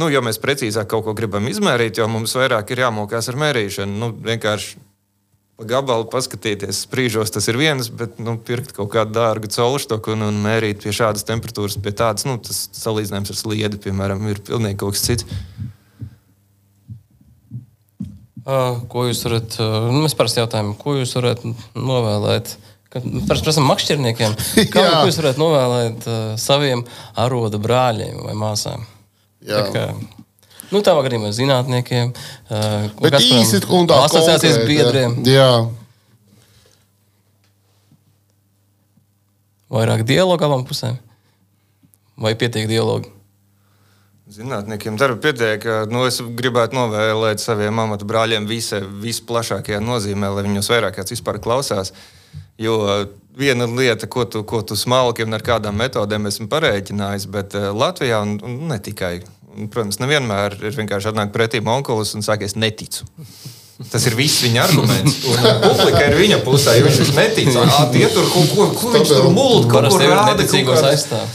Nu, 0.00 0.08
jo 0.10 0.24
mēs 0.24 0.40
precīzāk 0.42 0.88
kaut 0.90 1.04
ko 1.06 1.14
gribam 1.16 1.46
izmērīt, 1.48 2.00
jo 2.00 2.08
mums 2.10 2.34
vairāk 2.34 2.72
ir 2.74 2.82
jāmokās 2.82 3.28
ar 3.30 3.38
mērīšanu. 3.44 4.00
Nu, 4.00 4.10
vienkārši 4.24 4.80
pa 5.54 5.66
gabalu 5.70 6.06
paskatīties, 6.10 6.82
sprīžos 6.86 7.30
tas 7.34 7.46
ir 7.50 7.58
viens, 7.60 7.90
bet 7.94 8.18
nu, 8.22 8.34
pirkt 8.42 8.74
kaut 8.74 8.90
kādu 8.94 9.14
dārgu 9.14 9.50
caurštoku 9.54 10.14
un, 10.16 10.26
un 10.26 10.40
mērīt 10.42 10.82
pie 10.82 10.94
šādas 10.94 11.26
temperatūras, 11.28 11.78
pie 11.82 11.94
tādas, 11.94 12.26
nu, 12.26 12.40
tas 12.42 12.64
salīdzinājums 12.74 13.30
ar 13.30 13.38
sliedi, 13.38 13.80
piemēram, 13.86 14.26
ir 14.32 14.42
pilnīgi 14.46 14.80
kaut 14.82 14.96
kas 14.96 15.06
cits. 15.06 15.28
Uh, 18.44 18.82
ko 18.92 19.06
jūs 19.08 19.22
varat, 19.24 19.54
uh, 19.62 19.86
mēs 19.94 20.16
parasti 20.18 20.42
jautājam, 20.42 20.74
ko 20.76 20.98
jūs 20.98 21.14
varat 21.16 21.46
novēlēt? 21.78 22.56
Parasti 22.94 23.46
prasām 23.46 23.64
makšķerniekiem, 23.70 24.34
kā 24.74 24.82
jūs 25.06 25.16
varat 25.22 25.40
novēlēt 25.40 26.04
uh, 26.10 26.18
saviem 26.40 26.84
aroda 27.18 27.62
brāļiem 27.62 28.20
vai 28.26 28.34
māsām? 28.42 28.84
Jā. 29.44 29.62
Tā 29.62 29.72
kā, 29.72 29.86
Nu, 30.72 30.80
tā 30.84 30.94
gadījumā 30.96 31.30
zinātniekiem, 31.34 32.12
uh, 32.14 32.86
bet 33.02 33.18
īsi 33.20 33.60
un 33.68 33.88
tā 33.90 34.00
asociācijas 34.06 34.62
biedriem. 34.68 35.18
Jā. 35.28 35.48
Vairāk 39.74 40.04
dialogu 40.06 40.46
abām 40.46 40.62
pusēm? 40.68 41.00
Vai 42.20 42.36
pietiek 42.38 42.68
dialogu? 42.70 43.10
Zinātniekiem 44.30 44.96
darba 44.96 45.18
pietiek. 45.20 45.64
Nu, 45.90 46.06
es 46.08 46.20
gribētu 46.22 46.78
novēlēt 46.78 47.42
saviem 47.42 47.82
amatu 47.82 48.06
brāļiem 48.08 48.46
visai, 48.48 48.80
visplašākajā 49.02 49.82
nozīmē, 49.84 50.30
lai 50.32 50.46
viņus 50.46 50.70
vairāk 50.72 50.96
kāds 50.96 51.12
vispār 51.12 51.40
klausās. 51.44 51.92
Jo 52.58 52.78
viena 53.36 53.66
lieta, 53.66 54.08
ko 54.08 54.24
tu, 54.30 54.44
ko 54.46 54.62
tu 54.62 54.78
smalki 54.78 55.26
un 55.26 55.36
ar 55.36 55.44
kādām 55.44 55.76
metodēm 55.76 56.30
esmu 56.30 56.48
parēķinājis, 56.52 57.28
bet 57.34 57.56
Latvijā 57.74 58.22
un, 58.24 58.38
un 58.46 58.56
ne 58.70 58.78
tikai 58.78 59.18
protams, 59.70 59.98
nevienmēr 60.02 60.56
ir 60.62 60.74
vienkārši 60.78 61.10
atnākt 61.12 61.32
pretī 61.34 61.60
onkulis 61.64 62.14
un 62.14 62.22
saka, 62.26 62.44
es 62.48 62.54
neticu. 62.56 63.04
Tas 63.90 64.04
ir 64.06 64.14
viss 64.14 64.42
viņa 64.44 64.62
arguments. 64.68 65.16
Un 65.26 65.40
publika 65.64 66.04
ir 66.06 66.14
viņa 66.20 66.38
pusē. 66.46 66.76
jo 66.78 66.86
Viņš 66.86 67.10
netic, 67.16 67.48
tie 67.92 68.06
tur 68.14 68.28
kaut 68.30 68.52
ko, 68.54 68.66
ko 68.78 68.92
viņš 68.94 69.08
tur 69.10 69.30
mūlīt, 69.34 69.68
kaut 69.70 69.88
ko 69.90 69.98
rāda. 69.98 70.46
kaut 70.46 70.66
kādas- 70.68 70.90
aizstāv. 70.92 71.26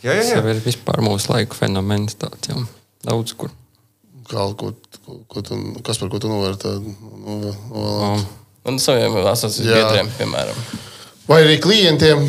Jā, 0.00 0.14
jā, 0.14 0.20
Tas 0.22 0.30
jā. 0.30 0.36
jau 0.40 0.48
ir 0.54 0.60
vispār 0.64 1.02
mūsu 1.04 1.28
laiku 1.28 1.54
fenomens. 1.58 2.14
Tāds, 2.16 2.48
jau. 2.48 2.62
Daudz 3.04 3.34
kur. 3.36 3.50
Kā, 4.30 4.46
ko, 4.56 4.72
ko, 5.04 5.18
ko 5.28 5.42
tu, 5.42 5.58
kas 5.84 5.98
par 6.00 6.08
ko 6.08 6.18
tu 6.22 6.28
novērtē? 6.32 6.76
Nu, 6.80 7.40
nu, 7.44 7.54
Um, 7.74 8.26
Un 8.64 8.76
saviem 8.78 9.14
asociācijas 9.24 9.66
Jā. 9.66 9.74
biedriem, 9.80 10.08
piemēram. 10.18 10.56
Vai 11.28 11.42
arī 11.44 11.58
klientiem, 11.60 12.24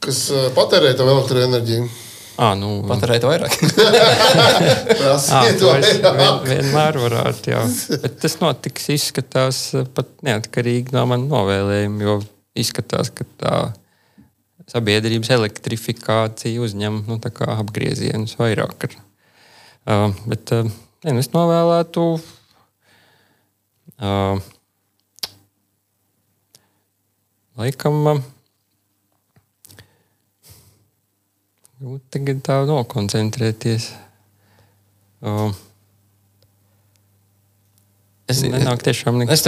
kas 0.00 0.30
patērē 0.54 0.92
tavu 0.96 1.10
elektroenerģiju? 1.16 1.88
À, 2.36 2.52
nu, 2.58 2.70
Patērēt 2.88 3.24
vairāk. 3.26 3.56
À, 3.66 4.88
Prasiet 4.96 5.58
to 5.60 5.70
es 5.76 5.88
vairāk. 6.00 6.16
vien, 6.18 6.38
vienmēr 6.50 6.98
varētu, 7.00 7.52
jā. 7.52 7.62
Bet 8.02 8.18
tas 8.22 8.36
notiks, 8.42 8.88
izskatās 8.92 9.60
eh, 9.76 9.86
pat 9.96 10.10
neatkarīgi 10.26 10.94
no 10.96 11.06
manas 11.10 11.30
novēlējuma, 11.32 12.04
jo 12.04 12.16
izskatās, 12.56 13.12
ka 13.14 13.26
tā 13.40 13.56
sabiedrības 14.70 15.30
elektrifikācija 15.36 16.62
uzņem 16.62 17.02
nu, 17.08 17.18
tā 17.22 17.32
kā 17.34 17.48
apgriezienus 17.56 18.36
vairāk. 18.40 18.88
Ar, 18.88 18.96
uh, 19.86 20.22
bet 20.26 20.54
uh, 20.56 20.70
ne, 21.06 21.16
nu, 21.16 21.22
es 21.22 21.30
novēlētu. 21.34 22.06
Uh, 23.96 24.40
laikam. 27.60 28.02
Uh, 28.16 28.24
Grūti 31.86 32.16
tagad 32.16 32.40
tā 32.42 32.58
nokoncentrēties. 32.66 33.92
Uh, 35.22 35.54
Es, 38.26 38.40
Nenāk 38.42 38.80
tiešām 38.82 39.20
nekas 39.20 39.44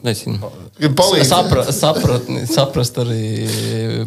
nezinu. 0.00 0.38
Gribu 0.78 0.94
palīdzēt. 0.96 1.28
Sapra, 1.28 1.64
sapratni, 1.76 2.46
saprast 2.48 2.96
arī 3.02 3.26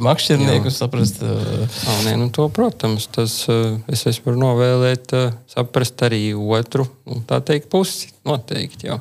makšķerniekus, 0.01 0.79
saprast. 0.81 1.21
Uh, 1.21 1.67
Oh, 1.85 1.99
nē, 2.07 2.15
nu 2.17 2.31
to, 2.33 2.47
protams, 2.49 3.05
tas 3.13 3.35
es, 3.45 4.01
es 4.09 4.17
varu 4.25 4.41
novēlēt, 4.41 5.13
saprast 5.53 6.01
arī 6.09 6.23
otru, 6.33 6.87
nu, 7.05 7.19
tā 7.29 7.37
teikt, 7.45 7.69
pusi. 7.69 8.09
Noteikti, 8.25 8.89
jā. 8.89 8.97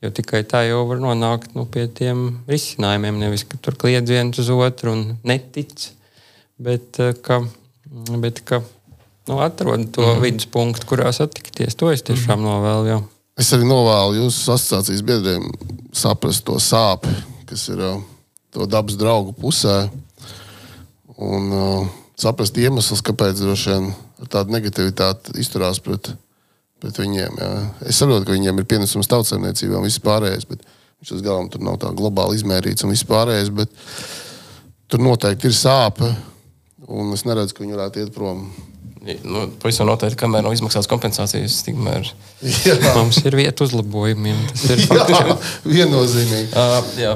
Jo 0.00 0.08
tikai 0.16 0.40
tā 0.48 0.64
jau 0.70 0.86
var 0.88 1.04
nonākt 1.04 1.52
nu, 1.52 1.68
pie 1.68 1.84
tiem 1.92 2.40
risinājumiem. 2.48 3.20
Nevis, 3.26 3.44
ka 3.44 3.60
tur 3.60 3.76
kliedz 3.76 4.08
viens 4.08 4.40
uz 4.40 4.48
otru 4.56 4.96
un 4.96 5.04
netic, 5.28 5.90
bet 6.56 6.96
ka, 7.20 7.42
bet, 8.22 8.40
ka 8.48 8.62
nu, 9.28 9.38
atrod 9.44 9.88
to 9.94 10.04
mm. 10.04 10.22
viduspunktu, 10.24 10.86
kurā 10.88 11.12
satikties. 11.14 11.76
To 11.80 11.92
es 11.92 12.04
tiešām 12.06 12.40
mm. 12.40 12.46
novēlu. 12.48 12.88
Jā. 12.90 13.00
Es 13.40 13.52
arī 13.56 13.66
novēlu 13.68 14.18
jūsu 14.20 14.52
asociācijas 14.54 15.04
biedriem 15.08 15.46
saprast 15.96 16.44
to 16.46 16.58
sāpes, 16.60 17.22
kas 17.48 17.64
ir 17.72 17.80
ā, 17.80 17.92
to 18.52 18.66
dabas 18.70 18.98
draugu 19.00 19.34
pusē. 19.36 19.86
Un 21.22 21.52
uh, 21.54 21.90
saprast 22.18 22.56
iemeslus, 22.58 23.04
kāpēc 23.04 23.40
vien 23.44 23.92
ar 24.22 24.30
tādu 24.30 24.54
negativitāti 24.54 25.36
izturās 25.42 25.80
pret, 25.82 26.12
pret 26.82 26.98
viņiem. 26.98 27.38
Jā. 27.40 27.50
Es 27.88 28.00
saprotu, 28.02 28.26
ka 28.28 28.36
viņiem 28.36 28.60
ir 28.60 28.68
pienesums 28.68 29.10
tautsēmniecībā 29.10 29.78
un 29.78 29.86
viss 29.86 30.02
pārējais, 30.02 30.48
bet 30.50 30.64
viņš 30.64 31.14
tas 31.14 31.24
galam 31.24 31.48
tur 31.52 31.64
nav 31.64 31.78
tā 31.82 31.92
globāli 31.96 32.38
izmērīts 32.38 32.86
un 32.86 32.94
viss 32.94 33.06
pārējais. 33.08 33.52
Bet 33.54 33.72
tur 34.92 35.02
noteikti 35.02 35.50
ir 35.50 35.56
sāpe, 35.56 36.12
un 36.88 37.12
es 37.14 37.24
neredzu, 37.28 37.54
ka 37.56 37.64
viņi 37.64 37.76
varētu 37.76 38.02
iet 38.04 38.14
prom. 38.14 38.46
nu, 39.26 39.40
Pavisam 39.62 39.88
noteikti, 39.90 40.16
kamēr 40.20 40.44
nav 40.46 40.54
izmaksāts 40.54 40.86
kompensācijas, 40.90 41.60
tikmēr. 41.66 42.06
Jā, 42.42 42.76
Mums 42.98 43.18
ir 43.26 43.34
vieta 43.38 43.64
uzlabojumiem. 43.66 44.38
Tas 44.52 44.64
ir 44.70 44.82
jā 45.10 45.36
viennozīmīgi. 45.66 46.52
Uh, 46.54 46.90
jā, 47.02 47.12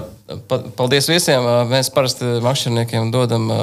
pa, 0.50 0.58
paldies 0.78 1.06
viesiem. 1.10 1.46
Uh, 1.46 1.62
mēs 1.70 1.90
parasti 1.94 2.26
makšķerniekiem 2.42 3.10
dodam 3.14 3.46
uh, 3.54 3.60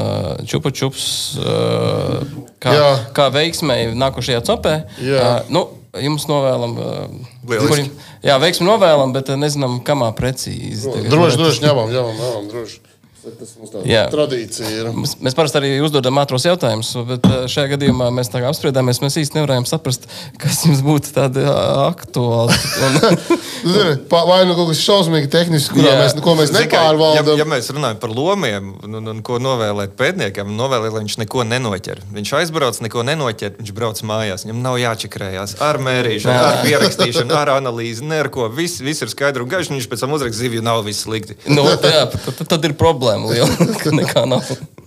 čupu 0.47 0.71
čups, 0.71 1.05
uh, 1.43 2.23
kā, 2.63 2.75
Jā. 2.79 2.89
kā 3.15 3.27
veiksmēji 3.35 3.91
nākošajā 3.99 4.43
copē. 4.47 4.75
Jā. 5.03 5.33
Nu, 5.51 5.65
jums 5.99 6.23
novēlam. 6.31 6.77
Uh, 6.79 7.67
kurim- 7.67 7.91
jā, 8.23 8.39
veiksmi 8.39 8.67
novēlam, 8.69 9.11
bet 9.15 9.33
uh, 9.35 9.39
nezinām, 9.39 9.81
kamā 9.83 10.13
precīzi. 10.15 10.87
Droši, 11.11 11.39
droši 11.43 11.67
ņemam, 11.67 11.91
ņemam, 11.91 12.17
ņemam 12.23 12.49
droši. 12.55 12.79
Tas 13.23 13.53
mums 13.55 13.71
tāda 13.71 13.87
Jā. 13.87 14.01
tradīcija 14.11 14.69
ir. 14.81 14.87
Mēs, 14.99 15.13
mēs 15.23 15.35
parasti 15.37 15.55
arī 15.61 15.69
uzdodam 15.85 16.17
ātros 16.19 16.43
jautājumus, 16.43 16.89
bet 17.07 17.23
uh, 17.29 17.45
šajā 17.47 17.69
gadījumā 17.77 18.09
mēs 18.11 18.27
tā 18.33 18.41
kā 18.43 18.49
apspriedāmies. 18.51 18.99
Mēs 18.99 19.15
īsti 19.21 19.37
nevarējām 19.39 19.63
saprast, 19.69 20.09
kas 20.41 20.59
jums 20.67 20.81
būtu 20.83 21.13
tādi 21.15 21.45
aktuāli. 21.47 22.57
Un, 22.83 22.97
Zini, 23.73 23.93
pa- 24.11 24.25
Vai 24.27 24.41
nu 24.49 24.55
kaut 24.57 24.69
kas 24.73 24.81
šausmīgi 24.83 25.29
tehnisks, 25.31 25.71
kurā 25.71 25.93
Jā. 25.93 26.01
mēs, 26.01 26.15
ko 26.25 26.33
mēs 26.39 26.51
nepārvaldām. 26.55 27.29
Ja, 27.31 27.37
ja 27.43 27.47
mēs 27.47 27.69
runājam 27.75 27.99
par 28.01 28.11
lomiem, 28.15 28.73
un, 28.83 28.97
un, 28.99 29.07
un 29.13 29.21
ko 29.25 29.37
novēlēt 29.43 29.95
pētniekam, 29.99 30.51
novēlēt, 30.59 30.91
lai 30.95 31.03
viņš 31.05 31.17
neko 31.23 31.45
nenoķer. 31.47 32.01
Viņš 32.17 32.33
aizbrauc, 32.41 32.79
neko 32.83 33.05
nenoķer, 33.07 33.55
viņš 33.61 33.71
brauc 33.77 34.03
mājās. 34.09 34.43
Viņam 34.47 34.61
nav 34.65 34.79
jāčakrējās 34.81 35.55
ar 35.63 35.79
mērīšanu, 35.85 36.35
ar 36.49 36.59
pierakstīšanu, 36.65 37.35
ar 37.39 37.53
analīzi, 37.55 38.03
neko. 38.09 38.49
Viss, 38.57 38.81
viss 38.83 39.05
ir 39.05 39.11
skaidrs 39.13 39.45
un 39.45 39.51
gaišs. 39.55 39.71
Viņš 39.75 39.89
pēc 39.93 40.03
tam 40.03 40.15
uzraksta 40.17 40.41
zivju, 40.43 40.63
nav 40.65 40.83
viss 40.87 41.05
slikti. 41.07 41.37
nu, 41.51 41.63
jā, 41.71 42.03
tad, 42.11 42.29
tad- 42.41 42.47
tad 42.57 42.67
ir 42.67 42.75
problēma 42.79 43.12
liela, 43.21 43.69
ka 43.83 43.93
nekā 43.95 44.25
nav. 44.29 44.47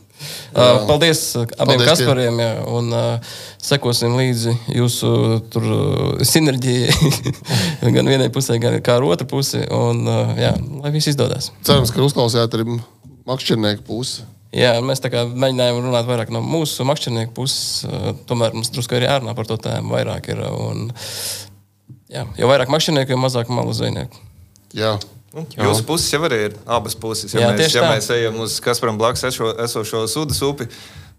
Uh, 0.56 0.86
paldies 0.88 1.34
uh, 1.36 1.42
abiem 1.60 1.82
Paldies, 1.82 1.88
Kaspariem, 1.90 2.38
jā, 2.40 2.52
un 2.72 2.86
uh, 2.96 3.34
sekosim 3.60 4.14
līdzi 4.16 4.54
jūsu 4.72 5.10
tur, 5.52 5.66
uh, 5.68 6.22
sinerģijai. 6.24 7.10
gan 7.96 8.08
vienai 8.08 8.30
pusē, 8.32 8.56
gan 8.62 8.78
pusi. 9.28 9.60
Un, 9.76 10.00
uh, 10.08 10.32
jā, 10.40 10.54
lai 10.80 10.94
viss 10.94 11.10
izdodas. 11.12 11.50
Cerams, 11.66 11.92
ka 11.92 12.00
uzklausījāt 12.06 12.56
arī 12.56 12.78
makšķernieku 13.28 13.84
pusi. 13.84 14.24
Jā, 14.56 14.78
mēs 14.80 15.04
mēģinājām 15.28 15.82
runāt 15.84 16.08
vairāk 16.08 16.32
no 16.32 16.40
mūsu 16.40 16.86
makšķernieku 16.88 17.36
puses. 17.36 17.84
uh, 17.84 18.14
Tomēr 18.30 18.56
mums 18.56 18.72
drusku 18.72 18.96
arī 18.96 19.10
jārunā 19.10 19.36
par 19.36 19.50
to 19.50 19.58
tēmu. 19.60 19.92
Vairāk 19.92 20.30
ir. 20.32 20.40
Un, 20.56 20.88
jā, 22.08 22.24
jo 22.40 22.48
vairāk 22.48 22.72
makšķernieku, 22.72 23.12
jo 23.12 23.20
mazāk 23.20 23.52
malu 23.52 23.76
zvejnieku. 23.76 24.24
Jā. 24.76 24.96
Nu, 25.36 25.44
Jūsu 25.52 25.84
puses 25.84 26.12
jau 26.14 26.22
arī 26.24 26.46
ir 26.48 26.54
abas 26.64 26.94
puses. 26.96 27.34
Ja, 27.34 27.42
Jā, 27.44 27.48
mēs, 27.52 27.74
ja 27.74 27.82
tā. 27.84 27.90
mēs 27.92 28.06
ejam 28.14 28.38
uz 28.40 28.56
Kasparam 28.64 28.96
blakus 28.96 29.26
eso, 29.28 29.50
esošo 29.66 30.06
sūdas 30.08 30.40
upi, 30.46 30.64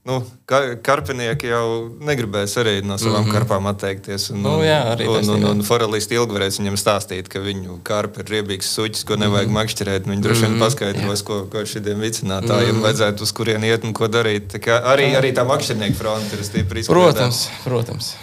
nu, 0.10 0.18
ka, 0.50 0.62
karpinieki 0.82 1.52
jau 1.52 1.68
negribēs 2.02 2.56
arī 2.58 2.74
no 2.82 2.98
savām 2.98 3.22
mm 3.22 3.30
-hmm. 3.30 3.36
karpām 3.36 3.70
atteikties. 3.70 4.30
Un, 4.34 4.42
Nu, 4.42 4.56
jā, 4.66 4.80
arī 4.96 5.06
un, 5.12 5.30
un, 5.36 5.46
un 5.52 5.64
forelisti 5.68 6.18
ilgi 6.18 6.34
varēs 6.34 6.58
viņam 6.58 6.82
stāstīt, 6.82 7.30
ka 7.30 7.44
viņu 7.46 7.80
karpi 7.84 8.26
ir 8.26 8.34
riebīgs 8.34 8.74
suķis, 8.74 9.06
ko 9.06 9.22
nevajag 9.22 9.48
mm 9.48 9.54
-hmm. 9.54 9.62
makšķerēt. 9.62 10.10
Viņi 10.10 10.22
droši 10.26 10.46
vien 10.48 10.60
paskaidros, 10.60 11.24
ko, 11.24 11.42
ko 11.52 11.66
šiem 11.66 12.02
vicinātājiem 12.02 12.72
mm 12.72 12.78
-hmm. 12.78 12.84
vajadzētu 12.90 13.22
uz 13.22 13.32
kurien 13.32 13.64
iet 13.64 13.84
un 13.84 13.94
ko 13.94 14.08
darīt. 14.08 14.48
Tā 14.54 14.60
kā 14.60 14.82
Arī, 14.84 15.14
arī 15.14 15.34
tā 15.34 15.46
makšķernieku 15.46 15.96
fronte 15.96 16.36
ir 16.36 16.44
stipri 16.44 16.80
izpildīta. 16.80 17.14
Protams, 17.14 17.50
protams. 17.64 18.16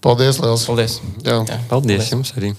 Paldies, 0.00 0.38
Liels. 0.38 0.66
Paldies. 0.66 1.00
Jā. 1.24 1.44
Jā, 1.48 1.58
Paldies 1.68 2.12
jums 2.12 2.34
arī! 2.36 2.54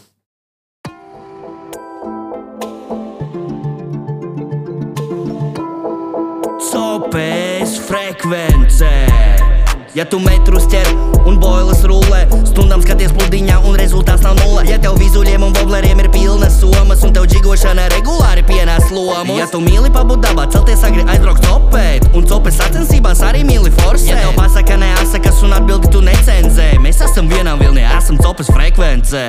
Frekvencē. 8.24 8.92
Ja 9.94 10.06
tu 10.10 10.18
metrus 10.20 10.66
ķer 10.72 10.88
un 11.30 11.38
boilas 11.38 11.84
rullē, 11.86 12.24
stundām 12.48 12.82
skaties 12.82 13.12
pludiņā 13.14 13.60
un 13.68 13.76
rezultāts 13.78 14.24
nav 14.26 14.40
nulle. 14.40 14.64
Ja 14.66 14.80
tev 14.82 14.98
vizuļiem 14.98 15.44
un 15.46 15.54
bobleriem 15.54 16.02
ir 16.02 16.10
pilnas 16.14 16.58
somas 16.62 17.04
un 17.06 17.14
tev 17.14 17.28
džigošana 17.30 17.90
regulāri 17.94 18.42
pienāc 18.48 18.90
lomu. 18.96 19.38
Ja 19.38 19.48
tu 19.52 19.62
mīli 19.62 19.92
pabūt 19.94 20.24
dabā, 20.26 20.48
celties 20.56 20.86
agri 20.88 21.06
aizbraukt 21.06 21.46
copēt 21.46 22.08
un 22.18 22.26
copes 22.30 22.58
sacensībās 22.62 23.22
arī 23.28 23.44
mīli 23.46 23.74
forsēt. 23.82 24.16
Ja 24.16 24.22
tev 24.24 24.38
pasaka 24.40 24.80
neasakas 24.82 25.44
un 25.46 25.58
atbildi 25.60 25.92
tu 25.94 26.02
necenzē, 26.06 26.72
mēs 26.82 27.04
esam 27.06 27.30
vienā 27.30 27.58
vilnī, 27.62 27.86
esam 28.00 28.18
copes 28.24 28.50
frekvencē. 28.50 29.28